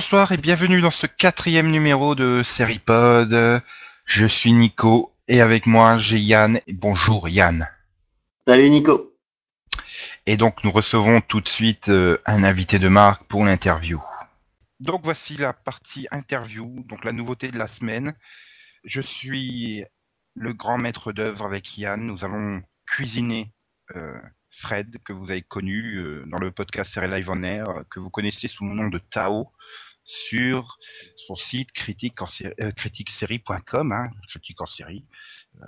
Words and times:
Bonsoir 0.00 0.30
et 0.30 0.36
bienvenue 0.36 0.80
dans 0.80 0.92
ce 0.92 1.08
quatrième 1.08 1.72
numéro 1.72 2.14
de 2.14 2.44
Seripod. 2.44 3.60
Je 4.04 4.26
suis 4.28 4.52
Nico 4.52 5.12
et 5.26 5.40
avec 5.40 5.66
moi 5.66 5.98
j'ai 5.98 6.20
Yann. 6.20 6.60
Bonjour 6.68 7.28
Yann. 7.28 7.66
Salut 8.46 8.70
Nico. 8.70 9.12
Et 10.24 10.36
donc 10.36 10.62
nous 10.62 10.70
recevons 10.70 11.20
tout 11.20 11.40
de 11.40 11.48
suite 11.48 11.88
euh, 11.88 12.22
un 12.26 12.44
invité 12.44 12.78
de 12.78 12.86
marque 12.86 13.24
pour 13.24 13.44
l'interview. 13.44 14.00
Donc 14.78 15.00
voici 15.02 15.36
la 15.36 15.52
partie 15.52 16.06
interview, 16.12 16.84
donc 16.88 17.04
la 17.04 17.10
nouveauté 17.10 17.48
de 17.50 17.58
la 17.58 17.66
semaine. 17.66 18.14
Je 18.84 19.00
suis 19.00 19.82
le 20.36 20.52
grand 20.52 20.78
maître 20.78 21.10
d'œuvre 21.10 21.44
avec 21.44 21.76
Yann. 21.76 22.00
Nous 22.00 22.24
allons 22.24 22.62
cuisiner 22.86 23.50
euh, 23.96 24.16
Fred, 24.58 24.98
que 25.04 25.12
vous 25.12 25.30
avez 25.30 25.42
connu 25.42 25.96
euh, 25.96 26.24
dans 26.26 26.38
le 26.38 26.52
podcast 26.52 26.92
Série 26.92 27.10
Live 27.10 27.30
on 27.30 27.42
Air, 27.42 27.66
que 27.90 28.00
vous 28.00 28.10
connaissez 28.10 28.48
sous 28.48 28.64
le 28.64 28.74
nom 28.74 28.88
de 28.88 28.98
Tao, 28.98 29.52
sur 30.08 30.78
son 31.16 31.36
site 31.36 31.70
critique 31.72 32.20
en 32.22 32.26
euh, 32.60 32.72
critiquesérie.com, 32.72 33.92
hein, 33.92 34.10
critique 34.28 34.60
en 34.60 34.66
série, 34.66 35.04
euh, 35.62 35.66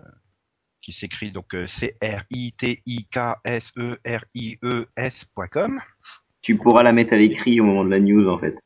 qui 0.80 0.92
s'écrit 0.92 1.30
donc 1.30 1.54
c 1.66 1.96
r 2.02 2.24
i 2.30 2.52
t 2.52 2.82
i 2.86 3.04
k 3.04 3.36
s 3.44 3.70
e 3.76 4.00
r 4.04 4.24
i 4.34 4.58
e 4.62 4.86
s.com. 4.96 5.80
Tu 6.40 6.56
pourras 6.56 6.82
la 6.82 6.92
mettre 6.92 7.12
à 7.12 7.16
l'écrit 7.16 7.60
au 7.60 7.64
moment 7.64 7.84
de 7.84 7.90
la 7.90 8.00
news 8.00 8.28
en 8.28 8.38
fait. 8.38 8.56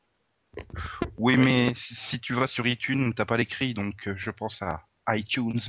Oui, 1.17 1.35
mais 1.35 1.73
si 1.75 2.21
tu 2.21 2.33
vas 2.33 2.47
sur 2.47 2.65
iTunes, 2.65 3.13
t'as 3.13 3.25
pas 3.25 3.35
l'écrit, 3.35 3.73
donc 3.73 4.09
je 4.15 4.31
pense 4.31 4.61
à 4.61 4.85
iTunes. 5.09 5.59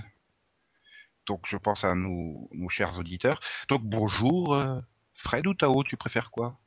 Donc 1.27 1.41
je 1.47 1.57
pense 1.57 1.83
à 1.85 1.95
nos, 1.95 2.48
chers 2.69 2.97
auditeurs. 2.98 3.41
Donc 3.69 3.83
bonjour, 3.83 4.55
euh, 4.55 4.81
Fred 5.15 5.47
ou 5.47 5.55
Tao, 5.55 5.83
tu 5.83 5.97
préfères 5.97 6.31
quoi? 6.31 6.59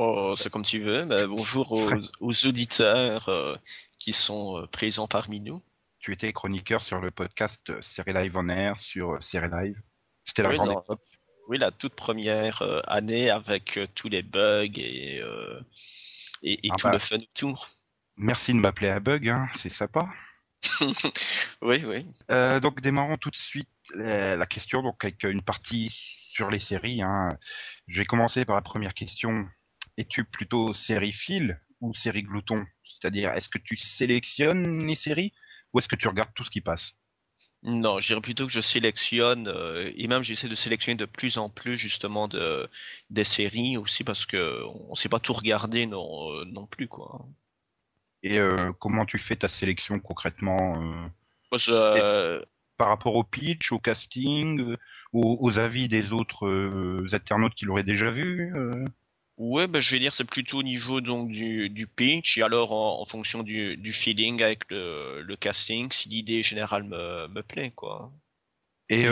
Oh, 0.00 0.34
c'est 0.36 0.48
comme 0.48 0.64
tu 0.64 0.78
veux. 0.78 1.04
Mais 1.04 1.26
bonjour 1.26 1.72
aux, 1.72 2.46
auditeurs 2.46 3.28
euh, 3.28 3.56
qui 3.98 4.12
sont 4.12 4.58
euh, 4.58 4.66
présents 4.68 5.08
parmi 5.08 5.40
nous. 5.40 5.60
Tu 5.98 6.12
étais 6.12 6.32
chroniqueur 6.32 6.82
sur 6.82 7.00
le 7.00 7.10
podcast 7.10 7.72
Série 7.82 8.12
Live 8.12 8.36
on 8.36 8.48
Air 8.48 8.78
sur 8.78 9.20
Série 9.24 9.50
Live. 9.50 9.82
C'était 10.24 10.44
la 10.44 10.50
oui, 10.50 10.58
Oui, 11.48 11.58
la 11.58 11.72
toute 11.72 11.94
première 11.94 12.62
année 12.86 13.28
avec 13.28 13.80
tous 13.96 14.08
les 14.08 14.22
bugs 14.22 14.70
et, 14.76 15.20
et, 16.42 16.66
et 16.66 16.70
ah 16.70 16.76
tout 16.78 16.86
bah, 16.86 16.92
le 16.92 17.00
fun 17.00 17.16
autour. 17.16 17.68
Merci 18.16 18.52
de 18.52 18.58
m'appeler 18.58 18.90
à 18.90 19.00
bug, 19.00 19.28
hein, 19.28 19.48
c'est 19.60 19.72
sympa. 19.72 20.08
oui, 21.62 21.84
oui. 21.84 22.06
Euh, 22.30 22.60
donc 22.60 22.80
démarrons 22.80 23.16
tout 23.16 23.30
de 23.30 23.36
suite 23.36 23.68
euh, 23.96 24.36
la 24.36 24.46
question 24.46 24.82
donc 24.82 25.04
avec 25.04 25.24
une 25.24 25.42
partie 25.42 25.90
sur 26.30 26.50
les 26.50 26.60
séries. 26.60 27.02
Hein. 27.02 27.30
Je 27.88 27.98
vais 27.98 28.06
commencer 28.06 28.44
par 28.44 28.54
la 28.54 28.62
première 28.62 28.94
question. 28.94 29.48
Es-tu 29.98 30.24
plutôt 30.24 30.72
série 30.72 31.12
fil 31.12 31.60
ou 31.82 31.92
série 31.92 32.22
glouton? 32.22 32.64
C'est-à-dire, 32.88 33.32
est-ce 33.32 33.50
que 33.50 33.58
tu 33.58 33.76
sélectionnes 33.76 34.86
les 34.86 34.96
séries 34.96 35.34
ou 35.72 35.78
est-ce 35.78 35.88
que 35.88 35.96
tu 35.96 36.08
regardes 36.08 36.32
tout 36.34 36.44
ce 36.44 36.50
qui 36.50 36.62
passe? 36.62 36.94
Non, 37.62 38.00
je 38.00 38.06
dirais 38.06 38.20
plutôt 38.20 38.46
que 38.46 38.52
je 38.52 38.60
sélectionne 38.60 39.48
euh, 39.48 39.92
et 39.96 40.06
même 40.06 40.22
j'essaie 40.22 40.48
de 40.48 40.54
sélectionner 40.54 40.96
de 40.96 41.04
plus 41.04 41.36
en 41.36 41.50
plus 41.50 41.76
justement 41.76 42.28
de 42.28 42.70
des 43.10 43.24
séries 43.24 43.76
aussi 43.76 44.04
parce 44.04 44.24
que 44.24 44.62
on 44.88 44.94
sait 44.94 45.08
pas 45.08 45.18
tout 45.18 45.32
regarder 45.32 45.86
non 45.86 46.44
non 46.46 46.66
plus 46.66 46.86
quoi. 46.86 47.26
Et 48.22 48.38
euh, 48.38 48.72
comment 48.80 49.06
tu 49.06 49.18
fais 49.18 49.36
ta 49.36 49.48
sélection 49.48 50.00
concrètement 50.00 50.82
euh, 51.68 52.42
Par 52.76 52.88
rapport 52.88 53.14
au 53.14 53.24
pitch, 53.24 53.72
au 53.72 53.78
casting, 53.78 54.60
euh, 54.60 54.76
aux, 55.12 55.58
avis 55.58 55.88
des 55.88 56.12
autres 56.12 56.46
internautes 57.12 57.54
qui 57.54 57.64
l'auraient 57.64 57.84
déjà 57.84 58.10
vu 58.10 58.52
Ouais, 59.38 59.68
ben 59.68 59.80
je 59.80 59.92
vais 59.92 60.00
dire 60.00 60.12
c'est 60.14 60.24
plutôt 60.24 60.58
au 60.58 60.62
niveau 60.64 61.00
donc 61.00 61.30
du, 61.30 61.70
du 61.70 61.86
pitch 61.86 62.38
et 62.38 62.42
alors 62.42 62.72
en, 62.72 63.04
fonction 63.04 63.44
du, 63.44 63.76
du 63.76 63.92
feeling 63.92 64.42
avec 64.42 64.68
le, 64.68 65.22
le 65.22 65.36
casting, 65.36 65.90
si 65.92 66.08
l'idée 66.08 66.42
générale 66.42 66.82
me, 66.82 67.28
me 67.28 67.42
plaît 67.42 67.72
quoi. 67.74 68.10
Et 68.90 69.06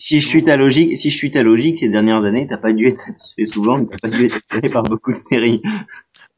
si, 0.00 0.20
je 0.20 0.26
suis 0.26 0.42
ta 0.42 0.56
logique, 0.56 0.96
si 0.96 1.10
je 1.10 1.16
suis 1.16 1.30
ta 1.30 1.42
logique, 1.42 1.78
ces 1.78 1.90
dernières 1.90 2.24
années, 2.24 2.46
t'as 2.48 2.56
pas 2.56 2.72
dû 2.72 2.88
être 2.88 2.98
satisfait 2.98 3.44
souvent, 3.44 3.84
t'as 3.84 3.98
pas 3.98 4.08
dû 4.08 4.24
être 4.24 4.32
satisfait 4.32 4.70
par 4.70 4.82
beaucoup 4.82 5.12
de 5.12 5.20
séries. 5.20 5.60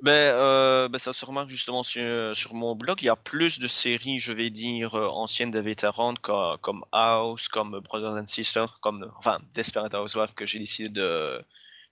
Ben, 0.03 0.13
euh, 0.13 0.89
ben, 0.89 0.99
ça 0.99 1.13
se 1.13 1.25
remarque 1.25 1.49
justement 1.49 1.85
sur, 1.85 2.37
sur 2.37 2.55
mon 2.55 2.75
blog. 2.75 2.99
Il 3.03 3.07
y 3.07 3.09
a 3.09 3.15
plus 3.15 3.61
de 3.61 3.69
séries, 3.69 4.19
je 4.19 4.33
vais 4.33 4.51
dire, 4.51 4.97
euh, 4.97 5.07
anciennes 5.07 5.53
des 5.53 5.61
vétérans 5.61 6.15
comme, 6.21 6.59
comme 6.61 6.85
House, 6.91 7.47
comme 7.47 7.79
Brothers 7.79 8.21
and 8.21 8.27
Sisters, 8.27 8.81
comme 8.81 9.09
enfin 9.17 9.39
Desperate 9.55 9.95
Housewives 9.95 10.35
que 10.35 10.45
j'ai 10.45 10.59
décidé 10.59 10.89
de 10.89 11.41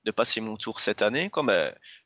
de 0.04 0.10
passer 0.10 0.40
mon 0.40 0.56
tour 0.56 0.80
cette 0.80 1.02
année, 1.02 1.30
comme 1.30 1.52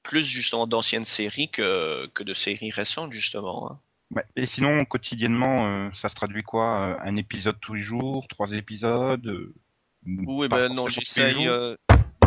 plus 0.02 0.24
justement 0.24 0.66
d'anciennes 0.66 1.04
séries 1.04 1.50
que 1.50 2.06
que 2.14 2.22
de 2.22 2.34
séries 2.34 2.70
récentes 2.70 3.12
justement. 3.12 3.70
Hein. 3.70 3.78
Ouais. 4.14 4.24
Et 4.36 4.46
sinon, 4.46 4.84
quotidiennement, 4.84 5.66
euh, 5.66 5.90
ça 5.94 6.08
se 6.08 6.14
traduit 6.14 6.42
quoi 6.42 6.80
euh, 6.80 6.96
Un 7.00 7.16
épisode 7.16 7.58
tous 7.60 7.74
les 7.74 7.82
jours, 7.82 8.26
trois 8.28 8.52
épisodes 8.52 9.26
euh, 9.26 9.54
Oui, 10.06 10.48
ben 10.48 10.72
non, 10.72 10.88
j'essaye 10.88 11.48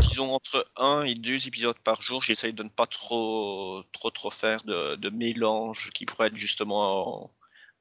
disons 0.10 0.32
entre 0.34 0.68
un 0.78 1.04
et 1.04 1.16
deux 1.16 1.48
épisodes 1.48 1.78
par 1.84 2.02
jour. 2.02 2.24
J'essaye 2.24 2.54
de 2.54 2.64
ne 2.64 2.70
pas 2.70 2.86
trop, 2.88 3.84
trop, 3.94 4.12
trop 4.12 4.32
faire 4.32 4.64
de, 4.64 4.96
de 4.96 5.10
mélange 5.10 5.90
qui 5.94 6.06
pourrait 6.06 6.28
être 6.28 6.38
justement 6.38 7.32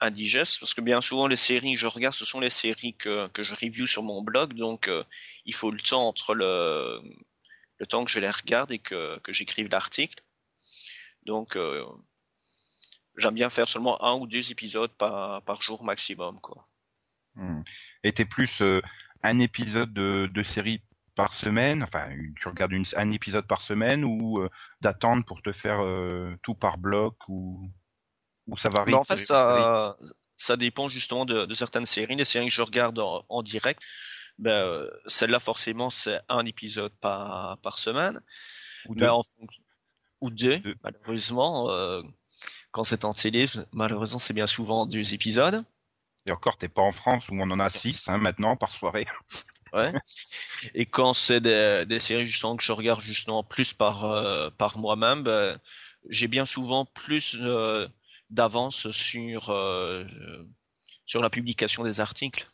indigeste 0.00 0.60
parce 0.60 0.74
que 0.74 0.80
bien 0.80 1.00
souvent 1.00 1.26
les 1.26 1.36
séries 1.36 1.74
que 1.74 1.80
je 1.80 1.86
regarde 1.86 2.14
ce 2.14 2.24
sont 2.24 2.40
les 2.40 2.50
séries 2.50 2.94
que, 2.94 3.28
que 3.28 3.42
je 3.42 3.54
review 3.54 3.86
sur 3.86 4.02
mon 4.02 4.22
blog 4.22 4.54
donc 4.54 4.88
euh, 4.88 5.02
il 5.46 5.54
faut 5.54 5.70
le 5.70 5.80
temps 5.80 6.06
entre 6.06 6.34
le 6.34 7.00
le 7.78 7.86
temps 7.86 8.04
que 8.04 8.10
je 8.10 8.20
les 8.20 8.30
regarde 8.30 8.72
et 8.72 8.78
que, 8.78 9.18
que 9.20 9.32
j'écrive 9.32 9.68
l'article. 9.70 10.22
Donc 11.24 11.56
euh, 11.56 11.84
j'aime 13.16 13.34
bien 13.34 13.50
faire 13.50 13.68
seulement 13.68 14.02
un 14.04 14.14
ou 14.14 14.26
deux 14.26 14.50
épisodes 14.50 14.92
par, 14.96 15.42
par 15.42 15.62
jour 15.62 15.82
maximum 15.82 16.40
quoi. 16.40 16.66
Hmm. 17.34 17.62
et 18.02 18.12
t'es 18.12 18.24
plus 18.24 18.62
euh, 18.62 18.80
un 19.22 19.40
épisode 19.40 19.92
de, 19.92 20.30
de 20.32 20.42
série 20.42 20.80
par 21.16 21.32
semaine, 21.34 21.82
enfin 21.82 22.08
tu 22.40 22.48
regardes 22.48 22.72
une, 22.72 22.84
un 22.94 23.10
épisode 23.10 23.46
par 23.46 23.62
semaine 23.62 24.04
ou 24.04 24.40
euh, 24.40 24.48
d'attendre 24.82 25.24
pour 25.24 25.42
te 25.42 25.52
faire 25.52 25.82
euh, 25.82 26.36
tout 26.42 26.54
par 26.54 26.78
bloc 26.78 27.16
ou, 27.28 27.68
ou 28.46 28.56
ça 28.56 28.68
varie? 28.68 28.92
Ben, 28.92 28.98
En 28.98 29.04
fait, 29.04 29.16
ça, 29.16 29.96
ça 30.36 30.56
dépend 30.56 30.88
justement 30.88 31.24
de, 31.24 31.46
de, 31.46 31.54
certaines 31.54 31.86
séries. 31.86 32.16
Les 32.16 32.24
séries 32.24 32.48
que 32.48 32.52
je 32.52 32.62
regarde 32.62 32.98
en, 32.98 33.42
direct, 33.42 33.80
ben, 34.38 34.50
euh, 34.50 34.90
celle-là 35.06 35.40
forcément 35.40 35.90
c'est 35.90 36.20
un 36.28 36.44
épisode 36.46 36.92
par, 37.00 37.58
par 37.58 37.78
semaine. 37.78 38.20
Ou 38.86 38.94
ben, 38.94 39.00
deux. 39.00 39.08
en, 39.08 39.22
ou 40.20 40.30
deux, 40.30 40.62
malheureusement. 40.82 41.68
quand 42.70 42.84
c'est 42.84 43.04
en 43.04 43.14
télé, 43.14 43.46
malheureusement 43.72 44.18
c'est 44.18 44.34
bien 44.34 44.46
souvent 44.46 44.86
deux 44.86 45.14
épisodes. 45.14 45.64
Et 46.26 46.32
encore, 46.32 46.58
t'es 46.58 46.68
pas 46.68 46.82
en 46.82 46.92
France 46.92 47.24
où 47.28 47.34
on 47.40 47.50
en 47.50 47.60
a 47.60 47.70
six 47.70 48.02
hein, 48.08 48.18
maintenant 48.18 48.56
par 48.56 48.72
soirée. 48.72 49.06
Ouais. 49.72 49.92
Et 50.74 50.86
quand 50.86 51.12
c'est 51.14 51.40
des, 51.40 51.84
des, 51.86 52.00
séries 52.00 52.26
justement 52.26 52.56
que 52.56 52.64
je 52.64 52.72
regarde 52.72 53.00
justement 53.02 53.42
plus 53.42 53.72
par 53.72 54.04
euh, 54.04 54.50
par 54.50 54.78
moi-même, 54.78 55.22
ben, 55.22 55.60
j'ai 56.08 56.28
bien 56.28 56.46
souvent 56.46 56.84
plus 56.84 57.36
euh, 57.40 57.86
d'avance 58.30 58.90
sur 58.90 59.50
euh, 59.50 60.04
sur 61.04 61.20
la 61.20 61.30
publication 61.30 61.84
des 61.84 62.00
articles. 62.00 62.48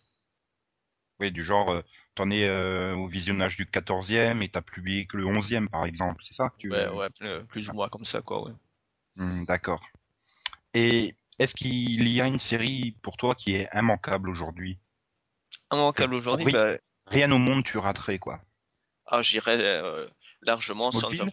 Oui, 1.20 1.30
du 1.30 1.44
genre, 1.44 1.82
t'en 2.14 2.30
es 2.30 2.48
au 2.92 3.06
visionnage 3.06 3.56
du 3.56 3.64
14e 3.66 4.42
et 4.42 4.48
t'as 4.48 4.62
publié 4.62 5.06
que 5.06 5.16
le 5.16 5.24
11e 5.24 5.68
par 5.68 5.86
exemple, 5.86 6.22
c'est 6.24 6.34
ça 6.34 6.52
tu 6.58 6.70
Ouais, 6.70 6.88
ouais, 6.88 7.08
plus 7.48 7.68
ou 7.68 7.74
moins 7.74 7.88
comme 7.88 8.04
ça 8.04 8.22
quoi, 8.22 8.44
ouais. 8.44 8.52
Hmm, 9.16 9.44
d'accord. 9.44 9.82
Et 10.74 11.14
est-ce 11.38 11.54
qu'il 11.54 12.08
y 12.08 12.20
a 12.20 12.26
une 12.26 12.38
série 12.38 12.96
pour 13.02 13.16
toi 13.16 13.34
qui 13.34 13.54
est 13.54 13.68
immanquable 13.74 14.28
aujourd'hui? 14.28 14.78
Immanquable 15.70 16.14
aujourd'hui, 16.14 16.52
bah, 16.52 16.76
rien 17.06 17.30
au 17.30 17.38
monde 17.38 17.64
tu 17.64 17.78
raterais 17.78 18.18
quoi. 18.18 18.40
Ah, 19.06 19.22
j'irais 19.22 19.58
euh, 19.58 20.06
largement 20.40 20.90
Sons 20.92 21.20
of, 21.20 21.30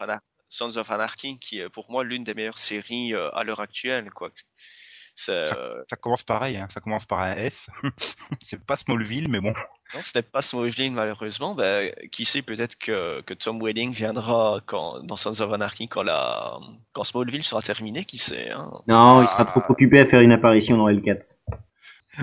Sons 0.50 0.78
of, 0.78 0.92
Anarchy, 0.92 1.40
qui 1.40 1.60
est 1.60 1.70
pour 1.70 1.90
moi 1.92 2.04
l'une 2.04 2.24
des 2.24 2.34
meilleures 2.34 2.58
séries 2.58 3.14
euh, 3.14 3.30
à 3.36 3.44
l'heure 3.44 3.60
actuelle, 3.60 4.10
quoi. 4.12 4.32
Ça, 5.26 5.48
ça, 5.90 5.98
commence 5.98 6.24
pareil, 6.24 6.56
hein. 6.56 6.70
ça 6.74 6.80
commence 6.80 7.06
par 7.06 7.20
un 7.20 7.36
S. 7.36 7.68
c'est 8.48 8.64
pas 8.66 8.78
Smallville, 8.78 9.28
mais 9.28 9.42
bon. 9.42 9.54
Non, 9.94 10.00
c'était 10.02 10.22
pas 10.22 10.42
Smallville 10.42 10.94
malheureusement. 10.94 11.56
Ben, 11.56 11.94
qui 12.10 12.24
sait 12.24 12.42
peut-être 12.42 12.78
que, 12.78 13.20
que 13.22 13.34
Tom 13.34 13.62
Welling 13.62 13.92
viendra 13.92 14.62
quand, 14.66 15.04
dans 15.04 15.18
Sons 15.18 15.42
of 15.42 15.52
Anarchy 15.52 15.90
quand 15.90 16.04
la 16.04 16.58
quand 16.94 17.04
Smallville 17.04 17.44
sera 17.44 17.62
terminé, 17.62 18.06
qui 18.06 18.18
sait. 18.18 18.50
Hein. 18.52 18.72
Non, 18.88 19.22
il 19.22 19.28
sera 19.28 19.44
trop 19.44 19.62
occupé 19.68 20.00
à 20.00 20.06
faire 20.06 20.22
une 20.22 20.32
apparition 20.32 20.78
dans 20.78 20.90
L4. 20.90 21.36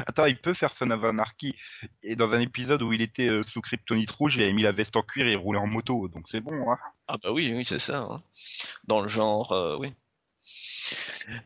Attends, 0.06 0.25
il 0.25 0.38
peut 0.38 0.54
faire 0.54 0.72
son 0.75 0.90
Anarchy. 0.90 1.54
Et 2.02 2.16
dans 2.16 2.32
un 2.32 2.40
épisode 2.40 2.82
où 2.82 2.92
il 2.94 3.02
était 3.02 3.28
euh, 3.28 3.42
sous 3.49 3.60
kryptonite 3.60 4.10
rouge, 4.10 4.37
il 4.37 4.42
avait 4.42 4.52
mis 4.52 4.62
la 4.62 4.72
veste 4.72 4.96
en 4.96 5.02
cuir 5.02 5.26
et 5.26 5.32
il 5.32 5.37
roulait 5.37 5.58
en 5.58 5.66
moto, 5.66 6.08
donc 6.08 6.28
c'est 6.28 6.40
bon. 6.40 6.70
Hein. 6.70 6.78
Ah 7.08 7.16
bah 7.22 7.31
oui, 7.32 7.52
oui, 7.54 7.64
c'est 7.64 7.78
ça. 7.78 7.99
Hein. 7.99 8.22
Dans 8.84 9.00
le 9.00 9.08
genre, 9.08 9.52
euh, 9.52 9.76
oui. 9.78 9.92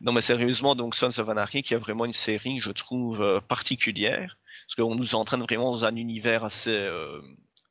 Non 0.01 0.11
mais 0.11 0.21
sérieusement, 0.21 0.75
donc 0.75 0.95
Sons 0.95 1.19
of 1.19 1.29
Anarchy, 1.29 1.63
qui 1.63 1.73
est 1.73 1.77
vraiment 1.77 2.05
une 2.05 2.13
série, 2.13 2.59
je 2.59 2.71
trouve, 2.71 3.21
euh, 3.21 3.39
particulière, 3.41 4.37
parce 4.67 4.75
qu'on 4.75 4.95
nous 4.95 5.15
entraîne 5.15 5.41
vraiment 5.41 5.71
dans 5.71 5.85
un 5.85 5.95
univers 5.95 6.43
assez 6.43 6.89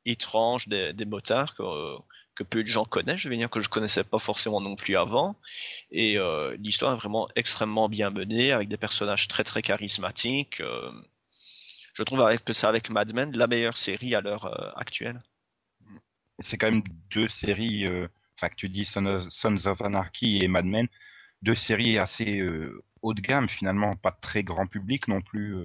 étrange 0.05 0.67
des, 0.67 1.05
motards 1.05 1.55
que, 1.55 1.63
que 2.35 2.43
peu 2.43 2.63
de 2.63 2.67
gens 2.67 2.85
connaissent, 2.85 3.19
je 3.19 3.29
vais 3.29 3.37
dire 3.37 3.49
que 3.49 3.61
je 3.61 3.69
connaissais 3.69 4.03
pas 4.03 4.19
forcément 4.19 4.61
non 4.61 4.75
plus 4.75 4.95
avant. 4.95 5.35
Et 5.91 6.17
euh, 6.17 6.55
l'histoire 6.59 6.93
est 6.93 6.97
vraiment 6.99 7.27
extrêmement 7.35 7.89
bien 7.89 8.09
menée, 8.09 8.51
avec 8.51 8.69
des 8.69 8.77
personnages 8.77 9.27
très 9.27 9.43
très 9.43 9.61
charismatiques. 9.61 10.61
Euh, 10.61 10.91
je 11.93 12.03
trouve 12.03 12.21
avec, 12.21 12.45
que 12.45 12.53
c'est 12.53 12.67
avec 12.67 12.89
Mad 12.89 13.13
Men 13.13 13.35
la 13.35 13.47
meilleure 13.47 13.77
série 13.77 14.15
à 14.15 14.21
l'heure 14.21 14.45
euh, 14.45 14.71
actuelle. 14.75 15.21
C'est 16.39 16.57
quand 16.57 16.71
même 16.71 16.83
deux 17.13 17.29
séries, 17.29 17.85
enfin 18.35 18.49
que 18.49 18.55
tu 18.55 18.67
dis 18.67 18.85
Sons 18.85 19.05
of, 19.65 19.81
Anarchy 19.81 20.39
et 20.41 20.47
Mad 20.47 20.65
Men, 20.65 20.87
deux 21.41 21.55
séries 21.55 21.97
assez 21.97 22.41
haut 23.01 23.13
de 23.13 23.21
gamme 23.21 23.49
finalement, 23.49 23.95
pas 23.95 24.11
très 24.11 24.43
grand 24.43 24.67
public 24.67 25.07
non 25.07 25.21
plus. 25.21 25.55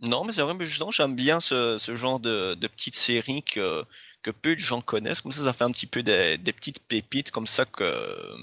Non, 0.00 0.24
mais 0.24 0.32
c'est 0.32 0.42
vrai, 0.42 0.54
mais 0.54 0.64
justement, 0.64 0.90
j'aime 0.90 1.14
bien 1.14 1.40
ce, 1.40 1.78
ce 1.78 1.94
genre 1.94 2.20
de, 2.20 2.54
de 2.54 2.66
petites 2.66 2.96
séries 2.96 3.42
que, 3.42 3.84
que 4.22 4.30
peu 4.30 4.54
de 4.54 4.60
gens 4.60 4.80
connaissent. 4.80 5.20
Comme 5.20 5.32
ça, 5.32 5.44
ça 5.44 5.52
fait 5.52 5.64
un 5.64 5.70
petit 5.70 5.86
peu 5.86 6.02
des, 6.02 6.36
des 6.38 6.52
petites 6.52 6.80
pépites 6.86 7.30
comme 7.30 7.46
ça 7.46 7.64
que 7.64 8.34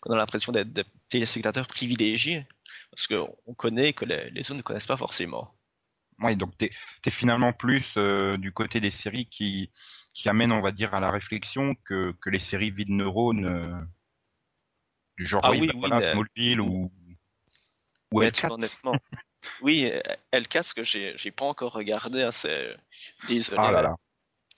qu'on 0.00 0.12
a 0.12 0.16
l'impression 0.16 0.52
d'être 0.52 0.72
des 0.72 0.84
téléspectateurs 1.08 1.66
privilégiés. 1.66 2.46
Parce 2.90 3.06
qu'on 3.06 3.54
connaît 3.54 3.92
que 3.92 4.04
les, 4.04 4.30
les 4.30 4.42
autres 4.42 4.56
ne 4.56 4.62
connaissent 4.62 4.86
pas 4.86 4.96
forcément. 4.96 5.54
Oui, 6.18 6.36
donc 6.36 6.56
tu 6.58 6.66
es, 6.66 7.10
finalement 7.10 7.52
plus 7.52 7.86
euh, 7.96 8.36
du 8.36 8.52
côté 8.52 8.80
des 8.80 8.90
séries 8.90 9.26
qui, 9.26 9.70
qui 10.12 10.28
amènent, 10.28 10.52
on 10.52 10.60
va 10.60 10.72
dire, 10.72 10.92
à 10.92 11.00
la 11.00 11.10
réflexion 11.10 11.76
que, 11.86 12.14
que 12.20 12.28
les 12.28 12.40
séries 12.40 12.70
vides 12.70 12.90
neurones 12.90 13.46
euh, 13.46 13.80
du 15.20 15.26
genre 15.26 15.42
ah, 15.44 15.50
oui, 15.50 15.66
bah, 15.66 15.74
voilà, 15.76 16.12
Smallville 16.12 16.62
ou, 16.62 16.90
ou 18.10 18.22
honnêtement. 18.22 18.94
oui, 19.60 19.92
L4, 20.32 20.74
que 20.74 20.82
j'ai 20.82 21.30
pas 21.30 21.44
encore 21.44 21.72
regardé, 21.72 22.22
hein, 22.22 22.32
c'est 22.32 22.74
désolé. 23.28 23.60
Ah 23.60 23.70
là 23.70 23.82
là. 23.82 23.96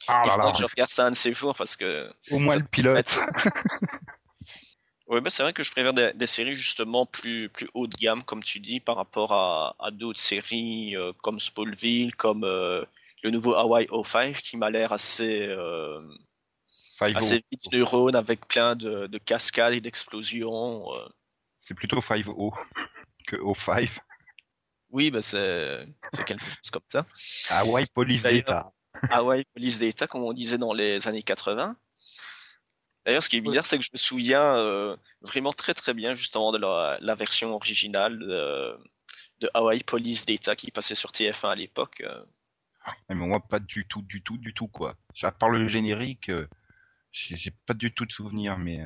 Ah 0.06 0.24
là 0.24 0.36
là. 0.36 0.52
Je 0.56 0.64
regarde 0.64 0.90
ça 0.90 1.06
un 1.06 1.10
de 1.10 1.16
ces 1.16 1.34
jours 1.34 1.56
parce 1.56 1.76
que. 1.76 2.08
Au 2.30 2.38
moins 2.38 2.54
le 2.54 2.64
pilote. 2.64 3.08
oui, 5.08 5.20
mais 5.20 5.30
c'est 5.30 5.42
vrai 5.42 5.52
que 5.52 5.64
je 5.64 5.72
préfère 5.72 5.94
des, 5.94 6.12
des, 6.14 6.28
séries 6.28 6.54
justement 6.54 7.06
plus 7.06 7.48
plus 7.48 7.68
haut 7.74 7.88
de 7.88 7.96
gamme, 7.96 8.22
comme 8.22 8.44
tu 8.44 8.60
dis, 8.60 8.78
par 8.78 8.94
rapport 8.94 9.32
à, 9.32 9.74
à 9.80 9.90
d'autres 9.90 10.20
séries 10.20 10.96
euh, 10.96 11.12
comme 11.22 11.40
Smallville, 11.40 12.14
comme 12.14 12.44
euh, 12.44 12.84
le 13.24 13.30
nouveau 13.30 13.54
Hawaii 13.54 13.88
05 13.90 14.36
qui 14.36 14.56
m'a 14.56 14.70
l'air 14.70 14.92
assez 14.92 15.44
euh, 15.48 16.00
assez 17.02 17.44
vite 17.50 17.72
neurone 17.72 18.16
avec 18.16 18.46
plein 18.46 18.76
de, 18.76 19.06
de 19.06 19.18
cascades 19.18 19.74
et 19.74 19.80
d'explosions. 19.80 20.84
C'est 21.60 21.74
plutôt 21.74 22.00
5-0 22.00 22.52
que 23.26 23.36
05. 23.54 23.88
Oui, 24.90 25.10
bah 25.10 25.22
c'est 25.22 25.86
c'est 26.12 26.24
quelque 26.24 26.44
chose 26.44 26.70
comme 26.70 26.82
ça. 26.88 27.06
Hawaii 27.48 27.86
Police 27.94 28.22
Data. 28.22 28.72
Hawaii 29.10 29.44
Police 29.54 29.78
Data, 29.78 30.06
comme 30.06 30.22
on 30.22 30.32
disait 30.32 30.58
dans 30.58 30.74
les 30.74 31.08
années 31.08 31.22
80. 31.22 31.76
D'ailleurs, 33.04 33.22
ce 33.22 33.28
qui 33.28 33.36
est 33.36 33.40
bizarre, 33.40 33.66
c'est 33.66 33.78
que 33.78 33.84
je 33.84 33.90
me 33.92 33.98
souviens 33.98 34.56
euh, 34.58 34.96
vraiment 35.22 35.52
très 35.52 35.74
très 35.74 35.92
bien 35.94 36.14
justement 36.14 36.52
de 36.52 36.58
la, 36.58 36.98
la 37.00 37.14
version 37.14 37.54
originale 37.54 38.18
de, 38.18 38.78
de, 39.40 39.50
Hawaii 39.54 39.82
Police 39.82 40.24
Data 40.24 40.54
qui 40.54 40.70
passait 40.70 40.94
sur 40.94 41.10
TF1 41.10 41.50
à 41.50 41.54
l'époque. 41.56 42.02
Euh. 42.02 42.22
Mais 43.08 43.14
moi, 43.14 43.40
pas 43.40 43.58
du 43.58 43.86
tout, 43.86 44.02
du 44.02 44.22
tout, 44.22 44.36
du 44.36 44.54
tout 44.54 44.68
quoi. 44.68 44.94
À 45.22 45.32
part 45.32 45.48
le 45.48 45.66
générique, 45.68 46.28
euh, 46.28 46.46
j'ai 47.12 47.52
pas 47.66 47.74
du 47.74 47.92
tout 47.92 48.06
de 48.06 48.12
souvenirs. 48.12 48.58
Mais 48.58 48.80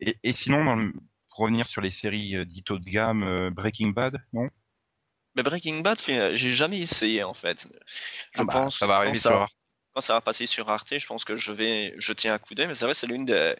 et, 0.00 0.16
et, 0.22 0.32
sinon, 0.32 0.64
dans 0.64 0.76
le, 0.76 0.92
pour 1.28 1.40
revenir 1.40 1.66
sur 1.66 1.80
les 1.80 1.90
séries 1.90 2.46
dites 2.46 2.70
haut 2.70 2.78
de 2.78 2.84
gamme, 2.84 3.50
Breaking 3.50 3.88
Bad, 3.88 4.22
non? 4.32 4.48
Mais 5.34 5.42
Breaking 5.42 5.80
Bad, 5.80 6.00
j'ai 6.06 6.52
jamais 6.52 6.80
essayé 6.80 7.22
en 7.22 7.34
fait. 7.34 7.68
Je 8.32 8.40
ah 8.40 8.44
bah, 8.44 8.52
pense 8.52 8.78
ça 8.78 8.86
va 8.86 8.96
arriver 8.96 9.18
sur 9.18 9.48
quand 9.94 10.00
ça 10.00 10.14
va 10.14 10.20
passer 10.20 10.46
sur 10.46 10.70
Arte, 10.70 10.98
je 10.98 11.06
pense 11.06 11.24
que 11.24 11.36
je 11.36 11.52
vais 11.52 11.94
jeter 11.98 12.28
un 12.28 12.38
coup 12.38 12.54
d'œil. 12.54 12.68
Mais 12.68 12.74
c'est 12.74 12.84
vrai, 12.84 12.94
c'est 12.94 13.06
l'une 13.06 13.24
des, 13.24 13.56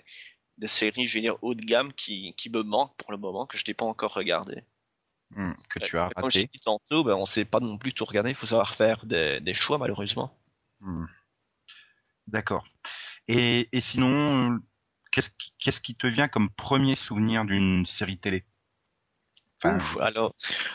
des, 0.59 0.67
séries, 0.67 1.07
je 1.07 1.15
vais 1.15 1.21
dire, 1.23 1.37
haut 1.43 1.55
de 1.55 1.65
gamme 1.65 1.93
qui, 1.93 2.35
qui 2.37 2.51
me 2.51 2.63
manque 2.63 2.97
pour 2.97 3.13
le 3.13 3.19
moment, 3.19 3.47
que 3.47 3.59
je 3.59 3.65
n'ai 3.67 3.75
pas 3.75 3.85
encore 3.85 4.15
regardé. 4.15 4.63
Hmm, 5.31 5.53
que 5.69 5.79
tu 5.81 5.97
as 5.97 6.05
raté. 6.05 6.21
Comme 6.21 6.31
j'ai 6.31 6.47
dit 6.47 6.61
tantôt, 6.61 7.05
ben, 7.05 7.15
on 7.15 7.27
sait 7.27 7.45
pas 7.45 7.61
non 7.61 7.79
plus 7.79 7.93
tout 7.93 8.05
regarder. 8.05 8.31
Il 8.31 8.37
faut 8.37 8.47
savoir 8.47 8.75
faire 8.75 9.05
des, 9.07 9.41
des 9.41 9.55
choix, 9.55 9.79
malheureusement. 9.79 10.37
Hmm. 10.81 11.07
D'accord. 12.27 12.65
Et, 13.33 13.69
et 13.71 13.81
sinon, 13.81 14.59
qu'est-ce 15.13 15.31
qui, 15.31 15.53
qu'est-ce 15.61 15.81
qui 15.81 15.95
te 15.95 16.09
vient 16.09 16.27
comme 16.27 16.51
premier 16.51 16.97
souvenir 16.97 17.45
d'une 17.45 17.87
série 17.87 18.19
télé? 18.19 18.45
Ouf, 19.63 19.99
alors, 20.01 20.35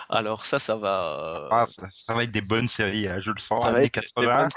alors 0.09 0.45
ça, 0.45 0.59
ça 0.59 0.75
va. 0.75 1.49
Ah, 1.51 1.65
ça, 2.05 2.13
va 2.13 2.23
être 2.23 2.31
des 2.31 2.41
bonnes 2.41 2.69
séries, 2.69 3.07
hein, 3.07 3.19
je 3.19 3.31
le 3.31 3.39
sens. 3.39 3.63
Ça 3.63 3.71
va 3.71 3.81
être 3.81 3.91
80. 3.91 4.49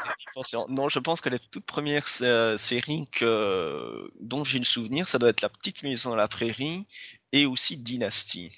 Séries, 0.44 0.64
non, 0.68 0.88
je 0.88 0.98
pense 1.00 1.20
que 1.20 1.30
les 1.30 1.38
toutes 1.38 1.64
premières 1.64 2.06
euh, 2.20 2.56
séries 2.58 3.06
que 3.10 4.08
dont 4.20 4.44
j'ai 4.44 4.58
le 4.58 4.64
souvenir, 4.64 5.08
ça 5.08 5.18
doit 5.18 5.30
être 5.30 5.40
La 5.40 5.48
Petite 5.48 5.82
Maison 5.82 6.12
à 6.12 6.16
la 6.16 6.28
Prairie 6.28 6.86
et 7.32 7.46
aussi 7.46 7.78
Dynasty. 7.78 8.54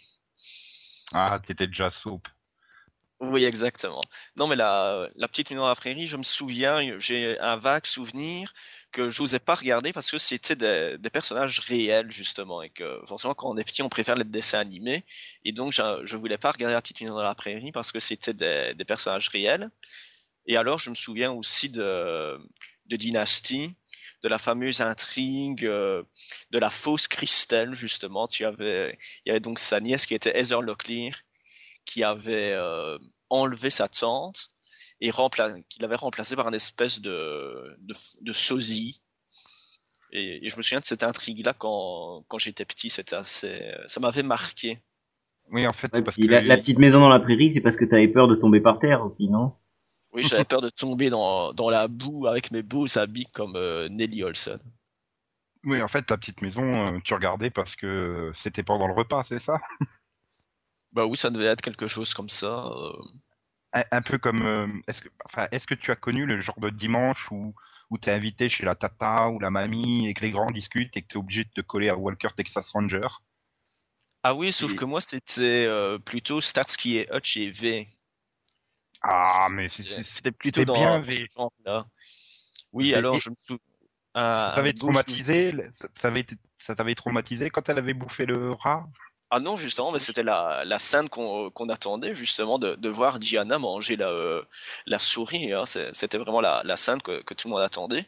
Ah, 1.12 1.40
t'étais 1.46 1.68
déjà 1.68 1.90
soupe. 1.90 2.28
Oui, 3.20 3.44
exactement. 3.44 4.02
Non, 4.34 4.48
mais 4.48 4.56
la, 4.56 5.08
la 5.14 5.28
Petite 5.28 5.50
Maison 5.50 5.64
à 5.66 5.68
la 5.68 5.76
Prairie, 5.76 6.08
je 6.08 6.16
me 6.16 6.24
souviens, 6.24 6.98
j'ai 6.98 7.38
un 7.38 7.56
vague 7.56 7.86
souvenir 7.86 8.52
que 8.92 9.10
je 9.10 9.22
n'osais 9.22 9.38
pas 9.38 9.54
regarder 9.54 9.92
parce 9.92 10.10
que 10.10 10.18
c'était 10.18 10.56
des, 10.56 10.96
des, 10.98 11.10
personnages 11.10 11.60
réels 11.60 12.10
justement 12.10 12.62
et 12.62 12.70
que 12.70 13.00
forcément 13.06 13.34
quand 13.34 13.50
on 13.50 13.56
est 13.56 13.64
petit 13.64 13.82
on 13.82 13.88
préfère 13.88 14.16
les 14.16 14.24
dessins 14.24 14.58
animés. 14.60 15.04
Et 15.44 15.52
donc 15.52 15.72
je, 15.72 15.82
je 16.04 16.16
voulais 16.16 16.38
pas 16.38 16.50
regarder 16.52 16.74
la 16.74 16.82
petite 16.82 17.02
dans 17.06 17.20
la 17.20 17.34
prairie 17.34 17.72
parce 17.72 17.92
que 17.92 18.00
c'était 18.00 18.34
des, 18.34 18.74
des, 18.74 18.84
personnages 18.84 19.28
réels. 19.28 19.70
Et 20.46 20.56
alors 20.56 20.78
je 20.78 20.90
me 20.90 20.94
souviens 20.94 21.32
aussi 21.32 21.68
de, 21.70 22.38
de 22.86 22.96
Dynasty 22.96 23.74
de 24.22 24.28
la 24.28 24.38
fameuse 24.38 24.80
intrigue 24.80 25.64
euh, 25.64 26.02
de 26.50 26.58
la 26.58 26.70
fausse 26.70 27.08
Christelle 27.08 27.74
justement. 27.74 28.28
Tu 28.28 28.44
avais 28.44 28.98
il 29.24 29.28
y 29.28 29.30
avait 29.30 29.40
donc 29.40 29.58
sa 29.58 29.80
nièce 29.80 30.06
qui 30.06 30.14
était 30.14 30.38
Heather 30.38 30.62
Locklear 30.62 31.14
qui 31.86 32.04
avait 32.04 32.52
euh, 32.52 32.98
enlevé 33.30 33.70
sa 33.70 33.88
tante 33.88 34.48
et 35.00 35.10
qu'il 35.68 35.84
avait 35.84 35.96
remplacé 35.96 36.36
par 36.36 36.46
un 36.46 36.52
espèce 36.52 37.00
de, 37.00 37.76
de, 37.80 37.94
de 38.20 38.32
sosie. 38.32 39.02
Et, 40.12 40.48
je 40.48 40.56
me 40.56 40.62
souviens 40.62 40.80
de 40.80 40.84
cette 40.84 41.02
intrigue-là 41.02 41.54
quand, 41.54 42.24
quand 42.28 42.38
j'étais 42.38 42.64
petit, 42.64 42.90
c'était 42.90 43.16
assez, 43.16 43.62
ça 43.86 44.00
m'avait 44.00 44.22
marqué. 44.22 44.78
Oui, 45.50 45.66
en 45.66 45.72
fait, 45.72 45.88
parce 45.88 46.16
que... 46.16 46.22
la, 46.22 46.56
petite 46.58 46.78
maison 46.78 47.00
dans 47.00 47.08
la 47.08 47.20
prairie, 47.20 47.52
c'est 47.52 47.60
parce 47.60 47.76
que 47.76 47.84
t'avais 47.84 48.08
peur 48.08 48.28
de 48.28 48.36
tomber 48.36 48.60
par 48.60 48.78
terre 48.78 49.04
aussi, 49.04 49.28
non? 49.28 49.54
Oui, 50.12 50.22
j'avais 50.24 50.44
peur 50.44 50.60
de 50.60 50.70
tomber 50.70 51.08
dans, 51.08 51.52
dans 51.52 51.70
la 51.70 51.88
boue 51.88 52.26
avec 52.26 52.50
mes 52.50 52.62
beaux 52.62 52.98
habits 52.98 53.28
comme 53.32 53.56
euh, 53.56 53.88
Nelly 53.88 54.22
Olson. 54.24 54.58
Oui, 55.64 55.80
en 55.82 55.88
fait, 55.88 56.02
ta 56.02 56.16
petite 56.16 56.42
maison, 56.42 56.64
euh, 56.64 56.98
tu 57.04 57.14
regardais 57.14 57.50
parce 57.50 57.76
que 57.76 58.32
c'était 58.34 58.62
pendant 58.62 58.86
le 58.86 58.94
repas, 58.94 59.24
c'est 59.28 59.40
ça? 59.40 59.60
Bah 60.92 61.06
oui, 61.06 61.16
ça 61.16 61.30
devait 61.30 61.46
être 61.46 61.62
quelque 61.62 61.86
chose 61.86 62.12
comme 62.14 62.28
ça. 62.28 62.66
Euh 62.66 62.92
un, 63.72 64.02
peu 64.02 64.18
comme 64.18 64.42
euh, 64.42 64.66
est-ce 64.88 65.02
que 65.02 65.08
enfin 65.24 65.48
est-ce 65.52 65.66
que 65.66 65.74
tu 65.74 65.90
as 65.90 65.96
connu 65.96 66.26
le 66.26 66.40
genre 66.40 66.58
de 66.60 66.70
dimanche 66.70 67.30
où 67.30 67.54
où 67.90 67.98
t'es 67.98 68.12
invité 68.12 68.48
chez 68.48 68.64
la 68.64 68.74
tata 68.74 69.28
ou 69.28 69.40
la 69.40 69.50
mamie 69.50 70.08
et 70.08 70.14
que 70.14 70.22
les 70.22 70.30
grands 70.30 70.50
discutent 70.50 70.96
et 70.96 71.02
que 71.02 71.08
t'es 71.08 71.16
obligé 71.16 71.44
de 71.44 71.50
te 71.50 71.60
coller 71.60 71.88
à 71.88 71.96
Walker 71.96 72.28
Texas 72.36 72.70
Ranger? 72.70 73.08
Ah 74.22 74.34
oui 74.34 74.52
sauf 74.52 74.74
que 74.74 74.84
moi 74.84 75.00
c'était 75.00 75.66
euh, 75.66 75.98
plutôt 75.98 76.40
Starsky 76.40 76.98
et 76.98 77.08
Hutch 77.12 77.36
et 77.36 77.50
V. 77.50 77.88
Ah 79.02 79.48
mais 79.50 79.68
c'était 79.68 80.32
plutôt 80.32 80.64
dans 80.64 80.74
bien 80.74 81.00
V. 81.00 81.28
là 81.64 81.86
oui 82.72 82.94
alors 82.94 83.18
je 83.18 83.30
me 83.30 83.36
souviens 83.46 83.64
ça 84.14 84.52
t'avait 84.56 84.72
traumatisé 84.72 85.54
ça 86.66 86.74
t'avait 86.74 86.94
traumatisé 86.94 87.50
quand 87.50 87.68
elle 87.68 87.78
avait 87.78 87.94
bouffé 87.94 88.26
le 88.26 88.52
rat? 88.52 88.88
Ah 89.30 89.38
non, 89.40 89.56
justement, 89.56 89.92
mais 89.92 90.00
c'était 90.00 90.24
la, 90.24 90.64
la 90.64 90.78
scène 90.78 91.08
qu'on 91.08 91.68
attendait, 91.68 92.16
justement, 92.16 92.58
de, 92.58 92.74
de 92.74 92.88
voir 92.88 93.20
Diana 93.20 93.58
manger 93.58 93.96
la, 93.96 94.08
euh, 94.08 94.42
la 94.86 94.98
souris. 94.98 95.52
Hein. 95.52 95.64
C'était 95.92 96.18
vraiment 96.18 96.40
la, 96.40 96.62
la 96.64 96.76
scène 96.76 97.00
que, 97.00 97.22
que 97.22 97.34
tout 97.34 97.46
le 97.46 97.54
monde 97.54 97.62
attendait. 97.62 98.06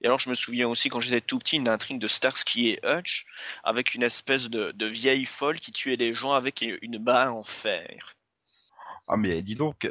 Et 0.00 0.06
alors, 0.06 0.18
je 0.18 0.28
me 0.30 0.34
souviens 0.34 0.68
aussi, 0.68 0.90
quand 0.90 1.00
j'étais 1.00 1.20
tout 1.20 1.38
petit, 1.38 1.56
une 1.56 1.68
intrigue 1.68 1.98
de 1.98 2.06
Starsky 2.06 2.68
et 2.68 2.80
Hutch, 2.84 3.24
avec 3.64 3.94
une 3.94 4.02
espèce 4.02 4.48
de, 4.48 4.72
de 4.72 4.86
vieille 4.86 5.24
folle 5.24 5.58
qui 5.58 5.72
tuait 5.72 5.96
les 5.96 6.14
gens 6.14 6.32
avec 6.32 6.62
une 6.62 6.98
barre 6.98 7.34
en 7.34 7.44
fer. 7.44 8.14
Ah, 9.08 9.16
mais 9.16 9.42
dis 9.42 9.54
donc, 9.54 9.90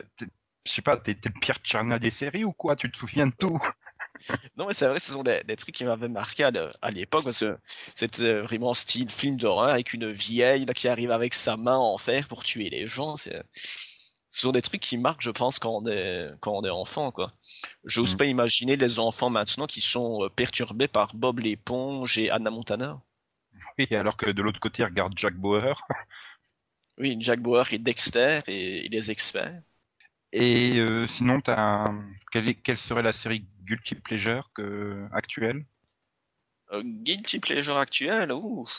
je 0.66 0.72
sais 0.72 0.82
pas, 0.84 0.96
t'es 0.96 1.18
le 1.24 1.40
pire 1.42 1.58
Tcherna 1.64 1.98
des 1.98 2.12
séries 2.12 2.44
ou 2.44 2.54
quoi? 2.54 2.76
Tu 2.76 2.92
te 2.92 2.98
souviens 2.98 3.28
de 3.28 3.34
tout? 3.38 3.60
Non, 4.58 4.68
mais 4.68 4.74
c'est 4.74 4.88
vrai, 4.88 5.00
ce 5.00 5.12
sont 5.12 5.24
des, 5.24 5.44
des 5.44 5.56
trucs 5.56 5.76
qui 5.76 5.86
m'avaient 5.86 6.08
marqué 6.08 6.44
à 6.44 6.92
l'époque 6.92 7.26
parce 7.26 7.40
que 7.40 7.58
c'était 7.96 8.40
vraiment 8.40 8.74
style 8.74 9.10
film 9.12 9.38
d'horreur 9.38 9.70
avec 9.70 9.94
une 9.94 10.12
vieille 10.12 10.66
là, 10.66 10.74
qui 10.74 10.88
arrive 10.88 11.12
avec 11.12 11.34
sa 11.34 11.58
main 11.58 11.78
en 11.78 11.98
fer 11.98 12.28
pour 12.28 12.44
tuer 12.44 12.70
les 12.70 12.88
gens. 12.88 13.18
Ce 13.18 13.32
sont 14.30 14.52
des 14.52 14.62
trucs 14.62 14.82
qui 14.82 14.98
marquent, 14.98 15.22
je 15.22 15.32
pense, 15.32 15.60
quand 15.60 15.82
on 15.82 15.88
est, 15.88 16.30
quand 16.42 16.52
on 16.52 16.64
est 16.64 16.70
enfant, 16.70 17.12
quoi. 17.12 17.34
J'ose 17.86 18.14
mm. 18.14 18.18
pas 18.18 18.26
imaginer 18.26 18.76
les 18.76 19.00
enfants 19.00 19.30
maintenant 19.30 19.68
qui 19.68 19.82
sont 19.82 20.24
euh, 20.24 20.30
perturbés 20.30 20.88
par 20.88 21.16
Bob 21.16 21.40
l'éponge 21.40 22.18
et 22.18 22.30
Anna 22.30 22.50
Montana. 22.50 23.02
Oui, 23.78 23.88
alors 23.92 24.18
que 24.18 24.30
de 24.30 24.42
l'autre 24.42 24.60
côté, 24.60 24.84
regarde 24.84 25.14
Jack 25.18 25.36
Bauer. 25.36 25.82
oui, 26.98 27.18
Jack 27.20 27.40
Bauer 27.40 27.72
et 27.72 27.80
Dexter 27.80 28.42
et 28.48 28.90
les 28.90 29.12
experts. 29.12 29.62
Et 30.32 30.78
euh, 30.78 31.08
sinon, 31.08 31.40
as 31.48 31.86
quelle, 32.32 32.56
quelle, 32.62 32.78
serait 32.78 33.02
la 33.02 33.14
série 33.14 33.46
Guilty 33.66 33.96
Pleasure 33.96 34.50
que, 34.54 35.08
actuelle? 35.12 35.66
Guilty 36.84 37.40
Pleasure 37.40 37.78
actuel, 37.78 38.32
ouf. 38.32 38.70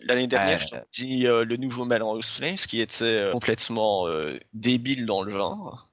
L'année 0.00 0.26
dernière, 0.26 0.58
j'ai 0.58 1.04
dit 1.04 1.22
le 1.24 1.56
nouveau 1.56 1.84
Melrose 1.84 2.30
Place 2.38 2.66
qui 2.66 2.80
était 2.80 3.28
complètement 3.30 4.06
débile 4.54 5.04
dans 5.04 5.22
le 5.22 5.30
genre. 5.30 5.90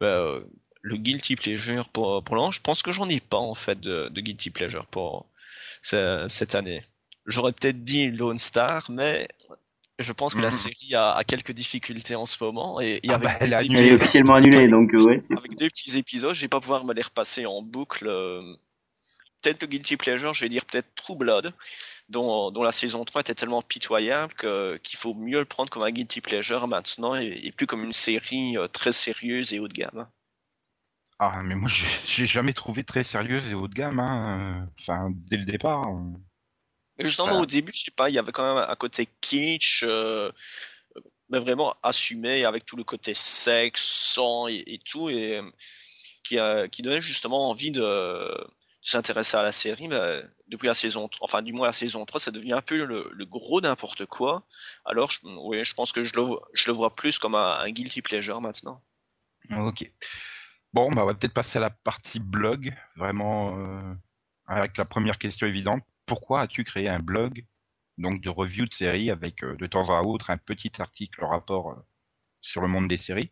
Bah, 0.00 0.40
le 0.80 0.96
guilty 0.96 1.36
pleasure 1.36 1.88
pour 1.90 2.24
pour 2.24 2.36
l'an, 2.36 2.50
je 2.50 2.60
pense 2.60 2.82
que 2.82 2.92
j'en 2.92 3.08
ai 3.08 3.20
pas 3.20 3.38
en 3.38 3.54
fait 3.54 3.78
de, 3.80 4.08
de 4.08 4.20
guilty 4.20 4.50
pleasure 4.50 4.86
pour 4.86 5.26
cette 5.82 6.54
année. 6.54 6.84
J'aurais 7.26 7.52
peut-être 7.52 7.84
dit 7.84 8.10
Lone 8.10 8.38
Star, 8.38 8.90
mais 8.90 9.28
je 9.98 10.12
pense 10.12 10.34
que 10.34 10.40
la 10.40 10.46
mhm. 10.46 10.52
série 10.52 10.94
a, 10.94 11.12
a, 11.12 11.24
quelques 11.24 11.52
difficultés 11.52 12.16
en 12.16 12.26
ce 12.26 12.42
moment 12.42 12.80
et, 12.80 13.00
ah 13.08 13.14
avec 13.14 13.24
bah, 13.24 13.36
elle, 13.40 13.52
est 13.52 13.92
officiellement 13.92 14.34
annulée 14.34 14.68
donc 14.68 14.92
euh, 14.94 15.04
ouais. 15.04 15.18
Avec 15.30 15.56
deux 15.56 15.68
petits 15.68 15.96
épisodes, 15.96 16.34
je 16.34 16.40
vais 16.40 16.48
pas 16.48 16.60
pouvoir 16.60 16.84
me 16.84 16.92
les 16.92 17.02
repasser 17.02 17.46
en 17.46 17.62
boucle. 17.62 18.08
Euh, 18.08 18.56
peut-être 19.40 19.62
le 19.62 19.68
guilty 19.68 19.96
pleasure, 19.96 20.34
je 20.34 20.44
vais 20.44 20.48
dire 20.48 20.64
peut-être 20.64 20.88
True 20.96 21.16
Blood, 21.16 21.52
dont, 22.08 22.50
dont 22.50 22.62
la 22.62 22.72
saison 22.72 23.04
3 23.04 23.20
était 23.20 23.34
tellement 23.34 23.62
pitoyable 23.62 24.32
que 24.34 24.78
qu'il 24.78 24.98
faut 24.98 25.14
mieux 25.14 25.38
le 25.38 25.44
prendre 25.44 25.70
comme 25.70 25.82
un 25.82 25.92
guilty 25.92 26.20
pleasure 26.20 26.66
maintenant 26.66 27.14
et, 27.14 27.40
et 27.44 27.52
plus 27.52 27.66
comme 27.66 27.84
une 27.84 27.92
série 27.92 28.58
euh, 28.58 28.66
très 28.66 28.92
sérieuse 28.92 29.52
et 29.52 29.60
haut 29.60 29.68
de 29.68 29.74
gamme. 29.74 30.08
Ah, 31.20 31.42
mais 31.44 31.54
moi, 31.54 31.70
j'ai 32.06 32.26
jamais 32.26 32.52
trouvé 32.52 32.82
très 32.82 33.04
sérieuse 33.04 33.48
et 33.48 33.54
haut 33.54 33.68
de 33.68 33.74
gamme, 33.74 34.00
hein. 34.00 34.68
Enfin, 34.80 35.10
dès 35.30 35.36
le 35.36 35.44
départ. 35.44 35.86
Justement, 36.98 37.40
au 37.40 37.46
début, 37.46 37.72
je 37.74 37.84
sais 37.84 37.90
pas, 37.90 38.08
il 38.08 38.14
y 38.14 38.18
avait 38.18 38.32
quand 38.32 38.54
même 38.54 38.64
un 38.68 38.76
côté 38.76 39.08
kitsch, 39.20 39.82
euh, 39.82 40.30
mais 41.28 41.40
vraiment 41.40 41.74
assumé 41.82 42.44
avec 42.44 42.66
tout 42.66 42.76
le 42.76 42.84
côté 42.84 43.14
sexe, 43.14 43.82
sang 44.14 44.46
et, 44.46 44.80
tout, 44.84 45.08
et 45.08 45.40
qui, 46.22 46.38
qui 46.70 46.82
donnait 46.82 47.00
justement 47.00 47.50
envie 47.50 47.72
de, 47.72 48.46
s'intéresser 48.84 49.36
à 49.36 49.42
la 49.42 49.52
série. 49.52 49.88
Mais 49.88 50.22
depuis 50.48 50.66
la 50.66 50.74
saison, 50.74 51.08
enfin, 51.20 51.42
du 51.42 51.52
moins 51.52 51.66
la 51.66 51.72
saison 51.72 52.04
3, 52.04 52.20
ça 52.20 52.30
devient 52.30 52.52
un 52.52 52.62
peu 52.62 52.84
le, 52.84 53.24
gros 53.24 53.60
n'importe 53.60 54.06
quoi. 54.06 54.44
Alors, 54.84 55.10
je, 55.10 55.18
oui, 55.24 55.64
je 55.64 55.74
pense 55.74 55.90
que 55.90 56.04
je 56.04 56.12
le, 56.14 56.24
je 56.52 56.66
le 56.68 56.74
vois 56.74 56.94
plus 56.94 57.18
comme 57.18 57.34
un, 57.34 57.58
un 57.60 57.70
guilty 57.70 58.02
pleasure 58.02 58.40
maintenant. 58.40 58.80
Ok. 59.50 59.90
Bon, 60.72 60.90
bah, 60.90 61.02
on 61.02 61.06
va 61.06 61.14
peut-être 61.14 61.34
passer 61.34 61.58
à 61.58 61.62
la 61.62 61.70
partie 61.70 62.20
blog, 62.20 62.74
vraiment 62.96 63.58
euh, 63.58 63.94
avec 64.46 64.76
la 64.76 64.84
première 64.84 65.18
question 65.18 65.46
évidente. 65.46 65.82
Pourquoi 66.06 66.42
as-tu 66.42 66.64
créé 66.64 66.88
un 66.88 67.00
blog, 67.00 67.44
donc 67.98 68.20
de 68.20 68.28
review 68.28 68.66
de 68.66 68.74
séries, 68.74 69.10
avec 69.10 69.42
euh, 69.42 69.56
de 69.56 69.66
temps 69.66 69.88
à 69.96 70.02
autre 70.02 70.30
un 70.30 70.36
petit 70.36 70.72
article 70.78 71.24
rapport 71.24 71.70
euh, 71.70 71.76
sur 72.40 72.60
le 72.60 72.68
monde 72.68 72.88
des 72.88 72.96
séries? 72.96 73.30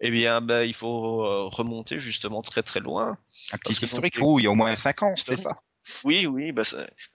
Eh 0.00 0.10
bien, 0.10 0.40
bah, 0.40 0.64
il 0.64 0.74
faut 0.74 1.48
remonter 1.50 2.00
justement 2.00 2.40
très 2.40 2.62
très 2.62 2.80
loin. 2.80 3.18
Un 3.52 3.58
petit 3.58 3.84
historique, 3.84 4.14
il 4.16 4.44
y 4.44 4.46
a 4.46 4.50
au 4.50 4.54
moins 4.54 4.74
5 4.74 5.02
ans, 5.02 5.14
c'est 5.14 5.36
ça? 5.36 5.60
Oui, 6.04 6.26
oui. 6.26 6.52
Bah, 6.52 6.62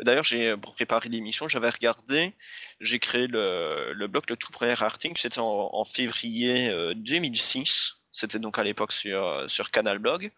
D'ailleurs, 0.01 0.23
j'ai 0.23 0.55
pour 0.55 0.75
préparer 0.75 1.09
l'émission, 1.09 1.47
j'avais 1.47 1.69
regardé. 1.69 2.35
J'ai 2.81 2.99
créé 2.99 3.25
le, 3.25 3.91
le 3.93 4.07
blog, 4.07 4.25
le 4.29 4.37
tout 4.37 4.51
premier 4.51 4.79
article, 4.83 5.19
c'était 5.19 5.39
en, 5.39 5.69
en, 5.73 5.83
février 5.83 6.71
2006. 6.95 7.95
C'était 8.11 8.37
donc 8.37 8.59
à 8.59 8.63
l'époque 8.63 8.91
sur, 8.91 9.45
sur 9.49 9.71
Canal 9.71 9.97
Blog. 9.97 10.31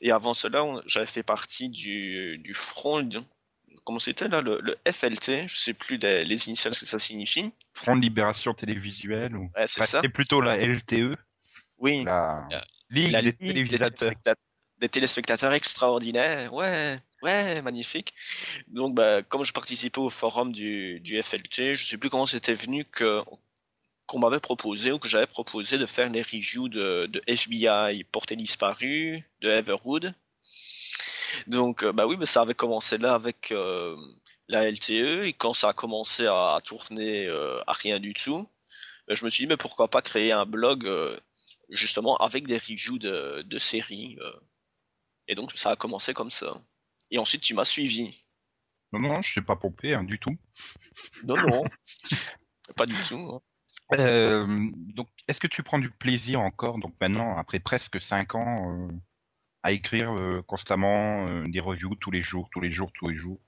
Et 0.00 0.10
avant 0.12 0.34
cela, 0.34 0.64
j'avais 0.86 1.06
fait 1.06 1.22
partie 1.22 1.68
du, 1.68 2.38
du 2.38 2.54
front, 2.54 3.08
comment 3.84 3.98
c'était 3.98 4.28
là, 4.28 4.40
le, 4.40 4.60
le, 4.60 4.76
FLT, 4.90 5.46
je 5.46 5.56
sais 5.58 5.74
plus 5.74 5.98
les, 5.98 6.46
initiales 6.46 6.74
ce 6.74 6.80
que 6.80 6.86
ça 6.86 6.98
signifie. 6.98 7.52
Front 7.74 7.96
de 7.96 8.00
Libération 8.00 8.54
Télévisuelle 8.54 9.36
ou. 9.36 9.50
Ouais, 9.56 9.66
c'est 9.66 10.08
plutôt 10.08 10.40
la 10.40 10.56
LTE. 10.56 11.16
Oui. 11.78 12.04
La, 12.04 12.46
Ligue, 12.90 13.16
des, 13.22 13.32
téléspectateurs. 13.34 14.34
Des 14.78 14.88
téléspectateurs 14.88 15.52
extraordinaires, 15.52 16.52
ouais. 16.52 16.98
Ouais, 17.22 17.60
magnifique. 17.62 18.14
Donc, 18.68 18.94
bah, 18.94 19.22
comme 19.22 19.44
je 19.44 19.52
participais 19.52 19.98
au 19.98 20.08
forum 20.08 20.52
du, 20.52 21.00
du 21.00 21.22
FLT, 21.22 21.76
je 21.76 21.86
sais 21.86 21.98
plus 21.98 22.08
comment 22.08 22.26
c'était 22.26 22.54
venu 22.54 22.84
que 22.86 23.22
qu'on 24.10 24.18
m'avait 24.18 24.40
proposé 24.40 24.90
ou 24.90 24.98
que 24.98 25.08
j'avais 25.08 25.28
proposé 25.28 25.78
de 25.78 25.86
faire 25.86 26.10
les 26.10 26.22
reviews 26.22 26.68
de, 26.68 27.06
de 27.06 27.22
FBI 27.28 28.02
Portée 28.10 28.34
disparu, 28.34 29.24
de 29.40 29.48
Everwood. 29.48 30.12
Donc 31.46 31.84
euh, 31.84 31.92
bah 31.92 32.08
oui, 32.08 32.16
mais 32.18 32.26
ça 32.26 32.40
avait 32.40 32.54
commencé 32.54 32.98
là 32.98 33.14
avec 33.14 33.52
euh, 33.52 33.96
la 34.48 34.68
LTE 34.68 35.26
et 35.26 35.32
quand 35.32 35.54
ça 35.54 35.68
a 35.68 35.72
commencé 35.72 36.26
à, 36.26 36.58
tourner 36.64 37.26
euh, 37.26 37.62
à 37.68 37.72
rien 37.72 38.00
du 38.00 38.12
tout, 38.12 38.48
ben, 39.06 39.14
je 39.14 39.24
me 39.24 39.30
suis 39.30 39.44
dit 39.44 39.48
mais 39.48 39.56
pourquoi 39.56 39.86
pas 39.86 40.02
créer 40.02 40.32
un 40.32 40.44
blog 40.44 40.90
justement 41.68 42.16
avec 42.16 42.48
des 42.48 42.58
reviews 42.58 42.98
de, 42.98 43.42
de 43.42 43.58
séries. 43.58 44.18
et 45.28 45.36
donc 45.36 45.52
ça 45.52 45.70
a 45.70 45.76
commencé 45.76 46.14
comme 46.14 46.30
ça. 46.30 46.60
Et 47.12 47.18
ensuite 47.18 47.42
tu 47.42 47.54
m'as 47.54 47.64
suivi. 47.64 48.24
Non 48.92 48.98
non, 48.98 49.22
je 49.22 49.34
sais 49.34 49.42
pas 49.42 49.54
pompé 49.54 49.94
hein, 49.94 50.02
du 50.02 50.18
tout. 50.18 50.36
Non 51.22 51.36
non, 51.36 51.62
pas 52.76 52.86
du 52.86 52.96
tout. 53.08 53.30
Hein. 53.34 53.40
Euh, 53.98 54.46
donc, 54.94 55.08
est-ce 55.28 55.40
que 55.40 55.46
tu 55.46 55.62
prends 55.62 55.78
du 55.78 55.90
plaisir 55.90 56.40
encore, 56.40 56.78
donc 56.78 56.94
maintenant, 57.00 57.36
après 57.36 57.58
presque 57.58 58.00
cinq 58.00 58.34
ans, 58.34 58.88
euh, 58.88 58.88
à 59.62 59.72
écrire 59.72 60.12
euh, 60.12 60.42
constamment 60.42 61.26
euh, 61.26 61.46
des 61.48 61.60
reviews 61.60 61.94
tous 61.96 62.10
les 62.10 62.22
jours, 62.22 62.48
tous 62.52 62.60
les 62.60 62.72
jours, 62.72 62.92
tous 62.94 63.08
les 63.08 63.16
jours? 63.16 63.40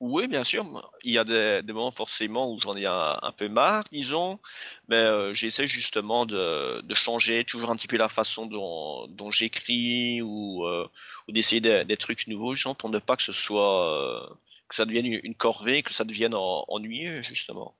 Oui, 0.00 0.28
bien 0.28 0.44
sûr. 0.44 0.90
Il 1.04 1.12
y 1.12 1.18
a 1.18 1.24
des, 1.24 1.60
des 1.62 1.72
moments 1.74 1.90
forcément 1.90 2.50
où 2.50 2.58
j'en 2.60 2.74
ai 2.74 2.86
un, 2.86 3.32
peu 3.36 3.48
marre, 3.48 3.84
disons, 3.92 4.40
mais 4.88 5.34
j'essaie 5.34 5.66
justement 5.66 6.24
de, 6.24 6.80
de, 6.80 6.94
changer 6.94 7.44
toujours 7.44 7.70
un 7.70 7.76
petit 7.76 7.86
peu 7.86 7.98
la 7.98 8.08
façon 8.08 8.46
dont, 8.46 9.06
dont 9.08 9.30
j'écris 9.30 10.22
ou, 10.22 10.64
ou 10.66 11.32
d'essayer 11.32 11.60
des, 11.60 11.84
des, 11.84 11.98
trucs 11.98 12.28
nouveaux, 12.28 12.54
justement, 12.54 12.74
pour 12.74 12.88
ne 12.88 12.98
pas 12.98 13.16
que 13.16 13.22
ce 13.22 13.32
soit 13.32 14.38
que 14.70 14.74
ça 14.74 14.86
devienne 14.86 15.20
une 15.22 15.34
corvée, 15.34 15.82
que 15.82 15.92
ça 15.92 16.04
devienne 16.04 16.34
ennuyeux, 16.34 17.20
justement. 17.20 17.74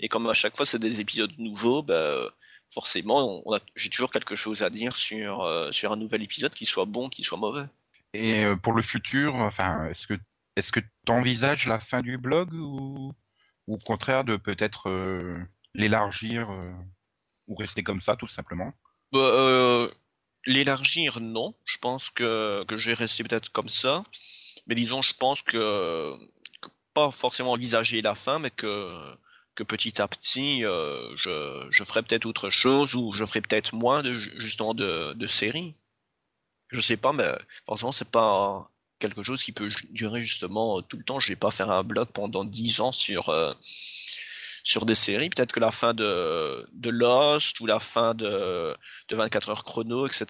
Et 0.00 0.08
comme 0.08 0.28
à 0.28 0.34
chaque 0.34 0.56
fois 0.56 0.66
c'est 0.66 0.78
des 0.78 1.00
épisodes 1.00 1.32
nouveaux, 1.38 1.82
bah, 1.82 2.30
forcément, 2.72 3.42
on 3.46 3.58
j'ai 3.76 3.90
toujours 3.90 4.10
quelque 4.10 4.34
chose 4.34 4.62
à 4.62 4.70
dire 4.70 4.96
sur 4.96 5.42
euh, 5.42 5.72
sur 5.72 5.92
un 5.92 5.96
nouvel 5.96 6.22
épisode, 6.22 6.54
qui 6.54 6.66
soit 6.66 6.84
bon, 6.84 7.08
qui 7.08 7.22
soit 7.22 7.38
mauvais. 7.38 7.66
Et 8.12 8.44
euh, 8.44 8.56
pour 8.56 8.72
le 8.72 8.82
futur, 8.82 9.34
enfin, 9.36 9.86
est-ce 9.86 10.06
que 10.06 10.14
est-ce 10.56 10.72
que 10.72 10.80
t'envisages 11.06 11.66
la 11.66 11.80
fin 11.80 12.00
du 12.00 12.18
blog 12.18 12.52
ou, 12.52 13.12
ou 13.66 13.74
au 13.74 13.78
contraire 13.78 14.24
de 14.24 14.36
peut-être 14.36 14.88
euh, 14.88 15.38
l'élargir 15.74 16.48
ou 17.48 17.54
rester 17.56 17.82
comme 17.82 18.02
ça 18.02 18.16
tout 18.16 18.28
simplement? 18.28 18.72
Bah, 19.12 19.88
L'élargir, 20.46 21.20
non. 21.20 21.54
Je 21.64 21.78
pense 21.78 22.10
que 22.10 22.64
que 22.64 22.76
je 22.76 22.90
vais 22.90 22.94
rester 22.94 23.24
peut-être 23.24 23.50
comme 23.52 23.70
ça. 23.70 24.04
Mais 24.66 24.74
disons, 24.74 25.02
je 25.02 25.14
pense 25.14 25.42
que, 25.42 26.14
que 26.60 26.68
pas 26.92 27.10
forcément 27.10 27.52
envisager 27.52 28.02
la 28.02 28.14
fin, 28.14 28.38
mais 28.38 28.50
que 28.50 29.16
que 29.54 29.62
petit 29.62 30.00
à 30.00 30.08
petit 30.08 30.64
euh, 30.64 31.16
je, 31.16 31.66
je 31.70 31.84
ferai 31.84 32.02
peut-être 32.02 32.26
autre 32.26 32.50
chose 32.50 32.94
ou 32.94 33.12
je 33.12 33.24
ferai 33.24 33.40
peut-être 33.40 33.74
moins 33.74 34.02
de 34.02 34.18
justement 34.38 34.74
de, 34.74 35.12
de 35.14 35.26
séries. 35.26 35.74
Je 36.70 36.80
sais 36.80 36.96
pas, 36.96 37.12
mais 37.12 37.30
forcément 37.66 37.92
c'est 37.92 38.10
pas 38.10 38.70
quelque 38.98 39.22
chose 39.22 39.42
qui 39.42 39.52
peut 39.52 39.70
durer 39.90 40.22
justement 40.22 40.82
tout 40.82 40.96
le 40.96 41.04
temps. 41.04 41.20
Je 41.20 41.28
vais 41.28 41.36
pas 41.36 41.50
faire 41.50 41.70
un 41.70 41.84
blog 41.84 42.08
pendant 42.12 42.44
dix 42.44 42.80
ans 42.80 42.92
sur 42.92 43.28
euh, 43.28 43.52
sur 44.64 44.86
des 44.86 44.94
séries. 44.94 45.30
Peut-être 45.30 45.52
que 45.52 45.60
la 45.60 45.70
fin 45.70 45.94
de 45.94 46.68
de 46.72 46.90
Lost 46.90 47.60
ou 47.60 47.66
la 47.66 47.80
fin 47.80 48.14
de 48.14 48.76
de 49.08 49.16
24 49.16 49.50
heures 49.50 49.64
chrono, 49.64 50.06
etc. 50.06 50.26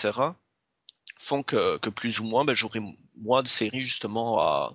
font 1.19 1.43
que 1.43 1.79
que 1.79 1.91
plus 1.91 2.19
ou 2.21 2.25
moins 2.25 2.45
ben, 2.45 2.55
j'aurai 2.55 2.81
moins 3.17 3.43
de 3.43 3.49
séries 3.49 3.83
justement 3.83 4.41
à 4.41 4.75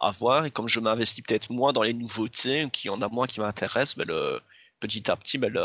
à 0.00 0.10
voir. 0.12 0.44
Et 0.46 0.50
comme 0.50 0.68
je 0.68 0.80
m'investis 0.80 1.24
peut-être 1.24 1.52
moins 1.52 1.72
dans 1.72 1.82
les 1.82 1.94
nouveautés, 1.94 2.64
ou 2.64 2.70
qu'il 2.70 2.88
y 2.88 2.94
en 2.94 3.02
a 3.02 3.08
moins 3.08 3.26
qui 3.26 3.40
m'intéressent, 3.40 3.96
ben 3.96 4.06
le, 4.08 4.40
petit 4.80 5.10
à 5.10 5.16
petit, 5.16 5.38
ben 5.38 5.52
le, 5.52 5.62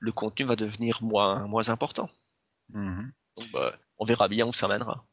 le 0.00 0.12
contenu 0.12 0.46
va 0.46 0.56
devenir 0.56 1.02
moins, 1.02 1.46
moins 1.46 1.68
important. 1.68 2.10
Mhm. 2.70 3.12
Donc, 3.36 3.52
ben, 3.52 3.72
on 3.98 4.04
verra 4.04 4.28
bien 4.28 4.46
où 4.46 4.52
ça 4.52 4.68
mènera. 4.68 5.04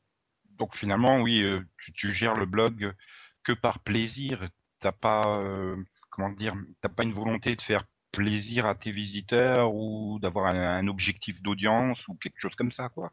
Donc 0.58 0.76
finalement, 0.76 1.20
oui, 1.22 1.42
euh, 1.42 1.62
tu, 1.78 1.94
tu, 1.94 2.14
gères 2.14 2.36
le 2.36 2.46
blog 2.46 2.94
que 3.44 3.54
par 3.54 3.80
plaisir. 3.80 4.50
T'as 4.80 4.92
pas, 4.92 5.22
euh, 5.40 5.76
comment 6.10 6.30
dire, 6.32 6.56
t'as 6.82 6.90
pas 6.90 7.04
une 7.04 7.14
volonté 7.14 7.56
de 7.56 7.62
faire 7.62 7.86
plaisir 8.12 8.66
à 8.66 8.76
tes 8.76 8.92
visiteurs 8.92 9.74
ou 9.74 10.20
d'avoir 10.20 10.48
un, 10.48 10.78
un, 10.80 10.88
objectif 10.88 11.42
d'audience 11.42 12.08
ou 12.08 12.16
quelque 12.16 12.40
chose 12.40 12.56
comme 12.56 12.72
ça, 12.72 12.90
quoi? 12.90 13.12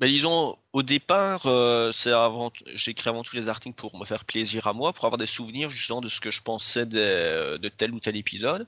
Ben 0.00 0.08
disons, 0.10 0.58
au 0.72 0.82
départ, 0.82 1.46
euh, 1.46 1.92
avant, 2.06 2.52
j'écris 2.74 3.08
avant 3.08 3.22
tous 3.22 3.36
les 3.36 3.48
articles 3.48 3.76
pour 3.76 3.96
me 3.96 4.04
faire 4.04 4.24
plaisir 4.24 4.66
à 4.66 4.72
moi, 4.72 4.92
pour 4.92 5.04
avoir 5.04 5.18
des 5.18 5.26
souvenirs 5.26 5.70
justement 5.70 6.00
de 6.00 6.08
ce 6.08 6.20
que 6.20 6.32
je 6.32 6.42
pensais 6.42 6.84
de, 6.84 7.68
tel 7.76 7.92
ou 7.92 8.00
tel 8.00 8.16
épisode. 8.16 8.66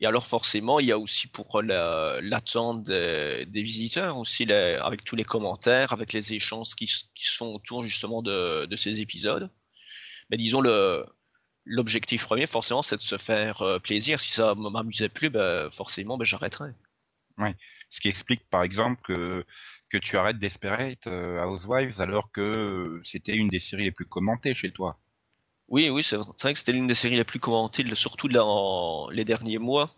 Et 0.00 0.06
alors 0.06 0.26
forcément, 0.26 0.78
il 0.80 0.86
y 0.86 0.92
a 0.92 0.98
aussi 0.98 1.26
pour 1.28 1.62
l'attente 1.62 2.84
des, 2.84 3.44
visiteurs 3.52 4.16
aussi, 4.16 4.50
avec 4.52 5.04
tous 5.04 5.16
les 5.16 5.24
commentaires, 5.24 5.92
avec 5.92 6.12
les 6.12 6.32
échanges 6.32 6.74
qui, 6.76 6.88
sont 7.16 7.46
autour 7.46 7.84
justement 7.84 8.22
de, 8.22 8.68
ces 8.76 9.00
épisodes. 9.00 9.50
Mais 10.30 10.36
disons 10.36 10.60
le 10.60 11.04
l'objectif 11.64 12.24
premier, 12.24 12.46
forcément, 12.46 12.82
c'est 12.82 12.96
de 12.96 13.02
se 13.02 13.16
faire 13.18 13.62
euh, 13.62 13.78
plaisir. 13.78 14.20
Si 14.20 14.32
ça 14.32 14.54
m'amusait 14.54 15.08
plus, 15.08 15.30
ben, 15.30 15.70
forcément, 15.70 16.18
ben, 16.18 16.24
j'arrêterais. 16.24 16.74
Ouais. 17.38 17.54
Ce 17.90 18.00
qui 18.00 18.08
explique, 18.08 18.42
par 18.50 18.62
exemple, 18.62 19.00
que 19.04 19.44
que 19.92 19.98
tu 19.98 20.16
arrêtes 20.16 20.38
Desperate 20.38 21.06
Housewives 21.06 22.00
alors 22.00 22.30
que 22.32 23.00
c'était 23.04 23.36
une 23.36 23.48
des 23.48 23.60
séries 23.60 23.84
les 23.84 23.92
plus 23.92 24.06
commentées 24.06 24.54
chez 24.54 24.72
toi. 24.72 24.96
Oui, 25.68 25.90
oui, 25.90 26.02
c'est 26.02 26.16
vrai 26.16 26.52
que 26.52 26.58
c'était 26.58 26.72
l'une 26.72 26.86
des 26.86 26.94
séries 26.94 27.16
les 27.16 27.24
plus 27.24 27.40
commentées, 27.40 27.84
surtout 27.94 28.28
dans 28.28 29.08
les 29.10 29.24
derniers 29.24 29.58
mois 29.58 29.94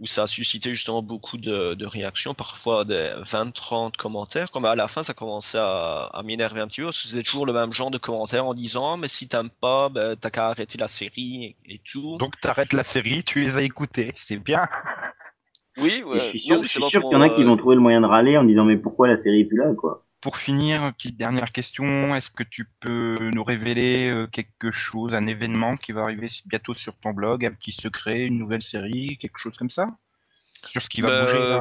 où 0.00 0.06
ça 0.06 0.22
a 0.22 0.26
suscité 0.26 0.72
justement 0.72 1.02
beaucoup 1.02 1.36
de, 1.36 1.74
de 1.74 1.86
réactions, 1.86 2.32
parfois 2.32 2.86
des 2.86 3.12
20-30 3.24 3.96
commentaires. 3.96 4.50
Comme 4.50 4.64
à 4.64 4.74
la 4.74 4.88
fin, 4.88 5.02
ça 5.02 5.12
commençait 5.12 5.58
à, 5.58 6.08
à 6.12 6.22
m'énerver 6.22 6.62
un 6.62 6.68
petit 6.68 6.80
peu, 6.80 6.86
parce 6.86 7.02
que 7.02 7.08
c'était 7.08 7.22
toujours 7.22 7.44
le 7.44 7.52
même 7.52 7.74
genre 7.74 7.90
de 7.90 7.98
commentaires 7.98 8.46
en 8.46 8.54
disant 8.54 8.96
mais 8.96 9.08
si 9.08 9.28
t'aimes 9.28 9.50
pas, 9.50 9.90
ben, 9.90 10.16
t'as 10.16 10.30
qu'à 10.30 10.48
arrêter 10.48 10.78
la 10.78 10.88
série 10.88 11.54
et, 11.66 11.80
tout. 11.84 12.16
Donc 12.16 12.40
t'arrêtes 12.40 12.72
la 12.72 12.84
série, 12.84 13.22
tu 13.22 13.42
les 13.42 13.56
as 13.56 13.62
écoutés, 13.62 14.14
c'est 14.26 14.38
bien. 14.38 14.66
Oui, 15.76 16.02
ouais. 16.04 16.20
je 16.20 16.24
suis 16.26 16.40
sûr, 16.40 16.62
je 16.62 16.68
suis 16.68 16.82
sûr 16.82 17.02
qu'il 17.02 17.12
y 17.12 17.16
en 17.16 17.20
a 17.20 17.30
qui 17.30 17.44
vont 17.44 17.56
trouver 17.56 17.76
le 17.76 17.80
moyen 17.80 18.00
de 18.00 18.06
râler 18.06 18.36
en 18.36 18.44
disant 18.44 18.64
mais 18.64 18.76
pourquoi 18.76 19.08
la 19.08 19.16
série 19.16 19.40
est 19.40 19.44
plus 19.44 19.58
là, 19.58 19.72
quoi? 19.74 20.04
Pour 20.20 20.36
finir, 20.36 20.92
petite 20.98 21.16
dernière 21.16 21.50
question, 21.50 22.14
est-ce 22.14 22.30
que 22.30 22.42
tu 22.42 22.68
peux 22.80 23.16
nous 23.32 23.42
révéler 23.42 24.10
euh, 24.10 24.26
quelque 24.26 24.70
chose, 24.70 25.14
un 25.14 25.26
événement 25.26 25.76
qui 25.76 25.92
va 25.92 26.02
arriver 26.02 26.28
bientôt 26.44 26.74
sur 26.74 26.94
ton 26.98 27.12
blog, 27.12 27.46
un 27.46 27.52
petit 27.52 27.72
secret, 27.72 28.26
une 28.26 28.38
nouvelle 28.38 28.60
série, 28.60 29.16
quelque 29.18 29.38
chose 29.38 29.56
comme 29.56 29.70
ça? 29.70 29.88
Sur 30.66 30.82
ce 30.82 30.90
qui 30.90 31.00
va 31.00 31.08
bah, 31.08 31.24
bouger 31.24 31.58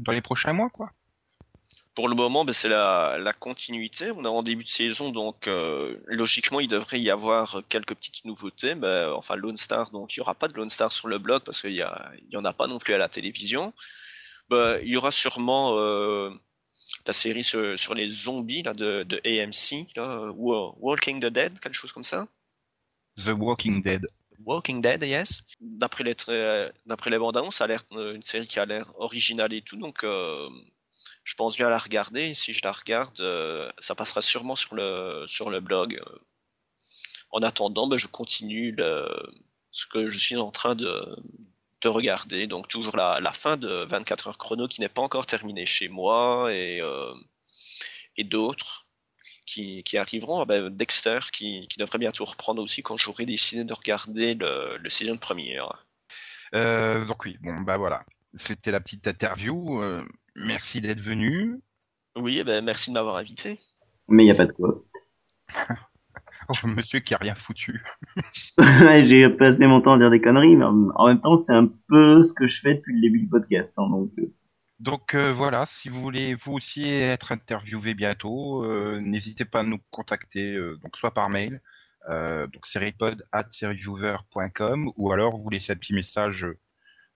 dans 0.00 0.12
les 0.12 0.20
prochains 0.20 0.52
mois, 0.52 0.68
quoi? 0.68 0.90
Pour 1.94 2.08
le 2.08 2.14
moment, 2.14 2.44
ben, 2.44 2.52
c'est 2.52 2.68
la, 2.68 3.18
la, 3.18 3.32
continuité. 3.32 4.10
On 4.10 4.24
est 4.24 4.28
en 4.28 4.42
début 4.42 4.64
de 4.64 4.68
saison, 4.68 5.10
donc 5.10 5.46
euh, 5.46 5.96
logiquement, 6.06 6.60
il 6.60 6.68
devrait 6.68 7.00
y 7.00 7.10
avoir 7.10 7.62
quelques 7.68 7.94
petites 7.94 8.24
nouveautés. 8.24 8.74
Mais 8.74 9.04
enfin, 9.14 9.36
Lone 9.36 9.56
Star, 9.56 9.90
donc 9.90 10.14
il 10.14 10.18
y 10.18 10.20
aura 10.20 10.34
pas 10.34 10.48
de 10.48 10.54
Lone 10.54 10.70
Star 10.70 10.90
sur 10.90 11.08
le 11.08 11.18
blog 11.18 11.42
parce 11.44 11.60
qu'il 11.60 11.72
y, 11.72 11.84
y 12.30 12.36
en 12.36 12.44
a 12.44 12.52
pas 12.52 12.66
non 12.66 12.78
plus 12.78 12.94
à 12.94 12.98
la 12.98 13.08
télévision. 13.08 13.72
Ben, 14.50 14.78
il 14.82 14.92
y 14.92 14.96
aura 14.96 15.10
sûrement 15.10 15.78
euh, 15.78 16.30
la 17.06 17.12
série 17.12 17.44
sur, 17.44 17.78
sur, 17.78 17.94
les 17.94 18.08
zombies 18.10 18.62
là, 18.62 18.74
de, 18.74 19.04
de 19.04 19.20
AMC, 19.24 19.94
là, 19.96 20.30
Walking 20.34 21.20
the 21.20 21.26
Dead, 21.26 21.58
quelque 21.60 21.74
chose 21.74 21.92
comme 21.92 22.04
ça. 22.04 22.26
The 23.16 23.28
Walking 23.28 23.82
Dead. 23.82 24.06
Walking 24.44 24.82
Dead, 24.82 25.02
yes. 25.02 25.42
D'après 25.60 26.04
les, 26.04 26.14
d'après 26.84 27.10
les 27.10 27.18
bandes 27.18 27.36
annonces, 27.36 27.56
ça 27.56 27.64
a 27.64 27.66
l'air 27.66 27.84
euh, 27.92 28.14
une 28.14 28.22
série 28.22 28.46
qui 28.46 28.58
a 28.58 28.66
l'air 28.66 28.92
originale 28.98 29.52
et 29.54 29.62
tout, 29.62 29.76
donc 29.76 30.04
euh, 30.04 30.48
je 31.24 31.34
pense 31.34 31.56
bien 31.56 31.68
la 31.70 31.78
regarder. 31.78 32.34
si 32.34 32.52
je 32.52 32.60
la 32.64 32.72
regarde, 32.72 33.18
euh, 33.20 33.70
ça 33.78 33.94
passera 33.94 34.20
sûrement 34.20 34.56
sur 34.56 34.74
le 34.74 35.24
sur 35.26 35.50
le 35.50 35.60
blog. 35.60 36.00
En 37.30 37.42
attendant, 37.42 37.88
ben, 37.88 37.96
je 37.96 38.06
continue 38.06 38.72
le, 38.72 39.08
ce 39.72 39.86
que 39.86 40.08
je 40.08 40.18
suis 40.18 40.36
en 40.36 40.50
train 40.52 40.74
de, 40.76 41.16
de 41.80 41.88
regarder. 41.88 42.46
Donc 42.46 42.68
toujours 42.68 42.96
la, 42.96 43.20
la 43.20 43.32
fin 43.32 43.56
de 43.56 43.84
24 43.86 44.28
heures 44.28 44.38
chrono 44.38 44.68
qui 44.68 44.80
n'est 44.80 44.88
pas 44.88 45.02
encore 45.02 45.26
terminée 45.26 45.66
chez 45.66 45.88
moi 45.88 46.52
et, 46.52 46.80
euh, 46.80 47.14
et 48.16 48.24
d'autres 48.24 48.86
qui, 49.46 49.82
qui 49.84 49.98
arriveront. 49.98 50.40
Ah 50.40 50.44
ben, 50.44 50.70
Dexter 50.70 51.18
qui, 51.32 51.66
qui 51.68 51.78
devrait 51.78 51.98
bientôt 51.98 52.24
reprendre 52.24 52.62
aussi 52.62 52.82
quand 52.82 52.96
j'aurai 52.96 53.26
décidé 53.26 53.64
de 53.64 53.74
regarder 53.74 54.34
le, 54.34 54.76
le 54.78 54.90
saison 54.90 55.16
première. 55.16 55.84
Euh, 56.54 57.04
donc 57.06 57.24
oui, 57.24 57.36
bon 57.42 57.60
bah 57.62 57.76
voilà. 57.76 58.04
C'était 58.36 58.70
la 58.70 58.80
petite 58.80 59.06
interview. 59.06 59.82
Euh, 59.82 60.04
merci 60.36 60.80
d'être 60.80 61.00
venu. 61.00 61.60
Oui, 62.16 62.38
eh 62.38 62.44
ben 62.44 62.64
merci 62.64 62.90
de 62.90 62.94
m'avoir 62.94 63.16
invité. 63.16 63.58
Mais 64.08 64.22
il 64.22 64.26
n'y 64.26 64.32
a 64.32 64.36
pas 64.36 64.46
de 64.46 64.52
quoi. 64.52 64.82
Oh, 66.48 66.66
monsieur 66.66 67.00
qui 67.00 67.14
a 67.14 67.18
rien 67.18 67.34
foutu. 67.34 67.82
J'ai 68.58 69.30
passé 69.30 69.66
mon 69.66 69.80
temps 69.80 69.94
à 69.94 69.98
dire 69.98 70.10
des 70.10 70.20
conneries, 70.20 70.56
mais 70.56 70.64
en 70.66 71.06
même 71.06 71.20
temps, 71.20 71.38
c'est 71.38 71.54
un 71.54 71.70
peu 71.88 72.22
ce 72.22 72.34
que 72.34 72.46
je 72.46 72.60
fais 72.60 72.74
depuis 72.74 72.94
le 72.94 73.00
début 73.00 73.20
du 73.20 73.28
podcast. 73.28 73.72
Hein, 73.78 73.88
donc 73.88 74.10
euh. 74.18 74.30
donc 74.78 75.14
euh, 75.14 75.32
voilà, 75.32 75.64
si 75.66 75.88
vous 75.88 76.02
voulez 76.02 76.34
vous 76.34 76.52
aussi 76.52 76.86
être 76.86 77.32
interviewé 77.32 77.94
bientôt, 77.94 78.62
euh, 78.62 79.00
n'hésitez 79.00 79.46
pas 79.46 79.60
à 79.60 79.62
nous 79.62 79.78
contacter, 79.90 80.54
donc 80.82 80.96
soit 80.98 81.14
par 81.14 81.30
mail, 81.30 81.62
donc 82.10 82.66
ou 84.96 85.12
alors 85.12 85.38
vous 85.38 85.48
laissez 85.48 85.72
un 85.72 85.76
petit 85.76 85.94
message 85.94 86.46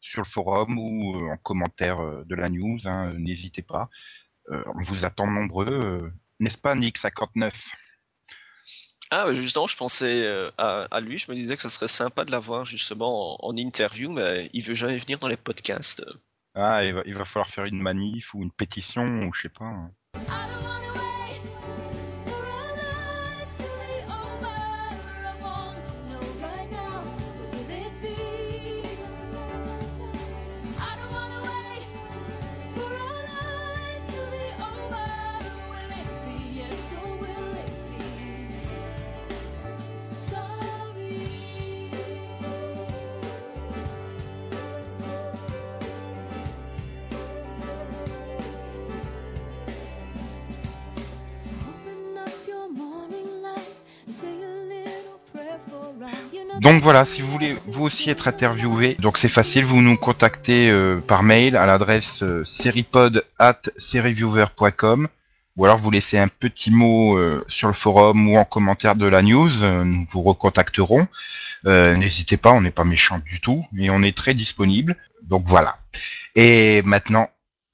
sur 0.00 0.22
le 0.22 0.26
forum 0.26 0.78
ou 0.78 1.30
en 1.30 1.36
commentaire 1.38 1.98
de 2.24 2.34
la 2.34 2.48
news. 2.48 2.78
Hein, 2.84 3.14
n'hésitez 3.18 3.62
pas. 3.62 3.88
on 4.48 4.82
vous 4.82 5.04
attend 5.04 5.26
nombreux, 5.26 6.12
n'est-ce 6.40 6.58
pas 6.58 6.74
Nick 6.74 6.98
59 6.98 7.54
ah, 9.10 9.34
justement, 9.34 9.66
je 9.66 9.76
pensais 9.76 10.22
euh, 10.22 10.50
à, 10.58 11.00
lui. 11.00 11.18
Je 11.18 11.30
me 11.30 11.36
disais 11.36 11.56
que 11.56 11.62
ça 11.62 11.70
serait 11.70 11.88
sympa 11.88 12.24
de 12.24 12.30
l'avoir 12.30 12.64
justement 12.64 13.42
en, 13.44 13.56
interview, 13.56 14.12
mais 14.12 14.50
il 14.52 14.62
veut 14.62 14.74
jamais 14.74 14.98
venir 14.98 15.18
dans 15.18 15.28
les 15.28 15.36
podcasts. 15.36 16.04
Ah, 16.54 16.84
il 16.84 16.92
va, 16.94 17.02
il 17.06 17.14
va 17.14 17.24
falloir 17.24 17.48
faire 17.48 17.64
une 17.64 17.80
manif 17.80 18.34
ou 18.34 18.42
une 18.42 18.52
pétition 18.52 19.22
ou 19.22 19.32
je 19.32 19.42
sais 19.42 19.48
pas. 19.48 19.64
Hein. 19.64 19.90
Donc 56.60 56.82
voilà, 56.82 57.04
si 57.04 57.22
vous 57.22 57.30
voulez 57.30 57.56
vous 57.68 57.84
aussi 57.84 58.10
être 58.10 58.26
interviewé, 58.26 58.96
donc 58.98 59.18
c'est 59.18 59.28
facile, 59.28 59.64
vous 59.64 59.80
nous 59.80 59.96
contactez 59.96 60.68
euh, 60.68 61.00
par 61.00 61.22
mail 61.22 61.56
à 61.56 61.66
l'adresse 61.66 62.22
euh, 62.22 62.44
seripod 62.44 63.24
at 63.38 63.60
ou 65.56 65.64
alors 65.64 65.78
vous 65.78 65.90
laissez 65.90 66.18
un 66.18 66.26
petit 66.26 66.72
mot 66.72 67.16
euh, 67.16 67.44
sur 67.48 67.68
le 67.68 67.74
forum 67.74 68.28
ou 68.28 68.38
en 68.38 68.44
commentaire 68.44 68.96
de 68.96 69.06
la 69.06 69.22
news, 69.22 69.50
nous 69.84 70.06
vous 70.12 70.22
recontacterons. 70.22 71.06
N'hésitez 71.64 72.36
pas, 72.36 72.52
on 72.52 72.60
n'est 72.60 72.70
pas 72.70 72.84
méchant 72.84 73.18
du 73.18 73.40
tout, 73.40 73.64
mais 73.72 73.90
on 73.90 74.02
est 74.02 74.16
très 74.16 74.34
disponible. 74.34 74.96
Donc 75.22 75.44
voilà. 75.46 75.78
Et 76.36 76.82
maintenant, 76.82 77.28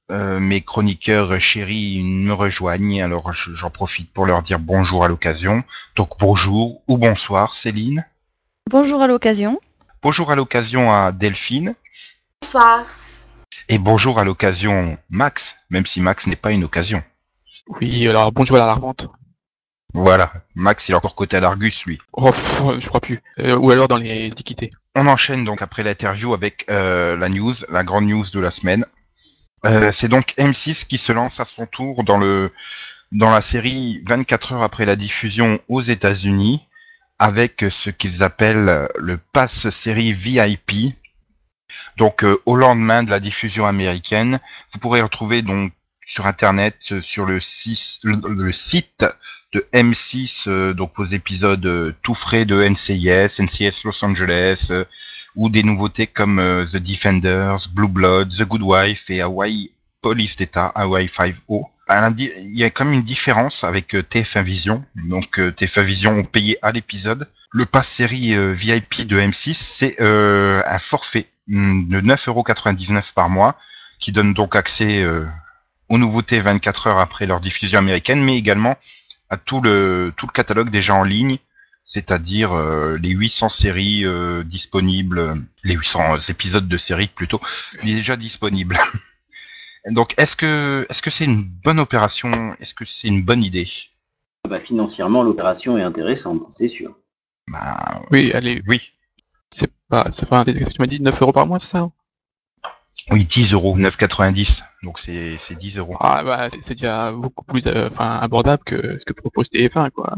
mes 0.09 0.63
chroniqueurs 0.63 1.39
chéris 1.41 2.03
me 2.03 2.33
rejoignent, 2.33 3.03
alors 3.03 3.33
j'en 3.35 3.71
profite 3.71 4.11
pour 4.13 4.25
leur 4.25 4.43
dire 4.43 4.59
bonjour 4.59 5.05
à 5.05 5.09
l'occasion. 5.09 5.63
Donc 5.97 6.19
bonjour 6.19 6.83
ou 6.89 6.97
bonsoir 6.97 7.55
Céline. 7.55 8.05
Bonjour 8.71 9.03
à 9.03 9.07
l'occasion. 9.07 9.61
Bonjour 10.03 10.31
à 10.31 10.37
l'occasion 10.37 10.91
à 10.91 11.13
Delphine. 11.13 11.75
Bonsoir. 12.41 12.87
Et 13.69 13.79
bonjour 13.79 14.19
à 14.19 14.25
l'occasion 14.25 14.97
Max, 15.11 15.55
même 15.69 15.85
si 15.85 16.01
Max 16.01 16.27
n'est 16.27 16.35
pas 16.35 16.51
une 16.51 16.65
occasion. 16.65 17.05
Oui, 17.69 18.09
alors 18.09 18.33
bonjour 18.33 18.57
à 18.57 18.61
la 18.61 18.73
revente. 18.73 19.07
Voilà, 19.93 20.33
Max 20.55 20.89
il 20.89 20.93
est 20.93 20.95
encore 20.95 21.15
côté 21.15 21.37
à 21.37 21.41
l'Argus 21.41 21.85
lui. 21.85 21.99
Oh, 22.15 22.33
je 22.81 22.89
crois 22.89 23.03
plus. 23.03 23.21
Euh, 23.39 23.55
ou 23.59 23.71
alors 23.71 23.87
dans 23.87 23.99
les 23.99 24.29
équités. 24.29 24.71
On 24.95 25.09
enchaîne 25.09 25.45
donc 25.45 25.61
après 25.61 25.83
l'interview 25.83 26.33
avec 26.33 26.65
euh, 26.71 27.19
la 27.19 27.29
news, 27.29 27.55
la 27.69 27.85
grande 27.85 28.07
news 28.07 28.25
de 28.33 28.41
la 28.41 28.51
semaine. 28.51 28.87
Euh, 29.67 29.93
c'est 29.93 30.09
donc 30.09 30.33
M6 30.39 30.87
qui 30.87 30.97
se 30.97 31.13
lance 31.13 31.39
à 31.39 31.45
son 31.45 31.67
tour 31.67 32.03
dans 32.03 32.17
le 32.17 32.51
dans 33.13 33.31
la 33.31 33.43
série 33.43 34.03
24 34.07 34.55
heures 34.55 34.63
après 34.63 34.87
la 34.87 34.97
diffusion 34.97 35.61
aux 35.69 35.83
États-Unis 35.83 36.63
avec 37.19 37.65
ce 37.71 37.91
qu'ils 37.91 38.23
appellent 38.23 38.89
le 38.97 39.19
pass 39.33 39.69
série 39.71 40.13
VIP. 40.13 40.95
Donc 41.97 42.25
euh, 42.25 42.41
au 42.47 42.57
lendemain 42.57 43.03
de 43.03 43.11
la 43.11 43.21
diffusion 43.21 43.67
américaine, 43.67 44.41
vous 44.73 44.81
pourrez 44.81 45.03
retrouver 45.03 45.43
donc 45.43 45.73
sur 46.07 46.27
internet 46.27 46.77
euh, 46.93 47.03
sur 47.03 47.25
le, 47.25 47.41
site 47.41 49.05
de 49.53 49.65
M6 49.73 50.49
euh, 50.49 50.75
donc 50.75 50.93
vos 50.97 51.05
épisodes 51.05 51.95
tout 52.03 52.15
frais 52.15 52.45
de 52.45 52.63
NCIS, 52.63 53.41
NCIS 53.41 53.83
Los 53.85 54.05
Angeles 54.05 54.71
ou 55.37 55.49
des 55.49 55.63
nouveautés 55.63 56.07
comme 56.07 56.67
The 56.73 56.77
Defenders, 56.77 57.69
Blue 57.73 57.89
Blood, 57.89 58.31
The 58.31 58.43
Good 58.43 58.63
Wife 58.63 59.11
et 59.11 59.21
Hawaii 59.21 59.74
Police 60.05 60.37
Data, 60.37 60.67
Hawaii 60.75 61.07
5O 61.07 61.65
il 62.19 62.59
y 62.59 62.63
a 62.63 62.69
quand 62.69 62.85
même 62.85 62.93
une 62.93 63.05
différence 63.05 63.65
avec 63.65 63.95
euh, 63.95 64.03
TF1 64.03 64.43
Vision. 64.43 64.85
Donc 64.97 65.39
euh, 65.39 65.51
TF1 65.51 65.83
Vision 65.83 66.19
ont 66.19 66.25
payé 66.25 66.59
à 66.61 66.73
l'épisode. 66.73 67.27
Le 67.53 67.65
pass 67.65 67.89
série 67.89 68.35
euh, 68.35 68.53
VIP 68.53 69.07
de 69.07 69.19
M6, 69.19 69.55
c'est 69.79 69.97
un 69.99 70.79
forfait 70.79 71.27
mm, 71.49 71.89
de 71.89 72.01
9,99€ 72.03 73.15
par 73.15 73.31
mois 73.31 73.57
qui 73.99 74.13
donne 74.13 74.35
donc 74.35 74.57
accès 74.57 75.07
aux 75.89 75.97
nouveautés 75.97 76.41
24 76.41 76.89
heures 76.89 76.99
après 76.99 77.25
leur 77.25 77.41
diffusion 77.41 77.79
américaine, 77.79 78.23
mais 78.23 78.37
également 78.37 78.77
à 79.31 79.39
tout 79.39 79.63
le 79.63 80.13
tout 80.19 80.27
le 80.27 80.33
catalogue 80.33 80.71
déjà 80.71 80.95
en 80.95 81.05
ligne, 81.05 81.39
c'est-à-dire 81.87 82.55
les 82.99 83.09
800 83.09 83.49
séries 83.49 84.05
disponibles, 84.45 85.43
les 85.63 85.75
800 85.75 86.19
épisodes 86.29 86.69
de 86.69 86.77
séries 86.77 87.07
plutôt, 87.07 87.41
déjà 87.83 88.17
disponibles. 88.17 88.79
Donc, 89.91 90.15
est-ce 90.17 90.35
que 90.37 90.87
est-ce 90.89 91.03
que 91.03 91.11
c'est 91.11 91.25
une 91.27 91.43
bonne 91.45 91.79
opération? 91.79 92.55
Est-ce 92.61 92.75
que 92.75 92.85
c'est 92.85 93.09
une 93.09 93.23
bonne 93.23 93.43
idée? 93.43 93.69
Bah, 94.49 94.61
Financièrement, 94.61 95.23
l'opération 95.23 95.77
est 95.79 95.83
intéressante, 95.83 96.43
c'est 96.57 96.69
sûr. 96.69 96.97
Bah, 97.49 98.03
Oui, 98.11 98.33
allez, 98.33 98.63
oui. 98.67 98.81
c'est 99.53 99.71
pas, 99.89 100.11
ça 100.13 100.27
fait 100.27 100.35
un, 100.35 100.45
tu 100.45 100.77
m'as 100.79 100.87
dit 100.87 101.01
9 101.01 101.21
euros 101.21 101.33
par 101.33 101.47
mois, 101.47 101.61
c'est 101.61 101.69
ça 101.71 101.91
Oui, 103.11 103.27
10 103.27 103.53
euros, 103.53 103.77
9,90. 103.79 104.63
Donc 104.83 104.99
c'est 104.99 105.39
c'est 105.47 105.59
10 105.59 105.79
euros. 105.79 105.97
Ah 106.01 106.23
bah 106.25 106.49
c'est 106.51 106.61
c'est 106.67 106.75
déjà 106.75 107.13
beaucoup 107.13 107.45
plus 107.45 107.67
euh, 107.67 107.89
enfin 107.93 108.19
abordable 108.19 108.63
que 108.65 108.99
ce 108.99 109.05
que 109.05 109.13
propose 109.13 109.49
TF1 109.51 109.91
quoi. 109.91 110.15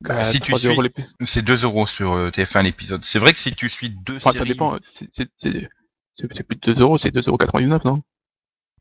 Bah, 0.00 0.26
Euh, 0.26 0.32
si 0.32 0.40
tu 0.40 0.50
3 0.52 0.58
suis- 0.58 0.68
euros 0.68 0.82
C'est 1.24 1.42
2 1.42 1.62
euros 1.62 1.86
sur 1.86 2.12
euh, 2.12 2.30
TF1 2.30 2.62
l'épisode. 2.62 3.04
C'est 3.04 3.20
vrai 3.20 3.32
que 3.32 3.38
si 3.38 3.54
tu 3.54 3.68
suis 3.68 3.90
deux 3.90 4.16
Enfin, 4.16 4.32
séries... 4.32 4.38
ça 4.38 4.44
dépend, 4.52 4.76
c'est 4.98 5.08
c'est- 5.12 5.30
c'est- 5.38 5.68
c'est- 6.16 6.42
plus 6.42 6.56
de 6.56 6.72
2 6.74 6.80
euros, 6.82 6.98
c'est 6.98 7.12
2,99 7.14 7.84
non? 7.84 8.02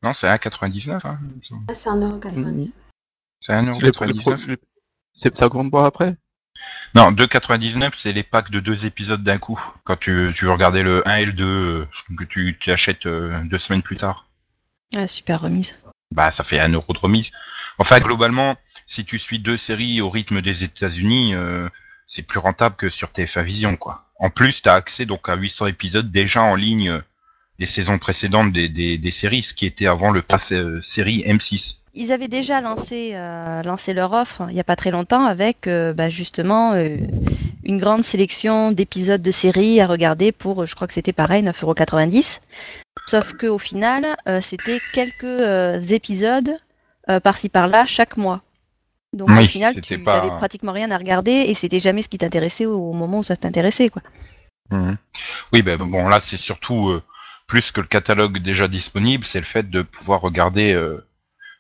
Non, 0.04 0.14
c'est 0.14 0.28
1,99. 0.28 1.06
Hein. 1.06 1.20
Ah, 1.70 1.74
c'est 1.74 1.90
1,90€. 1.90 2.72
C'est 3.40 3.54
Le- 3.62 3.86
le 3.86 3.92
pro- 3.92 4.06
1,99. 4.06 4.48
le- 4.48 4.58
c'est- 5.14 5.36
Ça 5.36 5.46
augmente 5.48 5.72
pas 5.72 5.86
après? 5.86 6.16
Non, 6.96 7.12
2,99 7.12 7.94
c'est 7.98 8.12
les 8.12 8.24
packs 8.24 8.52
de 8.52 8.60
deux 8.60 8.86
épisodes 8.86 9.24
d'un 9.24 9.38
coup. 9.38 9.60
Quand 9.84 9.98
tu, 9.98 10.32
tu 10.36 10.46
veux 10.46 10.52
regarder 10.52 10.84
le 10.84 11.08
1 11.08 11.16
et 11.18 11.26
le 11.26 11.34
2, 11.34 11.46
euh, 11.46 11.88
que 12.18 12.24
tu, 12.26 12.58
tu 12.60 12.72
achètes 12.72 13.06
euh, 13.06 13.42
deux 13.46 13.60
semaines 13.60 13.82
plus 13.82 13.96
tard. 13.98 14.28
Ah, 14.96 15.08
super 15.08 15.42
remise. 15.42 15.76
Bah, 16.14 16.32
ça 16.32 16.44
fait 16.44 16.60
un 16.60 16.70
euro 16.70 16.92
de 16.94 17.00
remise. 17.00 17.32
Enfin, 17.78 18.00
globalement, 18.00 18.58
si 18.88 19.06
tu 19.06 19.18
suis 19.18 19.40
deux 19.40 19.58
séries 19.58 20.02
au 20.02 20.10
rythme 20.10 20.42
des 20.42 20.64
États-Unis, 20.64 21.34
euh, 21.34 21.70
c'est 22.08 22.24
plus 22.24 22.40
rentable 22.40 22.76
que 22.76 22.90
sur 22.90 23.12
TF1 23.12 23.44
Vision, 23.44 23.78
quoi. 23.78 24.06
En 24.20 24.30
plus, 24.30 24.62
t'as 24.62 24.74
accès 24.76 25.06
donc 25.06 25.30
à 25.30 25.36
800 25.36 25.68
épisodes 25.68 26.12
déjà 26.12 26.42
en 26.44 26.56
ligne 26.56 26.90
euh, 26.90 27.02
des 27.60 27.66
saisons 27.66 28.00
précédentes 28.00 28.52
des, 28.54 28.70
des, 28.70 28.98
des 28.98 29.12
séries, 29.12 29.44
ce 29.44 29.54
qui 29.54 29.66
était 29.66 29.88
avant 29.88 30.12
le 30.12 30.22
pass 30.22 30.52
euh, 30.52 30.82
série 30.82 31.24
M6. 31.28 31.76
Ils 31.94 32.12
avaient 32.14 32.30
déjà 32.30 32.62
lancé, 32.62 33.12
euh, 33.16 33.62
lancé 33.64 33.94
leur 33.94 34.14
offre 34.14 34.44
il 34.48 34.54
n'y 34.54 34.62
a 34.62 34.64
pas 34.64 34.78
très 34.78 34.92
longtemps 34.92 35.26
avec 35.26 35.68
euh, 35.68 35.92
bah, 35.94 36.10
justement 36.10 36.72
euh, 36.74 36.96
une 37.66 37.78
grande 37.78 38.04
sélection 38.04 38.72
d'épisodes 38.72 39.22
de 39.22 39.32
séries 39.32 39.82
à 39.82 39.88
regarder 39.88 40.32
pour, 40.32 40.66
je 40.66 40.74
crois 40.74 40.88
que 40.88 40.94
c'était 40.94 41.14
pareil, 41.14 41.44
9,90€. 41.44 42.40
Sauf 43.08 43.34
qu'au 43.34 43.58
final, 43.58 44.16
c'était 44.42 44.80
quelques 44.94 45.92
épisodes 45.92 46.58
par-ci 47.24 47.50
par-là 47.50 47.86
chaque 47.86 48.16
mois. 48.16 48.42
Donc 49.12 49.30
Oui, 49.30 49.44
au 49.46 49.48
final, 49.48 49.82
tu 49.82 50.00
pas- 50.00 50.18
n'avais 50.22 50.30
pratiquement 50.38 50.72
rien 50.72 50.92
à 50.92 50.98
regarder 50.98 51.32
et 51.32 51.54
c'était 51.54 51.80
jamais 51.82 52.04
ce 52.04 52.08
qui 52.10 52.18
t'intéressait 52.18 52.66
au, 52.66 52.78
au 52.90 52.94
moment 52.94 53.20
où 53.20 53.24
ça 53.24 53.36
t'intéressait. 53.36 53.90
quoi. 53.90 54.02
Mhm. 54.70 54.98
Oui, 55.52 55.62
ben 55.62 55.78
bon, 55.78 56.08
là, 56.08 56.20
c'est 56.22 56.38
surtout 56.38 57.02
plus 57.52 57.72
que 57.74 57.82
le 57.82 57.88
catalogue 57.88 58.38
déjà 58.42 58.70
disponible, 58.70 59.26
c'est 59.26 59.42
le 59.42 59.46
fait 59.46 59.70
de 59.70 59.82
pouvoir 59.82 60.22
regarder 60.22 60.72
euh, 60.72 61.06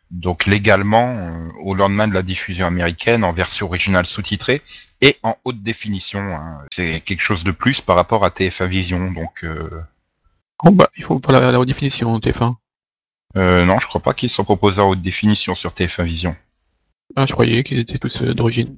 donc 0.09 0.45
légalement 0.45 1.07
euh, 1.17 1.49
au 1.63 1.75
lendemain 1.75 2.07
de 2.07 2.13
la 2.13 2.21
diffusion 2.21 2.65
américaine 2.65 3.25
en 3.25 3.33
version 3.33 3.65
originale 3.67 4.05
sous-titrée 4.05 4.61
et 5.01 5.17
en 5.21 5.35
haute 5.43 5.61
définition. 5.61 6.21
hein. 6.21 6.59
C'est 6.71 7.01
quelque 7.01 7.21
chose 7.21 7.43
de 7.43 7.51
plus 7.51 7.81
par 7.81 7.97
rapport 7.97 8.23
à 8.23 8.29
TF1 8.29 8.67
Vision. 8.67 9.11
Donc, 9.11 9.43
euh, 9.43 9.69
Oh 10.63 10.71
bah, 10.71 10.87
il 10.95 11.03
faut 11.03 11.19
pas 11.19 11.33
la, 11.33 11.51
la 11.51 11.57
redéfinition 11.57 12.17
TF1. 12.19 12.55
euh, 13.35 13.65
non, 13.65 13.77
je 13.81 13.87
crois 13.87 14.01
pas 14.01 14.13
qu'ils 14.13 14.29
sont 14.29 14.45
proposés 14.45 14.81
en 14.81 14.89
haute 14.91 15.01
définition 15.01 15.55
sur 15.55 15.71
TF1 15.73 16.05
Vision. 16.05 16.35
Ah, 17.17 17.25
je 17.25 17.33
croyais 17.33 17.63
qu'ils 17.65 17.79
étaient 17.79 17.99
tous 17.99 18.21
d'origine. 18.21 18.77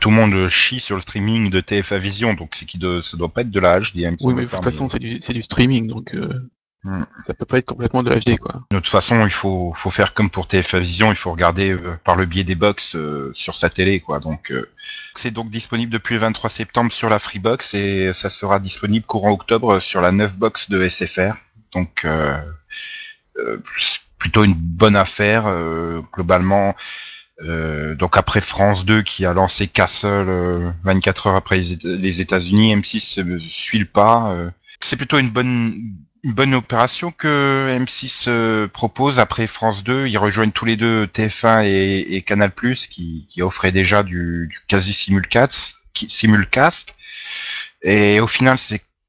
Tout 0.00 0.10
le 0.10 0.16
monde 0.16 0.48
chie 0.48 0.80
sur 0.80 0.96
le 0.96 1.02
streaming 1.02 1.50
de 1.50 1.60
TF1 1.60 1.98
Vision, 1.98 2.34
donc 2.34 2.54
c'est 2.54 2.66
qui 2.66 2.78
de, 2.78 3.02
ça 3.02 3.16
doit 3.16 3.28
pas 3.28 3.42
être 3.42 3.50
de 3.50 3.60
la 3.60 3.80
HD. 3.80 3.96
il 3.96 4.10
me 4.10 4.16
Oui, 4.22 4.34
mais 4.34 4.44
de 4.44 4.50
toute 4.50 4.64
façon, 4.64 4.88
c'est 4.88 4.98
du, 4.98 5.20
c'est 5.20 5.32
du 5.32 5.42
streaming, 5.42 5.88
donc 5.88 6.14
euh, 6.14 6.50
Hmm. 6.84 7.04
ça 7.28 7.34
peut 7.34 7.44
pas 7.44 7.58
être 7.58 7.66
complètement 7.66 8.02
de 8.02 8.10
l'HD, 8.10 8.38
quoi. 8.38 8.64
De 8.72 8.78
toute 8.78 8.88
façon, 8.88 9.24
il 9.24 9.32
faut, 9.32 9.72
faut 9.76 9.92
faire 9.92 10.14
comme 10.14 10.30
pour 10.30 10.48
TF1 10.48 10.80
Vision, 10.80 11.12
il 11.12 11.16
faut 11.16 11.30
regarder 11.30 11.70
euh, 11.70 11.96
par 12.04 12.16
le 12.16 12.26
biais 12.26 12.42
des 12.42 12.56
box 12.56 12.96
euh, 12.96 13.30
sur 13.34 13.54
sa 13.54 13.70
télé, 13.70 14.00
quoi. 14.00 14.18
Donc, 14.18 14.50
euh, 14.50 14.68
c'est 15.14 15.30
donc 15.30 15.48
disponible 15.48 15.92
depuis 15.92 16.14
le 16.14 16.20
23 16.20 16.50
septembre 16.50 16.92
sur 16.92 17.08
la 17.08 17.20
Freebox 17.20 17.72
et 17.74 18.10
ça 18.14 18.30
sera 18.30 18.58
disponible 18.58 19.06
courant 19.06 19.30
octobre 19.30 19.78
sur 19.78 20.00
la 20.00 20.10
9 20.10 20.36
box 20.36 20.68
de 20.70 20.88
SFR. 20.88 21.34
Donc, 21.72 22.04
c'est 23.36 24.00
plutôt 24.18 24.42
une 24.42 24.54
bonne 24.54 24.96
affaire 24.96 25.44
globalement. 26.12 26.74
Euh, 27.40 27.94
donc 27.94 28.16
après 28.16 28.40
France 28.40 28.84
2 28.84 29.02
qui 29.02 29.24
a 29.24 29.32
lancé 29.32 29.66
Castle 29.66 30.28
euh, 30.28 30.70
24 30.84 31.28
heures 31.28 31.36
après 31.36 31.56
les, 31.58 31.76
Éta- 31.76 31.96
les 31.96 32.20
États-Unis, 32.20 32.74
M6 32.76 33.20
euh, 33.20 33.38
suit 33.50 33.78
le 33.78 33.86
pas. 33.86 34.32
euh. 34.32 34.50
c'est 34.80 34.96
plutôt 34.96 35.18
une 35.18 35.30
bonne 36.24 36.54
opération 36.54 37.10
que 37.10 37.68
M6 37.78 38.28
euh, 38.28 38.68
propose 38.68 39.18
après 39.18 39.46
France 39.46 39.82
2. 39.82 40.06
Ils 40.06 40.18
rejoignent 40.18 40.52
tous 40.52 40.66
les 40.66 40.76
deux 40.76 41.06
TF1 41.06 41.64
et, 41.66 42.22
Canal+, 42.22 42.52
qui, 42.90 43.26
offraient 43.40 43.72
déjà 43.72 44.02
du, 44.02 44.48
quasi 44.68 44.92
simulcast. 44.94 45.74
Et 47.82 48.20
au 48.20 48.26
final, 48.28 48.56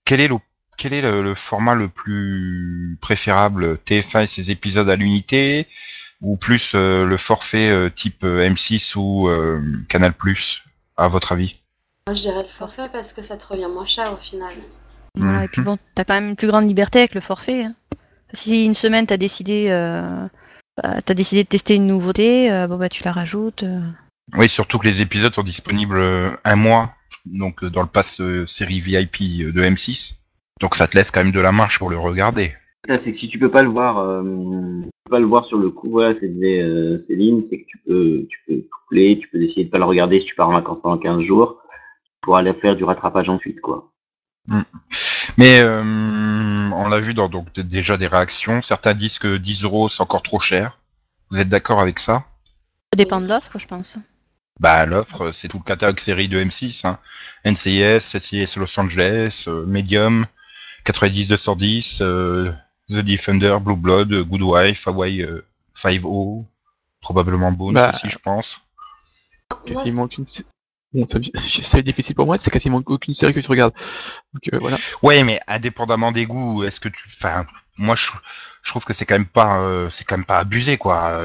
quel 0.05 0.21
est 0.21 1.01
le 1.01 1.36
format 1.36 1.75
le 1.75 1.89
plus 1.89 2.97
préférable 3.01 3.77
TF1 3.86 4.23
et 4.23 4.27
ses 4.27 4.49
épisodes 4.51 4.89
à 4.89 4.95
l'unité? 4.95 5.67
Ou 6.23 6.38
plus 6.38 6.71
euh, 6.73 7.05
le 7.05 7.17
forfait 7.17 7.69
euh, 7.69 7.89
type 7.89 8.23
euh, 8.23 8.47
M6 8.49 8.95
ou 8.97 9.27
euh, 9.27 9.62
Canal+, 9.89 10.13
à 10.97 11.07
votre 11.09 11.33
avis? 11.33 11.59
Moi, 12.07 12.15
je 12.15 12.21
dirais 12.21 12.41
le 12.41 12.47
forfait 12.47 12.89
parce 12.91 13.13
que 13.13 13.21
ça 13.21 13.38
te 13.38 13.45
revient 13.45 13.67
moins 13.71 13.86
cher 13.86 14.12
au 14.12 14.17
final. 14.17 14.55
Voilà, 15.15 15.43
Et 15.43 15.47
puis 15.47 15.62
Mhm. 15.62 15.65
bon, 15.65 15.77
t'as 15.93 16.03
quand 16.05 16.15
même 16.15 16.29
une 16.29 16.36
plus 16.36 16.47
grande 16.47 16.67
liberté 16.67 16.99
avec 16.99 17.13
le 17.13 17.21
forfait. 17.21 17.65
hein. 17.65 17.75
Si 18.33 18.65
une 18.65 18.73
semaine 18.73 19.05
t'as 19.05 19.17
décidé, 19.17 19.67
euh, 19.69 20.27
bah, 20.81 21.01
t'as 21.05 21.13
décidé 21.13 21.43
de 21.43 21.47
tester 21.49 21.75
une 21.75 21.86
nouveauté, 21.86 22.51
euh, 22.51 22.65
bon 22.67 22.77
bah 22.77 22.89
tu 22.89 23.03
la 23.03 23.12
rajoutes. 23.12 23.62
euh. 23.63 23.81
Oui, 24.36 24.49
surtout 24.49 24.79
que 24.79 24.88
les 24.88 25.01
épisodes 25.01 25.33
sont 25.36 25.43
disponibles 25.43 26.01
un 26.43 26.55
mois, 26.55 26.95
donc 27.25 27.63
dans 27.63 27.81
le 27.81 27.88
pass 27.88 28.07
série 28.47 28.79
VIP 28.81 29.43
de 29.53 29.62
M6. 29.62 30.13
Donc 30.62 30.75
ça 30.75 30.88
te 30.88 30.97
laisse 30.97 31.12
quand 31.12 31.23
même 31.23 31.33
de 31.33 31.39
la 31.41 31.51
marge 31.51 31.77
pour 31.77 31.89
le 31.91 31.99
regarder. 31.99 32.53
Ça, 32.86 32.98
c'est 32.98 33.12
que 33.12 33.17
si 33.17 33.30
tu 33.30 33.39
peux 33.39 33.52
pas 33.52 33.63
le 33.63 33.69
voir, 33.69 33.98
euh, 34.00 34.22
tu 34.82 34.89
peux 35.06 35.12
pas 35.12 35.19
le 35.19 35.26
voir 35.26 35.46
sur 35.46 35.58
le 35.58 35.69
coup, 35.69 35.89
voilà, 35.89 36.15
c'est 36.15 36.28
disait 36.28 36.62
euh, 36.62 36.98
Céline, 36.98 37.46
c'est 37.46 37.62
que 37.62 37.65
tu 37.65 37.78
peux, 37.78 38.26
tu 38.30 38.39
peux 38.46 38.65
coupler, 38.69 39.17
tu 39.19 39.30
peux 39.30 39.39
décider 39.39 39.65
de 39.65 39.69
pas 39.69 39.78
le 39.78 39.86
regarder 39.86 40.19
si 40.19 40.26
tu 40.26 40.36
pars 40.36 40.50
en 40.50 40.54
vacances 40.54 40.82
pendant 40.82 40.98
15 40.98 41.22
jours, 41.22 41.62
pour 42.22 42.38
aller 42.38 42.54
faire 42.54 42.76
du 42.76 42.84
rattrapage 42.84 43.30
ensuite, 43.30 43.62
quoi. 43.62 43.89
Mais 45.38 45.63
euh, 45.63 45.82
on 45.82 46.89
l'a 46.89 47.00
vu 47.00 47.13
dans 47.13 47.30
donc 47.30 47.58
déjà 47.58 47.98
des 47.98 48.08
réactions. 48.08 48.62
Certains 48.62 48.93
disent 48.93 49.19
que 49.19 49.38
10 49.38 49.63
euros 49.63 49.88
c'est 49.88 50.02
encore 50.02 50.24
trop 50.24 50.39
cher. 50.39 50.78
Vous 51.32 51.38
êtes 51.38 51.50
d'accord 51.50 51.80
avec 51.80 52.00
ça? 52.00 52.26
Ça 52.91 52.98
dépend 52.98 53.22
de 53.22 53.28
l'offre, 53.28 53.58
je 53.58 53.65
pense. 53.65 53.98
Bah 54.60 54.86
l'offre, 54.86 55.32
c'est 55.34 55.48
tout 55.48 55.58
le 55.58 55.63
catalogue 55.63 56.00
série 56.00 56.28
de 56.28 56.43
M6. 56.43 56.86
Hein. 56.86 57.00
NCIS, 57.46 58.02
SCS 58.19 58.58
Los 58.58 58.80
Angeles, 58.80 59.46
euh, 59.48 59.65
Medium, 59.65 60.28
90-210, 60.86 62.00
euh, 62.02 62.52
The 62.89 62.96
Defender, 63.02 63.58
Blue 63.62 63.76
Blood, 63.76 64.12
euh, 64.12 64.24
Good 64.24 64.41
Wife, 64.41 64.88
Hawaii 64.88 65.22
euh, 65.22 65.46
5-0, 65.82 66.46
probablement 67.02 67.52
Bones 67.52 67.74
Bah, 67.76 67.91
aussi, 67.93 68.10
je 68.10 68.17
pense. 68.17 68.58
Quasiment 69.65 70.04
aucune. 70.04 70.26
sé- 70.28 70.46
Bon, 70.93 71.08
ça, 71.08 71.17
c'est 71.72 71.82
difficile 71.82 72.13
pour 72.15 72.26
moi, 72.28 72.38
c'est 72.43 72.52
quasiment 72.52 72.82
aucune 72.86 73.15
série 73.15 73.34
que 73.34 73.39
tu 73.39 73.48
regardes. 73.50 73.74
Donc 74.34 74.54
euh, 74.54 74.60
voilà. 74.60 74.78
Ouais, 75.02 75.24
mais 75.24 75.39
indépendamment 75.48 76.12
des 76.12 76.26
goûts, 76.26 76.63
est-ce 76.63 76.80
que 76.80 76.89
tu, 76.89 77.10
enfin, 77.17 77.46
moi 77.78 77.96
je, 77.96 78.12
je 78.62 78.69
trouve 78.69 78.84
que 78.84 78.93
c'est 78.93 79.06
quand 79.06 79.15
même 79.15 79.26
pas, 79.26 79.60
euh, 79.62 79.89
c'est 79.91 80.04
quand 80.04 80.17
même 80.17 80.26
pas 80.26 80.38
abusé 80.38 80.78
quoi. 80.78 81.17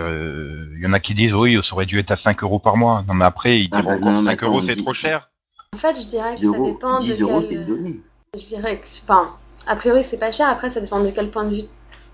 Il 0.75 0.81
y 0.83 0.87
en 0.87 0.93
a 0.95 1.01
qui 1.01 1.15
disent 1.15 1.35
oui, 1.35 1.59
ça 1.63 1.75
aurait 1.75 1.85
dû 1.87 1.99
être 1.99 2.11
à 2.13 2.17
5 2.17 2.43
euros 2.43 2.61
par 2.61 2.77
mois. 2.79 3.05
Non 3.07 3.13
mais 3.15 3.27
après 3.27 3.61
ils 3.61 3.69
Ah 3.73 3.83
diront 3.83 3.91
bah 3.91 3.97
encore 3.99 4.13
non, 4.13 4.23
mais 4.23 4.31
5 4.31 4.43
euros 4.45 4.63
c'est 4.63 4.77
trop 4.77 4.95
cher. 4.95 5.29
En 5.75 5.77
fait, 5.77 6.01
je 6.01 6.07
dirais 6.07 6.35
que 6.37 6.41
10 6.41 6.51
ça 6.51 6.59
dépend 6.61 7.01
10 7.01 7.19
de 7.19 7.23
euros, 7.25 7.43
quel... 7.47 7.95
Je 8.41 8.47
dirais 8.47 8.77
que, 8.79 8.87
enfin, 9.05 9.35
a 9.67 9.77
priori, 9.77 10.03
c'est 10.05 10.19
pas 10.19 10.33
cher. 10.33 10.49
Après, 10.49 10.71
ça 10.71 10.81
dépend 10.81 11.03
de 11.03 11.11
quel 11.11 11.31
point 11.31 11.45
de 11.45 11.55
vue. 11.55 11.63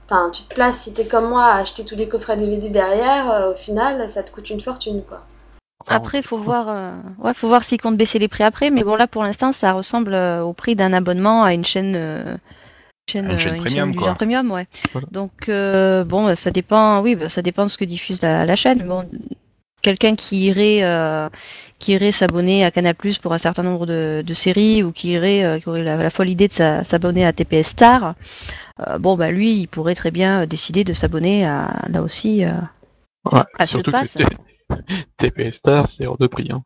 Enfin, 0.08 0.30
tu 0.32 0.42
te 0.42 0.54
places. 0.54 0.78
Si 0.80 0.92
t'es 0.92 1.06
comme 1.06 1.28
moi 1.28 1.44
à 1.46 1.58
acheter 1.58 1.84
tous 1.84 1.96
les 1.96 2.08
coffrets 2.08 2.36
DVD 2.36 2.68
derrière, 2.68 3.30
euh, 3.30 3.52
au 3.52 3.54
final, 3.54 4.08
ça 4.10 4.22
te 4.22 4.30
coûte 4.32 4.50
une 4.50 4.60
fortune, 4.60 5.02
quoi. 5.06 5.22
Après, 5.86 6.22
faut 6.22 6.38
voir, 6.38 6.66
euh, 6.68 6.90
ouais, 7.18 7.34
faut 7.34 7.46
voir 7.48 7.62
s'ils 7.62 7.80
comptent 7.80 7.96
baisser 7.98 8.18
les 8.18 8.28
prix 8.28 8.42
après. 8.44 8.70
Mais 8.70 8.84
bon, 8.84 8.94
là, 8.96 9.06
pour 9.06 9.22
l'instant, 9.22 9.52
ça 9.52 9.72
ressemble 9.72 10.14
euh, 10.14 10.42
au 10.42 10.52
prix 10.54 10.76
d'un 10.76 10.92
abonnement 10.94 11.42
à 11.44 11.52
une 11.52 11.64
chaîne, 11.64 11.94
euh, 11.94 12.36
chaîne, 13.10 13.30
Une 13.30 13.38
chaîne 13.38 13.58
premium, 13.60 13.90
du 13.92 13.98
quoi. 13.98 14.06
genre 14.08 14.16
premium, 14.16 14.50
ouais. 14.50 14.66
Voilà. 14.92 15.06
Donc, 15.10 15.48
euh, 15.50 16.04
bon, 16.04 16.24
bah, 16.24 16.36
ça 16.36 16.50
dépend. 16.50 17.00
Oui, 17.02 17.16
bah, 17.16 17.28
ça 17.28 17.42
dépend 17.42 17.64
de 17.64 17.68
ce 17.68 17.76
que 17.76 17.84
diffuse 17.84 18.22
la, 18.22 18.46
la 18.46 18.56
chaîne. 18.56 18.82
Bon, 18.84 19.04
quelqu'un 19.84 20.16
qui 20.16 20.46
irait, 20.46 20.82
euh, 20.82 21.28
qui 21.78 21.92
irait 21.92 22.10
s'abonner 22.12 22.64
à 22.64 22.72
Canal+ 22.72 22.94
pour 23.22 23.32
un 23.32 23.38
certain 23.38 23.62
nombre 23.62 23.86
de, 23.86 24.24
de 24.26 24.34
séries 24.34 24.82
ou 24.82 24.90
qui 24.90 25.10
irait, 25.10 25.44
euh, 25.44 25.60
qui 25.60 25.68
aurait 25.68 25.84
la, 25.84 25.96
la 25.96 26.10
folle 26.10 26.30
idée 26.30 26.48
de 26.48 26.52
s'a- 26.52 26.82
s'abonner 26.84 27.24
à 27.24 27.32
TPS 27.32 27.68
Star. 27.68 28.14
euh, 28.88 28.98
bon, 28.98 29.16
bah 29.16 29.30
lui, 29.30 29.52
il 29.60 29.68
pourrait 29.68 29.94
très 29.94 30.10
bien 30.10 30.46
décider 30.46 30.84
de 30.84 30.92
s'abonner 30.92 31.46
à 31.46 31.84
là 31.88 32.02
aussi. 32.02 32.44
Ouais, 32.44 33.42
Ah, 33.58 33.66
ce 33.66 33.78
T- 35.18 35.30
TPS 35.30 35.56
Star, 35.56 35.90
c'est 35.90 36.06
hors 36.06 36.18
de 36.18 36.26
prix. 36.26 36.48
Hein. 36.50 36.62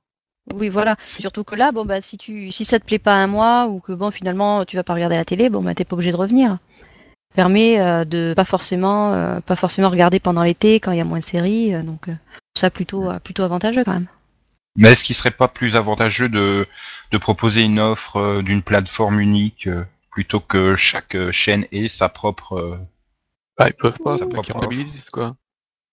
Oui, 0.54 0.68
voilà. 0.68 0.96
Surtout 1.18 1.44
que 1.44 1.54
là, 1.54 1.72
bon 1.72 1.84
bah 1.84 2.00
si 2.00 2.16
tu 2.16 2.50
si 2.50 2.64
ça 2.64 2.78
te 2.78 2.84
plaît 2.86 2.98
pas 2.98 3.14
un 3.14 3.26
mois 3.26 3.66
ou 3.68 3.80
que 3.80 3.92
bon 3.92 4.10
finalement 4.10 4.64
tu 4.64 4.76
vas 4.76 4.82
pas 4.82 4.94
regarder 4.94 5.16
la 5.16 5.24
télé, 5.24 5.50
bon 5.50 5.62
bah 5.62 5.74
t'es 5.74 5.84
pas 5.84 5.94
obligé 5.94 6.10
de 6.10 6.16
revenir. 6.16 6.58
Permet 7.34 7.80
euh, 7.80 8.04
de 8.04 8.34
pas 8.34 8.44
forcément 8.44 9.12
euh, 9.12 9.40
pas 9.40 9.56
forcément 9.56 9.88
regarder 9.88 10.20
pendant 10.20 10.42
l'été 10.42 10.80
quand 10.80 10.92
il 10.92 10.98
y 10.98 11.00
a 11.00 11.04
moins 11.04 11.18
de 11.18 11.24
séries 11.24 11.74
euh, 11.74 11.82
donc 11.82 12.08
ça 12.56 12.70
plutôt 12.70 13.10
plutôt 13.22 13.42
avantageux 13.42 13.84
quand 13.84 13.92
même. 13.92 14.08
Mais 14.76 14.92
est-ce 14.92 15.04
qu'il 15.04 15.16
serait 15.16 15.30
pas 15.30 15.48
plus 15.48 15.76
avantageux 15.76 16.28
de 16.28 16.66
de 17.12 17.18
proposer 17.18 17.62
une 17.62 17.80
offre 17.80 18.42
d'une 18.42 18.62
plateforme 18.62 19.20
unique 19.20 19.68
plutôt 20.10 20.40
que 20.40 20.76
chaque 20.76 21.16
chaîne 21.30 21.66
ait 21.72 21.88
sa 21.88 22.08
propre 22.08 22.78
bah, 23.58 23.66
ils 23.68 23.74
peuvent 23.74 23.98
pas, 24.04 24.16
ça 24.18 24.24
quoi. 25.10 25.34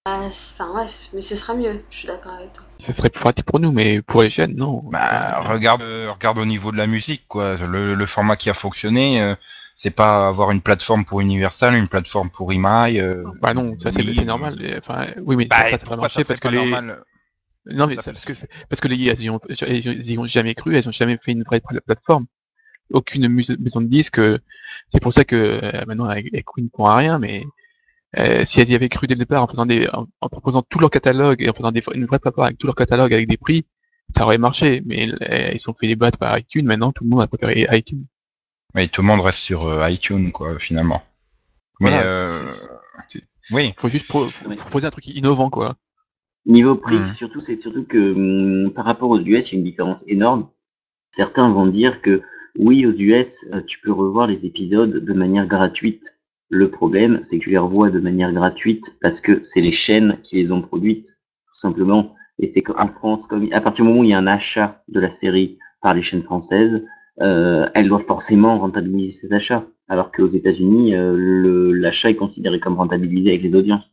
Ah, 0.07 0.27
enfin 0.27 0.71
ouais, 0.75 0.85
mais 1.13 1.21
ce 1.21 1.35
sera 1.35 1.55
mieux, 1.55 1.83
je 1.89 1.97
suis 1.97 2.07
d'accord 2.07 2.33
avec 2.33 2.53
toi. 2.53 2.63
Ce 2.79 2.93
serait 2.93 3.09
plus 3.09 3.19
pratique 3.19 3.45
pour 3.45 3.59
nous, 3.59 3.71
mais 3.71 4.03
pour 4.03 4.21
les 4.21 4.29
chaînes, 4.29 4.55
non. 4.55 4.83
Bah, 4.83 5.41
regarde, 5.41 5.81
regarde 5.81 6.37
au 6.37 6.45
niveau 6.45 6.71
de 6.71 6.77
la 6.77 6.85
musique, 6.85 7.23
quoi. 7.27 7.55
Le, 7.55 7.95
le 7.95 8.05
format 8.05 8.35
qui 8.35 8.51
a 8.51 8.53
fonctionné, 8.53 9.35
c'est 9.75 9.91
pas 9.91 10.27
avoir 10.27 10.51
une 10.51 10.61
plateforme 10.61 11.05
pour 11.05 11.21
Universal, 11.21 11.75
une 11.75 11.87
plateforme 11.87 12.29
pour 12.29 12.53
Imai. 12.53 12.99
Euh, 12.99 13.23
bah 13.41 13.53
non, 13.53 13.77
ça 13.79 13.91
c'est 13.91 14.03
normal. 14.23 14.57
Enfin, 14.77 15.07
oui, 15.21 15.35
mais 15.35 15.45
bah, 15.45 15.71
ça, 15.71 15.79
ça 15.85 15.95
marché 15.95 16.23
parce 16.23 16.39
que 16.39 16.47
les. 16.47 16.57
Normal 16.57 17.03
non, 17.65 17.87
mais 17.87 17.95
ça, 17.95 18.03
parce 18.03 18.25
que 18.25 18.33
parce 18.69 18.79
que 18.79 18.87
les 18.87 19.09
elles 19.09 19.21
y, 19.21 19.29
ont, 20.19 20.25
jamais 20.25 20.53
cru, 20.53 20.75
elles 20.75 20.87
ont 20.87 20.91
jamais 20.91 21.17
fait 21.17 21.31
une 21.31 21.43
vraie 21.43 21.61
plateforme. 21.85 22.25
Aucune 22.91 23.27
maison 23.27 23.81
de 23.81 23.87
disques. 23.87 24.19
Euh, 24.19 24.37
c'est 24.89 25.01
pour 25.01 25.13
ça 25.13 25.23
que 25.25 25.35
euh, 25.35 25.85
maintenant 25.87 26.09
elles, 26.11 26.25
ne 26.31 26.85
à 26.85 26.95
rien, 26.95 27.17
mais 27.17 27.43
euh, 28.17 28.45
si 28.45 28.59
elles 28.59 28.69
y 28.69 28.75
avaient 28.75 28.89
cru 28.89 29.07
dès 29.07 29.15
le 29.15 29.19
départ 29.19 29.41
en 29.43 29.47
faisant 29.47 29.65
des, 29.65 29.87
en, 29.91 30.29
proposant 30.29 30.61
tout 30.61 30.77
leur 30.79 30.91
catalogue 30.91 31.41
et 31.41 31.49
en 31.49 31.53
faisant 31.53 31.71
des, 31.71 31.83
une 31.95 32.05
vraie 32.05 32.19
plateforme 32.19 32.47
avec 32.47 32.59
tout 32.59 32.67
leur 32.67 32.75
catalogue 32.75 33.13
avec 33.13 33.27
des 33.27 33.37
prix, 33.37 33.65
ça 34.15 34.23
aurait 34.25 34.37
marché. 34.37 34.83
Mais 34.85 35.09
ils 35.53 35.59
sont 35.59 35.73
fait 35.73 35.87
les 35.87 35.95
battre 35.95 36.19
par 36.19 36.37
iTunes. 36.37 36.65
Maintenant, 36.65 36.91
tout 36.91 37.03
le 37.03 37.09
monde 37.09 37.21
a 37.21 37.27
préféré 37.27 37.67
iTunes. 37.71 38.05
Oui, 38.75 38.89
tout 38.89 39.01
le 39.01 39.07
monde 39.07 39.21
reste 39.21 39.39
sur 39.39 39.67
euh, 39.67 39.89
iTunes, 39.89 40.31
quoi, 40.31 40.59
finalement. 40.59 41.01
Mais 41.79 41.97
euh... 42.03 42.51
oui. 43.51 43.73
Faut 43.77 43.89
juste 43.89 44.07
proposer 44.07 44.87
un 44.87 44.91
truc 44.91 45.07
innovant, 45.07 45.49
quoi. 45.49 45.75
Niveau 46.45 46.75
prix, 46.75 46.97
hmm. 46.97 47.13
surtout, 47.15 47.41
c'est 47.41 47.55
surtout 47.55 47.85
que 47.85 48.13
hum, 48.13 48.73
par 48.73 48.85
rapport 48.85 49.09
aux 49.09 49.19
US, 49.19 49.51
il 49.51 49.53
y 49.53 49.55
a 49.55 49.59
une 49.59 49.63
différence 49.63 50.03
énorme. 50.07 50.49
Certains 51.11 51.49
vont 51.49 51.65
dire 51.65 52.01
que 52.01 52.21
oui, 52.57 52.85
aux 52.85 52.91
US, 52.91 53.27
euh, 53.53 53.61
tu 53.65 53.79
peux 53.79 53.91
revoir 53.91 54.27
les 54.27 54.45
épisodes 54.45 55.03
de 55.03 55.13
manière 55.13 55.47
gratuite. 55.47 56.03
Le 56.49 56.69
problème, 56.69 57.21
c'est 57.23 57.39
que 57.39 57.43
tu 57.43 57.49
les 57.49 57.57
revois 57.57 57.89
de 57.89 57.99
manière 57.99 58.31
gratuite 58.31 58.95
parce 59.01 59.21
que 59.21 59.41
c'est 59.43 59.61
les 59.61 59.71
chaînes 59.71 60.19
qui 60.21 60.35
les 60.35 60.51
ont 60.51 60.61
produites, 60.61 61.07
tout 61.07 61.59
simplement. 61.59 62.13
Et 62.39 62.47
c'est 62.47 62.61
qu'en 62.61 62.89
France, 62.89 63.25
comme 63.27 63.51
à 63.51 63.61
partir 63.61 63.83
du 63.83 63.89
moment 63.89 64.01
où 64.01 64.03
il 64.03 64.11
y 64.11 64.13
a 64.13 64.19
un 64.19 64.27
achat 64.27 64.83
de 64.89 64.99
la 64.99 65.11
série 65.11 65.57
par 65.81 65.93
les 65.93 66.03
chaînes 66.03 66.23
françaises, 66.23 66.83
euh, 67.21 67.69
elles 67.73 67.87
doivent 67.87 68.05
forcément 68.05 68.59
rentabiliser 68.59 69.11
ces 69.19 69.33
achats. 69.33 69.63
Alors 69.87 70.11
qu'aux 70.11 70.29
États-Unis, 70.29 70.95
euh, 70.95 71.71
l'achat 71.73 72.09
est 72.09 72.15
considéré 72.15 72.59
comme 72.59 72.77
rentabilisé 72.77 73.29
avec 73.29 73.43
les 73.43 73.55
audiences. 73.55 73.83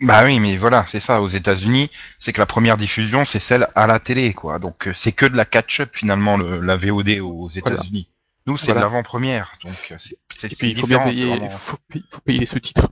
Bah 0.00 0.22
oui, 0.24 0.38
mais 0.38 0.56
voilà, 0.56 0.86
c'est 0.88 1.00
ça. 1.00 1.20
Aux 1.20 1.28
États-Unis, 1.28 1.90
c'est 2.20 2.32
que 2.32 2.40
la 2.40 2.46
première 2.46 2.76
diffusion, 2.76 3.24
c'est 3.24 3.40
celle 3.40 3.66
à 3.74 3.86
la 3.86 3.98
télé, 3.98 4.32
quoi. 4.32 4.58
Donc 4.58 4.86
euh, 4.86 4.92
c'est 4.94 5.12
que 5.12 5.26
de 5.26 5.36
la 5.36 5.44
catch-up 5.44 5.90
finalement, 5.92 6.36
le, 6.36 6.60
la 6.60 6.76
VOD 6.76 7.18
aux 7.20 7.48
États-Unis. 7.50 8.08
Nous, 8.46 8.56
c'est 8.56 8.72
de 8.72 8.78
l'avant-première, 8.78 9.52
donc 9.62 9.94
c'est. 9.98 10.62
Et 10.62 10.68
il 10.70 10.80
faut 10.80 10.86
bien 10.86 11.00
payer, 11.00 11.38
faut, 11.66 11.76
faut 12.10 12.20
payer 12.24 12.38
les 12.38 12.46
sous-titres. 12.46 12.88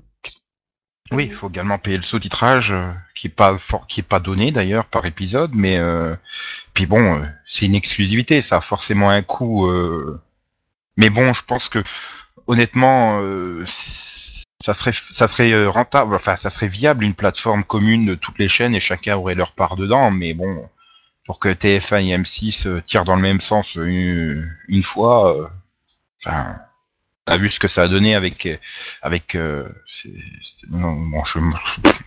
Oui, 1.13 1.27
il 1.31 1.35
faut 1.35 1.49
également 1.49 1.79
payer 1.79 1.99
le 1.99 2.03
sous-titrage, 2.03 2.73
euh, 2.73 2.93
qui 3.15 3.29
est 3.29 3.31
pas 3.31 3.59
qui 3.89 4.01
est 4.01 4.03
pas 4.03 4.19
donné 4.19 4.51
d'ailleurs 4.51 4.87
par 4.87 5.07
épisode, 5.07 5.53
mais 5.55 5.79
euh, 5.79 6.17
puis 6.75 6.87
bon, 6.87 7.21
euh, 7.21 7.27
c'est 7.47 7.67
une 7.67 7.77
exclusivité, 7.77 8.43
ça 8.43 8.57
a 8.57 8.61
forcément 8.61 9.09
un 9.11 9.23
coût. 9.23 9.71
Mais 10.97 11.11
bon, 11.11 11.33
je 11.33 11.45
pense 11.45 11.69
que 11.69 11.83
honnêtement, 12.47 13.21
ça 14.65 14.75
serait, 14.75 14.95
ça 15.13 15.29
serait 15.29 15.67
rentable, 15.67 16.15
enfin, 16.15 16.37
ça 16.37 16.51
serait 16.51 16.69
viable 16.69 17.05
une 17.05 17.15
plateforme 17.15 17.65
commune 17.65 18.07
de 18.07 18.15
toutes 18.15 18.39
les 18.39 18.49
chaînes 18.49 18.75
et 18.75 18.81
chacun 18.81 19.17
aurait 19.17 19.35
leur 19.35 19.53
part 19.53 19.77
dedans, 19.77 20.11
mais 20.11 20.35
bon, 20.35 20.69
pour 21.27 21.39
que 21.39 21.49
TF1 21.51 22.05
et 22.07 22.17
M6 22.19 22.83
tirent 22.85 23.05
dans 23.05 23.17
le 23.17 23.23
même 23.23 23.41
sens 23.41 23.75
une, 23.77 24.51
une 24.69 24.83
fois, 24.83 25.51
a 27.27 27.37
vu 27.37 27.51
ce 27.51 27.59
que 27.59 27.69
ça 27.69 27.83
a 27.83 27.89
donné 27.89 28.15
avec 28.15 28.49
avec 29.03 29.35
euh, 29.35 29.69
non, 30.71 30.93
bon, 30.93 31.25
je... 31.25 31.39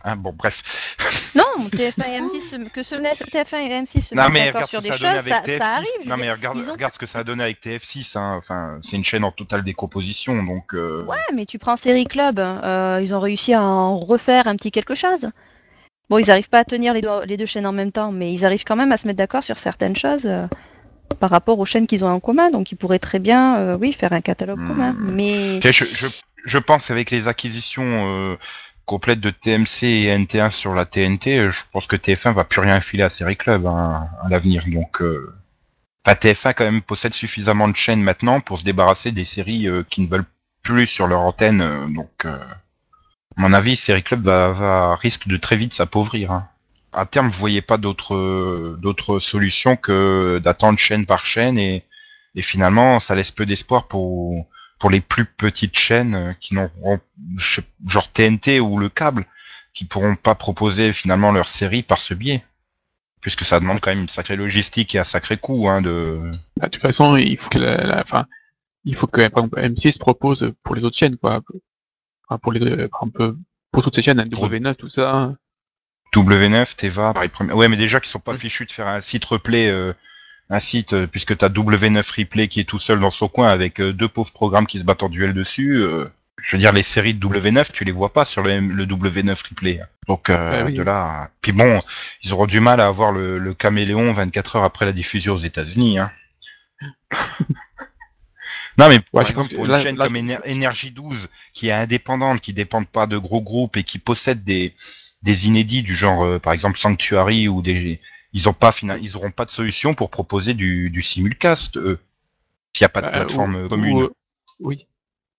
hein, 0.04 0.16
bon 0.18 0.34
bref. 0.34 0.56
Non 1.36 1.44
TF1 1.72 2.08
et 2.08 2.20
M6 2.22 2.70
que 2.70 2.84
ce 2.84 2.96
TF1 2.96 3.58
et 3.58 3.82
M6 3.82 4.02
se 4.02 4.16
mettent 4.16 4.54
d'accord 4.54 4.68
sur 4.68 4.82
des 4.82 4.92
choses 4.92 5.00
ça, 5.02 5.42
ça, 5.46 5.74
arrive 5.76 6.08
non 6.08 6.16
mais 6.18 6.32
regarde, 6.32 6.58
regarde 6.58 6.94
ce 6.94 7.00
que 7.00 7.06
ça 7.06 7.20
a 7.20 7.24
donné 7.24 7.44
avec 7.44 7.62
TF6 7.62 8.18
hein. 8.18 8.36
enfin 8.38 8.80
c'est 8.84 8.96
une 8.96 9.04
chaîne 9.04 9.24
en 9.24 9.32
totale 9.32 9.64
décomposition 9.64 10.42
donc 10.42 10.74
euh... 10.74 11.04
ouais 11.06 11.18
mais 11.36 11.46
tu 11.46 11.60
prends 11.60 11.76
Série 11.76 12.06
Club 12.06 12.40
euh, 12.40 13.00
ils 13.02 13.14
ont 13.14 13.20
réussi 13.20 13.54
à 13.54 13.62
en 13.62 13.98
refaire 13.98 14.48
un 14.48 14.56
petit 14.56 14.72
quelque 14.72 14.96
chose. 14.96 15.30
Bon 16.10 16.18
ils 16.18 16.28
n'arrivent 16.28 16.50
pas 16.50 16.60
à 16.60 16.66
tenir 16.66 16.94
les, 16.94 17.02
les, 17.26 17.38
deux 17.38 17.46
chaînes 17.46 17.68
en 17.68 17.72
même 17.72 17.92
temps 17.92 18.12
mais 18.12 18.34
ils 18.34 18.46
arrivent 18.46 18.64
quand 18.64 18.78
même 18.78 18.92
à 18.92 18.98
se 18.98 19.06
mettre 19.06 19.18
d'accord 19.18 19.44
sur 19.44 19.58
certaines 19.58 19.96
choses 19.96 20.26
euh 20.26 20.48
par 21.20 21.30
rapport 21.30 21.60
aux 21.60 21.66
chaînes 21.66 21.88
qu'ils 21.88 22.04
ont 22.04 22.10
en 22.10 22.20
commun. 22.20 22.50
Donc 22.52 22.72
ils 22.72 22.76
pourraient 22.76 23.00
très 23.00 23.20
bien, 23.20 23.58
euh, 23.58 23.78
oui, 23.78 23.94
faire 23.94 24.14
un 24.14 24.22
catalogue 24.22 24.66
commun. 24.66 24.94
Hmm. 24.94 25.12
Mais 25.16 25.60
je, 25.64 25.86
je, 25.86 26.08
je, 26.46 26.58
pense 26.58 26.90
avec 26.92 27.12
les 27.12 27.28
acquisitions 27.28 28.32
euh, 28.32 28.38
complètes 28.86 29.22
de 29.22 29.30
TMC 29.30 29.84
et 29.84 30.18
NT1 30.18 30.52
sur 30.52 30.74
la 30.74 30.86
TNT, 30.86 31.38
euh, 31.38 31.52
je 31.52 31.62
pense 31.72 31.88
que 31.88 31.96
TF1 31.96 32.34
va 32.34 32.44
plus 32.44 32.62
rien 32.62 32.80
filer 32.82 33.04
à 33.04 33.10
Série 33.10 33.38
Club 33.38 33.66
hein, 33.66 34.08
à 34.24 34.30
l'avenir. 34.30 34.64
Donc 34.68 35.02
euh... 35.02 35.34
enfin, 36.06 36.16
TF1 36.16 36.54
quand 36.54 36.66
même 36.66 36.82
possède 36.82 37.14
suffisamment 37.14 37.68
de 37.68 37.76
chaînes 37.76 38.02
maintenant 38.02 38.42
pour 38.42 38.60
se 38.60 38.66
débarrasser 38.66 39.12
des 39.12 39.26
séries 39.26 39.68
qui 39.90 40.02
ne 40.02 40.08
veulent 40.08 40.26
plus 40.64 40.88
sur 40.88 41.08
leur 41.08 41.22
antenne. 41.22 41.94
donc 41.94 42.26
à 42.26 43.42
mon 43.42 43.54
avis, 43.54 43.78
Série 43.78 44.04
Club 44.04 44.26
va, 44.26 44.52
va 44.52 44.96
risque 44.96 45.28
de 45.28 45.38
très 45.38 45.56
vite 45.56 45.74
s'appauvrir. 45.74 46.32
Hein 46.32 46.50
à 46.94 47.06
terme, 47.06 47.30
vous 47.30 47.40
voyez 47.40 47.62
pas 47.62 47.78
d'autres 47.78 48.78
d'autres 48.82 49.20
solutions 49.20 49.76
que 49.76 50.40
d'attendre 50.44 50.80
chaîne 50.80 51.06
par 51.06 51.26
chaîne 51.26 51.58
et, 51.58 51.84
et 52.36 52.42
finalement, 52.42 53.00
ça 53.00 53.16
laisse 53.16 53.32
peu 53.32 53.46
d'espoir 53.46 53.88
pour 53.88 54.46
pour 54.80 54.90
les 54.90 55.02
plus 55.02 55.26
petites 55.26 55.78
chaînes 55.78 56.36
qui 56.40 56.56
n'auront 56.56 57.00
genre 57.86 58.12
TNT 58.14 58.60
ou 58.60 58.78
le 58.78 58.90
câble 58.90 59.26
qui 59.74 59.86
pourront 59.86 60.16
pas 60.16 60.36
proposer 60.36 60.94
finalement 60.94 61.32
leur 61.32 61.48
série 61.48 61.84
par 61.84 62.00
ce 62.00 62.14
biais. 62.14 62.44
Puisque 63.22 63.44
ça 63.44 63.60
demande 63.60 63.82
quand 63.82 63.92
même 63.92 64.04
une 64.04 64.10
sacrée 64.10 64.38
logistique 64.38 64.96
et 64.96 65.00
un 65.00 65.04
sacré 65.04 65.38
coût 65.38 65.68
hein, 65.68 65.82
de 65.82 66.32
bah, 66.58 66.68
de 66.68 66.72
toute 66.72 66.82
façon 66.82 67.18
il 67.18 67.38
faut 67.38 67.50
que 67.50 67.60
la, 67.60 67.76
la 67.84 68.04
fin, 68.06 68.26
il 68.86 68.96
faut 68.96 69.08
que 69.08 69.28
par 69.28 69.44
exemple, 69.44 69.60
M6 69.60 69.98
propose 69.98 70.54
pour 70.64 70.76
les 70.76 70.84
autres 70.86 70.98
chaînes 70.98 71.18
quoi. 71.18 71.42
Enfin, 72.30 72.40
pour 72.40 72.54
les 72.54 72.88
toutes 73.74 73.96
ces 73.96 74.02
chaînes 74.02 74.22
W9 74.22 74.76
tout 74.76 74.90
ça 74.90 75.34
W9, 76.16 76.76
Teva, 76.76 77.14
Paris 77.14 77.30
Premier. 77.30 77.54
Ouais, 77.54 77.68
mais 77.68 77.78
déjà 77.78 78.00
qu'ils 78.00 78.10
sont 78.10 78.20
pas 78.20 78.38
fichus 78.38 78.66
de 78.66 78.72
faire 78.72 78.88
un 78.88 79.02
site 79.02 79.26
replay, 79.26 79.68
euh, 79.68 79.94
un 80.50 80.60
site, 80.60 80.94
euh, 80.94 81.08
puisque 81.08 81.38
t'as 81.38 81.50
W9 81.50 82.04
Replay 82.18 82.48
qui 82.48 82.60
est 82.60 82.66
tout 82.66 82.80
seul 82.80 83.00
dans 83.00 83.12
son 83.12 83.28
coin 83.28 83.48
avec 83.48 83.80
euh, 83.80 83.94
deux 83.94 84.08
pauvres 84.08 84.32
programmes 84.32 84.68
qui 84.68 84.80
se 84.80 84.84
battent 84.84 85.04
en 85.04 85.10
duel 85.10 85.34
dessus. 85.34 85.84
je 86.42 86.56
veux 86.56 86.62
dire, 86.62 86.74
les 86.74 86.84
séries 86.84 87.14
de 87.14 87.26
W9, 87.26 87.72
tu 87.74 87.84
les 87.84 87.92
vois 87.92 88.14
pas 88.14 88.26
sur 88.26 88.42
le, 88.42 88.60
le 88.60 88.86
W9 88.86 89.50
Replay. 89.50 89.82
Donc 90.08 90.32
bah 90.32 90.64
de 90.64 90.82
là. 90.82 91.30
Puis 91.42 91.52
bon, 91.52 91.82
ils 92.24 92.34
auront 92.34 92.48
du 92.48 92.60
mal 92.60 92.82
à 92.82 92.86
avoir 92.86 93.12
le, 93.12 93.38
le 93.38 93.54
caméléon 93.54 94.12
24 94.14 94.56
heures 94.56 94.64
après 94.64 94.86
la 94.86 94.94
diffusion 94.94 95.36
aux 95.36 95.40
États-Unis. 95.40 96.00
Hein. 96.00 96.12
Non, 98.80 98.88
mais 98.88 99.00
par 99.12 99.28
exemple, 99.28 99.54
pour 99.54 99.66
une 99.66 99.82
chaîne 99.82 99.98
comme 99.98 100.16
Énergie 100.16 100.92
12, 100.92 101.28
qui 101.54 101.68
est 101.68 101.74
indépendante, 101.74 102.40
qui 102.40 102.54
dépend 102.54 102.86
pas 102.86 103.08
de 103.08 103.18
gros 103.18 103.42
groupes 103.42 103.76
et 103.76 103.84
qui 103.84 104.00
possède 104.00 104.46
des, 104.46 104.74
des 105.22 105.46
inédits 105.48 105.84
du 105.84 105.96
genre, 105.96 106.24
euh, 106.24 106.40
par 106.40 106.54
exemple, 106.54 106.80
Sanctuary 106.80 107.48
ou 107.48 107.62
des, 107.62 108.00
ils 108.34 108.48
ont 108.48 108.54
pas 108.54 108.74
ils 109.02 109.16
auront 109.16 109.32
pas 109.32 109.46
de 109.46 109.50
solution 109.50 109.94
pour 109.94 110.10
proposer 110.10 110.54
du, 110.54 110.90
du 110.90 111.02
simulcast, 111.02 111.78
eux. 111.78 112.00
S'il 112.74 112.84
n'y 112.84 112.86
a 112.86 112.90
pas 112.90 113.02
de 113.02 113.08
bah, 113.08 113.12
plateforme 113.12 113.68
commune. 113.68 114.04
Euh, 114.04 114.10
oui. 114.60 114.86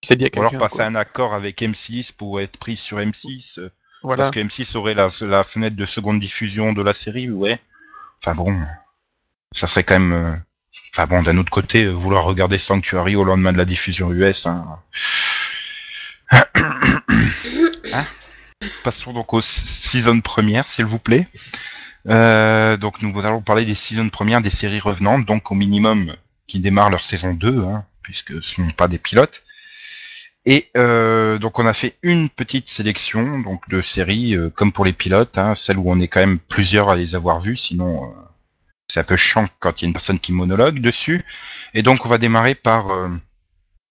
Dit 0.02 0.30
ou 0.34 0.40
alors 0.40 0.56
passer 0.58 0.80
un 0.80 0.94
accord 0.94 1.34
avec 1.34 1.60
M6 1.60 2.14
pour 2.16 2.40
être 2.40 2.56
pris 2.56 2.76
sur 2.76 2.98
M6. 2.98 3.60
Euh, 3.60 3.70
voilà. 4.02 4.24
Parce 4.24 4.34
que 4.34 4.40
M6 4.40 4.76
aurait 4.76 4.94
la, 4.94 5.08
la, 5.20 5.44
fenêtre 5.44 5.76
de 5.76 5.86
seconde 5.86 6.20
diffusion 6.20 6.72
de 6.72 6.82
la 6.82 6.94
série, 6.94 7.30
ouais. 7.30 7.60
Enfin 8.22 8.34
bon, 8.34 8.58
ça 9.54 9.66
serait 9.66 9.84
quand 9.84 10.00
même. 10.00 10.42
Enfin 10.94 11.06
bon, 11.06 11.22
d'un 11.22 11.36
autre 11.36 11.50
côté, 11.50 11.86
vouloir 11.86 12.24
regarder 12.24 12.58
Sanctuary 12.58 13.14
au 13.14 13.24
lendemain 13.24 13.52
de 13.52 13.58
la 13.58 13.66
diffusion 13.66 14.10
US, 14.10 14.46
hein. 14.46 14.78
hein? 17.92 18.06
Passons 18.84 19.14
donc 19.14 19.32
aux 19.32 19.40
seasons 19.40 20.20
premières, 20.20 20.68
s'il 20.68 20.84
vous 20.84 20.98
plaît. 20.98 21.26
Euh, 22.06 22.76
donc 22.76 23.00
nous 23.00 23.18
allons 23.20 23.40
parler 23.40 23.64
des 23.64 23.74
seasons 23.74 24.10
premières 24.10 24.42
des 24.42 24.50
séries 24.50 24.80
revenantes, 24.80 25.24
donc 25.24 25.50
au 25.50 25.54
minimum 25.54 26.14
qui 26.46 26.60
démarrent 26.60 26.90
leur 26.90 27.02
saison 27.02 27.32
2, 27.32 27.64
hein, 27.64 27.84
puisque 28.02 28.42
ce 28.42 28.60
ne 28.60 28.68
sont 28.68 28.74
pas 28.74 28.88
des 28.88 28.98
pilotes. 28.98 29.42
Et 30.44 30.70
euh, 30.76 31.38
donc 31.38 31.58
on 31.58 31.66
a 31.66 31.72
fait 31.72 31.96
une 32.02 32.28
petite 32.28 32.68
sélection 32.68 33.42
de 33.68 33.82
séries 33.82 34.34
euh, 34.34 34.50
comme 34.50 34.72
pour 34.72 34.84
les 34.84 34.92
pilotes, 34.92 35.38
hein, 35.38 35.54
celles 35.54 35.78
où 35.78 35.90
on 35.90 36.00
est 36.00 36.08
quand 36.08 36.20
même 36.20 36.38
plusieurs 36.38 36.90
à 36.90 36.96
les 36.96 37.14
avoir 37.14 37.40
vues, 37.40 37.56
sinon 37.56 38.14
c'est 38.88 39.00
un 39.00 39.04
peu 39.04 39.16
chiant 39.16 39.48
quand 39.60 39.80
il 39.80 39.84
y 39.84 39.86
a 39.86 39.88
une 39.88 39.94
personne 39.94 40.20
qui 40.20 40.32
monologue 40.32 40.80
dessus. 40.80 41.24
Et 41.72 41.82
donc 41.82 42.04
on 42.04 42.08
va 42.08 42.18
démarrer 42.18 42.54
par 42.54 42.88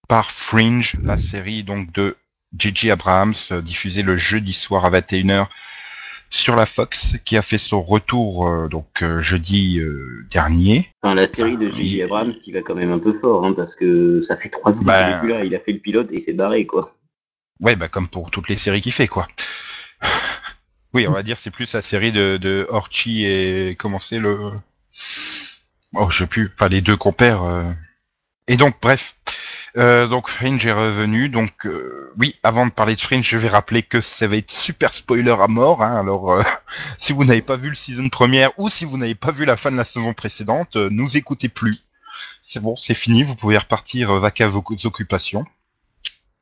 par 0.08 0.32
Fringe, 0.32 0.96
la 1.02 1.18
série 1.18 1.64
donc 1.64 1.92
de 1.94 2.18
J.J. 2.58 2.92
Abrams 2.92 3.36
diffusait 3.64 4.02
le 4.02 4.18
jeudi 4.18 4.54
soir 4.54 4.86
à 4.86 4.90
21h 4.90 5.48
sur 6.32 6.56
la 6.56 6.66
Fox, 6.66 7.16
qui 7.26 7.38
a 7.38 7.42
fait 7.42 7.58
son 7.58 7.82
retour 7.82 8.70
donc 8.70 9.04
jeudi 9.22 9.80
dernier. 10.30 10.90
Enfin, 11.02 11.16
la 11.16 11.28
série 11.28 11.58
de 11.58 11.72
J.J. 11.72 12.04
Abrams 12.04 12.34
qui 12.34 12.52
va 12.52 12.62
quand 12.62 12.76
même 12.76 12.92
un 12.92 13.00
peu 13.00 13.18
fort, 13.20 13.46
hein, 13.46 13.54
parce 13.54 13.76
que 13.76 14.24
ça 14.24 14.38
fait 14.38 14.50
trois 14.50 14.72
ans 14.72 14.82
ben... 14.82 15.26
là, 15.26 15.44
il 15.44 15.56
a 15.56 15.60
fait 15.60 15.74
le 15.74 15.80
pilote 15.80 16.12
et 16.12 16.18
il 16.18 16.22
s'est 16.22 16.34
barré, 16.34 16.66
quoi. 16.66 16.96
Ouais, 17.62 17.76
bah 17.76 17.90
comme 17.90 18.08
pour 18.08 18.32
toutes 18.32 18.50
les 18.50 18.58
séries 18.58 18.82
qu'il 18.82 18.94
fait, 18.94 19.08
quoi. 19.08 19.28
oui, 20.94 21.08
on 21.08 21.12
va 21.12 21.24
dire 21.24 21.38
c'est 21.38 21.52
plus 21.52 21.74
la 21.74 21.82
série 21.82 22.12
de, 22.12 22.38
de 22.38 22.68
Orchi 22.70 23.26
et 23.26 23.76
comment 23.78 24.00
c'est 24.00 24.20
le 24.20 24.52
Oh, 25.96 26.10
je 26.12 26.20
sais 26.20 26.28
plus. 26.28 26.52
Enfin, 26.54 26.70
les 26.70 26.82
deux 26.82 26.98
compères. 26.98 27.44
Euh. 27.44 27.72
Et 28.48 28.58
donc, 28.58 28.76
bref. 28.82 29.16
Euh, 29.78 30.08
donc 30.08 30.30
Fringe 30.30 30.66
est 30.66 30.72
revenu. 30.72 31.30
Donc 31.30 31.66
euh, 31.66 32.12
oui, 32.18 32.36
avant 32.44 32.66
de 32.66 32.72
parler 32.72 32.96
de 32.96 33.02
Fringe, 33.02 33.28
je 33.28 33.38
vais 33.38 33.50
rappeler 33.50 33.84
que 33.84 34.02
ça 34.02 34.28
va 34.28 34.38
être 34.38 34.52
super 34.52 34.94
spoiler 34.94 35.36
à 35.40 35.48
mort. 35.48 35.84
Hein. 35.84 36.00
Alors 36.00 36.44
si 36.98 37.14
vous 37.14 37.26
n'avez 37.26 37.42
pas 37.42 37.58
vu 37.58 37.70
le 37.70 37.76
season 37.76 38.10
première 38.10 38.52
ou 38.58 38.70
si 38.70 38.86
vous 38.86 38.98
n'avez 38.98 39.16
pas 39.16 39.32
vu 39.32 39.46
la 39.46 39.58
fin 39.58 39.72
de 39.72 39.78
la 39.78 39.86
saison 39.86 40.14
précédente, 40.14 40.76
nous 40.76 41.18
écoutez 41.18 41.50
plus. 41.50 41.78
C'est 42.44 42.62
bon, 42.62 42.76
c'est 42.76 42.96
fini. 42.96 43.24
Vous 43.24 43.36
pouvez 43.36 43.58
repartir 43.58 44.12
à 44.12 44.48
vos 44.48 44.64
occupations. 44.84 45.46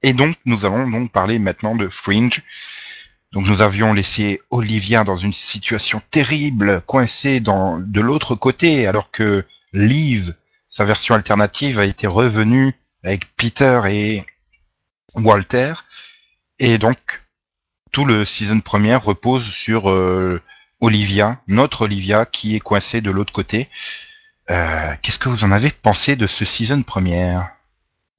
Et 0.03 0.13
donc 0.13 0.37
nous 0.45 0.65
allons 0.65 0.89
donc 0.89 1.11
parler 1.11 1.39
maintenant 1.39 1.75
de 1.75 1.89
Fringe. 1.89 2.41
Donc 3.33 3.45
nous 3.45 3.61
avions 3.61 3.93
laissé 3.93 4.41
Olivia 4.49 5.03
dans 5.03 5.17
une 5.17 5.33
situation 5.33 6.01
terrible, 6.11 6.81
coincée 6.85 7.39
dans, 7.39 7.77
de 7.77 7.99
l'autre 7.99 8.35
côté, 8.35 8.87
alors 8.87 9.11
que 9.11 9.45
Liv, 9.73 10.33
sa 10.69 10.85
version 10.85 11.13
alternative, 11.13 11.77
a 11.77 11.85
été 11.85 12.07
revenue 12.07 12.73
avec 13.03 13.35
Peter 13.35 13.81
et 13.87 14.25
Walter. 15.15 15.73
Et 16.59 16.77
donc, 16.77 16.97
tout 17.91 18.05
le 18.05 18.25
season 18.25 18.59
première 18.61 19.03
repose 19.03 19.45
sur 19.51 19.89
euh, 19.89 20.41
Olivia, 20.81 21.39
notre 21.47 21.83
Olivia, 21.83 22.25
qui 22.25 22.55
est 22.55 22.59
coincée 22.59 23.01
de 23.01 23.11
l'autre 23.11 23.33
côté. 23.33 23.69
Euh, 24.49 24.93
Qu'est-ce 25.01 25.19
que 25.19 25.29
vous 25.29 25.43
en 25.43 25.51
avez 25.51 25.71
pensé 25.71 26.15
de 26.15 26.27
ce 26.27 26.45
season 26.45 26.83
première? 26.83 27.49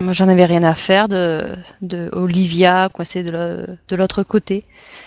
Moi, 0.00 0.12
j'en 0.12 0.28
avais 0.28 0.44
rien 0.44 0.62
à 0.62 0.76
faire 0.76 1.08
de, 1.08 1.56
de 1.82 2.08
Olivia 2.12 2.88
coincée 2.88 3.24
de 3.24 3.96
l'autre 3.96 4.22
côté. 4.22 4.64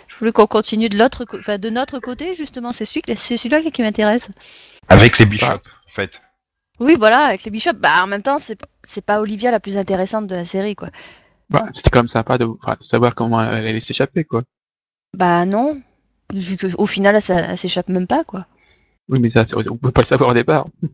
Je 0.09 0.17
voulais 0.17 0.33
qu'on 0.33 0.47
continue 0.47 0.89
de 0.89 0.97
l'autre, 0.97 1.25
enfin 1.39 1.57
de 1.57 1.69
notre 1.69 1.99
côté 1.99 2.33
justement. 2.33 2.73
C'est 2.73 2.83
celui, 2.83 3.01
celui-là 3.15 3.61
qui 3.71 3.81
m'intéresse. 3.81 4.29
Avec 4.89 5.17
les 5.17 5.25
bishops, 5.25 5.65
en 5.87 5.91
fait. 5.95 6.21
Oui, 6.81 6.95
voilà, 6.97 7.25
avec 7.25 7.43
les 7.43 7.51
bishops. 7.51 7.77
Bah, 7.79 8.03
en 8.03 8.07
même 8.07 8.23
temps, 8.23 8.39
c'est 8.39 8.59
c'est 8.83 9.05
pas 9.05 9.21
Olivia 9.21 9.51
la 9.51 9.59
plus 9.59 9.77
intéressante 9.77 10.25
de 10.25 10.33
la 10.33 10.45
série, 10.45 10.75
quoi. 10.75 10.89
Bah, 11.49 11.67
c'était 11.75 11.91
quand 11.91 11.99
même 11.99 12.07
sympa 12.07 12.39
de, 12.39 12.47
savoir 12.81 13.13
comment 13.13 13.41
elle 13.41 13.67
allait 13.67 13.79
s'échapper, 13.81 14.23
quoi. 14.23 14.41
Bah 15.15 15.45
non, 15.45 15.79
vu 16.33 16.57
qu'au 16.57 16.85
final, 16.87 17.15
elle, 17.15 17.45
elle 17.49 17.57
s'échappe 17.57 17.89
même 17.89 18.07
pas, 18.07 18.23
quoi. 18.23 18.47
Oui, 19.09 19.19
mais 19.19 19.29
ça, 19.29 19.45
on 19.67 19.77
peut 19.77 19.91
pas 19.91 20.01
le 20.01 20.07
savoir 20.07 20.31
au 20.31 20.33
départ. 20.33 20.65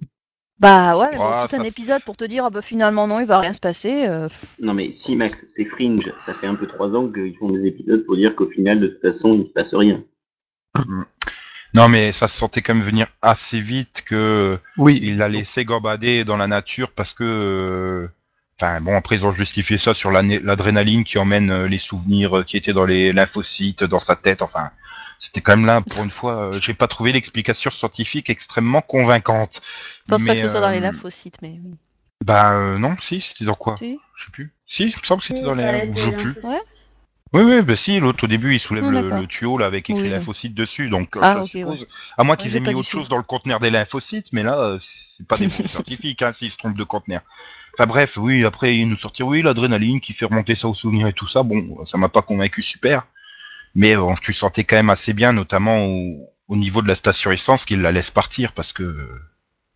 Bah 0.60 0.97
ouais, 0.97 1.12
mais 1.12 1.47
tout 1.47 1.56
un 1.56 1.63
épisode 1.63 2.02
pour 2.04 2.17
te 2.17 2.26
dire 2.26 2.45
ah 2.45 2.50
bah 2.50 2.63
finalement 2.63 3.08
non, 3.08 3.19
il 3.19 3.28
va 3.28 3.39
rien 3.39 3.54
se 3.54 3.60
passer. 3.60 4.08
Euh. 4.08 4.28
Non 4.60 4.73
mais 4.73 4.91
si 4.91 5.15
Max, 5.15 5.45
c'est 5.56 5.65
Fringe, 5.65 6.12
ça 6.26 6.34
fait 6.34 6.47
un 6.47 6.56
peu 6.56 6.65
trois 6.65 6.89
ans 6.95 7.08
qu'ils 7.12 7.38
font 7.38 7.45
des 7.45 7.67
épisodes 7.67 8.04
pour 8.08 8.15
dire 8.15 8.36
qu'au 8.36 8.47
final 8.47 8.80
de 8.80 8.88
toute 8.88 9.02
façon 9.02 9.36
il 9.36 9.41
ne 9.41 9.45
se 9.45 9.52
passe 9.52 9.76
rien. 9.76 10.04
Non 11.73 11.89
mais 11.89 12.12
ça 12.13 12.27
se 12.27 12.38
sentait 12.38 12.62
quand 12.62 12.75
même 12.75 12.86
venir 12.86 13.08
assez 13.21 13.60
vite 13.60 14.03
que 14.06 14.60
oui. 14.77 14.99
il 15.01 15.17
l'a 15.17 15.27
laissé 15.27 15.65
gambader 15.65 16.23
dans 16.23 16.38
la 16.38 16.47
nature 16.47 16.91
parce 16.91 17.13
que 17.13 17.23
euh, 17.23 18.08
Enfin 18.60 18.82
bon, 18.82 18.97
après 18.97 19.17
ils 19.17 19.25
ont 19.25 19.36
justifié 19.36 19.77
ça 19.77 19.93
sur 19.93 20.10
l'adrénaline 20.12 21.03
qui 21.03 21.19
emmène 21.19 21.51
euh, 21.51 21.67
les 21.67 21.77
souvenirs 21.77 22.43
qui 22.47 22.58
étaient 22.58 22.73
dans 22.73 22.86
les 22.86 23.13
lymphocytes, 23.13 23.84
dans 23.84 23.99
sa 23.99 24.15
tête. 24.15 24.41
Enfin, 24.41 24.71
c'était 25.19 25.41
quand 25.41 25.56
même 25.56 25.65
là, 25.65 25.82
pour 25.82 26.03
une 26.03 26.12
fois, 26.12 26.53
euh, 26.53 26.60
j'ai 26.62 26.73
pas 26.73 26.88
trouvé 26.88 27.12
l'explication 27.12 27.71
scientifique 27.71 28.30
extrêmement 28.30 28.82
convaincante. 28.82 29.62
Je 30.06 30.10
pense 30.10 30.25
pas 30.25 30.36
que 30.36 30.41
ce 30.41 30.49
soit 30.49 30.62
dans 30.62 30.69
les 30.69 30.77
euh, 30.77 30.82
lymphocytes, 30.82 31.41
mais. 31.41 31.60
Bah 32.23 32.51
euh, 32.53 32.77
non, 32.77 32.95
si, 33.01 33.21
c'était 33.21 33.45
dans 33.45 33.56
quoi? 33.56 33.75
Si. 33.77 33.99
Je 34.15 34.25
sais 34.25 34.32
plus. 34.32 34.53
Si, 34.67 34.84
il 34.84 34.95
me 34.95 35.03
semble 35.03 35.21
que 35.21 35.27
c'était 35.27 35.41
dans 35.41 35.56
les 35.56 35.63
lymphocytes. 35.63 36.43
Ouais. 36.43 36.60
Oui, 37.33 37.43
oui, 37.43 37.61
bah 37.61 37.75
si, 37.75 37.99
l'autre 37.99 38.23
au 38.23 38.27
début 38.27 38.55
il 38.55 38.59
soulève 38.59 38.85
oh, 38.85 38.91
le, 38.91 39.27
tuyau 39.27 39.57
là 39.57 39.65
avec 39.65 39.89
écrit 39.89 40.09
lymphocytes 40.09 40.53
dessus, 40.53 40.89
donc 40.89 41.09
ah, 41.21 41.41
okay, 41.41 41.59
suppose, 41.59 41.85
à 42.17 42.23
moins 42.23 42.37
qu'ils 42.37 42.55
aient 42.55 42.61
mis 42.61 42.73
autre 42.73 42.87
chose 42.87 43.09
dans 43.09 43.17
le 43.17 43.23
conteneur 43.23 43.59
des 43.59 43.69
lymphocytes, 43.69 44.31
mais 44.31 44.43
là 44.43 44.77
c'est 44.79 45.27
pas 45.27 45.35
des 45.35 45.49
scientifiques 45.49 46.21
hein, 46.21 46.31
s'ils 46.31 46.51
se 46.51 46.57
trompent 46.57 46.77
de 46.77 46.83
conteneur. 46.83 47.21
Enfin 47.77 47.87
bref, 47.87 48.17
oui, 48.17 48.45
après 48.45 48.75
ils 48.75 48.87
nous 48.87 48.97
sortir 48.97 49.27
oui 49.27 49.41
l'adrénaline 49.41 49.99
qui 49.99 50.13
fait 50.13 50.25
remonter 50.25 50.55
ça 50.55 50.67
au 50.67 50.73
souvenir 50.73 51.07
et 51.07 51.13
tout 51.13 51.27
ça, 51.27 51.43
bon, 51.43 51.85
ça 51.85 51.97
m'a 51.97 52.09
pas 52.09 52.21
convaincu 52.21 52.63
super. 52.63 53.05
Mais 53.75 53.95
bon, 53.95 54.15
tu 54.15 54.33
sentais 54.33 54.63
quand 54.63 54.77
même 54.77 54.89
assez 54.89 55.13
bien, 55.13 55.31
notamment 55.31 55.85
au, 55.85 56.55
niveau 56.55 56.81
de 56.81 56.87
la 56.87 56.95
station 56.95 57.31
essence, 57.31 57.65
qu'il 57.65 57.81
la 57.81 57.91
laisse 57.91 58.09
partir 58.09 58.53
parce 58.53 58.73
que 58.73 59.07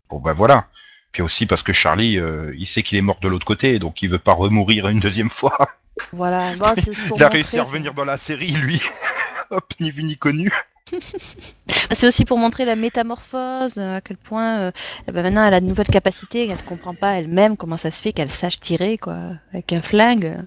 bon 0.10 0.20
ben 0.20 0.34
voilà. 0.34 0.68
Puis 1.12 1.22
aussi 1.22 1.46
parce 1.46 1.64
que 1.64 1.74
Charlie, 1.74 2.18
euh, 2.18 2.54
il 2.58 2.68
sait 2.68 2.84
qu'il 2.84 2.98
est 2.98 3.02
mort 3.02 3.20
de 3.22 3.28
l'autre 3.28 3.46
côté, 3.46 3.80
donc 3.80 4.02
il 4.02 4.10
veut 4.10 4.20
pas 4.20 4.34
remourir 4.34 4.88
une 4.88 5.00
deuxième 5.00 5.30
fois. 5.30 5.58
Voilà, 6.14 6.56
c'est 6.76 6.94
ce 6.94 7.10
Il 7.16 7.24
a 7.24 7.28
réussi 7.28 7.60
à 7.60 7.64
revenir 7.64 7.94
dans 7.94 8.06
la 8.06 8.18
série, 8.18 8.54
lui. 8.54 8.82
Hop, 9.52 9.66
ni 9.82 9.92
vu 9.92 10.04
ni 10.04 10.18
connu. 10.18 10.50
c'est 11.00 12.08
aussi 12.08 12.26
pour 12.26 12.38
montrer 12.38 12.64
la 12.66 12.78
métamorphose, 12.78 13.78
à 13.78 14.00
quel 14.02 14.18
point 14.18 14.60
euh, 14.60 14.72
eh 15.08 15.12
ben 15.12 15.22
maintenant 15.22 15.46
elle 15.46 15.54
a 15.54 15.60
de 15.60 15.66
nouvelles 15.66 15.88
capacités, 15.88 16.48
qu'elle 16.48 16.64
comprend 16.64 16.96
pas 16.96 17.18
elle-même 17.18 17.58
comment 17.58 17.78
ça 17.78 17.92
se 17.92 18.02
fait 18.02 18.14
qu'elle 18.14 18.30
sache 18.30 18.60
tirer 18.60 18.98
quoi, 18.98 19.18
avec 19.54 19.74
un 19.74 19.82
flingue. 19.82 20.38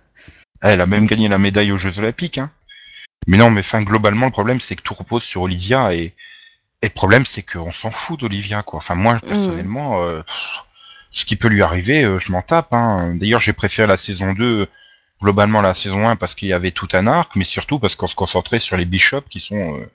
Elle 0.62 0.80
a 0.80 0.86
même 0.86 1.06
gagné 1.06 1.28
la 1.28 1.38
médaille 1.38 1.72
aux 1.72 1.78
Jeux 1.78 1.98
Olympiques. 1.98 2.38
Hein. 2.38 2.50
Mais 3.26 3.36
non, 3.36 3.50
mais 3.50 3.60
enfin, 3.60 3.82
globalement, 3.82 4.26
le 4.26 4.32
problème, 4.32 4.60
c'est 4.60 4.76
que 4.76 4.82
tout 4.82 4.94
repose 4.94 5.22
sur 5.22 5.42
Olivia 5.42 5.94
et, 5.94 6.14
et 6.84 6.88
le 6.88 6.92
problème, 6.92 7.24
c'est 7.24 7.42
qu'on 7.42 7.72
s'en 7.72 7.90
fout 7.90 8.20
d'Olivia, 8.20 8.62
quoi. 8.62 8.76
Enfin, 8.76 8.94
moi, 8.94 9.18
personnellement, 9.18 10.02
euh, 10.02 10.20
ce 11.12 11.24
qui 11.24 11.34
peut 11.36 11.48
lui 11.48 11.62
arriver, 11.62 12.04
euh, 12.04 12.18
je 12.18 12.30
m'en 12.30 12.42
tape. 12.42 12.74
Hein. 12.74 13.14
D'ailleurs, 13.14 13.40
j'ai 13.40 13.54
préféré 13.54 13.88
la 13.88 13.96
saison 13.96 14.34
2, 14.34 14.68
globalement 15.22 15.62
la 15.62 15.72
saison 15.72 16.06
1, 16.06 16.16
parce 16.16 16.34
qu'il 16.34 16.48
y 16.48 16.52
avait 16.52 16.72
tout 16.72 16.88
un 16.92 17.06
arc, 17.06 17.36
mais 17.36 17.46
surtout 17.46 17.78
parce 17.78 17.96
qu'on 17.96 18.06
se 18.06 18.14
concentrait 18.14 18.60
sur 18.60 18.76
les 18.76 18.84
bishops 18.84 19.26
qui 19.30 19.40
sont, 19.40 19.78
euh, 19.78 19.90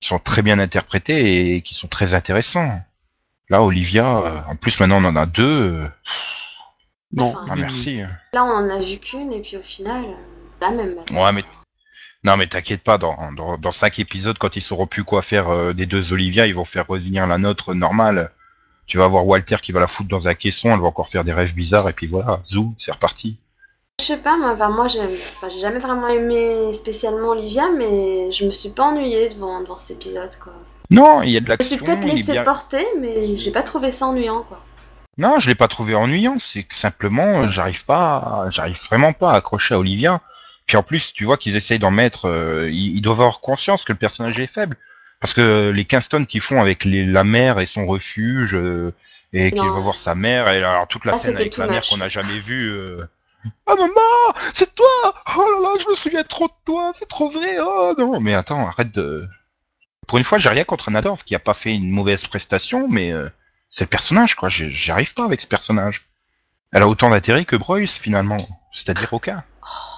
qui 0.00 0.08
sont 0.08 0.18
très 0.18 0.42
bien 0.42 0.58
interprétés 0.58 1.54
et 1.54 1.62
qui 1.62 1.74
sont 1.74 1.86
très 1.86 2.14
intéressants. 2.14 2.80
Là, 3.48 3.62
Olivia, 3.62 4.44
en 4.48 4.56
plus, 4.56 4.80
maintenant, 4.80 5.00
on 5.00 5.04
en 5.04 5.14
a 5.14 5.26
deux. 5.26 5.88
non, 7.12 7.32
ah, 7.48 7.54
merci. 7.54 8.00
Là, 8.32 8.44
on 8.44 8.56
en 8.56 8.70
a 8.70 8.80
vu 8.80 8.98
qu'une, 8.98 9.32
et 9.32 9.40
puis 9.40 9.56
au 9.56 9.62
final, 9.62 10.04
c'est 10.58 10.66
la 10.66 10.72
même. 10.72 10.96
Ouais, 11.12 11.32
mais 11.32 11.44
non, 12.24 12.38
mais 12.38 12.46
t'inquiète 12.46 12.82
pas, 12.82 12.96
dans, 12.96 13.32
dans, 13.36 13.58
dans, 13.58 13.72
cinq 13.72 13.98
épisodes, 13.98 14.38
quand 14.38 14.56
ils 14.56 14.62
sauront 14.62 14.86
plus 14.86 15.04
quoi 15.04 15.20
faire 15.20 15.50
euh, 15.50 15.74
des 15.74 15.84
deux 15.84 16.12
Olivia, 16.12 16.46
ils 16.46 16.54
vont 16.54 16.64
faire 16.64 16.86
revenir 16.86 17.26
la 17.26 17.36
nôtre 17.36 17.74
normale. 17.74 18.30
Tu 18.86 18.96
vas 18.96 19.08
voir 19.08 19.26
Walter 19.26 19.56
qui 19.62 19.72
va 19.72 19.80
la 19.80 19.86
foutre 19.86 20.08
dans 20.08 20.26
un 20.26 20.34
caisson, 20.34 20.70
elle 20.72 20.80
va 20.80 20.86
encore 20.86 21.08
faire 21.08 21.24
des 21.24 21.34
rêves 21.34 21.54
bizarres, 21.54 21.88
et 21.88 21.92
puis 21.92 22.06
voilà, 22.06 22.40
zou, 22.46 22.74
c'est 22.78 22.92
reparti. 22.92 23.36
Je 24.00 24.06
sais 24.06 24.22
pas, 24.22 24.38
moi, 24.38 24.52
enfin, 24.52 24.70
moi 24.70 24.88
j'ai 24.88 25.60
jamais 25.60 25.78
vraiment 25.78 26.08
aimé 26.08 26.72
spécialement 26.72 27.28
Olivia, 27.28 27.64
mais 27.76 28.32
je 28.32 28.46
me 28.46 28.50
suis 28.50 28.70
pas 28.70 28.84
ennuyée 28.84 29.28
devant, 29.28 29.60
devant 29.60 29.76
cet 29.76 29.90
épisode, 29.90 30.34
quoi. 30.42 30.52
Non, 30.90 31.22
il 31.22 31.30
y 31.30 31.36
a 31.36 31.40
de 31.40 31.48
l'action. 31.48 31.76
Je 31.76 31.82
suis 31.82 31.84
peut-être 31.84 32.04
laissé 32.04 32.42
porter, 32.42 32.84
mais 33.00 33.36
j'ai 33.36 33.50
pas 33.50 33.62
trouvé 33.62 33.92
ça 33.92 34.06
ennuyant, 34.06 34.42
quoi. 34.42 34.60
Non, 35.16 35.38
je 35.38 35.48
l'ai 35.48 35.54
pas 35.54 35.68
trouvé 35.68 35.94
ennuyant, 35.94 36.38
c'est 36.52 36.64
que 36.64 36.74
simplement, 36.74 37.50
j'arrive 37.50 37.84
pas, 37.84 38.46
j'arrive 38.50 38.78
vraiment 38.90 39.12
pas 39.12 39.30
à 39.30 39.36
accrocher 39.36 39.74
à 39.74 39.78
Olivia. 39.78 40.20
Puis 40.66 40.76
en 40.76 40.82
plus, 40.82 41.12
tu 41.12 41.24
vois 41.24 41.36
qu'ils 41.36 41.56
essayent 41.56 41.78
d'en 41.78 41.90
mettre, 41.90 42.26
euh, 42.26 42.70
ils, 42.70 43.02
doivent 43.02 43.20
avoir 43.20 43.40
conscience 43.40 43.84
que 43.84 43.92
le 43.92 43.98
personnage 43.98 44.38
est 44.38 44.46
faible. 44.46 44.76
Parce 45.20 45.34
que 45.34 45.70
les 45.70 45.84
15 45.84 46.08
tonnes 46.08 46.26
qu'ils 46.26 46.40
font 46.40 46.60
avec 46.60 46.84
les, 46.84 47.04
la 47.04 47.24
mère 47.24 47.60
et 47.60 47.66
son 47.66 47.86
refuge, 47.86 48.54
euh, 48.54 48.94
et 49.32 49.50
qu'il 49.50 49.60
va 49.60 49.80
voir 49.80 49.96
sa 49.96 50.14
mère, 50.14 50.50
et 50.50 50.58
alors 50.58 50.86
toute 50.86 51.04
la 51.04 51.14
ah, 51.14 51.18
scène 51.18 51.36
avec 51.36 51.56
la 51.56 51.66
mère 51.66 51.82
qu'on 51.88 51.96
n'a 51.96 52.08
jamais 52.08 52.38
vue. 52.38 52.70
Euh... 52.70 53.04
Ah 53.66 53.74
maman, 53.74 54.40
c'est 54.54 54.74
toi 54.74 55.14
Oh 55.36 55.40
là 55.40 55.60
là, 55.60 55.78
je 55.82 55.90
me 55.90 55.96
souviens 55.96 56.24
trop 56.24 56.46
de 56.46 56.52
toi, 56.64 56.92
c'est 56.98 57.08
trop 57.08 57.30
vrai. 57.30 57.58
Oh 57.60 57.94
non, 57.98 58.20
mais 58.20 58.34
attends, 58.34 58.66
arrête 58.66 58.92
de. 58.92 59.26
Pour 60.06 60.18
une 60.18 60.24
fois, 60.24 60.38
j'ai 60.38 60.48
rien 60.48 60.64
contre 60.64 60.90
Nadorf 60.90 61.24
qui 61.24 61.34
a 61.34 61.38
pas 61.38 61.54
fait 61.54 61.74
une 61.74 61.90
mauvaise 61.90 62.24
prestation, 62.26 62.88
mais 62.88 63.10
euh, 63.10 63.28
c'est 63.70 63.84
le 63.84 63.88
personnage 63.88 64.34
quoi. 64.34 64.48
J'y 64.50 64.90
arrive 64.90 65.12
pas 65.14 65.24
avec 65.24 65.40
ce 65.40 65.46
personnage. 65.46 66.06
Elle 66.72 66.82
a 66.82 66.88
autant 66.88 67.08
d'intérêt 67.08 67.44
que 67.44 67.56
Bruce 67.56 67.94
finalement, 67.98 68.46
c'est-à-dire 68.72 69.12
aucun. 69.12 69.42
Oh. 69.62 69.93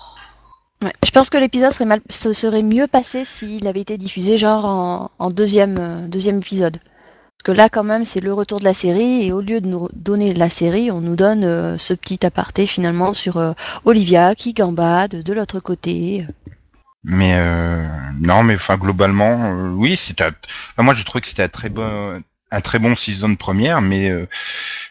Je 0.82 1.10
pense 1.10 1.30
que 1.30 1.38
l'épisode 1.38 1.72
serait, 1.72 1.86
mal... 1.86 2.00
serait 2.10 2.62
mieux 2.62 2.86
passé 2.86 3.24
s'il 3.24 3.66
avait 3.66 3.80
été 3.80 3.96
diffusé 3.96 4.36
genre 4.36 5.10
en, 5.18 5.30
deuxième, 5.30 5.78
euh, 5.78 6.06
deuxième 6.06 6.38
épisode. 6.38 6.78
Parce 6.78 7.42
que 7.44 7.52
là, 7.52 7.68
quand 7.68 7.84
même, 7.84 8.04
c'est 8.04 8.20
le 8.20 8.32
retour 8.32 8.60
de 8.60 8.64
la 8.64 8.74
série, 8.74 9.26
et 9.26 9.32
au 9.32 9.40
lieu 9.40 9.60
de 9.60 9.66
nous 9.66 9.88
donner 9.94 10.34
la 10.34 10.50
série, 10.50 10.90
on 10.90 11.00
nous 11.00 11.16
donne 11.16 11.44
euh, 11.44 11.78
ce 11.78 11.94
petit 11.94 12.24
aparté 12.26 12.66
finalement 12.66 13.14
sur 13.14 13.38
euh, 13.38 13.52
Olivia 13.84 14.34
qui 14.34 14.52
gambade 14.52 15.22
de 15.22 15.32
l'autre 15.32 15.60
côté. 15.60 16.26
Mais 17.04 17.38
non, 18.18 18.42
mais 18.42 18.56
enfin 18.56 18.76
globalement, 18.76 19.52
oui, 19.76 19.96
c'était. 19.96 20.24
moi, 20.76 20.92
je 20.92 21.04
trouvé 21.04 21.22
que 21.22 21.28
c'était 21.28 21.44
un 21.44 21.48
très 21.48 21.68
bon, 21.68 22.20
un 22.50 22.60
très 22.60 22.80
bon 22.80 22.96
season 22.96 23.36
première, 23.36 23.80
mais 23.80 24.10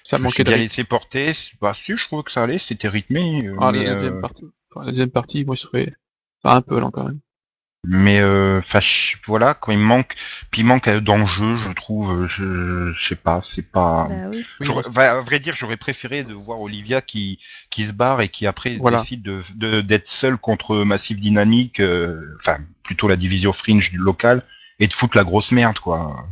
ça 0.05 0.17
manquait 0.17 0.45
de 0.45 0.53
laisser 0.53 0.85
porter. 0.85 1.33
Bah 1.61 1.73
si, 1.75 1.93
je 1.93 2.05
trouve 2.05 2.23
que 2.23 2.31
ça 2.31 2.43
allait, 2.43 2.57
c'était 2.57 2.87
rythmé. 2.87 3.41
Ah, 3.59 3.73
la 3.73 3.95
deuxième 3.95 4.21
partie. 4.21 4.45
La 4.83 4.91
deuxième 4.91 5.11
partie, 5.11 5.45
moi, 5.45 5.55
je 5.55 5.65
trouvais 5.65 5.93
Pas 6.43 6.55
un 6.55 6.61
peu 6.61 6.79
là 6.79 6.89
quand 6.91 7.05
même. 7.05 7.19
Mais 7.87 8.19
euh, 8.19 8.61
voilà, 9.27 9.53
quand 9.53 9.71
il 9.71 9.77
manque, 9.77 10.15
puis 10.49 10.61
il 10.61 10.65
manque 10.65 10.89
d'enjeu, 10.89 11.55
je 11.55 11.71
trouve. 11.73 12.27
Je, 12.27 12.93
je 12.93 13.07
sais 13.07 13.15
pas, 13.15 13.41
c'est 13.43 13.69
pas. 13.71 14.07
Bah 14.09 14.29
oui. 14.31 14.45
à 14.97 15.21
vrai 15.21 15.39
dire, 15.39 15.55
j'aurais 15.55 15.77
préféré 15.77 16.23
de 16.23 16.33
voir 16.33 16.59
Olivia 16.61 17.01
qui 17.01 17.39
qui 17.69 17.85
se 17.85 17.91
barre 17.91 18.21
et 18.21 18.29
qui 18.29 18.47
après 18.47 18.79
décide 18.79 19.21
de 19.21 19.81
d'être 19.81 20.07
seule 20.07 20.37
contre 20.37 20.77
Massive 20.77 21.19
Dynamique, 21.19 21.79
enfin 22.39 22.57
plutôt 22.83 23.07
la 23.07 23.17
division 23.17 23.53
Fringe 23.53 23.91
du 23.91 23.97
local 23.97 24.43
et 24.79 24.87
de 24.87 24.93
foutre 24.93 25.15
la 25.15 25.23
grosse 25.23 25.51
merde 25.51 25.77
quoi. 25.77 26.25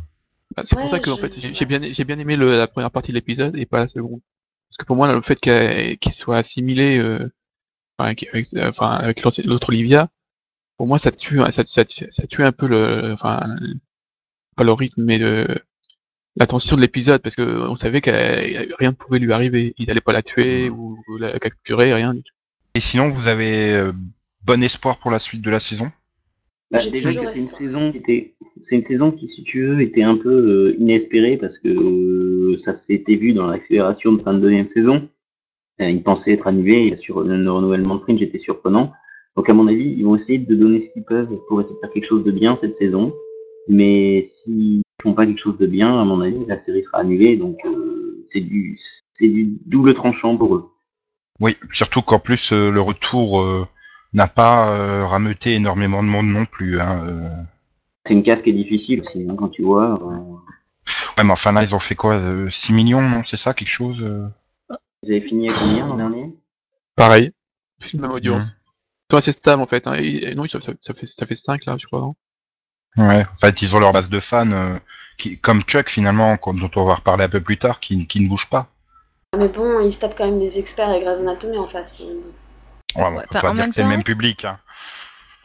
Bah, 0.56 0.62
c'est 0.66 0.76
pour 0.76 0.90
ça 0.90 1.00
que 1.00 1.10
en 1.10 1.16
fait 1.16 1.32
j'ai 1.38 1.64
bien 1.66 1.80
j'ai 1.92 2.04
bien 2.04 2.18
aimé 2.18 2.36
le, 2.36 2.56
la 2.56 2.66
première 2.66 2.90
partie 2.90 3.10
de 3.10 3.16
l'épisode 3.16 3.56
et 3.56 3.66
pas 3.66 3.78
la 3.78 3.88
seconde. 3.88 4.20
Parce 4.68 4.78
que 4.78 4.84
pour 4.86 4.96
moi 4.96 5.12
le 5.12 5.22
fait 5.22 5.38
qu'il 5.38 6.12
soit 6.12 6.38
assimilé 6.38 6.98
euh, 6.98 7.32
enfin, 7.98 8.10
avec, 8.10 8.28
enfin, 8.56 8.90
avec 8.90 9.22
l'autre 9.22 9.68
Olivia, 9.70 10.08
pour 10.76 10.86
moi 10.86 10.98
ça 10.98 11.12
tue 11.12 11.38
ça, 11.52 11.64
ça, 11.66 11.84
ça, 12.10 12.26
tue 12.26 12.42
un 12.42 12.52
peu 12.52 12.66
le 12.66 13.12
enfin 13.12 13.40
pas 14.56 14.64
le 14.64 14.72
rythme 14.72 15.04
mais 15.04 15.18
le 15.18 15.46
la 16.36 16.46
tension 16.46 16.76
de 16.76 16.80
l'épisode 16.80 17.22
parce 17.22 17.36
que 17.36 17.68
on 17.68 17.76
savait 17.76 18.00
que 18.00 18.10
rien 18.78 18.90
ne 18.90 18.96
pouvait 18.96 19.20
lui 19.20 19.32
arriver. 19.32 19.74
Ils 19.78 19.90
allaient 19.90 20.00
pas 20.00 20.12
la 20.12 20.22
tuer 20.22 20.68
mmh. 20.68 20.74
ou 20.74 21.16
la 21.18 21.38
capturer, 21.38 21.94
rien 21.94 22.14
du 22.14 22.22
tout. 22.22 22.34
Et 22.74 22.80
sinon 22.80 23.10
vous 23.10 23.28
avez 23.28 23.70
euh, 23.70 23.92
bon 24.44 24.62
espoir 24.62 24.98
pour 24.98 25.10
la 25.10 25.18
suite 25.18 25.42
de 25.42 25.50
la 25.50 25.60
saison? 25.60 25.90
Bah, 26.70 26.80
déjà 26.90 27.14
que 27.14 27.32
c'est 27.32 27.40
une 27.40 27.50
saison 27.50 27.92
qui 27.92 27.98
était, 27.98 28.34
c'est 28.62 28.74
une 28.74 28.84
saison 28.84 29.12
qui, 29.12 29.28
si 29.28 29.44
tu 29.44 29.64
veux, 29.64 29.80
était 29.80 30.02
un 30.02 30.16
peu 30.16 30.30
euh, 30.30 30.76
inespérée 30.80 31.36
parce 31.36 31.58
que 31.58 31.68
euh, 31.68 32.58
ça 32.60 32.74
s'était 32.74 33.14
vu 33.14 33.32
dans 33.32 33.46
l'accélération 33.46 34.12
de 34.12 34.22
fin 34.22 34.34
de 34.34 34.40
deuxième 34.40 34.68
saison. 34.68 35.08
Euh, 35.80 35.90
ils 35.90 36.02
pensaient 36.02 36.32
être 36.32 36.46
annulés, 36.46 36.94
sur 36.96 37.22
le 37.22 37.50
renouvellement 37.50 37.96
de 37.96 38.00
Fringe 38.02 38.22
était 38.22 38.38
surprenant. 38.38 38.92
Donc 39.36 39.48
à 39.50 39.54
mon 39.54 39.66
avis, 39.66 39.94
ils 39.98 40.04
vont 40.04 40.16
essayer 40.16 40.38
de 40.38 40.54
donner 40.54 40.80
ce 40.80 40.90
qu'ils 40.90 41.04
peuvent 41.04 41.36
pour 41.48 41.60
essayer 41.60 41.74
de 41.74 41.80
faire 41.80 41.90
quelque 41.90 42.08
chose 42.08 42.24
de 42.24 42.30
bien 42.30 42.56
cette 42.56 42.76
saison. 42.76 43.12
Mais 43.68 44.24
s'ils 44.24 44.82
font 45.02 45.14
pas 45.14 45.26
quelque 45.26 45.40
chose 45.40 45.58
de 45.58 45.66
bien, 45.66 46.00
à 46.00 46.04
mon 46.04 46.20
avis, 46.20 46.44
la 46.46 46.58
série 46.58 46.82
sera 46.82 46.98
annulée. 46.98 47.36
Donc 47.36 47.58
c'est 48.30 48.40
du, 48.40 48.78
c'est 49.14 49.28
du 49.28 49.58
double 49.66 49.94
tranchant 49.94 50.36
pour 50.36 50.54
eux. 50.54 50.70
Oui, 51.40 51.56
surtout 51.72 52.02
qu'en 52.02 52.20
plus 52.20 52.52
le 52.52 52.80
retour 52.80 53.66
n'a 54.14 54.28
pas 54.28 54.70
euh, 54.70 55.04
rameuté 55.06 55.54
énormément 55.54 56.02
de 56.02 56.08
monde 56.08 56.28
non 56.28 56.46
plus. 56.46 56.80
Hein, 56.80 57.04
euh. 57.06 57.28
C'est 58.06 58.14
une 58.14 58.22
casse 58.22 58.40
qui 58.42 58.50
est 58.50 58.54
difficile 58.54 59.00
aussi, 59.00 59.26
hein, 59.28 59.34
quand 59.36 59.48
tu 59.48 59.62
vois. 59.62 59.94
Euh. 59.94 60.16
Ouais, 61.18 61.24
mais 61.24 61.32
enfin 61.32 61.52
là, 61.52 61.62
ils 61.62 61.74
ont 61.74 61.80
fait 61.80 61.94
quoi 61.94 62.20
6 62.50 62.72
millions, 62.72 63.02
non 63.02 63.22
C'est 63.24 63.36
ça, 63.36 63.54
quelque 63.54 63.70
chose 63.70 64.02
Vous 65.04 65.10
avez 65.10 65.20
fini 65.20 65.50
à 65.50 65.52
combien 65.52 65.86
l'an 65.86 65.96
dernier? 65.96 66.34
Pareil, 66.96 67.32
même 67.92 68.10
audience. 68.10 68.44
Mmh. 68.44 68.54
Toi, 69.10 69.20
c'est 69.22 69.36
stable 69.36 69.60
en 69.60 69.66
fait. 69.66 69.86
Hein. 69.86 69.98
non, 70.34 70.48
ça, 70.48 70.60
ça, 70.80 70.94
fait, 70.94 71.06
ça 71.06 71.26
fait 71.26 71.36
5 71.36 71.66
là, 71.66 71.76
je 71.78 71.86
crois. 71.86 72.00
Non? 72.00 72.14
Ouais, 72.96 73.26
en 73.26 73.46
fait, 73.46 73.60
ils 73.60 73.76
ont 73.76 73.80
leur 73.80 73.92
base 73.92 74.08
de 74.08 74.20
fans, 74.20 74.78
qui, 75.18 75.38
comme 75.38 75.62
Chuck 75.62 75.90
finalement, 75.90 76.38
dont 76.46 76.70
on 76.76 76.84
va 76.86 76.94
reparler 76.94 77.24
un 77.24 77.28
peu 77.28 77.42
plus 77.42 77.58
tard, 77.58 77.80
qui, 77.80 78.06
qui 78.06 78.20
ne 78.20 78.28
bouge 78.28 78.48
pas. 78.48 78.68
Mais 79.36 79.48
bon, 79.48 79.80
ils 79.80 79.92
se 79.92 80.00
tapent 80.00 80.16
quand 80.16 80.26
même 80.26 80.38
des 80.38 80.58
experts 80.58 80.92
et 80.92 81.02
Grey's 81.02 81.18
Anatomy 81.18 81.58
en 81.58 81.66
face. 81.66 82.00
Ouais, 82.00 82.06
bon, 82.94 83.16
ouais, 83.16 83.24
en 83.42 83.54
même 83.54 83.72
c'est 83.72 83.82
le 83.82 83.88
même 83.88 84.04
public. 84.04 84.44
Hein. 84.46 84.58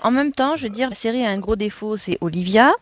En 0.01 0.11
même 0.11 0.31
temps, 0.31 0.55
je 0.55 0.63
veux 0.63 0.69
dire, 0.69 0.89
la 0.89 0.95
série 0.95 1.25
a 1.25 1.29
un 1.29 1.39
gros 1.39 1.55
défaut, 1.55 1.97
c'est 1.97 2.17
Olivia. 2.21 2.73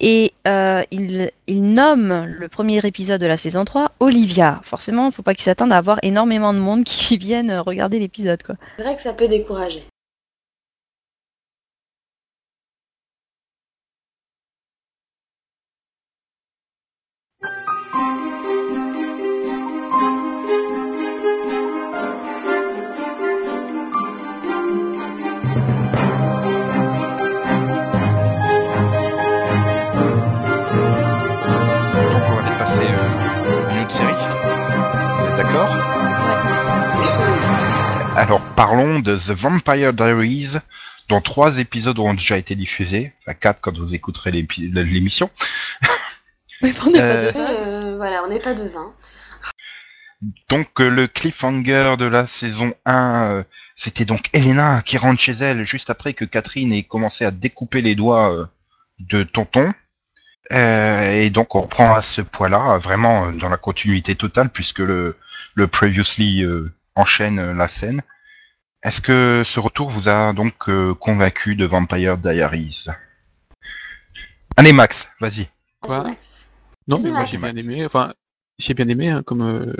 Et 0.00 0.32
euh, 0.48 0.82
il, 0.90 1.30
il, 1.46 1.62
nomme 1.62 2.24
le 2.24 2.48
premier 2.48 2.78
épisode 2.78 3.20
de 3.20 3.26
la 3.26 3.36
saison 3.36 3.66
3 3.66 3.92
Olivia. 4.00 4.60
Forcément, 4.64 5.04
il 5.04 5.06
ne 5.08 5.12
faut 5.12 5.22
pas 5.22 5.34
qu'ils 5.34 5.44
s'attendent 5.44 5.72
à 5.72 5.76
avoir 5.76 5.98
énormément 6.02 6.54
de 6.54 6.58
monde 6.58 6.84
qui 6.84 7.16
viennent 7.18 7.52
regarder 7.52 7.98
l'épisode. 7.98 8.42
C'est 8.76 8.82
vrai 8.82 8.96
que 8.96 9.02
ça 9.02 9.12
peut 9.12 9.28
décourager. 9.28 9.84
Alors 38.14 38.42
parlons 38.54 38.98
de 38.98 39.16
The 39.16 39.30
Vampire 39.30 39.94
Diaries, 39.94 40.50
dont 41.08 41.22
trois 41.22 41.58
épisodes 41.58 41.98
ont 41.98 42.12
déjà 42.12 42.36
été 42.36 42.54
diffusés, 42.54 43.14
enfin 43.22 43.32
quatre 43.32 43.62
quand 43.62 43.74
vous 43.78 43.94
écouterez 43.94 44.30
l'émission. 44.32 45.30
Mais 46.62 46.72
on 46.84 46.90
n'est 46.90 47.00
pas 47.00 47.16
de 47.16 47.32
euh, 47.38 47.96
voilà, 47.96 48.22
on 48.22 48.28
n'est 48.28 48.38
pas 48.38 48.52
de 48.52 48.68
20. 48.68 48.92
Donc 50.50 50.68
euh, 50.78 50.90
le 50.90 51.06
cliffhanger 51.06 51.94
de 51.98 52.04
la 52.04 52.26
saison 52.26 52.74
1, 52.84 53.30
euh, 53.30 53.42
c'était 53.76 54.04
donc 54.04 54.28
Elena 54.34 54.82
qui 54.84 54.98
rentre 54.98 55.22
chez 55.22 55.32
elle 55.32 55.64
juste 55.64 55.88
après 55.88 56.12
que 56.12 56.26
Catherine 56.26 56.74
ait 56.74 56.82
commencé 56.82 57.24
à 57.24 57.30
découper 57.30 57.80
les 57.80 57.94
doigts 57.94 58.50
de 58.98 59.22
Tonton. 59.22 59.72
et 60.50 61.30
donc 61.30 61.54
on 61.54 61.62
reprend 61.62 61.94
à 61.94 62.02
ce 62.02 62.20
point-là, 62.20 62.76
vraiment 62.76 63.32
dans 63.32 63.48
la 63.48 63.56
continuité 63.56 64.16
totale, 64.16 64.50
puisque 64.50 64.80
le, 64.80 65.16
le 65.54 65.66
previously 65.66 66.44
enchaîne 66.94 67.52
la 67.52 67.68
scène. 67.68 68.02
Est-ce 68.82 69.02
que 69.02 69.42
ce 69.44 69.60
retour 69.60 69.90
vous 69.90 70.08
a 70.08 70.32
donc 70.32 70.68
euh, 70.70 70.94
convaincu 70.94 71.54
de 71.54 71.66
Vampire 71.66 72.16
Diaries? 72.16 72.86
Allez 74.56 74.72
Max, 74.72 74.96
vas-y. 75.20 75.48
Quoi? 75.80 76.14
Non 76.86 76.98
mais 76.98 77.10
moi 77.10 77.26
j'ai 77.26 77.36
bien 77.36 77.54
aimé, 77.54 77.84
enfin 77.84 78.14
j'ai 78.58 78.72
bien 78.72 78.88
aimé 78.88 79.10
hein, 79.10 79.22
comme 79.22 79.42
euh, 79.42 79.74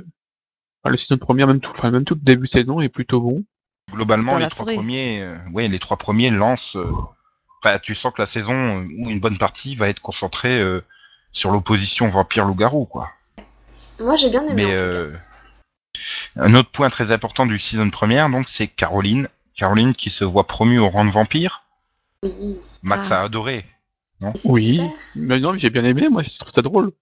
le 0.84 0.96
saison 0.98 1.16
première, 1.16 1.46
même 1.46 1.60
tout, 1.60 1.70
enfin, 1.70 1.90
même 1.90 2.04
tout 2.04 2.14
le 2.14 2.20
début 2.20 2.46
de 2.46 2.52
saison 2.52 2.82
est 2.82 2.90
plutôt 2.90 3.22
bon. 3.22 3.42
Globalement 3.90 4.36
les 4.36 4.48
trois 4.48 4.66
premiers, 4.66 5.22
euh, 5.22 5.38
ouais 5.50 5.66
les 5.68 5.78
trois 5.78 5.96
premiers 5.96 6.30
lancent. 6.30 6.76
Enfin, 7.64 7.78
tu 7.78 7.94
sens 7.94 8.12
que 8.12 8.20
la 8.20 8.26
saison 8.26 8.80
ou 8.80 9.08
une 9.08 9.20
bonne 9.20 9.38
partie 9.38 9.76
va 9.76 9.88
être 9.88 10.00
concentrée 10.00 10.62
sur 11.32 11.50
l'opposition 11.52 12.10
vampire-loup-garou 12.10 12.84
quoi. 12.84 13.08
Moi 13.98 14.16
j'ai 14.16 14.28
bien 14.28 14.46
aimé. 14.46 14.66
Mais 14.66 14.76
un 16.36 16.54
autre 16.54 16.70
point 16.70 16.90
très 16.90 17.12
important 17.12 17.46
du 17.46 17.58
season 17.58 17.90
première, 17.90 18.30
donc, 18.30 18.48
c'est 18.48 18.68
Caroline. 18.68 19.28
Caroline 19.56 19.94
qui 19.94 20.10
se 20.10 20.24
voit 20.24 20.46
promue 20.46 20.78
au 20.78 20.88
rang 20.88 21.04
de 21.04 21.10
vampire. 21.10 21.64
Oui. 22.22 22.56
Max 22.82 23.08
ah. 23.10 23.20
a 23.20 23.24
adoré. 23.24 23.64
Non 24.20 24.32
oui, 24.44 24.82
mais 25.14 25.40
non, 25.40 25.56
j'ai 25.56 25.70
bien 25.70 25.84
aimé, 25.84 26.08
moi 26.10 26.22
je 26.22 26.38
trouve 26.38 26.52
ça 26.52 26.60
drôle. 26.60 26.92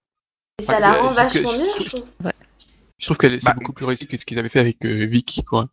Et 0.61 0.63
ça 0.63 0.79
la 0.79 0.93
rend 0.95 1.13
vachement 1.13 1.53
mieux, 1.53 1.67
je 1.81 1.85
trouve. 1.87 2.05
Je 2.99 3.07
trouve 3.07 3.17
qu'elle 3.17 3.35
est 3.35 3.45
bah, 3.45 3.55
beaucoup 3.55 3.73
plus 3.73 3.85
réussie 3.85 4.07
que 4.07 4.17
ce 4.17 4.25
qu'ils 4.25 4.39
avaient 4.39 4.49
fait 4.49 4.61
avec 4.61 4.85
euh, 4.85 5.07
Vicky, 5.07 5.45
quoi. 5.45 5.69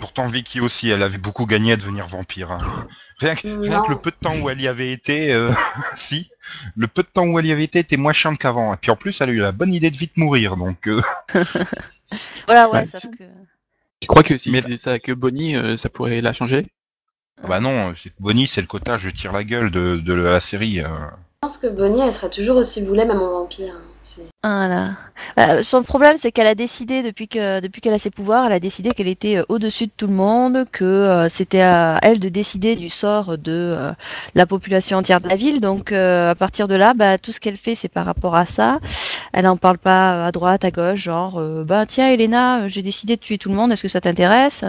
Pourtant, 0.00 0.28
Vicky 0.28 0.60
aussi, 0.60 0.90
elle 0.90 1.02
avait 1.02 1.18
beaucoup 1.18 1.46
gagné 1.46 1.72
à 1.72 1.76
devenir 1.76 2.06
vampire. 2.08 2.50
Hein. 2.50 2.86
Rien, 3.18 3.36
que, 3.36 3.46
le 3.46 3.98
peu 3.98 4.10
de 4.10 4.16
temps 4.16 4.38
où 4.38 4.50
elle 4.50 4.60
y 4.60 4.68
avait 4.68 4.92
été, 4.92 5.32
euh, 5.32 5.52
si, 6.08 6.30
le 6.76 6.86
peu 6.88 7.02
de 7.02 7.08
temps 7.08 7.26
où 7.26 7.38
elle 7.38 7.46
y 7.46 7.52
avait 7.52 7.64
été 7.64 7.78
était 7.78 7.96
moins 7.96 8.12
chiante 8.12 8.38
qu'avant. 8.38 8.74
Et 8.74 8.76
puis 8.76 8.90
en 8.90 8.96
plus, 8.96 9.20
elle 9.20 9.30
a 9.30 9.32
eu 9.32 9.38
la 9.38 9.52
bonne 9.52 9.72
idée 9.72 9.90
de 9.90 9.96
vite 9.96 10.16
mourir, 10.16 10.56
donc. 10.56 10.88
Euh. 10.88 11.02
voilà, 12.46 12.70
ouais, 12.70 12.86
sauf 12.86 13.02
que. 13.02 13.24
Tu 14.00 14.08
crois 14.08 14.22
que 14.22 14.36
si 14.36 14.50
Mais... 14.50 14.62
ça 14.78 14.98
que 14.98 15.12
Bonnie, 15.12 15.54
euh, 15.54 15.76
ça 15.76 15.88
pourrait 15.88 16.20
la 16.20 16.32
changer? 16.32 16.66
Bah 17.48 17.60
non, 17.60 17.94
Bonnie, 18.20 18.46
c'est 18.46 18.60
le 18.60 18.66
quota 18.66 18.98
je 18.98 19.10
tire 19.10 19.32
la 19.32 19.44
gueule 19.44 19.70
de, 19.70 19.96
de 19.96 20.12
la 20.12 20.40
série. 20.40 20.80
Je 20.80 20.84
pense 21.40 21.58
que 21.58 21.66
Bonnie, 21.66 22.00
elle 22.00 22.12
sera 22.12 22.28
toujours 22.28 22.56
aussi 22.56 22.84
boulet, 22.84 23.04
même 23.04 23.20
en 23.20 23.30
vampire. 23.30 23.74
Voilà. 24.42 24.90
Euh, 25.38 25.62
son 25.62 25.82
problème, 25.82 26.16
c'est 26.16 26.32
qu'elle 26.32 26.46
a 26.46 26.54
décidé, 26.54 27.02
depuis 27.02 27.28
que 27.28 27.60
depuis 27.60 27.80
qu'elle 27.80 27.94
a 27.94 27.98
ses 27.98 28.10
pouvoirs, 28.10 28.46
elle 28.46 28.52
a 28.52 28.60
décidé 28.60 28.90
qu'elle 28.90 29.08
était 29.08 29.38
euh, 29.38 29.44
au-dessus 29.48 29.86
de 29.86 29.92
tout 29.96 30.06
le 30.06 30.14
monde, 30.14 30.64
que 30.72 30.84
euh, 30.84 31.28
c'était 31.28 31.60
à 31.60 31.98
elle 32.02 32.18
de 32.18 32.28
décider 32.28 32.74
du 32.76 32.88
sort 32.88 33.38
de 33.38 33.92
la 34.34 34.46
population 34.46 34.98
entière 34.98 35.20
de 35.20 35.28
la 35.28 35.36
ville. 35.36 35.60
Donc, 35.60 35.92
à 35.92 36.34
partir 36.34 36.68
de 36.68 36.74
là, 36.74 36.94
bah, 36.94 37.18
tout 37.18 37.32
ce 37.32 37.40
qu'elle 37.40 37.56
fait, 37.56 37.74
c'est 37.74 37.88
par 37.88 38.06
rapport 38.06 38.34
à 38.34 38.46
ça. 38.46 38.78
Elle 39.32 39.44
n'en 39.44 39.56
parle 39.56 39.78
pas 39.78 40.26
à 40.26 40.32
droite, 40.32 40.64
à 40.64 40.70
gauche, 40.70 41.00
genre, 41.00 41.40
bah 41.64 41.86
tiens, 41.86 42.08
Elena, 42.08 42.68
j'ai 42.68 42.82
décidé 42.82 43.16
de 43.16 43.20
tuer 43.20 43.38
tout 43.38 43.48
le 43.48 43.54
monde. 43.54 43.72
Est-ce 43.72 43.82
que 43.82 43.88
ça 43.88 44.00
t'intéresse? 44.00 44.64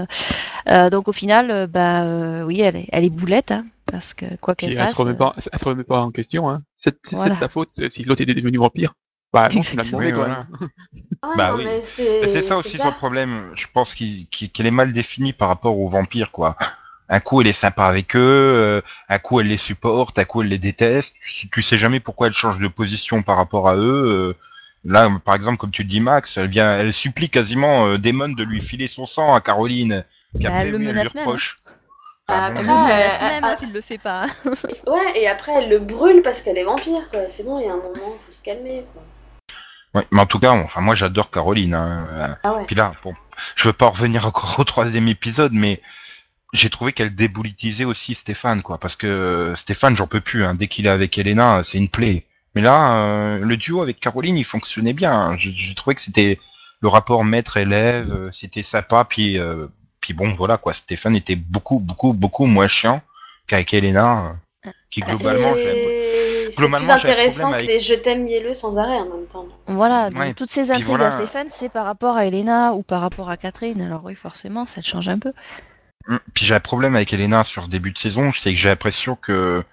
Donc, 0.68 1.08
au 1.08 1.14
final, 1.14 1.68
bah 1.68 2.44
oui, 2.46 2.62
elle 2.62 2.76
est, 2.76 2.88
elle 2.92 3.06
est 3.06 3.10
boulette. 3.10 3.52
Hein 3.52 3.66
parce 3.94 4.14
que 4.16 4.26
quoi 4.38 4.56
qu'elle 4.56 4.74
fasse. 4.76 5.00
Elle 5.00 5.06
ne 5.06 5.14
se, 5.14 5.66
remet 5.66 5.84
pas 5.84 6.02
en 6.02 6.12
question. 6.12 6.50
Hein. 6.50 6.64
C'est 6.78 6.96
sa 7.12 7.48
faute 7.48 7.70
euh, 7.80 7.90
si 7.90 8.04
l'autre 8.04 8.22
était 8.22 8.34
devenu 8.34 8.58
vampire. 8.58 8.96
Bah 9.34 9.48
non, 9.52 9.62
tu 9.62 9.76
l'as 9.76 9.84
demandé 9.84 10.12
quoi. 10.12 10.46
Ah, 11.24 11.32
bah 11.36 11.56
oui. 11.56 11.66
C'est 11.82 12.48
ça 12.48 12.58
aussi 12.58 12.78
son 12.78 12.92
problème. 12.92 13.52
Je 13.56 13.66
pense 13.74 13.96
qu'elle 13.96 14.66
est 14.66 14.72
mal 14.72 14.94
définie 14.94 15.34
par 15.34 15.48
rapport 15.48 15.78
aux 15.80 15.90
vampires 15.90 16.32
quoi. 16.32 16.56
Un 17.10 17.20
coup 17.20 17.42
elle 17.42 17.48
est 17.48 17.54
sympa 17.54 17.84
avec 17.84 18.16
eux, 18.16 18.20
euh, 18.20 18.82
un 19.10 19.18
coup 19.18 19.40
elle 19.40 19.48
les 19.48 19.58
supporte, 19.58 20.20
un 20.20 20.26
coup 20.26 20.42
elle 20.42 20.50
les 20.50 20.60
déteste. 20.60 21.14
Tu, 21.52 21.62
sais 21.64 21.80
jamais 21.80 22.00
pourquoi 22.00 22.28
elle 22.28 22.34
change 22.34 22.60
de 22.60 22.68
position 22.68 23.24
par 23.24 23.38
rapport 23.38 23.68
à 23.68 23.76
eux. 23.76 24.36
Euh. 24.36 24.38
Là, 24.86 25.10
par 25.24 25.36
exemple, 25.36 25.58
comme 25.58 25.72
tu 25.72 25.84
le 25.84 25.88
dis, 25.88 26.02
Max, 26.02 26.38
elle 26.38 26.50
vient, 26.50 26.78
elle 26.78 26.92
supplie 26.92 27.30
quasiment 27.30 27.98
Damon 27.98 28.30
de 28.30 28.44
lui 28.44 28.62
filer 28.62 28.88
son 28.88 29.06
sang 29.06 29.34
à 29.34 29.40
Caroline, 29.40 30.04
qui 30.36 30.44
bah, 30.44 30.50
elle 30.56 30.72
le 30.72 30.78
menace 30.78 31.14
même. 31.14 31.28
Hein. 31.28 31.38
Ah, 32.28 32.46
Après, 32.48 32.64
bon, 32.64 32.86
Même 32.86 33.10
euh, 33.12 33.30
même 33.30 33.44
euh, 33.44 33.56
s'il 33.58 33.74
le 33.74 33.82
fait 33.82 33.98
pas. 33.98 34.28
Ouais, 34.88 35.20
et 35.20 35.28
après 35.28 35.52
elle 35.56 35.70
le 35.70 35.80
brûle 35.80 36.22
parce 36.22 36.42
qu'elle 36.42 36.58
est 36.58 36.64
vampire, 36.64 37.10
quoi. 37.10 37.28
C'est 37.28 37.44
bon, 37.44 37.60
il 37.60 37.66
y 37.66 37.70
a 37.70 37.74
un 37.74 37.78
moment, 37.78 38.16
faut 38.26 38.32
se 38.32 38.42
calmer, 38.42 38.86
quoi. 38.94 39.04
Ouais, 39.94 40.08
mais 40.12 40.22
en 40.22 40.26
tout 40.26 40.40
cas, 40.40 40.52
enfin, 40.52 40.82
moi 40.82 40.96
j'adore 40.96 41.30
Caroline. 41.30 41.76
hein. 41.76 42.38
Ah 42.44 42.54
ouais. 42.56 42.66
Puis 42.66 42.76
là, 42.76 42.94
bon, 43.04 43.14
je 43.56 43.68
veux 43.68 43.74
pas 43.74 43.88
revenir 43.88 44.26
encore 44.26 44.56
au 44.60 44.64
troisième 44.64 45.08
épisode, 45.08 45.54
mais 45.54 45.82
j'ai 46.54 46.70
trouvé 46.70 46.94
qu'elle 46.94 47.16
dépolitisait 47.16 47.86
aussi 47.86 48.16
Stéphane, 48.16 48.62
quoi. 48.64 48.78
Parce 48.80 48.96
que 48.96 49.08
euh, 49.08 49.56
Stéphane, 49.56 49.96
j'en 49.96 50.08
peux 50.08 50.22
plus. 50.22 50.46
Hein. 50.46 50.56
Dès 50.56 50.68
qu'il 50.68 50.86
est 50.88 50.92
avec 50.92 51.18
Elena, 51.18 51.62
c'est 51.64 51.78
une 51.78 51.90
plaie. 51.90 52.26
Mais 52.56 52.62
là, 52.62 52.96
euh, 53.06 53.40
le 53.40 53.58
duo 53.58 53.82
avec 53.82 54.00
Caroline, 54.00 54.38
il 54.38 54.46
fonctionnait 54.46 54.94
bien. 54.94 55.12
hein. 55.14 55.36
J'ai 55.38 55.74
trouvé 55.76 55.96
que 55.96 56.02
c'était 56.02 56.40
le 56.82 56.88
rapport 56.88 57.24
maître-élève, 57.24 58.12
euh, 58.14 58.32
c'était 58.32 58.62
sympa. 58.64 59.04
Puis, 59.06 59.40
euh, 59.40 59.68
puis 60.02 60.14
bon, 60.14 60.34
voilà, 60.36 60.58
quoi. 60.58 60.74
Stéphane 60.74 61.16
était 61.16 61.36
beaucoup, 61.36 61.80
beaucoup, 61.80 62.14
beaucoup 62.14 62.46
moins 62.46 62.68
chiant 62.68 63.02
qu'avec 63.48 63.74
Elena, 63.74 64.36
qui 64.92 65.02
Bah, 65.02 65.08
globalement, 65.10 65.56
j'aime. 65.56 66.13
C'est 66.56 66.62
c'est 66.62 66.68
Globalement, 66.68 66.86
plus 67.00 67.10
intéressant 67.10 67.50
que 67.50 67.56
avec- 67.56 67.68
les 67.68 67.80
je 67.80 67.94
t'aime 67.96 68.24
mielleux 68.24 68.54
sans 68.54 68.78
arrêt 68.78 68.98
en 69.00 69.06
même 69.06 69.26
temps. 69.32 69.46
Voilà, 69.68 70.10
Ouais, 70.16 70.34
toutes 70.34 70.50
ces 70.50 70.72
intrigues 70.72 70.88
voilà. 70.88 71.08
à 71.08 71.12
Stéphane, 71.12 71.48
c'est 71.52 71.70
par 71.70 71.86
rapport 71.86 72.16
à 72.16 72.26
Elena 72.26 72.74
ou 72.74 72.84
par 72.84 73.02
rapport 73.02 73.30
à 73.30 73.38
Catherine. 73.38 73.82
Alors 73.82 74.02
oui, 74.04 74.16
forcément, 74.16 74.66
ça 74.66 74.82
te 74.82 74.88
change 74.88 75.10
un 75.10 75.20
peu. 75.20 75.34
Mm. 76.08 76.18
Puis 76.34 76.46
j'ai 76.46 76.54
un 76.56 76.60
problème 76.60 76.96
avec 76.96 77.12
Elena 77.14 77.44
sur 77.44 77.66
ce 77.66 77.70
début 77.70 77.92
de 77.92 77.98
saison, 77.98 78.32
c'est 78.40 78.52
que 78.54 78.60
j'ai 78.60 78.70
l'impression 78.70 79.16
que 79.16 79.64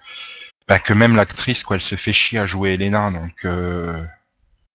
bah, 0.67 0.79
que 0.79 0.93
même 0.93 1.15
l'actrice, 1.15 1.63
quoi, 1.63 1.75
elle 1.75 1.81
se 1.81 1.95
fait 1.95 2.13
chier 2.13 2.39
à 2.39 2.45
jouer 2.45 2.73
Elena, 2.75 3.11
donc 3.11 3.33
euh, 3.45 4.01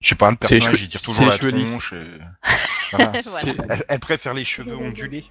je 0.01 0.09
sais 0.11 0.15
pas, 0.15 0.31
le 0.31 0.37
les 0.41 0.49
personnage 0.49 0.83
il 0.83 0.89
tire 0.89 1.03
toujours 1.03 1.25
les 1.25 1.31
la 1.31 1.39
tronche. 1.39 1.93
et- 1.93 2.21
voilà. 2.93 3.13
voilà. 3.25 3.53
elle, 3.71 3.83
elle 3.89 3.99
préfère 4.01 4.35
les 4.35 4.45
cheveux 4.45 4.77
ondulés. 4.77 5.25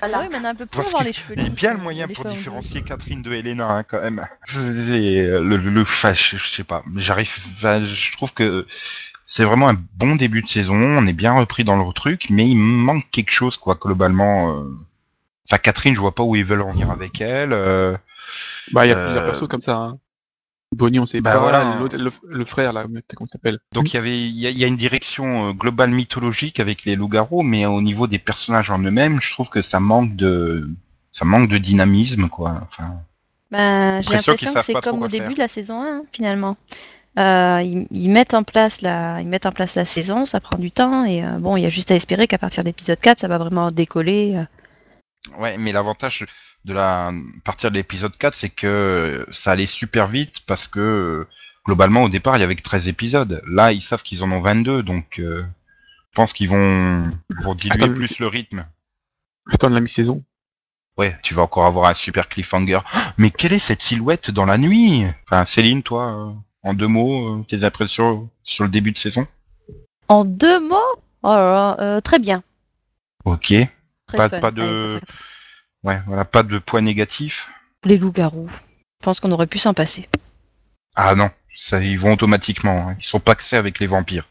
Voilà. 0.00 0.18
Ah 0.18 0.22
oui, 0.22 0.28
maintenant 0.30 0.50
un 0.50 0.54
peu 0.54 0.66
plus 0.66 0.80
avoir 0.80 1.02
les 1.04 1.12
cheveux 1.12 1.34
Il 1.36 1.42
y 1.42 1.46
a 1.46 1.48
bien 1.50 1.72
le 1.74 1.78
euh, 1.78 1.82
moyen 1.82 2.06
les 2.06 2.14
pour 2.14 2.24
différencier 2.26 2.82
Catherine 2.82 3.22
de 3.22 3.32
Elena, 3.32 3.66
hein, 3.70 3.82
quand 3.84 4.00
même. 4.00 4.26
Et, 4.54 5.20
euh, 5.20 5.40
le, 5.42 5.56
le, 5.56 5.70
le- 5.70 5.82
enfin, 5.82 6.12
je, 6.14 6.36
je 6.36 6.50
sais 6.56 6.64
pas, 6.64 6.82
mais 6.86 7.02
j'arrive, 7.02 7.30
enfin, 7.56 7.84
je 7.84 8.12
trouve 8.16 8.32
que 8.34 8.66
c'est 9.26 9.44
vraiment 9.44 9.70
un 9.70 9.76
bon 9.94 10.16
début 10.16 10.42
de 10.42 10.48
saison. 10.48 10.74
On 10.74 11.06
est 11.06 11.12
bien 11.12 11.32
repris 11.34 11.62
dans 11.64 11.76
le 11.76 11.92
truc, 11.92 12.26
mais 12.30 12.46
il 12.48 12.56
manque 12.56 13.08
quelque 13.12 13.32
chose, 13.32 13.56
quoi, 13.56 13.78
globalement. 13.80 14.58
euh. 14.58 14.64
Enfin, 15.48 15.58
Catherine, 15.58 15.94
je 15.94 16.00
vois 16.00 16.14
pas 16.14 16.22
où 16.24 16.36
ils 16.36 16.44
veulent 16.44 16.62
en 16.62 16.72
venir 16.72 16.90
avec 16.90 17.20
elle. 17.20 17.52
euh. 17.52 17.96
Bah, 18.72 18.84
il 18.86 18.90
y 18.90 18.92
a 18.92 18.98
Euh, 18.98 19.04
plusieurs 19.06 19.24
persos 19.24 19.48
comme 19.48 19.60
ça. 19.60 19.76
Hein. 19.76 19.98
Bonnie, 20.76 21.00
on 21.00 21.06
sait 21.06 21.20
Bah 21.20 21.32
pas. 21.32 21.38
voilà. 21.40 21.76
l'autre- 21.78 21.96
Le, 21.96 22.12
le 22.28 22.44
frère, 22.44 22.72
là, 22.72 22.84
comment 22.84 23.26
il 23.26 23.28
s'appelle 23.28 23.58
Donc 23.72 23.92
il 23.92 23.96
y 23.96 23.98
avait, 23.98 24.20
il 24.20 24.38
y, 24.38 24.46
a- 24.46 24.50
il 24.50 24.58
y 24.58 24.64
a 24.64 24.68
une 24.68 24.76
direction 24.76 25.48
euh, 25.48 25.52
globale 25.52 25.90
mythologique 25.90 26.60
avec 26.60 26.84
les 26.84 26.94
loups-garous, 26.94 27.42
mais 27.42 27.66
au 27.66 27.82
niveau 27.82 28.06
des 28.06 28.18
personnages 28.20 28.70
en 28.70 28.78
eux-mêmes, 28.78 29.20
je 29.20 29.32
trouve 29.32 29.48
que 29.48 29.62
ça 29.62 29.80
manque 29.80 30.14
de, 30.14 30.70
ça 31.12 31.24
manque 31.24 31.48
de 31.48 31.58
dynamisme, 31.58 32.28
quoi. 32.28 32.60
Enfin, 32.62 32.94
Ben, 33.50 34.00
j'ai 34.02 34.14
L'impression 34.14 34.54
que 34.54 34.62
c'est 34.62 34.74
comme 34.74 35.02
au 35.02 35.08
début 35.08 35.26
faire. 35.26 35.34
de 35.34 35.38
la 35.40 35.48
saison 35.48 35.82
1, 35.82 35.86
hein, 35.86 36.02
finalement. 36.12 36.56
Euh, 37.18 37.60
ils, 37.62 37.88
ils 37.90 38.08
mettent 38.08 38.34
en 38.34 38.44
place 38.44 38.80
la, 38.82 39.20
ils 39.20 39.26
mettent 39.26 39.46
en 39.46 39.50
place 39.50 39.74
la 39.74 39.84
saison, 39.84 40.24
ça 40.24 40.38
prend 40.38 40.56
du 40.56 40.70
temps 40.70 41.04
et 41.04 41.24
euh, 41.24 41.38
bon, 41.40 41.56
il 41.56 41.62
y 41.64 41.66
a 41.66 41.70
juste 41.70 41.90
à 41.90 41.96
espérer 41.96 42.28
qu'à 42.28 42.38
partir 42.38 42.62
d'épisode 42.62 43.00
4, 43.00 43.18
ça 43.18 43.26
va 43.26 43.36
vraiment 43.38 43.72
décoller. 43.72 44.36
euh. 44.36 45.40
ouais, 45.40 45.58
mais 45.58 45.72
l'avantage 45.72 46.24
de 46.64 46.72
la, 46.74 47.08
à 47.08 47.12
partir 47.44 47.70
de 47.70 47.76
l'épisode 47.76 48.16
4, 48.16 48.34
c'est 48.34 48.50
que 48.50 49.26
ça 49.32 49.50
allait 49.52 49.66
super 49.66 50.08
vite 50.08 50.40
parce 50.46 50.66
que 50.68 51.26
globalement 51.66 52.02
au 52.04 52.08
départ 52.08 52.34
il 52.36 52.40
y 52.40 52.44
avait 52.44 52.56
que 52.56 52.62
13 52.62 52.88
épisodes. 52.88 53.42
Là, 53.46 53.72
ils 53.72 53.82
savent 53.82 54.02
qu'ils 54.02 54.22
en 54.24 54.30
ont 54.32 54.40
22, 54.42 54.82
donc 54.82 55.18
euh, 55.18 55.42
je 56.10 56.14
pense 56.16 56.32
qu'ils 56.32 56.48
vont, 56.50 57.10
vont 57.42 57.54
diluer 57.54 57.82
Attends, 57.84 57.94
plus 57.94 58.18
le 58.18 58.26
rythme. 58.26 58.66
Attends 59.50 59.70
de 59.70 59.74
la 59.74 59.80
mi-saison? 59.80 60.22
Ouais, 60.98 61.16
tu 61.22 61.34
vas 61.34 61.42
encore 61.42 61.66
avoir 61.66 61.90
un 61.90 61.94
super 61.94 62.28
cliffhanger. 62.28 62.80
Mais 63.16 63.30
quelle 63.30 63.54
est 63.54 63.58
cette 63.58 63.80
silhouette 63.80 64.30
dans 64.30 64.44
la 64.44 64.58
nuit? 64.58 65.06
Enfin, 65.24 65.44
Céline, 65.46 65.82
toi, 65.82 66.12
euh, 66.12 66.32
en 66.62 66.74
deux 66.74 66.88
mots, 66.88 67.38
euh, 67.40 67.44
tes 67.48 67.64
impressions 67.64 68.28
sur 68.42 68.64
le 68.64 68.70
début 68.70 68.92
de 68.92 68.98
saison? 68.98 69.26
En 70.08 70.24
deux 70.26 70.60
mots, 70.60 70.76
oh 71.22 71.28
là 71.34 71.36
là, 71.36 71.76
euh, 71.80 72.00
très 72.02 72.18
bien, 72.18 72.42
Ok. 73.24 73.54
très 74.06 74.18
Pas- 74.18 74.28
fun. 74.28 74.40
pas 74.40 74.50
de- 74.50 74.62
Allez. 74.62 75.00
Ouais, 75.84 75.98
voilà, 76.06 76.24
pas 76.24 76.42
de 76.42 76.58
points 76.58 76.82
négatifs. 76.82 77.48
Les 77.84 77.96
loups-garous. 77.98 78.48
Je 78.48 79.04
pense 79.04 79.20
qu'on 79.20 79.32
aurait 79.32 79.46
pu 79.46 79.58
s'en 79.58 79.72
passer. 79.74 80.08
Ah 80.94 81.14
non, 81.14 81.30
ça, 81.68 81.80
ils 81.82 81.98
vont 81.98 82.12
automatiquement. 82.12 82.88
hein. 82.90 82.96
Ils 82.98 83.04
sont 83.04 83.20
paxés 83.20 83.56
avec 83.56 83.78
les 83.78 83.86
vampires. 83.86 84.26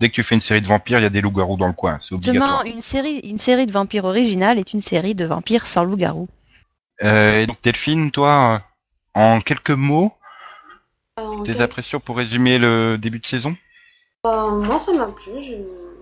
Dès 0.00 0.08
que 0.08 0.14
tu 0.14 0.22
fais 0.24 0.34
une 0.34 0.40
série 0.40 0.62
de 0.62 0.66
vampires, 0.66 0.98
il 0.98 1.02
y 1.02 1.06
a 1.06 1.10
des 1.10 1.20
loups-garous 1.20 1.56
dans 1.56 1.66
le 1.66 1.72
coin. 1.72 1.98
C'est 2.00 2.16
Justement, 2.16 2.38
obligatoire. 2.58 2.64
une 2.66 2.80
série, 2.80 3.18
une 3.20 3.38
série 3.38 3.66
de 3.66 3.72
vampires 3.72 4.04
originale 4.06 4.58
est 4.58 4.72
une 4.72 4.80
série 4.80 5.14
de 5.14 5.24
vampires 5.26 5.66
sans 5.66 5.84
loups-garous. 5.84 6.28
Euh, 7.02 7.40
et 7.42 7.46
donc 7.46 7.58
Delphine, 7.62 8.10
toi, 8.10 8.54
euh, 9.16 9.20
en 9.20 9.40
quelques 9.40 9.70
mots, 9.70 10.12
En 11.16 11.42
tes 11.42 11.52
quel- 11.52 11.62
impressions 11.62 12.00
pour 12.00 12.16
résumer 12.16 12.58
le 12.58 12.96
début 12.98 13.18
de 13.20 13.26
saison? 13.26 13.56
Bah, 14.24 14.48
moi, 14.50 14.78
ça 14.78 14.92
m'a 14.94 15.06
plu. 15.06 15.32
J'ai 15.38 15.58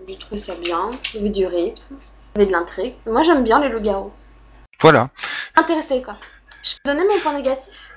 j'ai 0.07 0.17
trouvé 0.17 0.39
ça 0.39 0.55
bien. 0.55 0.91
Il 1.13 1.17
y 1.17 1.19
avait 1.21 1.29
du 1.29 1.45
rythme, 1.45 1.81
il 1.91 2.39
y 2.39 2.41
avait 2.41 2.45
de 2.47 2.51
l'intrigue. 2.51 2.93
Moi, 3.05 3.23
j'aime 3.23 3.43
bien 3.43 3.59
les 3.61 3.69
loups-garous. 3.69 4.11
Voilà. 4.83 5.09
Intéressé, 5.55 6.01
quoi. 6.01 6.17
Je 6.61 6.73
peux 6.83 6.91
donner 6.91 7.07
mon 7.07 7.21
point 7.21 7.33
négatif 7.33 7.89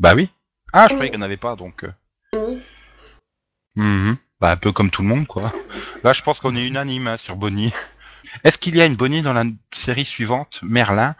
Bah 0.00 0.14
oui. 0.16 0.28
Ah, 0.72 0.86
je 0.90 0.94
croyais 0.94 1.10
qu'il 1.10 1.18
n'y 1.18 1.24
en 1.24 1.26
avait 1.26 1.36
pas, 1.36 1.54
donc... 1.54 1.84
euh, 1.84 1.92
Bonnie. 2.32 2.60
Mhm. 3.76 4.16
Bah, 4.40 4.50
un 4.50 4.56
peu 4.56 4.72
comme 4.72 4.90
tout 4.90 5.02
le 5.02 5.08
monde, 5.08 5.28
quoi. 5.28 5.52
Là, 6.02 6.12
je 6.12 6.22
pense 6.22 6.40
qu'on 6.40 6.56
est 6.56 6.66
unanime 6.66 7.06
hein, 7.06 7.16
sur 7.18 7.36
Bonnie. 7.36 7.72
Est-ce 8.44 8.58
qu'il 8.58 8.76
y 8.76 8.82
a 8.82 8.86
une 8.86 8.96
Bonnie 8.96 9.22
dans 9.22 9.32
la 9.32 9.44
série 9.74 10.04
suivante, 10.04 10.58
Merlin, 10.62 11.14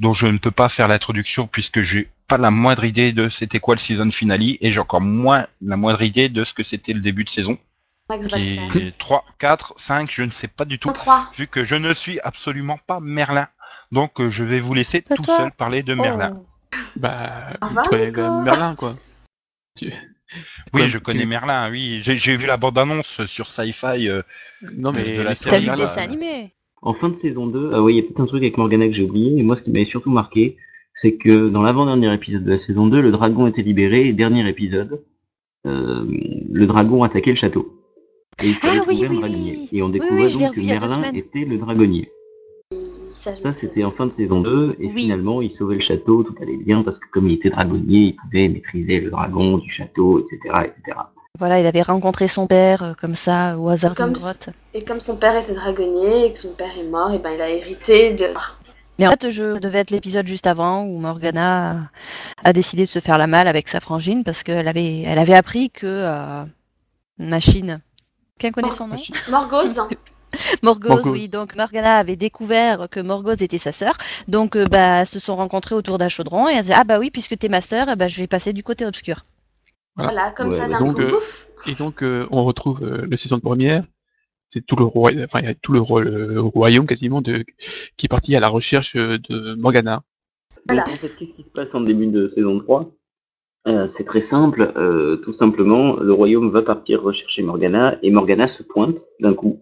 dont 0.00 0.12
je 0.12 0.26
ne 0.26 0.38
peux 0.38 0.50
pas 0.50 0.68
faire 0.68 0.88
l'introduction 0.88 1.46
puisque 1.46 1.82
j'ai 1.82 2.10
pas 2.26 2.38
la 2.38 2.50
moindre 2.50 2.84
idée 2.84 3.12
de 3.12 3.28
c'était 3.28 3.60
quoi 3.60 3.76
le 3.76 3.80
season 3.80 4.10
finale 4.10 4.42
et 4.42 4.72
j'ai 4.72 4.80
encore 4.80 5.00
moins 5.00 5.46
la 5.62 5.76
moindre 5.76 6.02
idée 6.02 6.28
de 6.28 6.44
ce 6.44 6.52
que 6.52 6.64
c'était 6.64 6.94
le 6.94 7.00
début 7.00 7.22
de 7.22 7.30
saison? 7.30 7.58
Qui 8.08 8.78
est 8.78 8.98
3, 8.98 9.24
4, 9.38 9.74
5, 9.78 10.10
je 10.10 10.22
ne 10.22 10.30
sais 10.30 10.48
pas 10.48 10.64
du 10.64 10.78
tout. 10.78 10.88
En 10.88 10.92
3. 10.92 11.32
Vu 11.36 11.46
que 11.46 11.64
je 11.64 11.74
ne 11.76 11.92
suis 11.94 12.20
absolument 12.20 12.78
pas 12.86 13.00
Merlin. 13.00 13.48
Donc, 13.92 14.20
euh, 14.20 14.30
je 14.30 14.44
vais 14.44 14.60
vous 14.60 14.74
laisser 14.74 15.02
tout 15.02 15.22
toi 15.22 15.38
seul 15.38 15.52
parler 15.52 15.82
de 15.82 15.94
Merlin. 15.94 16.40
Oh. 16.42 16.76
Bah, 16.96 17.50
Au 17.54 17.58
tu 17.58 17.68
revoir, 17.68 17.88
connais 17.90 18.06
Nico. 18.06 18.20
quand 18.20 18.34
même 18.36 18.44
Merlin, 18.44 18.74
quoi. 18.74 18.94
Tu- 19.76 19.92
Oui, 20.74 20.80
Comme 20.80 20.88
je 20.88 20.98
tu- 20.98 21.04
connais 21.04 21.24
Merlin, 21.24 21.70
oui. 21.70 22.00
J'ai 22.02 22.36
vu 22.36 22.46
la 22.46 22.56
bande-annonce 22.56 23.20
sur 23.26 23.46
Sci-Fi. 23.46 24.08
euh, 24.08 24.22
Non, 24.76 24.90
mais 24.92 25.16
de 25.18 25.22
la 25.22 25.30
l'histoire 25.30 25.50
T'as 25.52 25.58
vu 25.60 25.66
Serial, 25.66 25.78
le 25.78 25.86
générale, 25.86 25.86
dessin 25.86 26.02
animé 26.02 26.52
En 26.82 26.94
fin 26.94 27.08
de 27.10 27.16
saison 27.16 27.46
2, 27.46 27.70
ah 27.72 27.80
oui, 27.82 27.94
il 27.94 27.96
y 27.96 28.00
a 28.00 28.02
peut-être 28.02 28.20
un 28.20 28.26
truc 28.26 28.42
avec 28.42 28.58
Morgana 28.58 28.86
que 28.86 28.92
j'ai 28.92 29.04
oublié, 29.04 29.38
et 29.38 29.42
moi 29.42 29.56
ce 29.56 29.62
qui 29.62 29.70
m'avait 29.70 29.84
surtout 29.84 30.10
marqué, 30.10 30.56
c'est 30.94 31.16
que 31.16 31.48
dans 31.48 31.62
l'avant-dernier 31.62 32.12
épisode 32.12 32.44
de 32.44 32.50
la 32.50 32.58
saison 32.58 32.86
2, 32.88 33.00
le 33.00 33.12
dragon 33.12 33.46
était 33.46 33.62
libéré, 33.62 34.08
et 34.08 34.12
dernier 34.12 34.46
épisode, 34.48 35.00
euh, 35.66 36.04
le 36.52 36.66
dragon 36.66 37.02
attaquait 37.04 37.30
le 37.30 37.36
château. 37.36 37.80
Et 38.42 38.48
il 38.48 38.54
fallait 38.54 38.78
Ah 38.80 38.84
oui, 38.88 38.96
trouver 38.98 39.08
oui, 39.08 39.16
un 39.16 39.20
dragonnier. 39.20 39.56
oui. 39.58 39.68
Et 39.78 39.82
on 39.82 39.88
découvrait 39.88 40.30
donc 40.32 40.54
que 40.54 40.60
Merlin 40.60 41.02
était 41.12 41.44
le 41.44 41.56
dragonnier. 41.58 42.10
Ça, 43.42 43.52
c'était 43.52 43.84
en 43.84 43.90
fin 43.90 44.06
de 44.06 44.12
saison 44.12 44.40
2, 44.40 44.76
et 44.80 44.86
Oui. 44.86 45.02
finalement, 45.02 45.42
il 45.42 45.50
sauvait 45.50 45.74
le 45.76 45.80
château, 45.80 46.22
tout 46.22 46.34
allait 46.40 46.56
bien, 46.56 46.82
parce 46.82 46.98
que 46.98 47.06
comme 47.12 47.28
il 47.28 47.34
était 47.34 47.50
dragonnier, 47.50 47.98
il 48.08 48.16
pouvait 48.16 48.48
maîtriser 48.48 49.00
le 49.00 49.10
dragon 49.10 49.58
du 49.58 49.70
château, 49.70 50.20
etc., 50.20 50.38
etc. 50.64 50.98
Voilà, 51.38 51.60
il 51.60 51.66
avait 51.66 51.82
rencontré 51.82 52.28
son 52.28 52.46
père 52.46 52.82
euh, 52.82 52.92
comme 52.98 53.14
ça 53.14 53.58
au 53.58 53.68
hasard 53.68 53.94
Comme 53.94 54.12
d'une 54.12 54.22
grotte. 54.22 54.48
Et 54.72 54.82
comme 54.82 55.00
son 55.00 55.16
père 55.18 55.36
était 55.36 55.54
dragonnier 55.54 56.26
et 56.26 56.32
que 56.32 56.38
son 56.38 56.54
père 56.54 56.70
est 56.78 56.88
mort, 56.88 57.12
et 57.12 57.18
ben 57.18 57.32
il 57.34 57.40
a 57.42 57.50
hérité 57.50 58.14
de. 58.14 58.26
Et 58.98 59.06
en 59.06 59.10
fait, 59.10 59.28
je 59.28 59.58
devais 59.58 59.80
être 59.80 59.90
l'épisode 59.90 60.26
juste 60.26 60.46
avant 60.46 60.84
où 60.84 60.98
Morgana 60.98 61.88
a, 62.44 62.48
a 62.48 62.52
décidé 62.54 62.84
de 62.84 62.88
se 62.88 63.00
faire 63.00 63.18
la 63.18 63.26
malle 63.26 63.46
avec 63.48 63.68
sa 63.68 63.80
frangine 63.80 64.24
parce 64.24 64.42
qu'elle 64.42 64.66
avait, 64.68 65.02
elle 65.02 65.18
avait 65.18 65.34
appris 65.34 65.68
que 65.68 65.84
euh, 65.86 66.44
Machine. 67.18 67.80
Quelqu'un 68.38 68.62
connaît 68.62 68.72
son 68.74 68.88
nom? 68.88 68.96
Morgose. 69.30 69.78
Morgause, 70.62 70.90
Morgause. 70.90 71.10
oui. 71.12 71.28
Donc 71.28 71.56
Morgana 71.56 71.96
avait 71.96 72.16
découvert 72.16 72.88
que 72.90 73.00
Morgause 73.00 73.42
était 73.42 73.58
sa 73.58 73.72
sœur. 73.72 73.96
Donc 74.28 74.56
euh, 74.56 74.64
bah, 74.64 75.00
elles 75.00 75.06
se 75.06 75.18
sont 75.18 75.36
rencontrés 75.36 75.74
autour 75.74 75.98
d'un 75.98 76.08
chaudron 76.08 76.48
et 76.48 76.52
elle 76.52 76.58
a 76.58 76.62
dit 76.62 76.72
ah 76.74 76.84
bah 76.84 76.98
oui 76.98 77.10
puisque 77.10 77.38
t'es 77.38 77.48
ma 77.48 77.60
sœur, 77.60 77.88
eh 77.90 77.96
ben, 77.96 78.08
je 78.08 78.18
vais 78.20 78.26
passer 78.26 78.52
du 78.52 78.62
côté 78.62 78.84
obscur. 78.84 79.24
voilà, 79.96 80.30
comme 80.32 80.48
Ouais, 80.50 80.58
ça 80.58 80.68
d'un 80.68 80.78
coup, 80.94 81.00
euh. 81.00 81.18
Et 81.66 81.74
donc, 81.74 82.02
euh, 82.02 82.26
on 82.30 82.44
retrouve 82.44 82.82
euh, 82.84 83.06
la 83.10 83.16
saison 83.16 83.40
première. 83.40 83.84
C'est 84.50 84.64
tout 84.64 84.76
le 84.76 84.84
roi, 84.84 85.10
enfin, 85.24 85.40
il 85.40 85.46
y 85.46 85.48
a 85.48 85.54
tout 85.54 85.72
le, 85.72 85.80
roi- 85.80 86.04
le 86.04 86.40
royaume 86.40 86.86
quasiment 86.86 87.20
de, 87.20 87.44
qui 87.96 88.06
est 88.06 88.08
parti 88.08 88.36
à 88.36 88.40
la 88.40 88.48
recherche 88.48 88.94
euh, 88.94 89.18
de 89.28 89.54
Morgana. 89.56 90.02
Voilà. 90.68 90.84
Donc 90.84 90.92
en 90.94 90.96
fait, 90.98 91.08
qu'est-ce 91.18 91.32
qui 91.32 91.42
se 91.42 91.48
passe 91.48 91.74
en 91.74 91.80
début 91.80 92.06
de 92.06 92.28
saison 92.28 92.60
3 92.60 92.90
Euh, 93.66 93.88
C'est 93.88 94.04
très 94.04 94.20
simple, 94.20 94.72
euh, 94.76 95.16
tout 95.16 95.34
simplement, 95.34 95.96
le 95.96 96.12
royaume 96.12 96.50
va 96.50 96.62
partir 96.62 97.02
rechercher 97.02 97.42
Morgana, 97.42 97.98
et 98.02 98.10
Morgana 98.12 98.46
se 98.46 98.62
pointe 98.62 98.98
d'un 99.18 99.34
coup. 99.34 99.58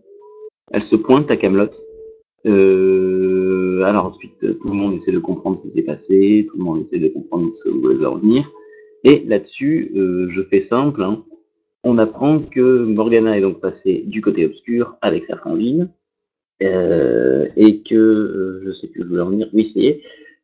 Elle 0.70 0.82
se 0.82 0.96
pointe 0.96 1.30
à 1.30 1.36
Camelot. 1.36 1.70
Euh, 2.46 3.82
alors 3.84 4.06
ensuite, 4.06 4.38
tout 4.40 4.68
le 4.68 4.74
monde 4.74 4.94
essaie 4.94 5.12
de 5.12 5.18
comprendre 5.18 5.58
ce 5.58 5.62
qui 5.62 5.70
s'est 5.70 5.82
passé, 5.82 6.46
tout 6.50 6.58
le 6.58 6.64
monde 6.64 6.82
essaie 6.82 6.98
de 6.98 7.08
comprendre 7.08 7.52
où 7.66 7.90
elle 7.90 7.98
va 7.98 8.10
en 8.10 8.18
venir. 8.18 8.50
Et 9.04 9.22
là-dessus, 9.26 9.92
euh, 9.96 10.28
je 10.30 10.42
fais 10.42 10.60
simple, 10.60 11.02
hein, 11.02 11.24
on 11.84 11.98
apprend 11.98 12.40
que 12.40 12.84
Morgana 12.84 13.36
est 13.36 13.42
donc 13.42 13.60
passée 13.60 14.04
du 14.06 14.22
côté 14.22 14.46
obscur 14.46 14.96
avec 15.02 15.26
sa 15.26 15.36
frangine, 15.36 15.90
euh, 16.62 17.46
et 17.56 17.82
que, 17.82 17.94
euh, 17.94 18.62
je 18.64 18.72
sais 18.72 18.88
plus 18.88 19.02
où 19.02 19.04
je 19.04 19.08
voulais 19.10 19.22
en 19.22 19.30
venir, 19.30 19.48
oui, 19.52 19.70
c'est 19.74 20.00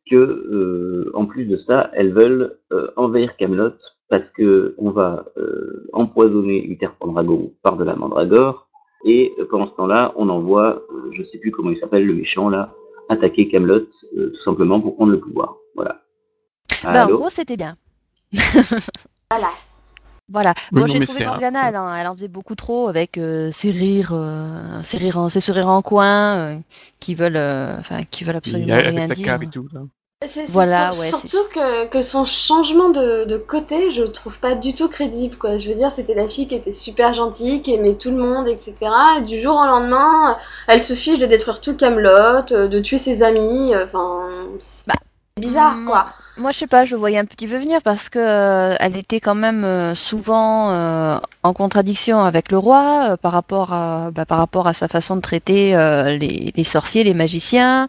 que, 0.09 0.15
euh, 0.15 1.11
en 1.13 1.25
plus 1.25 1.45
de 1.45 1.57
ça, 1.57 1.89
elles 1.93 2.13
veulent 2.13 2.57
euh, 2.71 2.87
envahir 2.95 3.35
Camelot 3.37 3.73
parce 4.09 4.29
que 4.29 4.75
on 4.77 4.91
va 4.91 5.25
euh, 5.37 5.87
empoisonner 5.93 6.63
Uther 6.65 6.89
Pendragon 6.99 7.53
par 7.63 7.77
de 7.77 7.83
la 7.83 7.95
mandragore, 7.95 8.67
et 9.03 9.33
pendant 9.49 9.67
ce 9.67 9.75
temps-là, 9.75 10.13
on 10.15 10.29
envoie, 10.29 10.83
je 11.11 11.23
sais 11.23 11.37
plus 11.37 11.51
comment 11.51 11.71
il 11.71 11.77
s'appelle, 11.77 12.05
le 12.05 12.13
méchant 12.13 12.49
là, 12.49 12.73
attaquer 13.09 13.47
Camelot 13.47 13.87
tout 14.15 14.41
simplement 14.43 14.79
pour 14.79 14.95
prendre 14.95 15.11
le 15.11 15.19
pouvoir. 15.19 15.55
Voilà. 15.75 16.01
Bah, 16.83 17.05
en 17.05 17.11
gros, 17.11 17.29
c'était 17.29 17.57
bien. 17.57 17.75
voilà. 19.29 19.49
Voilà. 20.31 20.53
Bon, 20.71 20.87
j'ai 20.87 21.01
trouvé 21.01 21.25
Morgana, 21.25 21.67
elle, 21.67 21.75
elle, 21.99 22.07
en 22.07 22.15
faisait 22.15 22.29
beaucoup 22.29 22.55
trop 22.55 22.87
avec 22.87 23.17
euh, 23.17 23.51
ses 23.51 23.69
rires, 23.69 24.13
euh, 24.13 24.81
ses 24.81 24.97
rires, 24.97 25.17
en, 25.17 25.27
ses 25.27 25.41
sourires 25.41 25.67
en 25.67 25.81
coin, 25.81 26.37
euh, 26.37 26.59
qui 27.01 27.15
veulent, 27.15 27.35
enfin, 27.79 28.03
qui 28.09 28.23
veulent 28.23 28.37
absolument 28.37 28.75
rien 28.77 29.07
dire. 29.09 29.39
C'est 30.27 30.45
voilà, 30.45 30.91
ouais, 30.99 31.09
surtout 31.09 31.43
que, 31.51 31.87
que, 31.87 32.03
son 32.03 32.25
changement 32.25 32.89
de, 32.89 33.25
de, 33.25 33.37
côté, 33.37 33.89
je 33.89 34.03
trouve 34.03 34.37
pas 34.37 34.53
du 34.53 34.75
tout 34.75 34.87
crédible. 34.87 35.35
Quoi. 35.35 35.57
Je 35.57 35.67
veux 35.67 35.75
dire, 35.75 35.91
c'était 35.91 36.13
la 36.13 36.27
fille 36.27 36.47
qui 36.47 36.53
était 36.53 36.71
super 36.71 37.15
gentille, 37.15 37.63
qui 37.63 37.73
aimait 37.73 37.95
tout 37.95 38.11
le 38.11 38.17
monde, 38.17 38.47
etc. 38.47 38.75
Et 39.17 39.21
du 39.21 39.39
jour 39.39 39.55
au 39.55 39.65
lendemain, 39.65 40.37
elle 40.67 40.83
se 40.83 40.93
fiche 40.93 41.17
de 41.17 41.25
détruire 41.25 41.59
tout 41.59 41.75
Camelot, 41.75 42.43
de 42.51 42.79
tuer 42.79 42.99
ses 42.99 43.23
amis. 43.23 43.73
Enfin, 43.75 44.47
bah, 44.85 44.93
bizarre, 45.37 45.73
mm, 45.73 45.87
quoi. 45.87 46.05
Moi, 46.37 46.51
je 46.51 46.59
sais 46.59 46.67
pas, 46.67 46.85
je 46.85 46.95
voyais 46.95 47.17
un 47.17 47.25
petit 47.25 47.47
peu 47.47 47.57
venir 47.57 47.81
parce 47.81 48.07
que 48.07 48.19
euh, 48.19 48.75
elle 48.79 48.95
était 48.95 49.19
quand 49.19 49.35
même 49.35 49.63
euh, 49.65 49.95
souvent 49.95 50.71
euh, 50.71 51.17
en 51.43 51.53
contradiction 51.53 52.21
avec 52.21 52.51
le 52.51 52.57
roi 52.57 53.17
par 53.21 53.33
rapport 53.33 53.73
à 53.73 54.11
bah, 54.11 54.25
par 54.25 54.37
rapport 54.37 54.67
à 54.67 54.73
sa 54.73 54.87
façon 54.87 55.17
de 55.17 55.21
traiter 55.21 55.71
les, 56.19 56.53
les, 56.55 56.63
sorciers, 56.63 57.03
les 57.03 57.13
magiciens, 57.13 57.87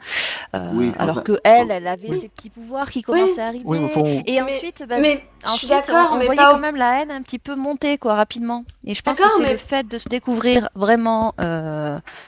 alors 0.99 1.23
que 1.23 1.39
elle, 1.45 1.71
elle 1.71 1.87
avait 1.87 2.19
ses 2.19 2.29
petits 2.29 2.51
pouvoirs 2.51 2.91
qui 2.91 3.03
commençaient 3.03 3.41
à 3.41 3.47
arriver. 3.47 4.23
Et 4.27 4.43
ensuite, 4.43 4.85
bah, 4.89 4.99
mais, 4.99 5.25
ensuite, 5.45 5.73
on, 5.89 6.19
voyait 6.19 6.37
quand 6.37 6.59
même 6.59 6.77
la 6.77 7.01
haine 7.03 7.11
un 7.11 7.23
petit 7.23 7.39
peu 7.39 7.55
monter 7.55 7.99
quoi 7.99 8.15
rapidement. 8.15 8.65
Et 8.85 8.95
je 8.95 9.03
pense 9.03 9.19
que 9.19 9.25
c'est 9.39 9.51
le 9.51 9.57
fait 9.57 9.87
de 9.87 9.99
se 9.99 10.09
découvrir 10.09 10.69
vraiment 10.75 11.35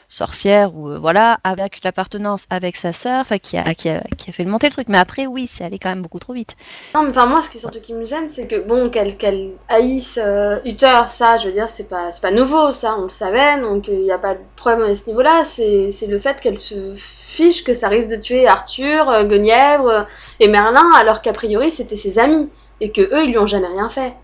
sorcière 0.09 0.75
ou 0.75 0.99
voilà 1.01 1.39
avec 1.45 1.83
l'appartenance 1.83 2.47
avec 2.51 2.77
sa 2.77 2.93
sœur, 2.93 3.25
qui 3.43 3.57
a, 3.57 3.75
qui 3.75 3.89
a 3.89 4.03
qui 4.17 4.31
a 4.31 4.33
fait 4.33 4.45
monter 4.45 4.69
le 4.69 4.73
truc. 4.73 4.89
Mais 4.89 4.99
après, 4.99 5.27
oui, 5.27 5.47
c'est 5.47 5.65
allé 5.65 5.79
quand 5.79 5.89
même 5.89 6.03
beaucoup 6.03 6.19
trop 6.19 6.33
vite. 6.33 6.57
Non, 6.95 7.03
mais 7.03 7.11
enfin, 7.11 7.27
moi, 7.27 7.43
ce 7.43 7.51
qui 7.51 7.59
surtout 7.59 7.81
qui 7.81 7.95
me 7.95 8.05
gêne, 8.05 8.29
c'est 8.31 8.47
que, 8.47 8.61
bon, 8.61 8.91
qu'elle 8.91 9.51
haïsse 9.69 10.19
euh, 10.23 10.59
Uther, 10.65 11.09
ça, 11.09 11.39
je 11.39 11.47
veux 11.47 11.53
dire, 11.53 11.69
c'est 11.69 11.89
pas, 11.89 12.11
pas 12.21 12.31
nouveau, 12.31 12.73
ça, 12.73 12.97
on 12.99 13.05
le 13.05 13.09
savait, 13.09 13.61
donc 13.61 13.89
il 13.89 14.01
n'y 14.01 14.13
a 14.13 14.19
pas 14.19 14.35
de 14.35 14.41
problème 14.57 14.83
à 14.83 14.95
ce 14.95 15.07
niveau-là. 15.07 15.45
C'est 15.45 16.07
le 16.09 16.19
fait 16.19 16.41
qu'elle 16.41 16.59
se 16.59 16.95
fiche 16.97 17.65
que 17.65 17.75
ça 17.75 17.89
risque 17.89 18.09
de 18.09 18.17
tuer 18.17 18.47
Arthur, 18.47 19.09
euh, 19.09 19.25
Guenièvre 19.25 19.89
euh, 19.89 20.03
et 20.41 20.49
Merlin, 20.49 20.89
alors 20.97 21.21
qu'a 21.21 21.33
priori, 21.33 21.73
c'était 21.73 21.97
ses 21.97 22.19
amis, 22.19 22.49
et 22.85 22.91
que 22.91 23.01
eux, 23.01 23.25
ils 23.25 23.31
lui 23.31 23.39
ont 23.39 23.47
jamais 23.47 23.69
rien 23.69 23.89
fait. 23.89 24.15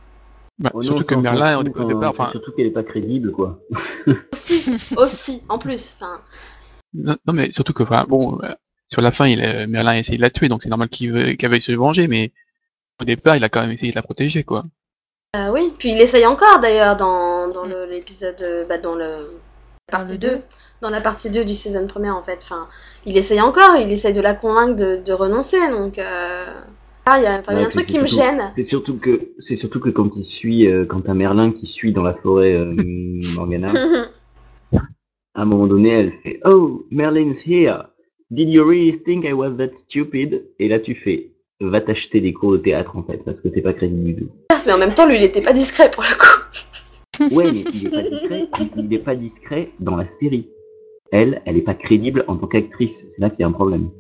Bah, 0.59 0.71
oh 0.75 0.83
surtout 0.83 1.05
que 1.05 1.15
Merlin, 1.15 1.57
au 1.57 1.63
départ, 1.63 2.11
enfin... 2.11 2.31
surtout 2.31 2.53
qu'elle 2.53 2.67
est 2.67 2.71
pas 2.71 2.83
crédible, 2.83 3.33
quoi. 3.33 3.59
aussi, 4.33 4.71
aussi, 4.99 5.43
en 5.49 5.59
plus, 5.59 5.97
enfin. 5.97 6.21
Non, 6.93 7.17
mais 7.33 7.51
surtout 7.53 7.73
que, 7.73 7.85
enfin, 7.85 8.05
bon, 8.07 8.39
sur 8.89 9.01
la 9.01 9.13
fin, 9.13 9.27
il, 9.27 9.39
Merlin 9.69 9.93
a 9.93 9.99
essayé 9.99 10.19
de 10.19 10.23
la 10.23 10.29
tuer, 10.29 10.49
donc 10.49 10.63
c'est 10.63 10.69
normal 10.69 10.91
qu'il 10.91 11.11
veuille 11.11 11.63
se 11.63 11.73
venger, 11.73 12.07
mais 12.07 12.33
au 13.01 13.05
départ, 13.05 13.37
il 13.37 13.45
a 13.45 13.49
quand 13.49 13.63
même 13.63 13.71
essayé 13.71 13.93
de 13.93 13.97
la 13.97 14.03
protéger, 14.03 14.45
quoi. 14.45 14.65
Euh, 15.37 15.51
oui, 15.51 15.73
puis 15.79 15.93
il 15.93 16.01
essaye 16.01 16.27
encore 16.27 16.61
d'ailleurs 16.61 16.97
dans, 16.97 17.49
dans 17.49 17.65
l'épisode, 17.65 18.67
bah, 18.69 18.77
dans 18.77 18.95
le, 18.95 19.41
la 19.89 19.99
partie 19.99 20.19
2, 20.19 20.41
dans 20.83 20.91
la 20.91 21.01
partie 21.01 21.31
2 21.31 21.47
du 21.47 21.55
saison 21.55 21.87
première 21.87 22.17
en 22.17 22.23
fait. 22.23 22.41
Enfin, 22.43 22.69
il 23.07 23.17
essaye 23.17 23.41
encore, 23.41 23.77
il 23.77 23.91
essaye 23.91 24.13
de 24.13 24.21
la 24.21 24.35
convaincre 24.35 24.77
de, 24.77 24.97
de 24.97 25.13
renoncer, 25.15 25.71
donc 25.71 25.99
euh... 25.99 26.45
ah, 27.07 27.19
il 27.19 27.25
y 27.25 27.27
a, 27.27 27.43
un 27.47 27.69
truc 27.69 27.87
qui 27.87 27.99
me 27.99 28.07
gêne. 28.07 28.51
C'est 28.55 28.63
surtout 28.63 28.99
que 28.99 29.33
c'est 29.41 29.57
surtout 29.57 29.81
que 29.81 29.91
quand 29.91 30.17
il 30.17 30.25
suit, 30.25 30.67
euh, 30.67 30.85
quand 30.85 31.01
t'as 31.03 31.15
Merlin 31.15 31.51
qui 31.53 31.67
suit 31.67 31.93
dans 31.93 32.03
la 32.03 32.15
forêt 32.15 32.55
euh, 32.55 32.73
Morgana, 33.35 33.73
à 34.73 35.43
un 35.43 35.45
moment 35.45 35.67
donné, 35.67 35.91
elle 35.91 36.13
fait 36.23 36.41
Oh, 36.45 36.87
Merlin's 36.91 37.41
here. 37.47 37.85
Did 38.31 38.49
you 38.49 38.65
really 38.65 38.97
think 39.05 39.25
I 39.25 39.33
was 39.33 39.57
that 39.57 39.75
stupid? 39.77 40.45
Et 40.59 40.69
là, 40.69 40.79
tu 40.79 40.95
fais, 40.95 41.33
va 41.61 41.81
t'acheter 41.81 42.21
des 42.21 42.33
cours 42.33 42.53
de 42.53 42.59
théâtre 42.59 42.97
en 42.97 43.03
fait, 43.03 43.19
parce 43.25 43.41
que 43.41 43.49
t'es 43.49 43.61
pas 43.61 43.73
crédible 43.73 44.05
du 44.05 44.17
tout. 44.17 44.31
Mais 44.67 44.73
en 44.73 44.79
même 44.79 44.95
temps, 44.95 45.07
lui, 45.07 45.17
il 45.17 45.23
était 45.25 45.43
pas 45.43 45.53
discret 45.53 45.91
pour 45.91 46.05
le 46.05 46.17
coup. 46.17 47.35
ouais, 47.35 47.51
mais 47.51 47.59
il 47.59 47.87
est 47.87 47.91
pas 47.91 48.03
discret. 48.03 48.49
Il 48.77 48.95
est 48.95 48.99
pas 48.99 49.15
discret 49.17 49.71
dans 49.81 49.97
la 49.97 50.07
série. 50.21 50.49
Elle, 51.13 51.43
elle 51.45 51.57
est 51.57 51.63
pas 51.63 51.75
crédible 51.75 52.25
en 52.29 52.37
tant 52.37 52.47
qu'actrice. 52.47 53.05
C'est 53.09 53.21
là 53.21 53.31
qu'il 53.31 53.41
y 53.41 53.43
a 53.43 53.49
un 53.49 53.53
problème. 53.53 53.91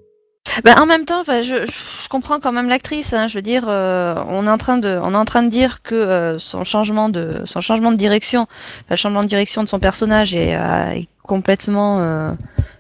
Ben, 0.65 0.75
en 0.79 0.87
même 0.87 1.05
temps, 1.05 1.23
je, 1.23 1.65
je, 1.67 2.09
comprends 2.09 2.41
quand 2.41 2.53
même 2.53 2.69
l'actrice. 2.69 3.13
Hein, 3.13 3.29
je 3.29 3.35
veux 3.35 3.43
dire, 3.43 3.65
euh, 3.69 4.15
on 4.29 4.47
est 4.47 4.51
en 4.51 4.59
train 4.59 4.79
de, 4.79 4.89
on 5.03 5.13
est 5.13 5.17
en 5.17 5.25
train 5.25 5.43
de 5.43 5.49
dire 5.49 5.83
que 5.83 5.95
euh, 5.95 6.39
son 6.39 6.65
changement 6.65 7.09
de, 7.09 7.43
son 7.45 7.61
changement 7.61 7.93
de 7.93 7.97
direction, 7.97 8.47
le 8.89 8.97
changement 8.97 9.23
de 9.23 9.29
direction 9.29 9.63
de 9.63 9.69
son 9.69 9.79
personnage 9.79 10.35
est, 10.35 10.57
euh, 10.57 10.91
est 10.91 11.09
complètement 11.23 12.37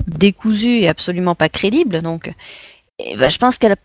décousue 0.06 0.78
et 0.78 0.88
absolument 0.88 1.34
pas 1.34 1.48
crédible. 1.48 2.02
Donc, 2.02 2.34
ben, 2.98 3.30
je 3.30 3.38
pense 3.38 3.58
qu'elle, 3.58 3.76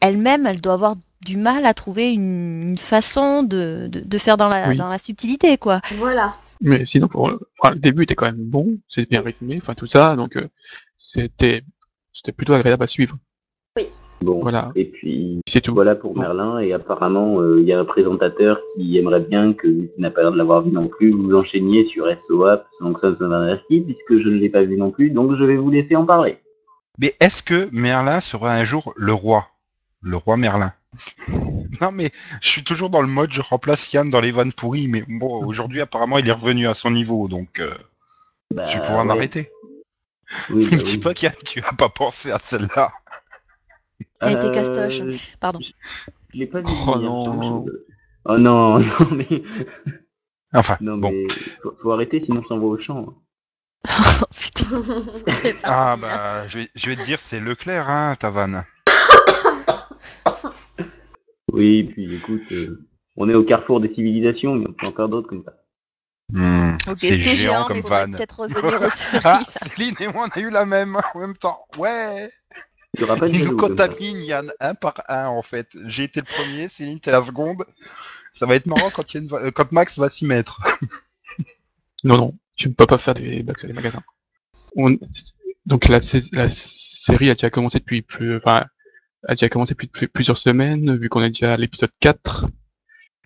elle-même, 0.00 0.46
elle 0.46 0.60
doit 0.60 0.74
avoir 0.74 0.94
du 1.20 1.36
mal 1.36 1.66
à 1.66 1.74
trouver 1.74 2.12
une, 2.12 2.78
façon 2.78 3.42
de, 3.42 3.90
de, 3.92 4.18
faire 4.18 4.38
dans 4.38 4.48
la, 4.48 4.74
dans 4.74 4.88
la 4.88 4.98
subtilité, 4.98 5.58
quoi. 5.58 5.82
Voilà. 5.96 6.34
Mais 6.62 6.86
sinon, 6.86 7.08
pour, 7.08 7.28
le 7.28 7.76
début 7.76 8.04
était 8.04 8.14
quand 8.14 8.26
même 8.26 8.36
bon, 8.38 8.78
c'est 8.88 9.08
bien 9.08 9.20
rythmé, 9.20 9.58
enfin 9.62 9.74
tout 9.74 9.86
ça, 9.86 10.16
donc 10.16 10.38
c'était 10.96 11.62
c'était 12.20 12.36
plutôt 12.36 12.52
agréable 12.52 12.82
à 12.82 12.86
suivre. 12.86 13.16
Oui. 13.76 13.88
Bon, 14.20 14.40
voilà. 14.42 14.70
Et 14.74 14.84
puis, 14.84 15.40
c'est 15.48 15.62
tout. 15.62 15.72
Voilà 15.72 15.94
pour 15.94 16.18
Merlin. 16.18 16.58
Et 16.58 16.74
apparemment, 16.74 17.40
euh, 17.40 17.60
il 17.60 17.66
y 17.66 17.72
a 17.72 17.80
un 17.80 17.86
présentateur 17.86 18.60
qui 18.74 18.98
aimerait 18.98 19.20
bien 19.20 19.54
que, 19.54 19.86
qui 19.86 20.00
n'a 20.00 20.10
pas 20.10 20.20
l'air 20.20 20.32
de 20.32 20.36
l'avoir 20.36 20.62
vu 20.62 20.70
non 20.70 20.88
plus, 20.88 21.10
vous 21.12 21.34
enchaîniez 21.34 21.84
sur 21.84 22.06
SOAP, 22.26 22.66
donc 22.80 22.98
ça, 22.98 23.12
puisque 23.68 24.18
je 24.18 24.28
ne 24.28 24.36
l'ai 24.36 24.50
pas 24.50 24.62
vu 24.62 24.76
non 24.76 24.90
plus, 24.90 25.10
donc 25.10 25.34
je 25.36 25.44
vais 25.44 25.56
vous 25.56 25.70
laisser 25.70 25.96
en 25.96 26.04
parler. 26.04 26.38
Mais 26.98 27.14
est-ce 27.20 27.42
que 27.42 27.70
Merlin 27.72 28.20
sera 28.20 28.52
un 28.52 28.64
jour 28.64 28.92
le 28.96 29.14
roi? 29.14 29.46
Le 30.02 30.16
roi 30.16 30.36
Merlin 30.36 30.72
non 31.80 31.92
mais 31.92 32.10
je 32.40 32.48
suis 32.48 32.64
toujours 32.64 32.90
dans 32.90 33.00
le 33.00 33.06
mode 33.06 33.30
je 33.30 33.42
remplace 33.42 33.92
Yann 33.92 34.10
dans 34.10 34.20
les 34.20 34.32
vannes 34.32 34.52
pourries 34.52 34.88
mais 34.88 35.04
bon 35.06 35.46
aujourd'hui 35.46 35.80
apparemment 35.80 36.18
il 36.18 36.26
est 36.26 36.32
revenu 36.32 36.66
à 36.66 36.74
son 36.74 36.90
niveau 36.90 37.28
donc 37.28 37.60
euh, 37.60 37.74
bah, 38.52 38.66
je 38.68 38.78
vais 38.78 38.84
pouvoir 38.84 39.04
m'arrêter. 39.04 39.48
Oui, 40.50 40.68
bah, 40.70 40.82
dis 40.82 40.98
pas 40.98 41.12
Yann 41.20 41.34
tu 41.44 41.62
as 41.62 41.72
pas 41.72 41.88
pensé 41.88 42.30
à 42.30 42.38
celle-là. 42.48 42.92
Elle 44.20 44.36
était 44.36 44.50
castoche. 44.50 45.02
Pardon. 45.40 45.60
Je 46.32 46.38
l'ai 46.38 46.46
pas 46.46 46.60
vu. 46.60 46.66
Oh 46.68 46.96
non. 46.98 47.66
Oh 48.24 48.38
non, 48.38 48.78
non 48.78 49.10
mais. 49.12 49.42
Enfin, 50.52 50.76
non, 50.80 50.98
bon. 50.98 51.10
Mais 51.10 51.26
faut, 51.80 51.92
arrêter 51.92 52.20
sinon 52.20 52.42
je 52.42 52.48
t'envoie 52.48 52.70
au 52.70 52.78
champ. 52.78 53.14
oh, 53.86 54.24
putain. 54.38 54.82
ah 55.64 55.96
bah, 56.00 56.48
je 56.48 56.58
vais, 56.58 56.70
je 56.74 56.90
vais 56.90 56.96
te 56.96 57.04
dire, 57.04 57.18
c'est 57.28 57.40
Leclerc, 57.40 57.88
hein, 57.88 58.16
ta 58.20 58.30
vanne. 58.30 58.64
oui, 61.52 61.84
puis 61.84 62.16
écoute, 62.16 62.52
euh, 62.52 62.86
on 63.16 63.28
est 63.28 63.34
au 63.34 63.44
carrefour 63.44 63.80
des 63.80 63.88
civilisations, 63.88 64.56
il 64.56 64.62
y 64.62 64.66
en 64.66 64.86
a 64.86 64.88
encore 64.88 65.08
d'autres 65.08 65.28
comme 65.28 65.44
ça. 65.44 65.54
Mmh, 66.32 66.76
ok, 66.88 66.98
c'était 67.00 67.36
géant, 67.36 67.64
comme 67.64 67.80
vanne. 67.80 68.14
peut-être 68.14 68.38
revenir 68.40 68.82
aussi. 68.82 69.06
ah, 69.24 69.40
Lynn 69.78 69.94
et 70.00 70.08
moi, 70.08 70.28
on 70.28 70.38
a 70.38 70.40
eu 70.40 70.50
la 70.50 70.64
même 70.64 70.96
en 71.14 71.18
même 71.18 71.36
temps. 71.36 71.60
Ouais 71.76 72.30
il 72.98 73.44
nous 73.44 73.56
contamine 73.56 74.22
Yann? 74.22 74.52
Un 74.60 74.74
par 74.74 75.02
un 75.08 75.26
en 75.26 75.42
fait. 75.42 75.68
J'ai 75.86 76.04
été 76.04 76.20
le 76.20 76.26
premier, 76.26 76.68
Céline 76.70 77.00
t'es 77.00 77.10
la 77.10 77.24
seconde. 77.24 77.64
Ça 78.38 78.46
va 78.46 78.56
être 78.56 78.66
marrant 78.66 78.90
quand, 78.90 79.14
une... 79.14 79.28
quand 79.52 79.72
Max 79.72 79.98
va 79.98 80.10
s'y 80.10 80.24
mettre. 80.24 80.60
non, 82.04 82.16
non, 82.16 82.34
tu 82.56 82.68
ne 82.68 82.74
peux 82.74 82.86
pas 82.86 82.98
faire 82.98 83.14
des 83.14 83.42
blagues 83.42 83.58
sur 83.58 83.68
les 83.68 83.74
magasins. 83.74 84.02
Donc 85.66 85.88
la, 85.88 86.00
la, 86.32 86.48
série 87.04 87.30
a 87.30 87.34
déjà 87.34 87.50
commencé 87.50 87.78
depuis 87.78 88.02
plus... 88.02 88.36
Enfin, 88.36 88.66
a 89.26 89.34
déjà 89.34 89.48
commencé 89.48 89.74
depuis 89.78 90.08
plusieurs 90.08 90.38
semaines, 90.38 90.96
vu 90.96 91.08
qu'on 91.08 91.22
est 91.22 91.30
déjà 91.30 91.54
à 91.54 91.56
l'épisode 91.56 91.90
4. 92.00 92.46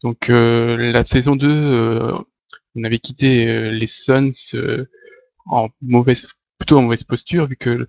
Donc 0.02 0.28
euh, 0.28 0.92
la 0.92 1.05
saison 1.05 1.36
2, 1.36 1.48
euh, 1.48 2.12
on 2.77 2.85
avait 2.85 2.99
quitté 2.99 3.49
euh, 3.49 3.70
les 3.70 3.87
Suns 3.87 4.33
en 5.47 5.68
mauvaise, 5.83 6.27
plutôt 6.59 6.79
en 6.79 6.83
mauvaise 6.83 7.05
posture, 7.05 7.47
vu 7.47 7.57
que 7.57 7.89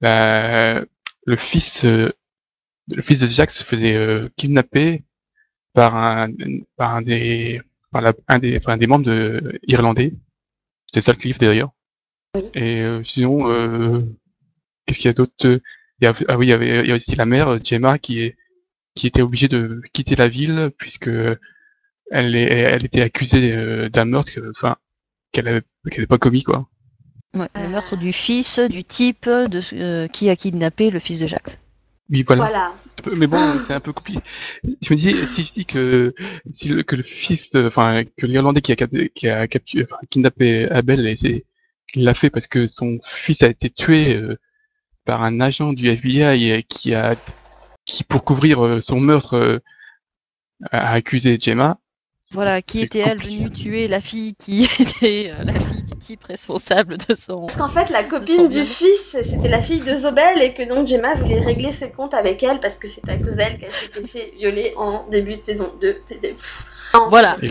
bah, 0.00 0.82
le 1.26 1.36
fils 1.36 1.84
euh, 1.84 2.10
le 2.88 3.02
fils 3.02 3.18
de 3.18 3.28
Jack 3.28 3.50
se 3.50 3.64
faisait 3.64 3.94
euh, 3.94 4.28
kidnapper 4.36 5.04
par 5.74 5.94
un 5.96 6.28
par 6.76 6.96
un 6.96 7.02
des 7.02 7.60
par 7.92 8.04
un 8.28 8.38
des 8.38 8.58
enfin, 8.58 8.76
des 8.76 8.86
membres 8.86 9.04
de 9.04 9.58
irlandais. 9.66 10.12
C'était 10.86 11.06
ça 11.06 11.12
le 11.12 11.18
cliff 11.18 11.38
d'ailleurs. 11.38 11.70
Et 12.54 12.80
euh, 12.80 13.02
sinon 13.04 13.44
qu'est-ce 14.86 14.98
qu'il 14.98 15.06
y 15.06 15.08
a 15.08 15.12
d'autre? 15.12 15.60
Ah 16.28 16.38
oui, 16.38 16.46
il 16.46 16.50
y 16.50 16.52
avait 16.52 16.92
aussi 16.92 17.14
la 17.14 17.26
mère 17.26 17.62
Gemma 17.64 17.98
qui 17.98 18.20
est 18.20 18.36
qui 18.94 19.06
était 19.06 19.22
obligée 19.22 19.48
de 19.48 19.80
quitter 19.92 20.16
la 20.16 20.28
ville 20.28 20.72
puisque 20.78 21.10
elle 22.10 22.36
est 22.36 22.48
elle 22.48 22.84
était 22.84 23.02
accusée 23.02 23.88
d'un 23.90 24.04
meurtre 24.04 24.32
enfin 24.50 24.76
qu'elle 25.32 25.48
avait 25.48 25.62
qu'elle 25.90 26.00
n'avait 26.00 26.06
pas 26.06 26.18
commis 26.18 26.42
quoi. 26.42 26.68
Ouais, 27.34 27.48
le 27.54 27.68
meurtre 27.68 27.96
du 27.96 28.12
fils 28.12 28.58
du 28.58 28.82
type 28.82 29.26
de, 29.26 29.60
euh, 29.74 30.08
qui 30.08 30.28
a 30.30 30.36
kidnappé 30.36 30.90
le 30.90 30.98
fils 30.98 31.20
de 31.20 31.28
Jacques. 31.28 31.58
Oui, 32.10 32.24
voilà. 32.26 32.74
Mais 33.16 33.28
bon, 33.28 33.60
c'est 33.66 33.72
un 33.72 33.80
peu 33.80 33.92
compliqué. 33.92 34.20
Je 34.64 34.92
me 34.92 34.98
dis, 34.98 35.14
si 35.34 35.44
je 35.44 35.52
dis 35.52 35.64
que, 35.64 36.12
si 36.52 36.68
le, 36.68 36.82
que 36.82 36.96
le 36.96 37.04
fils, 37.04 37.48
enfin, 37.54 38.02
que 38.04 38.26
l'Irlandais 38.26 38.62
qui 38.62 38.72
a, 38.72 38.76
qui 39.14 39.28
a 39.28 39.46
capturé, 39.46 39.84
enfin, 39.84 39.96
kidnappé 40.10 40.68
Abel, 40.70 41.06
et 41.06 41.16
c'est, 41.16 41.44
il 41.94 42.04
l'a 42.04 42.14
fait 42.14 42.30
parce 42.30 42.48
que 42.48 42.66
son 42.66 42.98
fils 43.24 43.40
a 43.42 43.48
été 43.48 43.70
tué 43.70 44.16
euh, 44.16 44.36
par 45.04 45.22
un 45.22 45.40
agent 45.40 45.72
du 45.72 45.88
FBI 45.88 46.64
qui 46.64 46.94
a, 46.94 47.14
qui 47.84 48.02
pour 48.04 48.24
couvrir 48.24 48.64
euh, 48.64 48.80
son 48.80 48.98
meurtre, 48.98 49.34
euh, 49.34 49.58
a 50.72 50.92
accusé 50.92 51.38
Gemma. 51.40 51.78
Voilà, 52.32 52.62
qui 52.62 52.80
était-elle 52.80 53.20
venue 53.20 53.50
tuer 53.50 53.88
la 53.88 54.00
fille 54.00 54.34
qui 54.34 54.68
était 54.78 55.32
la 55.42 55.54
fille 55.54 55.82
du 55.82 55.96
type 55.98 56.24
responsable 56.24 56.96
de 56.96 57.14
son. 57.14 57.46
Parce 57.46 57.58
qu'en 57.58 57.68
fait, 57.68 57.90
la 57.90 58.04
copine 58.04 58.48
du 58.48 58.64
fils, 58.64 59.16
c'était 59.22 59.48
la 59.48 59.60
fille 59.60 59.80
de 59.80 59.96
Zobel 59.96 60.40
et 60.40 60.54
que 60.54 60.68
donc 60.68 60.86
Gemma 60.86 61.14
voulait 61.14 61.40
régler 61.40 61.72
ses 61.72 61.90
comptes 61.90 62.14
avec 62.14 62.42
elle 62.42 62.60
parce 62.60 62.76
que 62.76 62.86
c'était 62.86 63.12
à 63.12 63.16
cause 63.16 63.34
d'elle 63.34 63.58
qu'elle 63.58 63.72
s'était 63.72 64.06
fait 64.06 64.32
violer 64.36 64.74
en 64.76 65.06
début 65.08 65.36
de 65.36 65.42
saison 65.42 65.72
2. 65.80 65.96
C'était. 66.06 66.36
Voilà. 67.08 67.36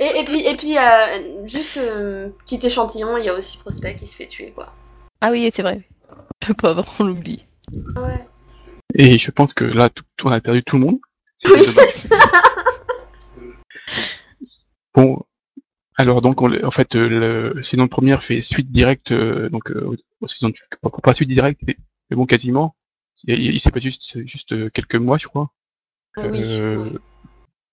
Et, 0.00 0.24
puis, 0.24 0.46
et 0.46 0.56
puis 0.56 0.76
euh, 0.76 1.46
juste 1.46 1.76
euh, 1.76 2.30
petit 2.44 2.66
échantillon, 2.66 3.16
il 3.16 3.24
y 3.24 3.28
a 3.28 3.34
aussi 3.34 3.58
Prospect 3.58 3.94
qui 3.94 4.06
se 4.06 4.16
fait 4.16 4.26
tuer, 4.26 4.52
quoi. 4.54 4.72
Ah 5.20 5.30
oui, 5.30 5.50
c'est 5.54 5.62
vrai. 5.62 5.82
Le 6.48 6.54
pauvre, 6.54 6.84
on 6.98 7.04
l'oublie. 7.04 7.44
Ouais. 7.96 8.26
Et 8.94 9.18
je 9.18 9.30
pense 9.30 9.54
que 9.54 9.64
là, 9.64 9.88
tout, 9.88 10.04
on 10.24 10.32
a 10.32 10.40
perdu 10.40 10.62
tout 10.64 10.76
le 10.76 10.84
monde. 10.84 10.98
bon, 14.94 15.22
alors 15.96 16.22
donc, 16.22 16.42
en 16.42 16.70
fait, 16.70 16.94
euh, 16.94 17.52
le 17.54 17.62
saison 17.62 17.88
première 17.88 18.22
fait 18.22 18.40
suite 18.42 18.70
directe, 18.72 19.12
donc 19.12 19.72
saison 20.26 20.52
pas 21.02 21.14
suite 21.14 21.28
directe, 21.28 21.60
mais, 21.66 21.76
bon, 22.10 22.26
quasiment. 22.26 22.74
Il, 23.26 23.58
s'est 23.60 23.70
pas 23.70 23.80
juste, 23.80 24.18
juste 24.26 24.70
quelques 24.72 24.96
mois, 24.96 25.18
je 25.18 25.28
crois. 25.28 25.50
Ah 26.16 26.26
oui. 26.26 26.42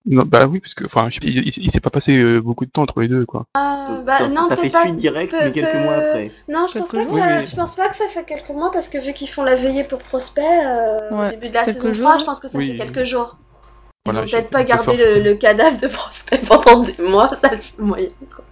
Non, 0.04 0.24
bah 0.24 0.46
oui, 0.46 0.58
parce 0.58 0.74
que 0.74 0.84
enfin, 0.84 1.08
il, 1.22 1.70
s'est 1.70 1.80
pas 1.80 1.90
passé 1.90 2.16
euh, 2.16 2.40
beaucoup 2.40 2.64
de 2.64 2.70
temps 2.70 2.82
entre 2.82 3.00
les 3.00 3.08
deux, 3.08 3.24
quoi. 3.24 3.46
Ah, 3.54 4.00
bah, 4.04 4.28
non, 4.28 4.48
ça 4.48 4.56
fait 4.56 4.68
pas... 4.68 4.82
suite 4.82 4.96
directe, 4.96 5.32
mais 5.32 5.52
quelques 5.52 5.74
mois 5.74 5.94
après. 5.94 6.32
Non, 6.48 6.66
je 6.66 6.78
pense, 6.78 6.90
pas 6.90 7.04
que 7.04 7.20
ça... 7.20 7.44
je 7.44 7.54
pense 7.54 7.76
pas 7.76 7.88
que 7.88 7.96
ça 7.96 8.08
fait 8.08 8.24
quelques 8.24 8.50
mois, 8.50 8.72
parce 8.72 8.88
que 8.88 8.98
vu 8.98 9.12
qu'ils 9.12 9.28
font 9.28 9.44
la 9.44 9.54
veillée 9.54 9.84
pour 9.84 10.00
Prospect 10.00 10.42
euh, 10.42 11.28
au 11.28 11.30
début 11.30 11.50
de 11.50 11.54
la 11.54 11.66
saison 11.66 11.92
3, 11.92 12.18
je 12.18 12.24
pense 12.24 12.40
que 12.40 12.48
ça 12.48 12.58
fait 12.58 12.76
quelques 12.76 13.04
jours. 13.04 13.36
Ils 14.06 14.18
ont 14.18 14.22
peut-être 14.22 14.50
pas 14.50 14.64
gardé 14.64 15.20
le, 15.20 15.34
cadavre 15.34 15.80
de 15.80 15.86
Prospect 15.86 16.42
pendant 16.48 16.82
des 16.82 17.02
mois, 17.02 17.34
ça 17.36 17.54
le 17.54 17.60
fait 17.60 17.78
moyen, 17.78 18.08
quoi. 18.34 18.44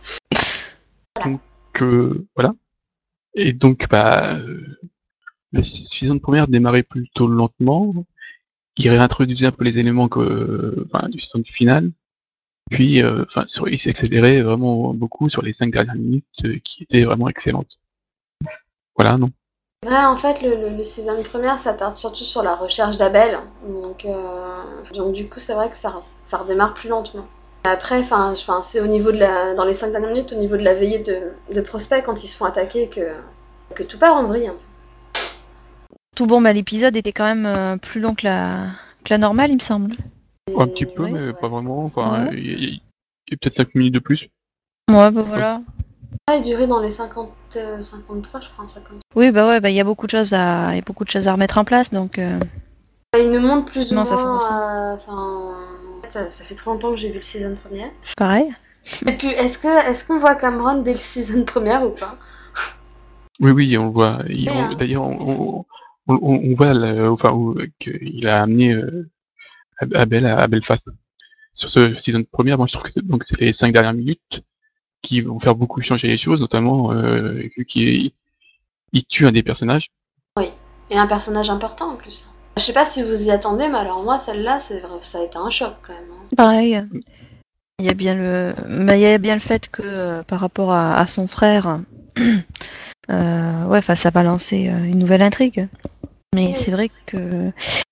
Voilà. 1.17 1.31
Donc, 1.31 1.41
euh, 1.83 2.27
voilà. 2.37 2.55
Et 3.35 3.53
donc, 3.53 3.89
bah, 3.91 4.39
la 5.53 5.63
saison 5.63 6.15
de 6.15 6.21
première 6.21 6.47
démarrait 6.47 6.85
plutôt 6.85 7.27
lentement 7.27 7.93
il 8.81 8.89
réintroduisait 8.89 9.47
un 9.47 9.53
peu 9.53 9.65
les 9.65 9.79
éléments 9.79 10.09
que, 10.09 10.87
enfin, 10.93 11.09
du 11.09 11.21
système 11.21 11.45
final. 11.45 11.93
Puis, 12.71 13.03
euh, 13.03 13.25
enfin, 13.29 13.45
il 13.67 13.79
s'accélérait 13.79 14.43
vraiment 14.43 14.95
beaucoup 14.95 15.29
sur 15.29 15.43
les 15.43 15.53
cinq 15.53 15.73
dernières 15.73 15.97
minutes, 15.97 16.25
euh, 16.45 16.59
qui 16.65 16.85
étaient 16.85 17.05
vraiment 17.05 17.29
excellentes. 17.29 17.79
Voilà, 18.97 19.19
non 19.19 19.31
Ouais, 19.87 19.97
en 19.97 20.17
fait, 20.17 20.43
le, 20.43 20.77
le, 20.77 20.83
saison 20.83 21.23
première 21.23 21.59
s'attarde 21.59 21.97
surtout 21.97 22.25
sur 22.25 22.43
la 22.43 22.55
recherche 22.55 22.99
d'Abel. 22.99 23.39
Donc, 23.67 24.05
euh, 24.05 24.63
donc, 24.93 25.15
du 25.15 25.27
coup, 25.27 25.41
c'est 25.41 25.55
vrai 25.55 25.71
que 25.71 25.77
ça, 25.77 26.03
ça 26.23 26.37
redémarre 26.37 26.75
plus 26.75 26.91
lentement. 26.91 27.27
Après, 27.65 27.99
enfin, 28.01 28.35
c'est 28.63 28.81
au 28.81 28.87
niveau 28.87 29.11
de 29.11 29.17
la, 29.17 29.55
dans 29.55 29.65
les 29.65 29.73
cinq 29.73 29.93
dernières 29.93 30.11
minutes, 30.11 30.35
au 30.35 30.39
niveau 30.39 30.59
de 30.59 30.63
la 30.63 30.75
veillée 30.75 30.99
de, 30.99 31.33
de 31.55 31.61
prospects 31.63 32.05
quand 32.05 32.23
ils 32.23 32.29
se 32.29 32.37
font 32.37 32.45
attaquer, 32.45 32.89
que, 32.89 33.13
que 33.75 33.83
tout 33.83 33.99
part 33.99 34.17
en 34.17 34.25
vrille 34.25 34.49
un 34.49 34.53
peu. 34.53 35.21
Tout 36.15 36.27
bon, 36.27 36.43
bah, 36.43 36.53
l'épisode 36.53 36.95
était 36.95 37.13
quand 37.13 37.25
même 37.25 37.47
euh, 37.47 37.79
plus 37.79 38.03
long 38.03 38.15
que 38.15 38.27
la, 38.27 38.73
que 39.05 39.15
la 39.15 39.19
normale, 39.19 39.51
il 39.51 39.55
me 39.55 39.61
semble. 39.61 39.97
Un 40.59 40.69
petit 40.69 40.85
peu, 40.85 41.07
mais 41.07 41.33
pas 41.33 41.49
vraiment. 41.49 41.87
Enfin, 41.87 42.29
il 42.33 42.75
y 42.75 42.83
a, 43.33 43.37
peut-être 43.37 43.55
5 43.55 43.75
minutes 43.75 43.95
de 43.95 43.99
plus. 43.99 44.29
Ouais, 44.91 45.11
bah 45.11 45.23
voilà. 45.23 45.63
Ah, 46.27 46.37
il 46.37 46.43
durait 46.43 46.67
dans 46.67 46.81
les 46.81 46.91
50, 46.91 47.31
53, 47.81 48.41
je 48.41 48.49
crois, 48.51 48.65
un 48.65 48.69
truc 48.69 48.85
comme 48.85 48.97
ça. 48.97 49.03
Oui, 49.17 49.31
bah 49.31 49.47
ouais, 49.47 49.61
bah 49.61 49.71
il 49.71 49.77
y 49.77 49.81
a 49.81 49.85
beaucoup 49.85 50.07
de 50.07 50.11
choses 50.11 50.33
à, 50.33 50.75
y 50.75 50.79
a 50.79 50.83
beaucoup 50.83 51.05
de 51.05 51.11
choses 51.11 51.29
à 51.29 51.33
remettre 51.33 51.59
en 51.59 51.65
place, 51.65 51.91
donc. 51.91 52.19
Euh... 52.19 52.39
Il 53.19 53.31
nous 53.31 53.41
montre 53.41 53.73
plus 53.73 53.91
ou 53.91 53.95
moins. 53.95 54.05
Ça, 54.05 54.15
enfin, 54.95 55.55
ça, 56.09 56.31
ça, 56.31 56.45
fait 56.45 56.55
trop 56.55 56.73
longtemps 56.73 56.91
que 56.91 56.97
j'ai 56.97 57.09
vu 57.09 57.17
le 57.17 57.23
season 57.23 57.57
première. 57.57 57.91
Pareil. 58.17 58.55
Et 59.07 59.13
puis, 59.13 59.29
est-ce 59.29 59.59
que, 59.59 59.91
est-ce 59.91 60.07
qu'on 60.07 60.19
voit 60.19 60.37
Cameron 60.37 60.83
dès 60.83 60.93
le 60.93 60.99
season 60.99 61.45
première 61.45 61.85
ou 61.85 61.91
pas? 61.91 62.17
Oui, 63.41 63.51
oui, 63.53 63.77
on 63.79 63.87
le 63.87 63.91
voit. 63.91 64.21
Hein. 64.23 64.75
D'ailleurs, 64.79 65.03
on, 65.03 65.65
on, 66.07 66.55
voit 66.55 66.75
enfin, 67.09 67.55
qu'il 67.79 68.27
a 68.27 68.43
amené 68.43 68.73
euh, 68.73 69.09
Abel 69.95 70.27
à, 70.27 70.47
Belfast. 70.47 70.85
Sur 71.55 71.71
ce 71.71 71.95
season 71.97 72.25
première, 72.31 72.59
moi 72.59 72.67
je 72.69 72.79
trouve 72.79 72.91
que 72.91 73.01
donc 73.01 73.25
c'est 73.25 73.39
les 73.41 73.53
cinq 73.53 73.73
dernières 73.73 73.93
minutes 73.93 74.43
qui 75.03 75.21
vont 75.21 75.41
faire 75.41 75.55
beaucoup 75.55 75.81
changer 75.83 76.09
les 76.09 76.19
choses, 76.19 76.41
notamment 76.41 76.93
euh, 76.93 77.43
vu 77.57 77.65
qu'il 77.65 78.13
il 78.93 79.05
tue 79.05 79.27
un 79.27 79.33
des 79.33 79.43
personnages. 79.43 79.91
Oui, 80.37 80.47
et 80.91 80.99
un 80.99 81.07
personnage 81.07 81.51
important 81.51 81.93
en 81.93 81.97
plus. 81.97 82.27
Je 82.57 82.63
sais 82.63 82.73
pas 82.73 82.85
si 82.85 83.03
vous 83.03 83.23
y 83.23 83.31
attendez, 83.31 83.69
mais 83.69 83.79
alors 83.79 84.03
moi 84.03 84.19
celle-là, 84.19 84.59
ça 84.61 85.19
a 85.19 85.23
été 85.23 85.37
un 85.39 85.51
choc 85.51 85.75
quand 85.83 85.95
même. 85.95 86.03
Hein. 86.13 86.35
Pareil. 86.37 86.83
Il 87.79 87.87
y 87.87 87.89
a 87.89 87.95
bien 87.95 88.15
le, 88.15 88.55
mais 88.69 88.99
il 88.99 89.03
y 89.03 89.07
a 89.07 89.17
bien 89.19 89.35
le 89.35 89.41
fait 89.41 89.69
que 89.71 89.83
euh, 89.83 90.23
par 90.23 90.41
rapport 90.41 90.73
à, 90.73 91.07
son 91.07 91.27
frère, 91.27 91.81
euh, 93.11 93.65
ouais, 93.67 93.81
ça 93.81 94.11
va 94.11 94.23
lancer 94.23 94.67
une 94.67 94.99
nouvelle 94.99 95.23
intrigue. 95.23 95.69
Mais 96.35 96.55
c'est 96.55 96.71
vrai 96.71 96.91
que 97.07 97.51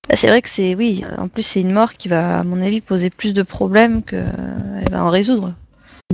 bah, 0.08 0.14
c'est 0.14 0.28
vrai 0.28 0.42
que 0.42 0.48
c'est 0.48 0.74
oui. 0.74 1.04
En 1.16 1.28
plus, 1.28 1.42
c'est 1.42 1.60
une 1.60 1.72
mort 1.72 1.94
qui 1.94 2.08
va, 2.08 2.40
à 2.40 2.44
mon 2.44 2.62
avis, 2.62 2.80
poser 2.80 3.10
plus 3.10 3.34
de 3.34 3.42
problèmes 3.42 4.02
qu'elle 4.02 4.88
va 4.90 5.04
en 5.04 5.08
résoudre. 5.08 5.54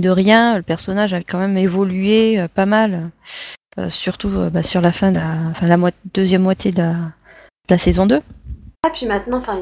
De 0.01 0.09
rien, 0.09 0.57
le 0.57 0.61
personnage 0.61 1.13
a 1.13 1.19
quand 1.19 1.39
même 1.39 1.57
évolué 1.57 2.37
euh, 2.37 2.49
pas 2.49 2.65
mal, 2.65 3.11
euh, 3.77 3.89
surtout 3.89 4.27
euh, 4.27 4.49
bah, 4.49 4.61
sur 4.61 4.81
la 4.81 4.91
fin 4.91 5.09
de 5.09 5.15
la, 5.15 5.35
enfin, 5.51 5.67
la 5.67 5.77
deuxième 6.13 6.41
moitié 6.41 6.73
de 6.73 6.83
la, 7.69 7.77
saison 7.77 8.05
2. 8.05 8.21
Ah, 8.83 8.89
puis 8.89 9.05
maintenant, 9.05 9.37
enfin, 9.37 9.61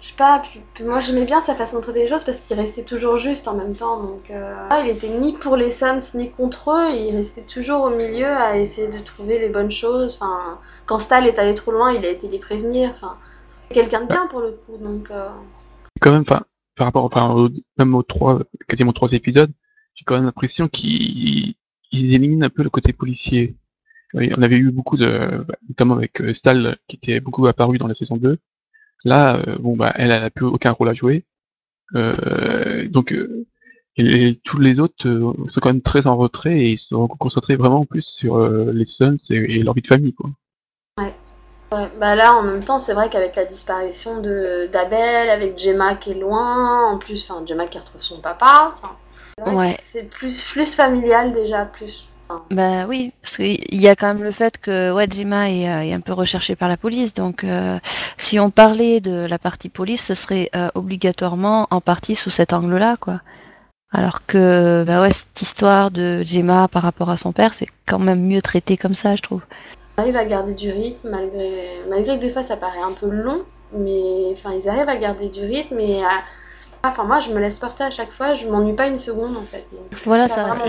je 0.00 0.08
sais 0.08 0.14
pas, 0.16 0.42
moi 0.84 1.00
j'aimais 1.00 1.24
bien 1.26 1.40
sa 1.40 1.54
façon 1.54 1.76
de 1.76 1.82
traiter 1.82 2.00
les 2.00 2.08
choses 2.08 2.24
parce 2.24 2.40
qu'il 2.40 2.58
restait 2.58 2.82
toujours 2.82 3.18
juste 3.18 3.46
en 3.46 3.54
même 3.54 3.76
temps. 3.76 4.02
Donc, 4.02 4.32
ah, 4.32 4.80
il 4.82 4.90
était 4.90 5.08
ni 5.08 5.32
pour 5.32 5.56
les 5.56 5.70
Suns 5.70 6.00
ni 6.14 6.32
contre 6.32 6.72
eux, 6.72 6.90
il 6.90 7.14
restait 7.14 7.42
toujours 7.42 7.82
au 7.82 7.90
milieu 7.90 8.26
à 8.26 8.58
essayer 8.58 8.88
de 8.88 8.98
trouver 8.98 9.38
les 9.38 9.48
bonnes 9.48 9.70
choses. 9.70 10.18
Enfin, 10.20 10.58
quand 10.86 10.98
Stal 10.98 11.24
est 11.28 11.38
allé 11.38 11.54
trop 11.54 11.70
loin, 11.70 11.92
il 11.92 12.04
a 12.04 12.10
été 12.10 12.26
les 12.26 12.40
prévenir. 12.40 12.90
Enfin, 12.96 13.16
quelqu'un 13.70 14.02
de 14.02 14.06
bien 14.06 14.26
pour 14.26 14.40
le 14.40 14.50
coup. 14.50 14.76
Donc, 14.76 15.08
euh. 15.12 15.28
quand 16.00 16.10
même, 16.10 16.24
par 16.78 16.86
rapport, 16.86 17.04
enfin, 17.04 17.50
même 17.76 17.94
aux 17.94 18.02
trois, 18.02 18.42
quasiment 18.68 18.92
trois 18.92 19.12
épisodes, 19.12 19.52
j'ai 19.94 20.04
quand 20.04 20.14
même 20.14 20.24
l'impression 20.24 20.68
qu'ils 20.68 21.54
éliminent 21.92 22.46
un 22.46 22.50
peu 22.50 22.62
le 22.62 22.70
côté 22.70 22.92
policier. 22.92 23.56
On 24.14 24.42
avait 24.42 24.56
eu 24.56 24.70
beaucoup 24.70 24.96
de, 24.96 25.44
notamment 25.68 25.96
avec 25.96 26.20
euh, 26.22 26.32
Stal 26.32 26.78
qui 26.88 26.96
était 26.96 27.20
beaucoup 27.20 27.46
apparu 27.46 27.76
dans 27.76 27.86
la 27.86 27.94
saison 27.94 28.16
2. 28.16 28.38
Là, 29.04 29.42
euh, 29.46 29.58
bon 29.58 29.76
bah, 29.76 29.92
elle, 29.96 30.12
a 30.12 30.30
plus 30.30 30.46
aucun 30.46 30.70
rôle 30.70 30.88
à 30.88 30.94
jouer. 30.94 31.24
donc, 31.94 33.14
et, 33.96 34.40
tous 34.44 34.58
les 34.60 34.80
autres 34.80 34.96
sont 35.48 35.60
quand 35.60 35.72
même 35.72 35.82
très 35.82 36.06
en 36.06 36.16
retrait 36.16 36.58
et 36.60 36.72
ils 36.72 36.78
sont 36.78 37.08
concentrés 37.08 37.56
vraiment 37.56 37.84
plus 37.84 38.06
sur 38.06 38.38
les 38.48 38.84
Sons 38.86 39.16
et, 39.30 39.58
et, 39.58 39.62
leur 39.62 39.74
vie 39.74 39.82
de 39.82 39.88
famille, 39.88 40.14
quoi. 40.14 40.30
Ouais. 40.98 41.12
Bah 41.70 42.14
là 42.14 42.34
en 42.34 42.42
même 42.42 42.64
temps 42.64 42.78
c'est 42.78 42.94
vrai 42.94 43.10
qu'avec 43.10 43.36
la 43.36 43.44
disparition 43.44 44.20
de 44.20 44.68
d'Abel, 44.72 45.28
avec 45.28 45.58
Gemma 45.58 45.96
qui 45.96 46.12
est 46.12 46.14
loin, 46.14 46.90
en 46.90 46.98
plus 46.98 47.28
enfin 47.28 47.44
Gemma 47.46 47.66
qui 47.66 47.78
retrouve 47.78 48.02
son 48.02 48.20
papa, 48.20 48.74
ouais. 49.46 49.76
c'est 49.82 50.08
plus 50.08 50.44
plus 50.44 50.74
familial 50.74 51.32
déjà, 51.32 51.64
plus. 51.64 52.08
Bah 52.50 52.86
oui, 52.86 53.12
parce 53.22 53.36
qu'il 53.36 53.80
y 53.80 53.88
a 53.88 53.96
quand 53.96 54.08
même 54.08 54.22
le 54.22 54.30
fait 54.32 54.58
que 54.58 54.92
ouais, 54.92 55.08
Gemma 55.10 55.50
est, 55.50 55.68
euh, 55.68 55.80
est 55.80 55.94
un 55.94 56.00
peu 56.00 56.12
recherchée 56.12 56.56
par 56.56 56.68
la 56.68 56.76
police, 56.76 57.14
donc 57.14 57.42
euh, 57.42 57.78
si 58.18 58.38
on 58.38 58.50
parlait 58.50 59.00
de 59.00 59.26
la 59.26 59.38
partie 59.38 59.70
police, 59.70 60.04
ce 60.04 60.14
serait 60.14 60.50
euh, 60.54 60.68
obligatoirement 60.74 61.66
en 61.70 61.80
partie 61.80 62.16
sous 62.16 62.30
cet 62.30 62.52
angle-là, 62.52 62.96
quoi. 63.00 63.20
Alors 63.90 64.26
que 64.26 64.84
bah 64.86 65.00
ouais, 65.00 65.12
cette 65.12 65.40
histoire 65.40 65.90
de 65.90 66.22
Gemma 66.22 66.68
par 66.68 66.82
rapport 66.82 67.08
à 67.08 67.16
son 67.16 67.32
père, 67.32 67.54
c'est 67.54 67.68
quand 67.86 67.98
même 67.98 68.20
mieux 68.20 68.42
traité 68.42 68.76
comme 68.76 68.94
ça, 68.94 69.16
je 69.16 69.22
trouve 69.22 69.40
arrivent 69.98 70.16
à 70.16 70.24
garder 70.24 70.54
du 70.54 70.70
rythme 70.70 71.10
malgré, 71.10 71.80
malgré 71.88 72.16
que 72.16 72.22
des 72.22 72.30
fois 72.30 72.42
ça 72.42 72.56
paraît 72.56 72.82
un 72.82 72.92
peu 72.92 73.08
long, 73.08 73.42
mais 73.72 74.32
enfin 74.32 74.52
ils 74.52 74.68
arrivent 74.68 74.88
à 74.88 74.96
garder 74.96 75.28
du 75.28 75.40
rythme 75.40 75.78
et 75.78 76.02
à... 76.02 76.22
Enfin 76.84 77.04
moi 77.04 77.20
je 77.20 77.30
me 77.30 77.40
laisse 77.40 77.58
porter 77.58 77.84
à 77.84 77.90
chaque 77.90 78.12
fois, 78.12 78.34
je 78.34 78.46
m'ennuie 78.46 78.74
pas 78.74 78.88
une 78.88 78.98
seconde 78.98 79.36
en 79.36 79.42
fait. 79.42 79.66
voilà, 80.04 80.28
ça, 80.28 80.52
reste 80.52 80.66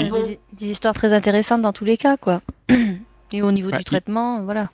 des, 0.53 0.71
histoires 0.71 0.93
très 0.93 1.13
intéressantes 1.13 1.61
dans 1.61 1.73
tous 1.73 1.85
les 1.85 1.97
cas 1.97 2.17
quoi. 2.17 2.41
et 3.31 3.41
au 3.41 3.51
niveau 3.51 3.71
du 3.71 3.83
traitement, 3.83 4.41
voilà. 4.41 4.69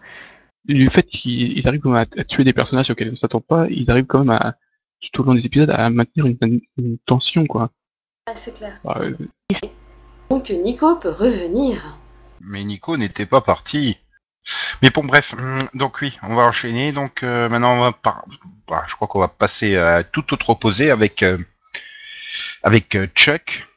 Le 0.68 0.90
fait 0.90 1.04
qu'ils 1.04 1.68
arrivent 1.68 1.86
à, 1.88 2.00
à, 2.00 2.24
tuer 2.24 2.44
des 2.44 2.54
personnages 2.54 2.90
auxquels 2.90 3.10
on 3.10 3.12
ne 3.12 3.18
s'attend 3.18 3.42
pas, 3.42 3.68
ils 3.70 3.92
arrivent 3.92 4.08
quand 4.08 4.20
même 4.20 4.32
à 4.32 4.56
tout 5.14 5.22
au 5.22 5.26
long 5.26 5.36
des 5.36 5.46
épisodes 5.46 5.70
à 5.70 5.90
maintenir 5.90 6.26
une, 6.26 6.98
tension 7.06 7.46
quoi. 7.46 7.72
c'est 8.36 8.58
clair. 8.58 8.80
Donc 10.30 10.50
Nico 10.50 10.96
peut 10.96 11.10
revenir. 11.10 11.98
Mais 12.42 12.64
Nico 12.64 12.98
n'était 12.98 13.26
pas 13.26 13.42
parti. 13.42 13.98
Mais 14.82 14.90
bon, 14.90 15.04
bref, 15.04 15.34
hum, 15.34 15.60
donc 15.74 16.02
oui, 16.02 16.18
on 16.24 16.36
va 16.36 16.44
enchaîner. 16.44 16.92
Donc 16.92 17.24
euh, 17.24 17.50
maintenant, 17.50 17.94
bah, 18.04 18.84
je 18.88 18.96
crois 18.96 19.08
qu'on 19.08 19.20
va 19.20 19.28
passer 19.28 19.76
à 19.78 20.04
tout 20.04 20.34
autre 20.34 20.50
opposé 20.50 20.92
avec 20.92 21.24
euh, 21.24 21.38
avec 22.64 22.96
euh, 22.96 23.08
Chuck. 23.16 23.68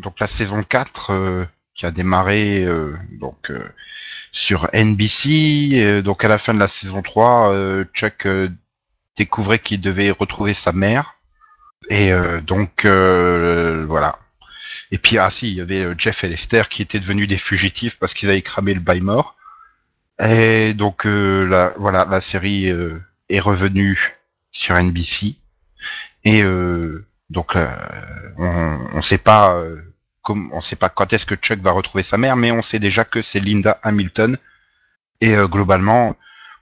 Donc 0.00 0.18
la 0.20 0.26
saison 0.26 0.62
4 0.62 1.46
qui 1.74 1.86
a 1.86 1.90
démarré 1.90 2.64
donc 3.20 3.52
sur 4.30 4.68
NBC. 4.72 6.02
donc 6.02 6.24
à 6.24 6.28
la 6.28 6.38
fin 6.38 6.54
de 6.54 6.60
la 6.60 6.68
saison 6.68 7.02
3, 7.02 7.84
Chuck 7.94 8.28
découvrait 9.16 9.58
qu'il 9.58 9.80
devait 9.80 10.12
retrouver 10.12 10.54
sa 10.54 10.72
mère. 10.72 11.14
Et 11.90 12.12
donc 12.42 12.86
voilà. 12.86 14.20
Et 14.92 14.98
puis 14.98 15.18
ah 15.18 15.30
si, 15.30 15.50
il 15.50 15.56
y 15.56 15.60
avait 15.60 15.92
Jeff 15.98 16.22
et 16.22 16.28
Lester 16.28 16.62
qui 16.70 16.82
étaient 16.82 17.00
devenus 17.00 17.28
des 17.28 17.38
fugitifs 17.38 17.98
parce 17.98 18.14
qu'ils 18.14 18.30
avaient 18.30 18.42
cramé 18.42 18.74
le 18.74 18.80
bail 18.80 19.00
mort. 19.00 19.37
Et 20.20 20.74
donc 20.74 21.06
euh, 21.06 21.46
la, 21.46 21.72
voilà, 21.76 22.04
la 22.04 22.20
série 22.20 22.68
euh, 22.68 23.00
est 23.28 23.40
revenue 23.40 24.16
sur 24.50 24.74
NBC 24.74 25.36
et 26.24 26.42
euh, 26.42 27.06
donc 27.30 27.54
on 27.54 28.96
ne 28.96 29.02
sait 29.02 29.18
pas 29.18 29.62
comme 30.22 30.50
on 30.52 30.60
sait 30.60 30.76
pas 30.76 30.88
quand 30.88 31.12
est-ce 31.12 31.26
que 31.26 31.36
Chuck 31.36 31.60
va 31.60 31.70
retrouver 31.70 32.02
sa 32.02 32.18
mère, 32.18 32.36
mais 32.36 32.50
on 32.50 32.62
sait 32.62 32.80
déjà 32.80 33.04
que 33.04 33.22
c'est 33.22 33.40
Linda 33.40 33.78
Hamilton. 33.82 34.38
Et 35.20 35.36
globalement 35.36 36.16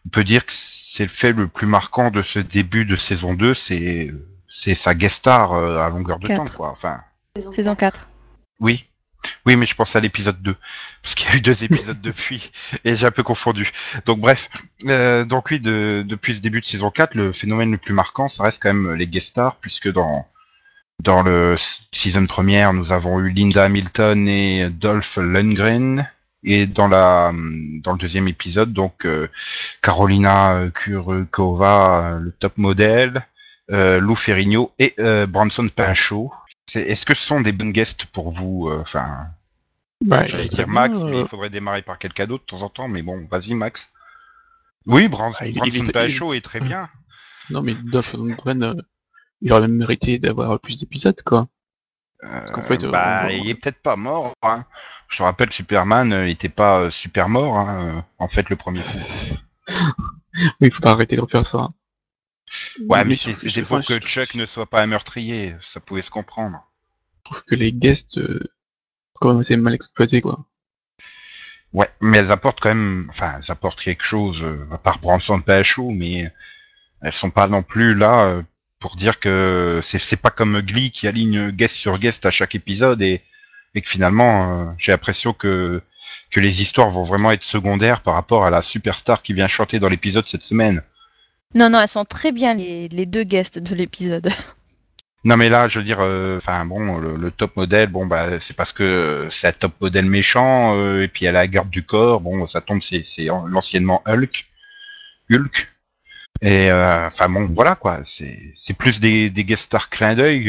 on 0.04 0.08
peut 0.10 0.24
dire 0.24 0.44
que 0.44 0.52
c'est 0.52 1.04
le 1.04 1.10
fait 1.10 1.32
le 1.32 1.48
plus 1.48 1.66
marquant 1.66 2.10
de 2.10 2.22
ce 2.22 2.38
début 2.38 2.84
de 2.84 2.96
saison 2.96 3.34
2, 3.34 3.54
c'est 3.54 4.12
c'est 4.52 4.74
sa 4.74 4.94
guest 4.94 5.16
star 5.16 5.54
à 5.54 5.88
longueur 5.88 6.18
de 6.18 6.26
temps 6.26 6.44
quoi. 6.56 6.70
Enfin. 6.70 7.00
Saison 7.52 7.74
4. 7.74 8.08
Oui, 8.60 8.88
oui, 9.46 9.56
mais 9.56 9.66
je 9.66 9.74
pense 9.74 9.94
à 9.96 10.00
l'épisode 10.00 10.40
2, 10.42 10.56
parce 11.02 11.14
qu'il 11.14 11.28
y 11.28 11.32
a 11.32 11.36
eu 11.36 11.40
deux 11.40 11.64
épisodes 11.64 12.00
depuis, 12.02 12.50
et 12.84 12.96
j'ai 12.96 13.06
un 13.06 13.10
peu 13.10 13.22
confondu. 13.22 13.70
Donc 14.04 14.20
bref, 14.20 14.48
euh, 14.86 15.24
donc 15.24 15.50
oui, 15.50 15.60
de, 15.60 16.04
depuis 16.06 16.36
ce 16.36 16.40
début 16.40 16.60
de 16.60 16.66
saison 16.66 16.90
4, 16.90 17.14
le 17.14 17.32
phénomène 17.32 17.70
le 17.70 17.78
plus 17.78 17.94
marquant, 17.94 18.28
ça 18.28 18.44
reste 18.44 18.62
quand 18.62 18.72
même 18.72 18.94
les 18.94 19.06
guest 19.06 19.28
stars, 19.28 19.56
puisque 19.60 19.90
dans 19.90 20.26
dans 21.02 21.22
le 21.22 21.56
season 21.92 22.26
première, 22.26 22.72
nous 22.72 22.90
avons 22.90 23.20
eu 23.20 23.30
Linda 23.30 23.64
Hamilton 23.64 24.28
et 24.28 24.70
Dolph 24.70 25.16
Lundgren, 25.16 26.08
et 26.42 26.66
dans 26.66 26.88
la 26.88 27.32
dans 27.82 27.92
le 27.92 27.98
deuxième 27.98 28.28
épisode, 28.28 28.72
donc 28.72 29.04
euh, 29.04 29.28
Carolina 29.82 30.70
Kurkova, 30.74 32.18
le 32.20 32.32
top 32.32 32.56
modèle, 32.56 33.26
euh, 33.72 33.98
Lou 33.98 34.14
Ferrigno 34.14 34.72
et 34.78 34.94
euh, 35.00 35.26
Branson 35.26 35.68
Pinchot, 35.68 36.32
est-ce 36.74 37.06
que 37.06 37.16
ce 37.16 37.24
sont 37.24 37.40
des 37.40 37.52
bonnes 37.52 37.72
guests 37.72 38.06
pour 38.06 38.32
vous 38.32 38.68
euh, 38.68 38.80
Enfin, 38.80 39.28
bah, 40.04 40.26
j'allais 40.26 40.48
dire 40.48 40.68
Max, 40.68 40.96
mais 40.98 41.10
il 41.10 41.14
euh, 41.14 41.26
faudrait 41.26 41.50
démarrer 41.50 41.82
par 41.82 41.98
quelqu'un 41.98 42.26
d'autre 42.26 42.44
de 42.44 42.50
temps 42.50 42.62
en 42.62 42.68
temps. 42.68 42.88
Mais 42.88 43.02
bon, 43.02 43.26
vas-y 43.30 43.54
Max. 43.54 43.88
Oui, 44.86 45.08
Branson, 45.08 45.38
ah, 45.40 45.46
il, 45.46 45.92
pas 45.92 46.08
chaud 46.08 46.34
est 46.34 46.44
très 46.44 46.60
bien. 46.60 46.88
Non, 47.50 47.62
mais 47.62 47.74
Dolph 47.74 48.12
Lundgren, 48.12 48.62
euh, 48.62 48.74
il 49.40 49.52
aurait 49.52 49.62
même 49.62 49.76
mérité 49.76 50.18
d'avoir 50.18 50.58
plus 50.60 50.78
d'épisodes, 50.78 51.20
quoi. 51.24 51.48
bah, 52.90 53.32
il 53.32 53.48
est 53.48 53.54
peut-être 53.54 53.82
pas 53.82 53.96
mort. 53.96 54.32
Hein. 54.42 54.64
Je 55.08 55.18
te 55.18 55.22
rappelle, 55.22 55.52
Superman 55.52 56.08
n'était 56.24 56.48
pas 56.48 56.90
super 56.90 57.28
mort, 57.28 57.56
hein, 57.56 58.04
en 58.18 58.28
fait, 58.28 58.48
le 58.48 58.56
premier 58.56 58.82
coup. 58.82 59.68
oui, 60.34 60.52
il 60.60 60.72
faut 60.72 60.86
arrêter 60.86 61.16
de 61.16 61.20
refaire 61.20 61.46
ça. 61.46 61.70
Ouais, 62.88 63.04
mais, 63.04 63.16
c'est 63.16 63.62
pour 63.62 63.84
que 63.84 63.98
Chuck 64.00 64.34
ne 64.34 64.46
soit 64.46 64.66
pas 64.66 64.82
un 64.82 64.86
meurtrier, 64.86 65.54
ça 65.72 65.80
pouvait 65.80 66.02
se 66.02 66.10
comprendre. 66.10 66.58
Je 67.18 67.30
trouve 67.30 67.42
que 67.44 67.54
les 67.54 67.72
guests, 67.72 68.18
euh, 68.18 68.48
quand 69.14 69.34
même, 69.34 69.44
c'est 69.44 69.56
mal 69.56 69.74
exploité, 69.74 70.20
quoi. 70.20 70.44
Ouais, 71.72 71.90
mais 72.00 72.18
elles 72.18 72.30
apportent 72.30 72.60
quand 72.60 72.68
même, 72.68 73.08
enfin, 73.10 73.38
elles 73.38 73.50
apportent 73.50 73.80
quelque 73.80 74.04
chose, 74.04 74.40
euh, 74.42 74.66
à 74.72 74.78
part 74.78 75.00
Branson 75.00 75.42
PHO, 75.42 75.90
mais 75.90 76.30
elles 77.02 77.12
sont 77.12 77.30
pas 77.30 77.48
non 77.48 77.62
plus 77.62 77.94
là 77.94 78.26
euh, 78.26 78.42
pour 78.80 78.96
dire 78.96 79.18
que 79.18 79.80
c'est 79.82 80.20
pas 80.20 80.30
comme 80.30 80.60
Glee 80.60 80.92
qui 80.92 81.08
aligne 81.08 81.50
guest 81.50 81.74
sur 81.74 81.98
guest 81.98 82.24
à 82.24 82.30
chaque 82.30 82.54
épisode 82.54 83.02
et, 83.02 83.22
et 83.74 83.82
que 83.82 83.88
finalement, 83.88 84.74
j'ai 84.78 84.92
l'impression 84.92 85.32
que 85.32 85.82
que 86.30 86.40
les 86.40 86.60
histoires 86.60 86.90
vont 86.90 87.04
vraiment 87.04 87.30
être 87.30 87.44
secondaires 87.44 88.02
par 88.02 88.14
rapport 88.14 88.46
à 88.46 88.50
la 88.50 88.62
superstar 88.62 89.22
qui 89.22 89.32
vient 89.32 89.48
chanter 89.48 89.78
dans 89.78 89.88
l'épisode 89.88 90.26
cette 90.26 90.42
semaine. 90.42 90.82
Non, 91.54 91.70
non, 91.70 91.80
elles 91.80 91.88
sont 91.88 92.04
très 92.04 92.32
bien 92.32 92.54
les, 92.54 92.88
deux 93.06 93.24
guests 93.24 93.58
de 93.58 93.74
l'épisode. 93.74 94.30
Non 95.24 95.36
mais 95.36 95.48
là, 95.48 95.66
je 95.66 95.80
veux 95.80 95.84
dire, 95.84 95.98
euh, 95.98 96.36
enfin 96.36 96.64
bon, 96.64 96.98
le, 96.98 97.30
top 97.32 97.56
modèle, 97.56 97.88
bon 97.88 98.06
bah 98.06 98.38
c'est 98.38 98.54
parce 98.54 98.72
que 98.72 99.26
c'est 99.32 99.48
un 99.48 99.52
top 99.52 99.72
modèle 99.80 100.06
méchant 100.06 100.76
euh, 100.76 101.02
et 101.02 101.08
puis 101.08 101.24
elle 101.24 101.34
a 101.34 101.40
la 101.40 101.48
garde 101.48 101.68
du 101.68 101.82
corps, 101.84 102.20
bon 102.20 102.46
ça 102.46 102.60
tombe, 102.60 102.80
c'est 102.80 103.24
l'anciennement 103.24 104.02
Hulk, 104.06 104.46
Hulk. 105.32 105.68
Et 106.42 106.70
euh, 106.70 107.08
enfin 107.08 107.28
bon, 107.28 107.46
voilà 107.46 107.74
quoi, 107.74 108.02
c'est 108.04 108.78
plus 108.78 109.00
des, 109.00 109.28
des 109.28 109.42
guest 109.42 109.64
stars 109.64 109.90
clin 109.90 110.14
d'œil 110.14 110.48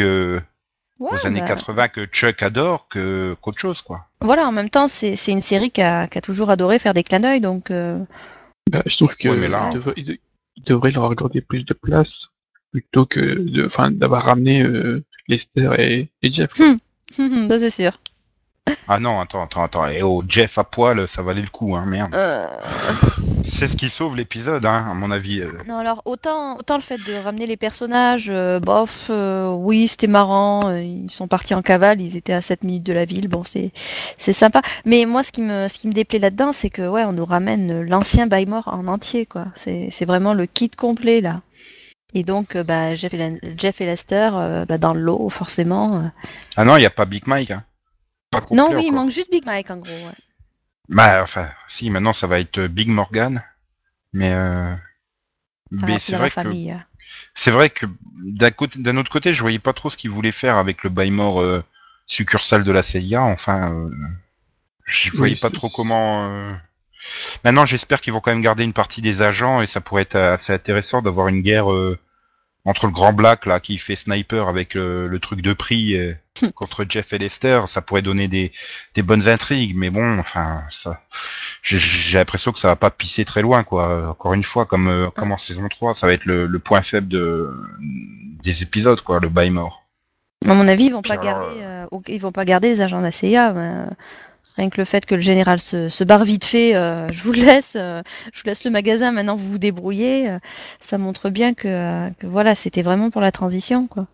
aux 0.99 1.25
années 1.25 1.43
80 1.47 1.73
bah. 1.73 1.89
que 1.89 2.05
Chuck 2.05 2.43
adore 2.43 2.87
que 2.87 3.35
qu'autre 3.41 3.59
chose 3.59 3.81
quoi. 3.81 4.05
Voilà, 4.21 4.47
en 4.47 4.51
même 4.51 4.69
temps 4.69 4.87
c'est 4.87 5.15
une 5.25 5.41
série 5.41 5.71
qui 5.71 5.81
a, 5.81 6.07
toujours 6.21 6.51
adoré 6.51 6.77
faire 6.77 6.93
des 6.93 7.01
clins 7.01 7.21
d'œil 7.21 7.41
donc. 7.41 7.71
Bah, 7.71 8.83
je 8.85 8.95
trouve 8.95 9.15
que 9.15 9.29
là, 9.29 9.71
il 9.95 10.19
devrait 10.65 10.91
leur 10.91 11.09
accorder 11.09 11.41
plus 11.41 11.63
de 11.63 11.73
place 11.73 12.27
plutôt 12.71 13.05
que 13.05 13.19
de, 13.19 13.69
d'avoir 13.91 14.25
ramené 14.25 14.61
euh, 14.63 15.03
Lester 15.27 15.69
et, 15.77 16.31
Jeff. 16.31 16.51
ça 17.11 17.59
c'est 17.59 17.69
sûr. 17.69 17.99
Ah 18.87 18.99
non, 18.99 19.19
attends, 19.19 19.43
attends, 19.43 19.63
attends. 19.63 19.87
Et 19.87 20.01
oh, 20.01 20.23
Jeff 20.27 20.57
à 20.57 20.63
poil, 20.63 21.07
ça 21.09 21.21
valait 21.21 21.41
le 21.41 21.49
coup, 21.49 21.75
hein, 21.75 21.85
merde. 21.85 22.15
Euh. 22.15 22.47
C'est 23.43 23.67
ce 23.67 23.75
qui 23.75 23.89
sauve 23.89 24.15
l'épisode, 24.15 24.65
hein, 24.65 24.87
à 24.89 24.93
mon 24.93 25.11
avis. 25.11 25.41
Euh. 25.41 25.51
Non, 25.67 25.77
alors 25.77 26.01
autant, 26.05 26.57
autant 26.57 26.75
le 26.75 26.81
fait 26.81 26.97
de 26.97 27.13
ramener 27.13 27.47
les 27.47 27.57
personnages, 27.57 28.31
bof, 28.61 29.09
oui, 29.09 29.87
c'était 29.87 30.07
marrant. 30.07 30.71
ils 30.71 31.11
sont 31.11 31.27
partis 31.27 31.53
en 31.53 31.61
cavale, 31.61 32.01
ils 32.01 32.15
étaient 32.15 32.33
à 32.33 32.41
7 32.41 32.63
minutes 32.63 32.83
de 32.83 32.93
la 32.93 33.05
ville, 33.05 33.27
bon, 33.27 33.43
c'est, 33.43 33.71
c'est 34.17 34.33
sympa. 34.33 34.61
Mais 34.85 35.05
moi, 35.05 35.23
ce 35.23 35.31
qui 35.31 35.41
me, 35.41 35.67
ce 35.67 35.77
qui 35.77 35.87
me 35.87 35.93
déplaît 35.93 36.19
là-dedans, 36.19 36.53
c'est 36.53 36.69
que, 36.69 36.87
ouais, 36.87 37.03
on 37.03 37.13
nous 37.13 37.25
ramène 37.25 37.81
l'ancien 37.81 38.27
Baymore 38.27 38.67
en 38.67 38.87
entier, 38.87 39.25
quoi. 39.25 39.47
C'est, 39.55 39.89
c'est 39.91 40.05
vraiment 40.05 40.33
le 40.33 40.45
kit 40.45 40.69
complet, 40.69 41.21
là. 41.21 41.41
Et 42.13 42.23
donc, 42.23 42.57
bah, 42.57 42.95
Jeff, 42.95 43.13
et, 43.13 43.39
Jeff 43.57 43.81
et 43.81 43.85
Lester, 43.85 44.29
bah, 44.67 44.77
dans 44.77 44.93
le 44.93 45.01
lot, 45.01 45.29
forcément. 45.29 46.09
Ah 46.55 46.63
non, 46.63 46.77
il 46.77 46.79
n'y 46.79 46.85
a 46.85 46.89
pas 46.89 47.05
Big 47.05 47.27
Mike, 47.27 47.51
hein. 47.51 47.63
Non, 48.51 48.75
oui, 48.75 48.85
il 48.87 48.91
manque 48.91 49.09
juste 49.09 49.31
Big 49.31 49.45
Mike 49.45 49.71
en 49.71 49.77
gros. 49.77 49.89
Ouais. 49.89 50.15
Bah, 50.89 51.21
enfin, 51.23 51.49
si, 51.69 51.89
maintenant 51.89 52.13
ça 52.13 52.27
va 52.27 52.39
être 52.39 52.67
Big 52.67 52.89
Morgan. 52.89 53.43
Mais, 54.13 54.31
euh... 54.31 54.73
mais 55.71 55.99
c'est 55.99 56.15
vrai 56.15 56.29
que. 56.29 56.77
C'est 57.35 57.51
vrai 57.51 57.69
que 57.69 57.85
d'un 58.17 58.51
côté, 58.51 58.79
d'un 58.79 58.97
autre 58.97 59.11
côté, 59.11 59.33
je 59.33 59.41
voyais 59.41 59.59
pas 59.59 59.73
trop 59.73 59.89
ce 59.89 59.97
qu'ils 59.97 60.11
voulaient 60.11 60.31
faire 60.31 60.57
avec 60.57 60.83
le 60.83 60.89
Baymore 60.89 61.41
euh, 61.41 61.63
succursale 62.07 62.63
de 62.63 62.71
la 62.71 62.83
CIA. 62.83 63.21
Enfin, 63.21 63.71
euh, 63.71 63.89
je 64.85 65.15
voyais 65.15 65.37
pas 65.39 65.49
trop 65.49 65.69
comment. 65.69 66.29
Euh, 66.29 66.53
maintenant, 67.43 67.65
j'espère 67.65 68.01
qu'ils 68.01 68.13
vont 68.13 68.21
quand 68.21 68.31
même 68.31 68.41
garder 68.41 68.63
une 68.63 68.73
partie 68.73 69.01
des 69.01 69.21
agents 69.21 69.61
et 69.61 69.67
ça 69.67 69.81
pourrait 69.81 70.03
être 70.03 70.15
assez 70.15 70.53
intéressant 70.53 71.01
d'avoir 71.01 71.27
une 71.27 71.41
guerre 71.41 71.71
euh, 71.71 71.99
entre 72.67 72.85
le 72.85 72.91
grand 72.91 73.13
Black 73.13 73.45
là 73.45 73.59
qui 73.59 73.77
fait 73.77 73.95
sniper 73.95 74.47
avec 74.47 74.73
le, 74.75 75.17
truc 75.19 75.41
de 75.41 75.53
prix 75.53 75.95
contre 76.55 76.85
Jeff 76.87 77.11
et 77.13 77.17
Lester, 77.17 77.61
ça 77.67 77.81
pourrait 77.81 78.01
donner 78.01 78.27
des, 78.27 78.51
des 78.95 79.01
bonnes 79.01 79.27
intrigues, 79.27 79.75
mais 79.75 79.89
bon, 79.89 80.19
enfin, 80.19 80.63
ça, 80.71 81.01
j'ai 81.63 82.17
l'impression 82.17 82.51
que 82.51 82.59
ça 82.59 82.67
va 82.67 82.75
pas 82.75 82.89
pisser 82.89 83.25
très 83.25 83.41
loin, 83.41 83.63
quoi. 83.63 84.09
Encore 84.09 84.33
une 84.33 84.43
fois, 84.43 84.65
comme, 84.65 84.87
euh, 84.87 85.09
comme 85.11 85.31
en 85.31 85.37
saison 85.37 85.67
3, 85.67 85.95
ça 85.95 86.07
va 86.07 86.13
être 86.13 86.25
le, 86.25 86.45
le 86.45 86.59
point 86.59 86.81
faible 86.81 87.07
de, 87.07 87.51
des 88.43 88.61
épisodes, 88.61 89.01
quoi, 89.01 89.19
le 89.19 89.29
bail 89.29 89.49
mort. 89.49 89.83
À 90.45 90.53
mon 90.53 90.67
avis, 90.67 90.85
ils 90.85 90.93
vont 90.93 91.01
pas 91.01 91.17
garder, 91.17 91.61
euh, 91.61 91.85
ils 92.07 92.21
vont 92.21 92.31
pas 92.31 92.45
garder 92.45 92.69
les 92.69 92.81
agents 92.81 92.99
de 92.99 93.05
la 93.05 93.11
CIA. 93.11 93.53
Rien 94.57 94.69
que 94.69 94.77
le 94.77 94.85
fait 94.85 95.05
que 95.05 95.15
le 95.15 95.21
général 95.21 95.59
se, 95.59 95.87
se 95.87 96.03
barre 96.03 96.25
vite 96.25 96.43
fait, 96.43 96.75
euh, 96.75 97.07
je 97.11 97.21
vous 97.21 97.31
laisse, 97.31 97.73
je 97.75 98.41
vous 98.41 98.45
laisse 98.45 98.65
le 98.65 98.71
magasin. 98.71 99.11
Maintenant, 99.11 99.35
vous 99.35 99.51
vous 99.51 99.57
débrouillez. 99.59 100.35
ça 100.79 100.97
montre 100.97 101.29
bien 101.29 101.53
que, 101.53 102.11
que 102.13 102.27
voilà, 102.27 102.55
c'était 102.55 102.81
vraiment 102.81 103.09
pour 103.11 103.21
la 103.21 103.31
transition, 103.31 103.87
quoi. 103.87 104.07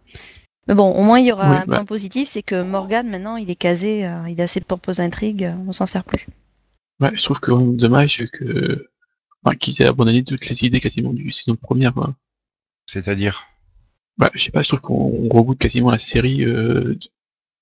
Mais 0.67 0.75
bon, 0.75 0.91
au 0.91 1.03
moins 1.03 1.19
il 1.19 1.27
y 1.27 1.31
aura 1.31 1.45
un 1.45 1.65
bah. 1.65 1.77
point 1.77 1.85
positif, 1.85 2.29
c'est 2.29 2.43
que 2.43 2.61
Morgan 2.61 3.09
maintenant 3.09 3.35
il 3.35 3.49
est 3.49 3.55
casé, 3.55 4.05
euh, 4.05 4.29
il 4.29 4.39
a 4.39 4.45
assez 4.45 4.59
de 4.59 4.65
propres 4.65 5.01
intrigues, 5.01 5.43
euh, 5.43 5.55
on 5.67 5.73
s'en 5.73 5.85
sert 5.85 6.05
plus. 6.05 6.27
Ouais, 6.99 7.11
je 7.15 7.23
trouve 7.23 7.39
que 7.39 7.51
dommage 7.75 8.23
que 8.31 8.87
enfin, 9.43 9.57
qu'ils 9.57 9.81
aient 9.81 9.87
abandonné 9.87 10.23
toutes 10.23 10.47
les 10.47 10.63
idées 10.63 10.79
quasiment 10.79 11.11
du 11.11 11.31
saison 11.31 11.55
première. 11.57 11.93
C'est-à-dire? 12.85 13.43
Bah, 14.17 14.29
je 14.33 14.43
sais 14.43 14.51
pas, 14.51 14.61
je 14.61 14.69
trouve 14.69 14.81
qu'on 14.81 15.27
reboot 15.29 15.57
quasiment 15.57 15.91
la 15.91 15.99
série 15.99 16.45
euh, 16.45 16.97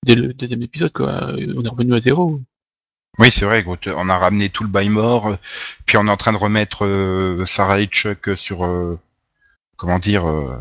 dès 0.04 0.14
le 0.14 0.32
deuxième 0.34 0.62
épisode, 0.62 0.92
quoi. 0.92 1.32
On 1.56 1.64
est 1.64 1.68
revenu 1.68 1.94
à 1.94 2.00
zéro. 2.00 2.40
Oui, 3.18 3.28
c'est 3.30 3.44
vrai, 3.44 3.64
on 3.86 4.08
a 4.08 4.18
ramené 4.18 4.48
tout 4.50 4.62
le 4.62 4.70
bail 4.70 4.88
mort, 4.88 5.36
puis 5.86 5.98
on 5.98 6.06
est 6.06 6.10
en 6.10 6.16
train 6.16 6.32
de 6.32 6.38
remettre 6.38 7.44
Sarah 7.46 7.80
et 7.80 7.86
Chuck 7.86 8.30
sur 8.36 8.64
comment 9.82 9.98
dire, 9.98 10.28
euh, 10.28 10.56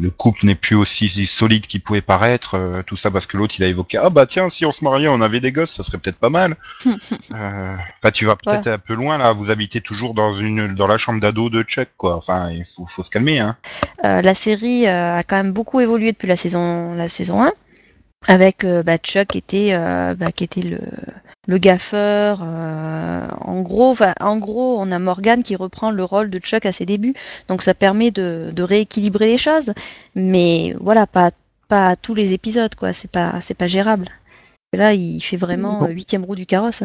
le 0.00 0.10
couple 0.10 0.44
n'est 0.44 0.56
plus 0.56 0.74
aussi 0.74 1.08
solide 1.28 1.68
qu'il 1.68 1.82
pouvait 1.82 2.00
paraître, 2.00 2.56
euh, 2.56 2.82
tout 2.82 2.96
ça 2.96 3.08
parce 3.08 3.26
que 3.26 3.36
l'autre 3.36 3.54
il 3.56 3.62
a 3.62 3.68
évoqué 3.68 3.96
ah 3.96 4.10
bah 4.10 4.26
tiens 4.26 4.50
si 4.50 4.66
on 4.66 4.72
se 4.72 4.82
mariait 4.82 5.06
on 5.06 5.20
avait 5.20 5.38
des 5.38 5.52
gosses 5.52 5.76
ça 5.76 5.84
serait 5.84 5.98
peut-être 5.98 6.18
pas 6.18 6.30
mal. 6.30 6.56
euh, 6.86 7.76
enfin 8.02 8.10
tu 8.12 8.24
vas 8.24 8.34
peut-être 8.34 8.66
un 8.66 8.78
peu 8.78 8.94
loin 8.94 9.18
là, 9.18 9.30
vous 9.30 9.52
habitez 9.52 9.80
toujours 9.80 10.14
dans 10.14 10.36
une 10.36 10.74
dans 10.74 10.88
la 10.88 10.98
chambre 10.98 11.20
d'ado 11.20 11.48
de 11.48 11.62
Chuck 11.62 11.90
quoi, 11.96 12.16
enfin 12.16 12.50
il 12.50 12.66
faut, 12.74 12.86
faut 12.86 13.04
se 13.04 13.10
calmer 13.10 13.38
hein. 13.38 13.56
Euh, 14.04 14.20
la 14.20 14.34
série 14.34 14.88
a 14.88 15.22
quand 15.22 15.36
même 15.36 15.52
beaucoup 15.52 15.78
évolué 15.78 16.10
depuis 16.10 16.26
la 16.26 16.36
saison 16.36 16.94
la 16.94 17.08
saison 17.08 17.44
1 17.44 17.52
avec 18.26 18.66
bah, 18.66 18.98
Chuck 18.98 19.36
était 19.36 19.78
bah, 20.16 20.32
qui 20.32 20.42
était 20.42 20.62
le 20.62 20.80
le 21.50 21.58
gaffeur. 21.58 22.40
Euh, 22.42 23.28
en 23.40 23.60
gros, 23.60 23.96
en 24.20 24.38
gros, 24.38 24.80
on 24.80 24.92
a 24.92 24.98
Morgan 25.00 25.42
qui 25.42 25.56
reprend 25.56 25.90
le 25.90 26.04
rôle 26.04 26.30
de 26.30 26.38
Chuck 26.38 26.64
à 26.64 26.72
ses 26.72 26.86
débuts, 26.86 27.14
donc 27.48 27.62
ça 27.62 27.74
permet 27.74 28.12
de, 28.12 28.62
rééquilibrer 28.62 29.26
les 29.26 29.36
choses. 29.36 29.72
Mais 30.14 30.74
voilà, 30.80 31.06
pas 31.06 31.32
pas 31.68 31.96
tous 31.96 32.14
les 32.14 32.32
épisodes, 32.32 32.74
quoi. 32.76 32.92
C'est 32.92 33.10
pas 33.10 33.40
c'est 33.40 33.56
pas 33.56 33.66
gérable. 33.66 34.08
là, 34.72 34.94
il 34.94 35.20
fait 35.20 35.36
vraiment 35.36 35.86
huitième 35.88 36.24
roue 36.24 36.36
du 36.36 36.46
carrosse. 36.46 36.84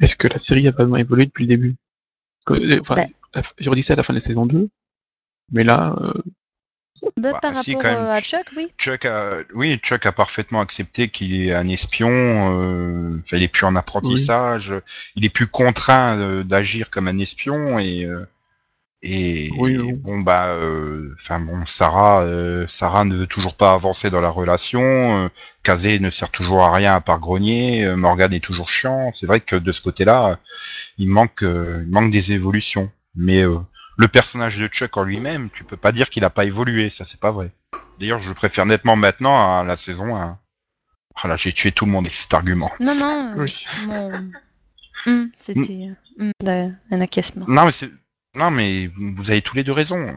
Est-ce 0.00 0.16
que 0.16 0.28
la 0.28 0.38
série 0.38 0.68
a 0.68 0.72
vraiment 0.72 0.96
évolué 0.96 1.24
depuis 1.26 1.44
le 1.44 1.48
début? 1.48 1.74
Euh, 2.50 2.80
Enfin, 2.82 3.06
bah. 3.34 3.42
j'aurais 3.58 3.80
dit 3.80 3.86
ça 3.86 3.94
à 3.94 3.96
la 3.96 4.02
fin 4.02 4.12
de 4.12 4.18
la 4.18 4.24
saison 4.26 4.44
2, 4.44 4.68
mais 5.52 5.64
là, 5.64 5.96
euh, 6.02 6.12
bah, 7.16 7.32
bah, 7.32 7.38
par 7.40 7.54
rapport 7.54 7.84
euh, 7.84 8.10
à 8.10 8.20
Chuck, 8.20 8.46
oui. 8.56 8.68
Chuck 8.78 9.04
a, 9.04 9.30
oui, 9.54 9.78
Chuck 9.82 10.06
a 10.06 10.12
parfaitement 10.12 10.60
accepté 10.60 11.08
qu'il 11.08 11.34
est 11.34 11.52
un 11.52 11.68
espion. 11.68 12.10
Euh, 12.10 13.22
il 13.32 13.42
est 13.42 13.48
plus 13.48 13.66
en 13.66 13.76
apprentissage. 13.76 14.74
Il 15.16 15.24
est 15.24 15.30
plus 15.30 15.46
contraint 15.46 16.18
euh, 16.18 16.44
d'agir 16.44 16.90
comme 16.90 17.08
un 17.08 17.18
espion 17.18 17.78
et 17.78 18.08
et, 19.06 19.50
bon 19.98 20.20
bah, 20.20 20.58
enfin 21.20 21.38
bon, 21.38 21.66
Sarah, 21.66 22.26
Sarah 22.68 23.04
ne 23.04 23.16
veut 23.16 23.26
toujours 23.26 23.54
pas 23.54 23.68
avancer 23.68 24.08
dans 24.08 24.22
la 24.22 24.30
relation. 24.30 25.30
Kazé 25.62 25.98
ne 25.98 26.08
sert 26.08 26.30
toujours 26.30 26.62
à 26.62 26.72
rien 26.72 26.94
à 26.94 27.00
part 27.00 27.18
grogner. 27.20 27.86
Morgan 27.96 28.32
est 28.32 28.42
toujours 28.42 28.70
chiant. 28.70 29.12
C'est 29.14 29.26
vrai 29.26 29.40
que 29.40 29.56
de 29.56 29.72
ce 29.72 29.82
côté-là, 29.82 30.38
il 30.96 31.10
manque, 31.10 31.42
il 31.42 31.86
manque 31.86 32.12
des 32.12 32.32
évolutions. 32.32 32.90
Mais 33.14 33.44
le 33.96 34.08
personnage 34.08 34.58
de 34.58 34.66
Chuck 34.68 34.96
en 34.96 35.04
lui-même, 35.04 35.50
tu 35.50 35.64
peux 35.64 35.76
pas 35.76 35.92
dire 35.92 36.10
qu'il 36.10 36.24
a 36.24 36.30
pas 36.30 36.44
évolué, 36.44 36.90
ça 36.90 37.04
c'est 37.04 37.20
pas 37.20 37.30
vrai. 37.30 37.52
D'ailleurs, 37.98 38.20
je 38.20 38.32
préfère 38.32 38.66
nettement 38.66 38.96
maintenant 38.96 39.60
à 39.60 39.64
la 39.64 39.76
saison 39.76 40.16
1. 40.16 40.38
Oh 41.22 41.28
là, 41.28 41.36
j'ai 41.36 41.52
tué 41.52 41.70
tout 41.72 41.86
le 41.86 41.92
monde 41.92 42.06
avec 42.06 42.14
cet 42.14 42.34
argument. 42.34 42.72
Non, 42.80 42.94
non. 42.94 43.34
Oui. 43.36 43.64
Hum, 45.06 45.30
c'était 45.34 45.90
hum, 46.18 46.32
un 46.90 47.00
acquiescement. 47.00 47.44
Non, 47.46 47.66
mais. 47.66 47.90
Non, 48.34 48.50
mais 48.50 48.90
vous 48.96 49.30
avez 49.30 49.42
tous 49.42 49.54
les 49.54 49.62
deux 49.62 49.72
raison. 49.72 50.12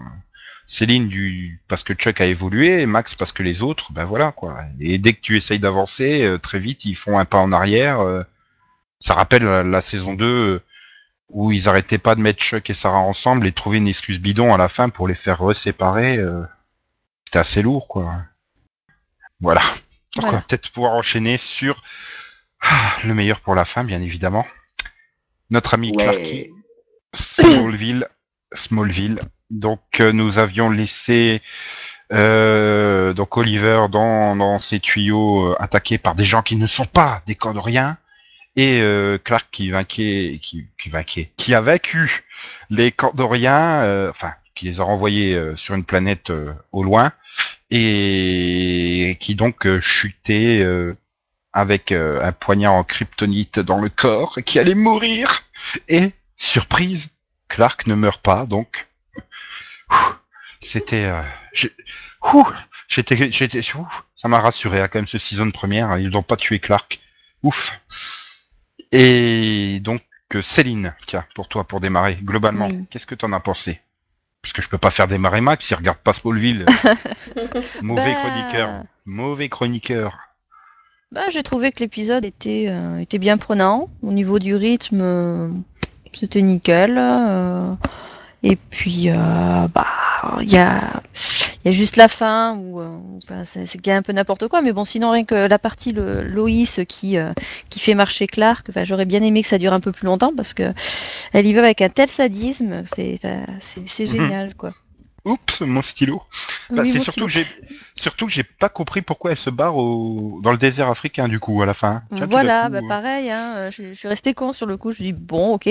Céline 0.67 1.07
du 1.07 1.61
parce 1.67 1.84
que 1.84 1.93
Chuck 1.93 2.19
a 2.19 2.25
évolué, 2.25 2.86
Max 2.86 3.15
parce 3.15 3.32
que 3.32 3.43
les 3.43 3.61
autres, 3.61 3.93
ben 3.93 4.05
voilà 4.05 4.32
quoi. 4.34 4.63
Et 4.80 4.97
dès 4.97 5.13
que 5.13 5.21
tu 5.21 5.38
essayes 5.38 5.59
d'avancer, 5.59 6.23
euh, 6.23 6.39
très 6.39 6.59
vite 6.59 6.84
ils 6.84 6.95
font 6.95 7.19
un 7.19 7.25
pas 7.25 7.38
en 7.38 7.53
arrière. 7.53 8.01
Euh. 8.01 8.23
ça 8.99 9.13
rappelle 9.13 9.43
la, 9.43 9.82
saison 9.82 10.13
2 10.13 10.61
où 11.30 11.51
ils 11.51 11.67
arrêtaient 11.67 11.97
pas 11.97 12.15
de 12.15 12.21
mettre 12.21 12.41
Chuck 12.41 12.69
et 12.69 12.73
Sarah 12.73 12.99
ensemble 12.99 13.47
et 13.47 13.51
trouver 13.51 13.78
une 13.78 13.88
excuse 13.88 14.19
bidon 14.19 14.53
à 14.53 14.57
la 14.57 14.69
fin 14.69 14.89
pour 14.89 15.07
les 15.07 15.15
faire 15.15 15.39
reséparer. 15.39 16.17
Euh, 16.17 16.43
c'était 17.25 17.39
assez 17.39 17.61
lourd, 17.61 17.88
quoi. 17.88 18.15
Voilà. 19.41 19.61
Donc 20.15 20.25
on 20.25 20.32
va 20.32 20.41
peut-être 20.41 20.71
pouvoir 20.71 20.93
enchaîner 20.93 21.38
sur 21.38 21.84
ah, 22.61 22.97
le 23.03 23.13
meilleur 23.13 23.41
pour 23.41 23.55
la 23.55 23.65
fin, 23.65 23.84
bien 23.84 24.01
évidemment. 24.01 24.45
Notre 25.49 25.73
ami 25.73 25.91
Clarky, 25.91 26.49
Smallville, 27.13 28.07
Smallville. 28.53 29.19
Donc 29.49 29.82
euh, 29.99 30.11
nous 30.11 30.39
avions 30.39 30.69
laissé 30.69 31.41
euh, 32.13 33.13
donc 33.13 33.36
Oliver 33.38 33.86
dans, 33.91 34.36
dans 34.36 34.59
ses 34.59 34.80
tuyaux 34.80 35.55
attaqués 35.59 35.97
par 35.97 36.15
des 36.15 36.23
gens 36.23 36.41
qui 36.41 36.55
ne 36.55 36.67
sont 36.67 36.86
pas 36.86 37.21
des 37.28 37.38
rien 37.41 37.97
et 38.57 38.81
euh, 38.81 39.19
Clark 39.23 39.47
qui 39.51 39.69
vainquait, 39.69 40.41
qui, 40.41 40.67
vainquait, 40.89 41.31
qui 41.37 41.53
a 41.53 41.61
vaincu 41.61 42.25
les 42.71 42.91
Cordoriens, 42.91 43.83
euh, 43.83 44.09
enfin 44.09 44.33
qui 44.55 44.65
les 44.65 44.81
a 44.81 44.83
renvoyés 44.83 45.35
euh, 45.35 45.55
sur 45.55 45.75
une 45.75 45.85
planète 45.85 46.31
au 46.71 46.83
loin 46.83 47.13
et 47.69 49.15
qui 49.19 49.35
donc 49.35 49.67
chutait 49.79 50.65
avec 51.53 51.91
un 51.91 52.31
poignard 52.31 52.73
en 52.73 52.83
kryptonite 52.83 53.59
dans 53.59 53.79
le 53.79 53.89
corps, 53.89 54.39
qui 54.45 54.57
allait 54.57 54.73
mourir. 54.73 55.43
Et 55.87 56.13
surprise, 56.37 57.07
Clark 57.49 57.85
ne 57.85 57.93
meurt 57.93 58.21
pas, 58.23 58.45
donc 58.45 58.87
c'était, 60.61 61.11
j'étais, 62.87 63.31
j'étais, 63.31 63.61
ça 64.15 64.27
m'a 64.27 64.39
rassuré 64.39 64.81
hein, 64.81 64.87
quand 64.87 64.99
même 64.99 65.07
ce 65.07 65.19
season 65.19 65.51
première. 65.51 65.97
Ils 65.99 66.09
n'ont 66.09 66.23
pas 66.23 66.37
tué 66.37 66.59
Clark. 66.59 66.99
Ouf. 67.43 67.73
Et 68.91 69.79
donc, 69.81 70.01
Céline, 70.41 70.93
tiens, 71.07 71.25
pour 71.35 71.47
toi, 71.47 71.63
pour 71.63 71.79
démarrer, 71.79 72.15
globalement, 72.15 72.67
qu'est-ce 72.89 73.05
que 73.05 73.15
tu 73.15 73.25
en 73.25 73.33
as 73.33 73.39
pensé? 73.39 73.79
Parce 74.41 74.53
que 74.53 74.61
je 74.61 74.69
peux 74.69 74.77
pas 74.77 74.91
faire 74.91 75.07
démarrer 75.07 75.41
Max, 75.41 75.69
il 75.69 75.75
regarde 75.75 75.97
pas 75.97 76.13
Smallville. 76.13 76.65
Mauvais 77.81 78.13
bah. 78.13 78.19
chroniqueur. 78.21 78.83
Mauvais 79.05 79.49
chroniqueur. 79.49 80.17
Bah, 81.11 81.29
j'ai 81.29 81.43
trouvé 81.43 81.71
que 81.71 81.79
l'épisode 81.79 82.25
était, 82.25 82.65
euh, 82.67 82.99
était 82.99 83.17
bien 83.17 83.38
prenant. 83.38 83.89
Au 84.01 84.11
niveau 84.11 84.39
du 84.39 84.55
rythme, 84.55 85.01
euh, 85.01 85.49
c'était 86.13 86.41
nickel. 86.41 86.97
Euh, 86.97 87.73
et 88.43 88.55
puis, 88.55 89.09
bah, 89.09 89.85
il 90.41 90.51
y 90.51 90.57
a 90.57 91.01
il 91.67 91.71
y 91.71 91.75
a 91.75 91.77
juste 91.77 91.97
la 91.97 92.07
fin 92.07 92.55
où 92.55 92.79
euh, 92.79 93.43
c'est 93.43 93.88
un 93.89 94.01
peu 94.01 94.13
n'importe 94.13 94.47
quoi, 94.47 94.61
mais 94.61 94.71
bon, 94.71 94.85
sinon 94.85 95.11
rien 95.11 95.25
que 95.25 95.35
la 95.47 95.59
partie 95.59 95.91
le, 95.91 96.21
Loïs 96.21 96.79
qui 96.88 97.17
euh, 97.17 97.33
qui 97.69 97.81
fait 97.81 97.93
marcher 97.93 98.25
Clark, 98.25 98.69
j'aurais 98.85 99.03
bien 99.03 99.21
aimé 99.21 99.41
que 99.41 99.49
ça 99.49 99.57
dure 99.57 99.73
un 99.73 99.81
peu 99.81 99.91
plus 99.91 100.05
longtemps 100.05 100.31
parce 100.33 100.53
que 100.53 100.73
elle 101.33 101.45
y 101.45 101.51
va 101.51 101.63
avec 101.63 101.81
un 101.81 101.89
tel 101.89 102.07
sadisme, 102.07 102.83
c'est 102.85 103.19
c'est 103.85 104.05
mhm. 104.05 104.09
génial 104.09 104.55
quoi. 104.55 104.73
Oups, 105.26 105.61
mon 105.61 105.82
stylo. 105.82 106.22
Bah, 106.70 106.84
c'est 106.86 107.01
surtout 107.01 107.26
que 107.26 107.32
j'ai 107.32 107.45
surtout 107.95 108.28
que 108.28 108.32
j'ai 108.32 108.43
pas 108.43 108.70
compris 108.70 109.01
pourquoi 109.01 109.32
elle 109.32 109.38
se 109.38 109.49
barre 109.49 109.76
au... 109.76 110.39
dans 110.41 110.51
le 110.51 110.57
désert 110.57 110.89
africain 110.89 111.28
du 111.28 111.39
coup 111.39 111.61
à 111.61 111.65
la 111.65 111.74
fin. 111.74 112.03
voilà, 112.11 112.70
bah, 112.70 112.80
pareil, 112.88 113.30
hein, 113.30 113.70
je, 113.72 113.89
je, 113.89 113.93
suis 113.93 114.07
resté 114.07 114.34
con 114.34 114.53
sur 114.53 114.65
le 114.65 114.78
coup. 114.78 114.91
Je 114.91 115.03
dis 115.03 115.13
bon, 115.13 115.55
ok. 115.55 115.70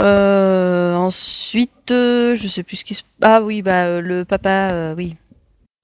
Euh, 0.00 0.94
ensuite, 0.94 1.90
euh, 1.92 2.34
je 2.34 2.48
sais 2.48 2.62
plus 2.62 2.76
ce 2.76 2.84
qui 2.84 2.94
se. 2.94 3.02
Ah 3.22 3.42
oui, 3.42 3.62
bah 3.62 3.84
euh, 3.84 4.00
le 4.00 4.24
papa, 4.24 4.70
euh, 4.72 4.94
oui. 4.96 5.16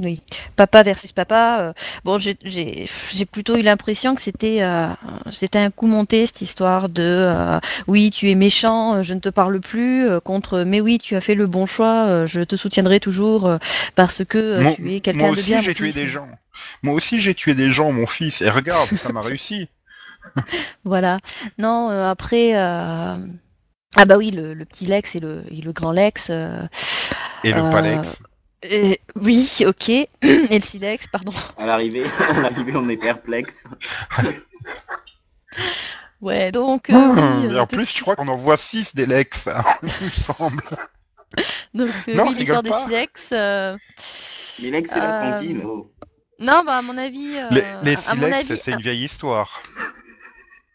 Oui, 0.03 0.21
papa 0.57 0.83
versus 0.83 1.13
papa. 1.13 1.75
bon, 2.05 2.19
j'ai 2.19 2.89
plutôt 3.31 3.57
eu 3.57 3.63
l'impression 3.63 4.15
que 4.15 4.23
c'était 4.23 4.61
c'était 5.31 5.59
un 5.59 5.71
coup 5.71 5.87
monté 5.87 6.27
cette 6.27 6.41
histoire 6.41 6.89
de 6.89 7.61
oui 7.87 8.11
tu 8.11 8.31
es 8.31 8.35
méchant, 8.35 9.03
je 9.03 9.13
ne 9.13 9.21
te 9.21 9.29
parle 9.29 9.61
plus 9.61 10.09
contre 10.25 10.63
mais 10.63 10.81
oui 10.81 10.99
tu 10.99 11.17
as 11.17 11.21
fait 11.21 11.35
le 11.35 11.47
bon 11.47 11.67
choix, 11.67 12.25
je 12.25 12.41
te 12.41 12.57
soutiendrai 12.57 12.99
toujours 12.99 13.59
parce 13.95 14.25
que 14.25 14.75
tu 14.75 14.95
es 14.95 15.01
quelqu'un 15.01 15.33
de 15.33 15.43
bien. 15.43 15.61
Moi 15.61 15.61
aussi 15.61 15.67
j'ai 15.67 15.75
tué 15.75 15.93
des 15.93 16.09
gens. 16.09 16.29
Moi 16.83 16.95
aussi 16.95 17.21
j'ai 17.21 17.35
tué 17.35 17.55
des 17.55 17.73
gens, 17.73 17.93
mon 17.93 18.07
fils. 18.07 18.41
Et 18.41 18.49
regarde, 18.49 18.89
ça 18.89 19.13
m'a 19.13 19.21
réussi. 19.21 19.69
voilà. 20.85 21.19
Non, 21.59 21.91
après. 21.91 22.55
Ah 23.97 24.05
bah 24.05 24.17
oui, 24.17 24.31
le, 24.31 24.55
petit 24.65 24.87
Lex 24.87 25.17
et 25.17 25.21
le, 25.21 25.43
le 25.51 25.73
grand 25.73 25.91
Lex. 25.91 26.29
Euh, 26.31 26.63
et 27.43 27.53
le 27.53 27.61
Palex. 27.61 28.09
Euh, 28.65 28.95
oui, 29.17 29.49
ok. 29.67 29.89
et 29.89 30.09
le 30.23 30.61
Silex, 30.61 31.07
pardon. 31.09 31.33
À 31.57 31.67
l'arrivée, 31.67 32.05
à 32.19 32.33
l'arrivée, 32.41 32.73
on 32.77 32.89
est 32.89 32.97
perplexe. 32.97 33.55
ouais, 36.21 36.53
donc. 36.53 36.91
Euh, 36.91 36.95
oui, 36.95 37.55
et 37.55 37.59
en 37.59 37.67
plus, 37.67 37.89
je 37.91 38.01
crois 38.03 38.17
qu'on 38.17 38.29
en 38.29 38.37
voit 38.37 38.59
6 38.59 38.95
des 38.95 39.07
Lex, 39.07 39.39
hein, 39.47 39.65
il 39.83 40.05
me 40.05 40.11
semble. 40.11 40.63
Donc, 41.73 41.91
non, 42.09 42.27
oui, 42.29 42.35
l'histoire 42.35 42.63
des 42.63 42.73
Silex. 42.73 43.31
Les 43.31 44.71
Lex, 44.71 44.91
c'est 44.93 44.99
la 44.99 45.31
tranquille. 45.31 45.63
Oh. 45.65 45.91
Non, 46.39 46.63
bah, 46.65 46.79
à 46.79 46.83
mon 46.83 46.99
avis. 46.99 47.37
les, 47.51 47.65
les 47.83 47.97
Silex, 47.97 48.63
c'est 48.65 48.73
une 48.73 48.81
vieille 48.81 49.05
histoire. 49.05 49.63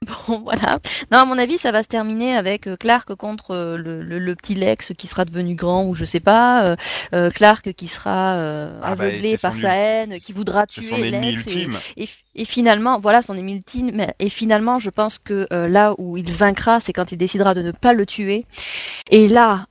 Bon, 0.27 0.39
voilà. 0.39 0.79
Non, 1.11 1.19
à 1.19 1.25
mon 1.25 1.37
avis, 1.37 1.57
ça 1.57 1.71
va 1.71 1.83
se 1.83 1.87
terminer 1.87 2.35
avec 2.35 2.67
euh, 2.67 2.75
Clark 2.75 3.13
contre 3.15 3.51
euh, 3.51 3.77
le, 3.77 4.35
petit 4.35 4.55
Lex 4.55 4.93
qui 4.97 5.07
sera 5.07 5.25
devenu 5.25 5.55
grand 5.55 5.85
ou 5.85 5.95
je 5.95 6.05
sais 6.05 6.19
pas. 6.19 6.75
Euh, 7.13 7.29
Clark 7.31 7.73
qui 7.73 7.87
sera 7.87 8.33
ah, 8.35 8.69
bah, 8.81 8.87
aveuglé 8.87 9.37
par 9.37 9.55
sa 9.55 9.75
haine, 9.75 10.19
qui 10.19 10.33
voudra 10.33 10.65
tuer 10.67 11.09
Lex. 11.09 11.45
Et, 11.97 12.45
finalement, 12.45 12.99
voilà 12.99 13.21
son 13.21 13.35
ennemi 13.35 13.53
ultime. 13.53 14.05
Et 14.19 14.29
finalement, 14.29 14.79
je 14.79 14.89
pense 14.89 15.17
que 15.17 15.47
là 15.51 15.95
où 15.97 16.17
il 16.17 16.31
vaincra, 16.31 16.79
c'est 16.79 16.93
quand 16.93 17.11
il 17.11 17.17
décidera 17.17 17.53
de 17.53 17.61
ne 17.61 17.71
pas 17.71 17.93
le 17.93 18.05
tuer. 18.05 18.45
Et 19.09 19.27
là, 19.27 19.67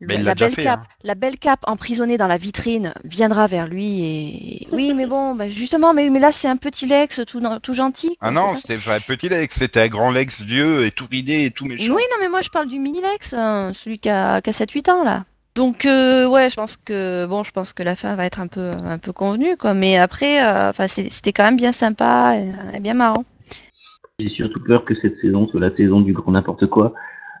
la, 0.00 0.34
belle 0.34 0.54
cape, 0.54 0.80
hein. 0.80 0.88
la 1.02 1.14
belle 1.14 1.38
cape 1.38 1.60
emprisonnée 1.66 2.18
dans 2.18 2.28
la 2.28 2.36
vitrine 2.36 2.94
viendra 3.04 3.46
vers 3.46 3.66
lui 3.66 4.04
et 4.04 4.68
oui, 4.70 4.94
mais 4.94 5.06
bon, 5.06 5.34
bah, 5.34 5.48
justement, 5.48 5.92
mais, 5.92 6.08
mais 6.10 6.20
là 6.20 6.30
c'est 6.32 6.48
un 6.48 6.56
petit 6.56 6.86
Lex 6.86 7.22
tout, 7.26 7.42
tout 7.62 7.74
gentil. 7.74 8.16
ah 8.20 8.30
non, 8.30 8.54
c'était 8.56 8.74
un 8.90 9.00
petit 9.00 9.28
Lex, 9.28 9.56
c'était 9.58 9.80
un 9.82 9.88
grand 9.88 10.10
Lex 10.10 10.40
vieux 10.42 10.86
et 10.86 10.92
tout 10.92 11.06
ridé 11.10 11.44
et 11.44 11.50
tout 11.50 11.64
méchant. 11.64 11.94
Oui, 11.94 12.02
non, 12.10 12.16
mais 12.20 12.28
moi 12.28 12.40
je 12.42 12.50
parle 12.50 12.68
du 12.68 12.78
mini 12.78 13.00
Lex, 13.00 13.34
hein, 13.34 13.72
celui 13.74 13.98
qui 13.98 14.08
a, 14.08 14.40
qui 14.40 14.50
a 14.50 14.52
7-8 14.52 14.90
ans 14.90 15.04
là. 15.04 15.24
Donc 15.54 15.80
ouais, 15.84 16.50
je 16.50 16.54
pense 16.54 16.76
que 16.76 17.26
bon, 17.26 17.42
je 17.42 17.50
pense 17.50 17.72
que 17.72 17.82
la 17.82 17.96
fin 17.96 18.14
va 18.14 18.26
être 18.26 18.38
un 18.38 18.46
peu 18.46 18.70
un 18.84 18.98
peu 18.98 19.12
convenue 19.12 19.56
quoi. 19.56 19.74
Mais 19.74 19.98
après, 19.98 20.40
enfin 20.68 20.86
c'était 20.86 21.32
quand 21.32 21.42
même 21.42 21.56
bien 21.56 21.72
sympa 21.72 22.36
et, 22.36 22.78
bien 22.78 22.94
marrant. 22.94 23.24
J'ai 24.20 24.28
surtout 24.28 24.62
peur 24.62 24.84
que 24.84 24.94
cette 24.94 25.16
saison 25.16 25.48
soit 25.48 25.60
la 25.60 25.72
saison 25.72 26.00
du 26.00 26.12
grand 26.12 26.30
n'importe 26.30 26.66
quoi, 26.66 26.94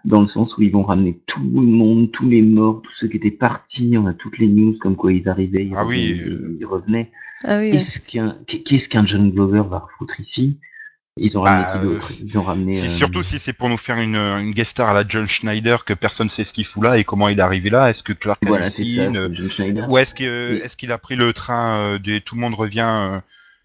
dans 0.04 0.20
le 0.20 0.26
sens 0.26 0.56
où 0.56 0.62
ils 0.62 0.70
vont 0.72 0.82
ramener 0.84 1.18
tout 1.26 1.40
le 1.42 1.60
monde, 1.66 2.10
tous 2.12 2.28
les 2.28 2.42
morts, 2.42 2.82
tous 2.82 2.92
ceux 2.96 3.08
qui 3.08 3.16
étaient 3.18 3.30
partis. 3.30 3.96
On 3.98 4.06
a 4.06 4.14
toutes 4.14 4.38
les 4.38 4.48
news 4.48 4.76
comme 4.80 4.96
quoi 4.96 5.12
ils 5.12 5.28
arrivaient, 5.28 5.64
ils, 5.66 5.74
ah 5.76 5.82
revenaient, 5.82 6.22
oui. 6.24 6.56
ils 6.60 6.66
revenaient. 6.66 7.10
Ah 7.44 7.58
oui. 7.58 7.70
Qu'est-ce 7.72 8.88
qu'un 8.88 9.06
John 9.06 9.30
Glover 9.30 9.62
va 9.68 9.78
refoutre 9.78 10.18
ici? 10.20 10.58
Ils 11.20 11.36
ont 11.36 11.42
ramené 11.42 11.64
Bah, 11.64 11.72
qui 11.80 11.84
d'autre? 11.86 12.12
Ils 12.24 12.38
ont 12.38 12.42
ramené. 12.42 12.80
Euh, 12.80 12.96
Surtout 12.96 13.22
si 13.24 13.40
c'est 13.40 13.52
pour 13.52 13.68
nous 13.68 13.76
faire 13.76 13.98
une, 13.98 14.14
une 14.14 14.52
guest 14.52 14.70
star 14.70 14.88
à 14.88 14.92
la 14.94 15.04
John 15.08 15.26
Schneider 15.26 15.84
que 15.84 15.92
personne 15.92 16.28
sait 16.28 16.44
ce 16.44 16.52
qu'il 16.52 16.64
fout 16.64 16.86
là 16.86 16.96
et 16.96 17.02
comment 17.04 17.28
il 17.28 17.38
est 17.38 17.42
arrivé 17.42 17.70
là. 17.70 17.90
Est-ce 17.90 18.04
que 18.04 18.12
Clark 18.12 18.38
Voilà, 18.46 18.70
c'est 18.70 18.84
ça, 18.84 19.10
c'est 19.12 19.34
John 19.34 19.50
Schneider. 19.50 19.90
Ou 19.90 19.98
est-ce 19.98 20.14
que 20.14 20.52
Oui. 20.52 20.60
est-ce 20.64 20.76
qu'il 20.76 20.92
a 20.92 20.98
pris 20.98 21.16
le 21.16 21.32
train 21.32 21.76
euh, 21.94 21.98
des 21.98 22.20
tout 22.20 22.36
le 22.36 22.40
monde 22.40 22.54
revient 22.54 22.80
euh, 22.86 23.18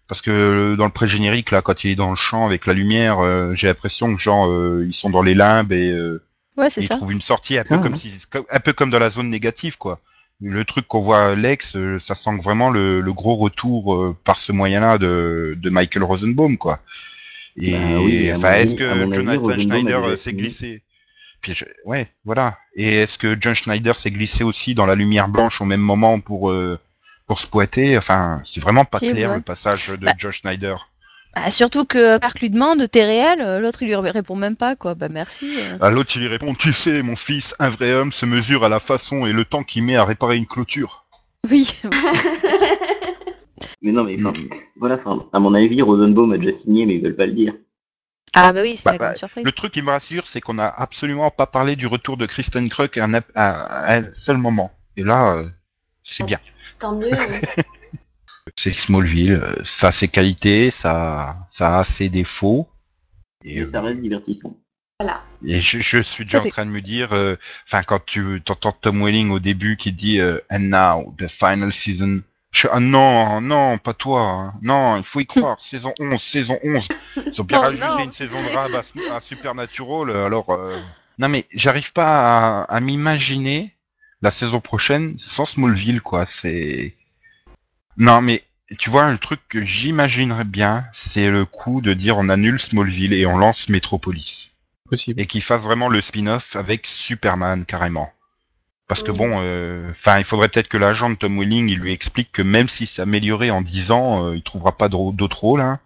parce 0.08 0.20
que 0.22 0.74
dans 0.76 0.84
le 0.84 0.90
pré-générique 0.92 1.50
là 1.50 1.60
quand 1.62 1.84
il 1.84 1.90
est 1.90 1.96
dans 1.96 2.10
le 2.10 2.16
champ 2.16 2.46
avec 2.46 2.66
la 2.66 2.72
lumière, 2.72 3.20
euh, 3.20 3.54
j'ai 3.54 3.66
l'impression 3.66 4.14
que 4.14 4.20
genre 4.20 4.46
euh, 4.48 4.84
ils 4.86 4.94
sont 4.94 5.10
dans 5.10 5.22
les 5.22 5.34
limbes 5.34 5.72
et 5.72 5.90
euh, 5.90 6.22
Ouais, 6.56 6.68
ils 6.76 6.86
ça. 6.86 6.96
trouvent 6.96 7.10
une 7.12 7.20
sortie 7.20 7.58
un 7.58 7.64
peu 7.64 7.78
comme 7.78 7.94
ouais. 7.94 7.98
si 7.98 8.12
comme- 8.30 8.44
un 8.50 8.60
peu 8.60 8.72
comme 8.72 8.90
dans 8.90 9.00
la 9.00 9.10
zone 9.10 9.28
négative 9.30 9.76
quoi. 9.76 10.00
Le 10.40 10.64
truc 10.64 10.86
qu'on 10.86 11.00
voit 11.00 11.34
Lex, 11.34 11.74
euh, 11.76 11.98
ça 12.00 12.14
sent 12.14 12.36
vraiment 12.42 12.70
le, 12.70 13.00
le 13.00 13.12
gros 13.12 13.34
retour 13.36 13.94
euh, 13.94 14.16
par 14.24 14.38
ce 14.38 14.52
moyen-là 14.52 14.98
de, 14.98 15.56
de 15.60 15.70
Michael 15.70 16.02
Rosenbaum 16.04 16.58
quoi. 16.58 16.80
Et 17.56 17.72
Bah 17.72 18.00
oui, 18.00 18.30
à 18.30 18.34
mon 18.34 18.38
enfin, 18.40 18.52
est-ce 18.54 18.72
à 18.72 18.76
que 18.76 18.84
avis, 18.84 19.14
Jonathan 19.14 19.58
Schneider 19.58 20.04
euh, 20.04 20.16
s'est 20.16 20.32
glissé? 20.32 20.82
Puis 21.40 21.54
je- 21.54 21.64
ouais, 21.84 22.08
voilà. 22.24 22.56
Et 22.74 23.02
est-ce 23.02 23.16
que 23.18 23.36
John 23.40 23.54
Schneider 23.54 23.94
s'est 23.96 24.10
glissé 24.10 24.42
aussi 24.44 24.74
dans 24.74 24.86
la 24.86 24.94
lumière 24.96 25.28
blanche 25.28 25.60
au 25.60 25.64
même 25.64 25.80
moment 25.80 26.18
pour 26.20 26.50
euh, 26.50 26.78
pour 27.26 27.38
se 27.40 27.46
pointer 27.46 27.96
Enfin, 27.98 28.42
c'est 28.46 28.60
vraiment 28.60 28.84
pas 28.84 28.98
Si, 28.98 29.10
clair 29.10 29.30
ouais. 29.30 29.36
le 29.36 29.42
passage 29.42 29.88
de 29.88 29.96
Bah. 30.04 30.12
John 30.18 30.32
Schneider. 30.32 30.88
Bah, 31.34 31.50
surtout 31.50 31.84
que 31.84 32.18
Clark 32.18 32.38
lui 32.40 32.48
demande 32.50 32.88
t'es 32.90 33.04
réel, 33.04 33.60
l'autre 33.60 33.82
il 33.82 33.88
lui 33.88 33.94
répond 33.96 34.36
même 34.36 34.54
pas 34.56 34.76
quoi. 34.76 34.94
Bah 34.94 35.08
merci. 35.08 35.52
euh. 35.58 35.76
À 35.80 35.90
l'autre, 35.90 36.10
il 36.14 36.20
lui 36.22 36.28
répond 36.28 36.54
Tu 36.54 36.72
sais, 36.72 37.02
mon 37.02 37.16
fils, 37.16 37.54
un 37.58 37.70
vrai 37.70 37.92
homme 37.92 38.12
se 38.12 38.24
mesure 38.24 38.64
à 38.64 38.68
la 38.68 38.78
façon 38.78 39.26
et 39.26 39.32
le 39.32 39.44
temps 39.44 39.64
qu'il 39.64 39.82
met 39.82 39.96
à 39.96 40.04
réparer 40.04 40.36
une 40.36 40.46
clôture. 40.46 41.04
Oui. 41.50 41.68
Mais 43.82 43.92
non, 43.92 44.02
mais 44.04 44.16
enfin, 44.18 44.32
Mm. 44.38 44.48
voilà, 44.76 44.94
enfin, 44.96 45.26
à 45.32 45.38
mon 45.38 45.54
avis, 45.54 45.80
Rosenbaum 45.82 46.32
a 46.32 46.38
déjà 46.38 46.56
signé, 46.58 46.86
mais 46.86 46.94
ils 46.96 47.02
veulent 47.02 47.16
pas 47.16 47.26
le 47.26 47.32
dire. 47.32 47.54
Ah 48.34 48.52
bah 48.52 48.60
oui, 48.62 48.76
c'est 48.76 48.84
Bah, 48.84 48.92
la 48.92 48.98
bah, 48.98 49.14
surprise. 49.14 49.44
Le 49.44 49.52
truc 49.52 49.72
qui 49.72 49.80
me 49.82 49.90
rassure, 49.90 50.26
c'est 50.26 50.40
qu'on 50.40 50.54
n'a 50.54 50.68
absolument 50.68 51.30
pas 51.30 51.46
parlé 51.46 51.76
du 51.76 51.86
retour 51.86 52.16
de 52.16 52.26
Kristen 52.26 52.68
Krug 52.68 52.98
à 52.98 53.04
un, 53.04 53.14
à 53.36 53.94
un 53.96 54.04
seul 54.14 54.38
moment. 54.38 54.72
Et 54.96 55.04
là, 55.04 55.34
euh, 55.36 55.48
c'est 56.04 56.24
bien. 56.26 56.38
Tant 56.78 56.94
mieux. 56.94 57.10
C'est 58.56 58.72
Smallville, 58.74 59.42
ça 59.64 59.88
a 59.88 59.92
ses 59.92 60.08
qualités, 60.08 60.70
ça, 60.70 61.36
ça 61.50 61.78
a 61.78 61.82
ses 61.82 62.08
défauts. 62.10 62.68
Et, 63.42 63.56
Mais 63.56 63.60
euh, 63.62 63.70
ça 63.70 63.80
reste 63.80 64.00
divertissant. 64.00 64.54
voilà. 65.00 65.22
Et 65.46 65.60
je, 65.62 65.80
je 65.80 66.02
suis 66.02 66.24
déjà 66.26 66.40
en 66.42 66.48
train 66.50 66.66
de 66.66 66.70
me 66.70 66.82
dire, 66.82 67.14
euh, 67.14 67.36
enfin 67.66 67.82
quand 67.82 68.04
tu 68.04 68.42
entends 68.48 68.72
Tom 68.72 69.02
Welling 69.02 69.30
au 69.30 69.40
début 69.40 69.76
qui 69.78 69.92
dit 69.92 70.20
euh, 70.20 70.40
And 70.50 70.58
now 70.60 71.14
the 71.18 71.26
final 71.28 71.72
season. 71.72 72.20
Je, 72.52 72.68
ah 72.70 72.80
non, 72.80 73.40
non, 73.40 73.78
pas 73.78 73.94
toi. 73.94 74.20
hein. 74.20 74.54
Non, 74.62 74.98
il 74.98 75.04
faut 75.04 75.20
y 75.20 75.26
croire. 75.26 75.58
saison 75.62 75.92
11, 75.98 76.22
saison 76.22 76.58
11. 76.62 76.86
Ils 77.32 77.40
ont 77.40 77.44
bien 77.48 77.58
Oh 77.58 77.62
rajouté 77.62 78.04
une 78.04 78.12
saison 78.12 78.40
de 78.42 78.54
rab 78.54 78.74
à, 78.74 79.16
à 79.16 79.20
Supernatural. 79.20 80.10
Alors, 80.14 80.50
euh, 80.50 80.78
non 81.18 81.28
mais 81.28 81.46
j'arrive 81.54 81.92
pas 81.94 82.60
à, 82.60 82.62
à 82.64 82.80
m'imaginer 82.80 83.72
la 84.24 84.30
saison 84.30 84.60
prochaine 84.60 85.14
sans 85.18 85.44
Smallville, 85.44 86.00
quoi. 86.00 86.24
C'est 86.26 86.94
non 87.96 88.22
mais 88.22 88.42
tu 88.78 88.88
vois 88.90 89.10
le 89.12 89.18
truc 89.18 89.40
que 89.50 89.64
j'imaginerais 89.64 90.44
bien, 90.44 90.86
c'est 91.12 91.30
le 91.30 91.44
coup 91.44 91.82
de 91.82 91.92
dire 91.92 92.16
on 92.16 92.30
annule 92.30 92.58
Smallville 92.58 93.12
et 93.12 93.26
on 93.26 93.36
lance 93.36 93.68
Metropolis 93.68 94.50
Possible. 94.88 95.20
et 95.20 95.26
qu'il 95.26 95.42
fasse 95.42 95.62
vraiment 95.62 95.88
le 95.88 96.00
spin-off 96.00 96.56
avec 96.56 96.86
Superman 96.86 97.66
carrément. 97.66 98.10
Parce 98.88 99.02
que 99.02 99.12
bon, 99.12 99.40
euh, 99.42 99.90
enfin, 99.90 100.18
il 100.18 100.24
faudrait 100.24 100.48
peut-être 100.48 100.68
que 100.68 100.78
l'agent 100.78 101.10
de 101.10 101.16
Tom 101.16 101.38
Welling, 101.38 101.68
il 101.68 101.78
lui 101.78 101.92
explique 101.92 102.32
que 102.32 102.42
même 102.42 102.68
si 102.68 102.86
c'est 102.86 103.02
amélioré 103.02 103.50
en 103.50 103.62
10 103.62 103.90
ans, 103.90 104.26
euh, 104.26 104.36
il 104.36 104.42
trouvera 104.42 104.76
pas 104.76 104.88
d'autre 104.88 105.38
rôle. 105.38 105.60
Hein. 105.60 105.80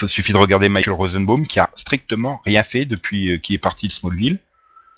Il 0.00 0.08
suffit 0.08 0.32
de 0.32 0.38
regarder 0.38 0.68
Michael 0.68 0.94
Rosenbaum 0.94 1.46
qui 1.46 1.60
a 1.60 1.70
strictement 1.76 2.40
rien 2.44 2.62
fait 2.62 2.84
depuis 2.84 3.32
euh, 3.32 3.38
qu'il 3.38 3.54
est 3.54 3.58
parti 3.58 3.88
de 3.88 3.92
Smallville. 3.92 4.38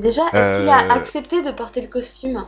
Déjà, 0.01 0.23
est-ce 0.33 0.61
qu'il 0.61 0.69
a 0.69 0.85
Euh, 0.87 0.91
accepté 0.91 1.43
de 1.43 1.51
porter 1.53 1.81
le 1.81 1.89
costume 1.89 2.45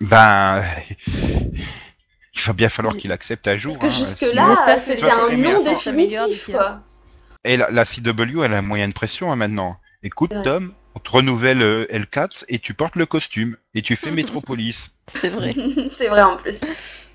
Ben, 0.00 0.64
il 1.06 2.42
va 2.46 2.52
bien 2.52 2.68
falloir 2.68 2.96
qu'il 2.96 3.12
accepte 3.12 3.46
un 3.46 3.56
jour. 3.56 3.78
Parce 3.78 3.94
que 3.96 4.02
hein. 4.02 4.04
jusque-là, 4.04 4.78
c'était 4.80 4.96
les 4.96 5.02
un 5.10 5.78
s'améliorent 5.78 6.28
définitif, 6.28 6.50
quoi. 6.50 6.80
Et 7.44 7.56
la, 7.56 7.70
la 7.70 7.84
CW, 7.84 8.42
elle 8.44 8.54
a 8.54 8.58
un 8.58 8.62
moyen 8.62 8.88
de 8.88 8.92
pression 8.94 9.32
hein, 9.32 9.36
maintenant. 9.36 9.76
Écoute, 10.02 10.32
Ouais. 10.32 10.42
Tom, 10.42 10.72
on 10.94 10.98
te 11.00 11.10
renouvelle 11.10 11.62
euh, 11.62 11.86
L4 11.92 12.44
et 12.48 12.58
tu 12.58 12.74
portes 12.74 12.96
le 12.96 13.06
costume 13.06 13.56
et 13.74 13.82
tu 13.82 13.96
fais 13.96 14.10
Metropolis. 14.12 14.90
C'est 15.08 15.28
vrai. 15.28 15.54
c'est 15.92 16.08
vrai 16.08 16.22
en 16.22 16.36
plus. 16.36 16.60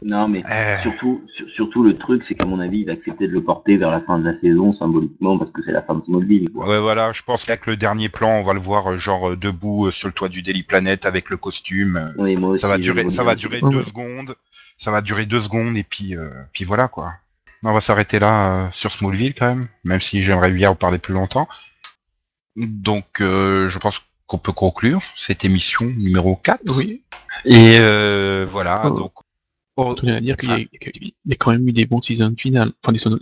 Non, 0.03 0.27
mais 0.27 0.43
Euh. 0.45 0.77
surtout, 0.83 1.23
sur- 1.27 1.49
surtout 1.49 1.83
le 1.83 1.97
truc, 1.97 2.23
c'est 2.23 2.35
qu'à 2.35 2.45
mon 2.45 2.59
avis, 2.59 2.79
il 2.81 2.85
va 2.85 2.91
accepter 2.93 3.27
de 3.27 3.33
le 3.33 3.41
porter 3.41 3.77
vers 3.77 3.89
la 3.89 3.99
fin 4.01 4.19
de 4.19 4.25
la 4.25 4.35
saison, 4.35 4.71
symboliquement, 4.73 5.39
parce 5.39 5.49
que 5.51 5.63
c'est 5.63 5.71
la 5.71 5.81
fin 5.81 5.95
de 5.95 6.01
Smallville. 6.01 6.49
Quoi. 6.51 6.67
Ouais, 6.67 6.79
voilà, 6.79 7.11
je 7.13 7.23
pense 7.23 7.47
là 7.47 7.57
que 7.57 7.71
le 7.71 7.77
dernier 7.77 8.07
plan, 8.09 8.29
on 8.39 8.43
va 8.43 8.53
le 8.53 8.59
voir 8.59 8.91
euh, 8.91 8.97
genre 8.99 9.29
euh, 9.31 9.35
debout 9.35 9.87
euh, 9.87 9.91
sur 9.91 10.07
le 10.07 10.13
toit 10.13 10.29
du 10.29 10.43
Daily 10.43 10.61
Planet 10.63 11.05
avec 11.07 11.29
le 11.31 11.37
costume. 11.37 12.13
Oui, 12.17 12.35
moi 12.35 12.51
aussi, 12.51 12.61
ça 12.61 12.67
va 12.67 12.77
je 12.77 12.81
durer, 12.83 13.09
ça 13.09 13.23
va 13.23 13.33
durer 13.35 13.59
deux 13.61 13.83
secondes. 13.83 14.35
Ça 14.77 14.91
va 14.91 15.01
durer 15.01 15.25
deux 15.25 15.41
secondes 15.41 15.75
et 15.75 15.83
puis, 15.83 16.15
euh, 16.15 16.29
puis 16.53 16.63
voilà 16.63 16.87
quoi. 16.87 17.13
On 17.63 17.73
va 17.73 17.81
s'arrêter 17.81 18.19
là 18.19 18.65
euh, 18.67 18.67
sur 18.73 18.91
Smallville 18.91 19.33
quand 19.33 19.47
même, 19.47 19.67
même 19.83 19.99
si 20.01 20.21
j'aimerais 20.23 20.51
bien 20.51 20.69
en 20.69 20.75
parler 20.75 20.99
plus 20.99 21.15
longtemps. 21.15 21.47
Donc, 22.57 23.21
euh, 23.21 23.69
je 23.69 23.77
pense 23.79 24.01
qu'on 24.25 24.37
peut 24.39 24.51
conclure 24.51 25.01
cette 25.15 25.45
émission 25.45 25.85
numéro 25.85 26.35
4. 26.35 26.61
Oui. 26.75 27.03
Et 27.45 27.77
euh, 27.79 28.45
voilà, 28.51 28.81
Oh. 28.85 28.89
donc 28.89 29.13
On 29.77 29.93
tenait 29.93 30.15
à 30.15 30.19
dire 30.21 30.35
qu'il 30.37 30.49
y, 30.49 30.53
a- 30.53 30.65
qu'il 30.91 31.13
y 31.25 31.33
a 31.33 31.35
quand 31.35 31.51
même 31.51 31.67
eu 31.67 31.71
des 31.71 31.85
bons 31.85 32.01
seasons 32.01 32.33
finales. 32.37 32.71
Enfin, 32.83 32.91
des, 32.93 32.97
saisons- 32.97 33.19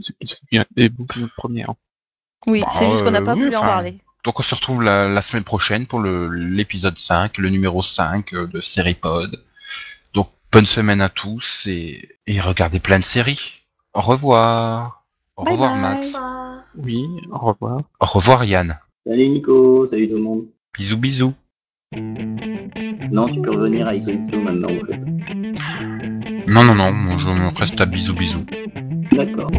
des 0.76 0.90
bons 0.90 1.06
seasons 1.14 1.30
premières. 1.36 1.74
Oui, 2.48 2.62
Bah, 2.62 2.70
c'est 2.80 2.90
juste 2.90 3.04
qu'on 3.04 3.12
n'a 3.12 3.20
euh, 3.22 3.26
pas 3.26 3.34
oui, 3.36 3.44
voulu 3.44 3.56
en 3.58 3.62
parler. 3.62 3.98
Donc 4.24 4.40
on 4.40 4.44
se 4.44 4.56
retrouve 4.56 4.82
la, 4.82 5.08
la 5.10 5.22
semaine 5.22 5.44
prochaine 5.44 5.86
pour 5.86 6.00
le 6.00 6.30
l'épisode 6.30 6.98
5, 6.98 7.38
le 7.38 7.50
numéro 7.50 7.84
5 7.84 8.34
euh, 8.34 8.48
de 8.48 8.62
Seripod. 8.62 9.44
Donc 10.14 10.30
bonne 10.52 10.66
semaine 10.66 11.02
à 11.02 11.10
tous 11.10 11.64
et, 11.68 12.10
et 12.26 12.40
regardez 12.40 12.80
plein 12.80 13.00
de 13.00 13.04
séries. 13.04 13.62
Au 13.94 14.02
revoir. 14.02 15.04
Au 15.36 15.44
Bye 15.44 15.54
revoir 15.54 15.72
bye. 15.74 15.82
Max. 15.82 16.12
Bah, 16.14 16.64
Oui, 16.78 17.06
au 17.32 17.38
revoir. 17.38 17.82
Au 18.00 18.06
revoir 18.06 18.44
Yann. 18.46 18.80
Salut 19.08 19.30
Nico, 19.30 19.86
salut 19.86 20.10
tout 20.10 20.16
le 20.16 20.24
monde. 20.24 20.48
Bisous 20.76 20.98
bisous. 20.98 21.34
Non, 23.12 23.28
tu 23.28 23.40
peux 23.40 23.52
revenir 23.52 23.86
à 23.86 23.94
Itoitsu 23.94 24.36
maintenant, 24.38 24.68
en 24.68 24.86
fait. 24.88 25.00
Non 26.48 26.64
non 26.64 26.74
non, 26.74 27.20
je 27.20 27.28
me 27.28 27.56
reste 27.56 27.80
à 27.80 27.86
bisous 27.86 28.16
bisous. 28.16 28.44
D'accord. 29.12 29.52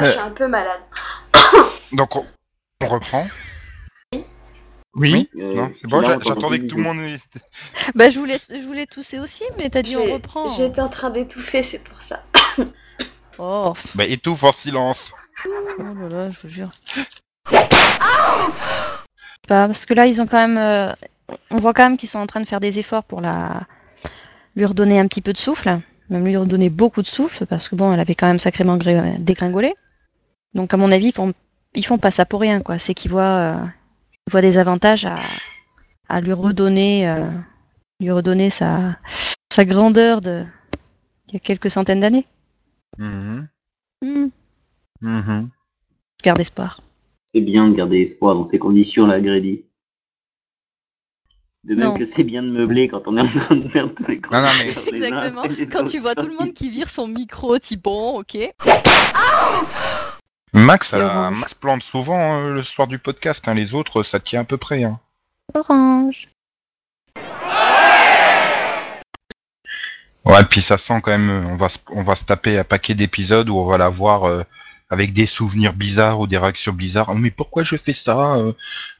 Excusez-moi, 0.00 0.04
je 0.04 0.10
suis 0.10 0.20
un 0.20 0.30
peu 0.30 0.48
malade. 0.48 0.80
Donc 1.92 2.16
on, 2.16 2.24
on 2.80 2.86
reprend. 2.88 3.26
Oui. 4.96 5.28
Euh, 5.36 5.54
non, 5.54 5.72
c'est 5.80 5.88
bon, 5.88 6.02
j'attendais 6.22 6.60
que 6.60 6.66
tout 6.66 6.76
le 6.76 6.82
monde. 6.82 6.98
Bah 7.96 8.10
je 8.10 8.18
voulais, 8.18 8.38
je 8.48 8.64
voulais 8.64 8.86
tousser 8.86 9.18
aussi, 9.18 9.42
mais 9.58 9.68
t'as 9.68 9.82
dit 9.82 9.96
on 9.96 10.12
reprend. 10.12 10.46
J'étais 10.48 10.80
en 10.80 10.88
train 10.88 11.10
d'étouffer, 11.10 11.62
c'est 11.64 11.82
pour 11.82 12.00
ça. 12.00 12.22
Oh, 13.38 13.72
Bah 13.96 14.04
étouffe 14.04 14.44
en 14.44 14.52
silence. 14.52 15.10
oh 15.46 15.82
là 15.82 16.08
là, 16.08 16.28
je 16.30 16.38
vous 16.42 16.48
jure. 16.48 16.68
Bah, 19.46 19.66
parce 19.66 19.84
que 19.84 19.92
là, 19.92 20.06
ils 20.06 20.22
ont 20.22 20.26
quand 20.26 20.38
même. 20.48 20.56
euh, 20.56 20.90
on 21.50 21.56
voit 21.56 21.74
quand 21.74 21.82
même 21.84 21.98
qu'ils 21.98 22.08
sont 22.08 22.18
en 22.18 22.26
train 22.26 22.40
de 22.40 22.46
faire 22.46 22.60
des 22.60 22.78
efforts 22.78 23.04
pour 23.04 23.20
la 23.20 23.62
lui 24.56 24.64
redonner 24.64 24.98
un 24.98 25.06
petit 25.06 25.20
peu 25.20 25.32
de 25.34 25.38
souffle, 25.38 25.80
même 26.08 26.24
lui 26.24 26.36
redonner 26.36 26.70
beaucoup 26.70 27.02
de 27.02 27.06
souffle, 27.06 27.44
parce 27.44 27.68
que 27.68 27.74
bon, 27.74 27.92
elle 27.92 28.00
avait 28.00 28.14
quand 28.14 28.26
même 28.26 28.38
sacrément 28.38 28.76
dégringolé. 28.76 29.74
Donc 30.54 30.72
à 30.74 30.76
mon 30.76 30.90
avis, 30.92 31.08
ils 31.08 31.14
font, 31.14 31.32
ils 31.74 31.84
font 31.84 31.98
pas 31.98 32.10
ça 32.10 32.24
pour 32.26 32.40
rien, 32.40 32.60
quoi. 32.60 32.78
C'est 32.78 32.94
qu'ils 32.94 33.10
voient, 33.10 33.22
euh, 33.22 33.56
ils 34.26 34.30
voient 34.30 34.40
des 34.40 34.58
avantages 34.58 35.04
à, 35.04 35.18
à 36.08 36.20
lui 36.20 36.32
redonner, 36.32 37.08
euh, 37.08 37.28
lui 38.00 38.10
redonner 38.10 38.50
sa, 38.50 38.96
sa 39.52 39.64
grandeur 39.64 40.20
de 40.20 40.44
il 41.28 41.34
y 41.34 41.36
a 41.36 41.40
quelques 41.40 41.70
centaines 41.70 42.00
d'années. 42.00 42.26
Mhm. 42.98 43.48
Garde 46.22 46.40
espoir. 46.40 46.80
C'est 47.34 47.40
bien 47.40 47.68
de 47.68 47.74
garder 47.74 48.00
espoir 48.02 48.34
dans 48.36 48.44
ces 48.44 48.58
conditions-là, 48.58 49.20
Grady. 49.20 49.64
De 51.64 51.74
même 51.74 51.88
Non. 51.88 51.96
que 51.98 52.04
c'est 52.04 52.22
bien 52.24 52.42
de 52.42 52.50
meubler 52.50 52.88
quand 52.88 53.02
on 53.06 53.16
est 53.16 53.22
en 53.22 53.26
train 53.28 53.56
de 53.56 53.68
faire 53.70 53.92
tous 53.94 54.06
les 54.06 54.20
Non, 54.30 54.40
non, 54.42 54.48
mais- 54.62 54.96
Exactement. 54.96 55.42
Quand 55.72 55.84
tu 55.84 55.98
vois 55.98 56.14
tout 56.14 56.26
le 56.26 56.34
monde 56.36 56.52
qui 56.52 56.68
vire 56.70 56.88
son 56.90 57.08
micro, 57.08 57.58
tu 57.58 57.76
bon, 57.78 58.20
ok. 58.20 58.36
Max, 60.54 60.94
euh. 60.94 61.30
Max 61.30 61.52
plante 61.54 61.82
souvent 61.82 62.38
euh, 62.38 62.54
le 62.54 62.64
soir 62.64 62.86
du 62.86 62.98
podcast. 62.98 63.46
hein. 63.48 63.54
Les 63.54 63.74
autres, 63.74 64.02
ça 64.04 64.20
tient 64.20 64.42
à 64.42 64.44
peu 64.44 64.56
près. 64.56 64.84
hein. 64.84 64.98
Orange. 65.54 66.28
Ouais, 70.24 70.42
puis 70.50 70.62
ça 70.62 70.78
sent 70.78 71.00
quand 71.02 71.10
même. 71.10 71.28
euh, 71.30 71.48
On 71.50 71.56
va, 71.56 71.68
se- 71.68 71.78
on 71.90 72.02
va 72.02 72.14
se 72.14 72.24
taper 72.24 72.58
un 72.58 72.64
paquet 72.64 72.94
d'épisodes 72.94 73.48
où 73.48 73.56
on 73.58 73.66
va 73.66 73.76
la 73.78 73.88
voir 73.90 74.24
euh, 74.26 74.42
avec 74.90 75.12
des 75.12 75.26
souvenirs 75.26 75.74
bizarres 75.74 76.18
ou 76.20 76.26
des 76.26 76.38
réactions 76.38 76.72
bizarres. 76.72 77.08
Oh, 77.10 77.14
mais 77.14 77.30
pourquoi 77.30 77.64
je 77.64 77.76
fais 77.76 77.92
ça 77.92 78.34
euh, 78.36 78.52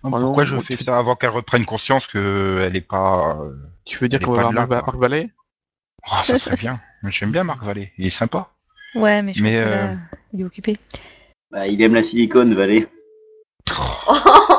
Oh 0.03 0.11
Pourquoi 0.11 0.45
non, 0.45 0.61
je 0.61 0.61
fais 0.61 0.77
tu- 0.77 0.85
ça 0.85 0.99
avant 0.99 1.15
qu'elle 1.17 1.31
reprenne 1.31 1.65
conscience 1.65 2.07
que 2.09 2.65
elle 2.67 2.77
est 2.77 2.81
pas. 2.87 3.39
euh, 3.41 3.55
Tu 3.87 3.99
veux 3.99 4.09
dire 4.09 4.21
qu'on 4.21 4.33
va 4.33 4.43
voir 4.43 4.53
là, 4.53 4.67
Marc. 4.67 4.87
Marc 4.87 4.97
Vallée? 4.99 5.31
Oh, 6.11 6.17
ça 6.23 6.39
serait 6.39 6.57
bien. 6.57 6.81
J'aime 7.05 7.31
bien 7.33 7.45
Marc 7.45 7.63
Vallée. 7.63 7.93
Il 7.97 8.07
est 8.07 8.11
sympa. 8.11 8.49
Ouais, 8.95 9.23
mais 9.23 9.33
je 9.33 9.43
Mais, 9.43 9.55
crois 9.57 9.65
que 9.65 9.77
euh, 9.77 9.87
là, 9.95 9.97
il 10.35 10.41
est 10.43 10.45
occupé. 10.45 10.77
Bah, 11.55 11.69
il 11.69 11.81
aime 11.83 11.95
la 11.95 12.03
silicone, 12.03 12.53
Valé. 12.53 12.89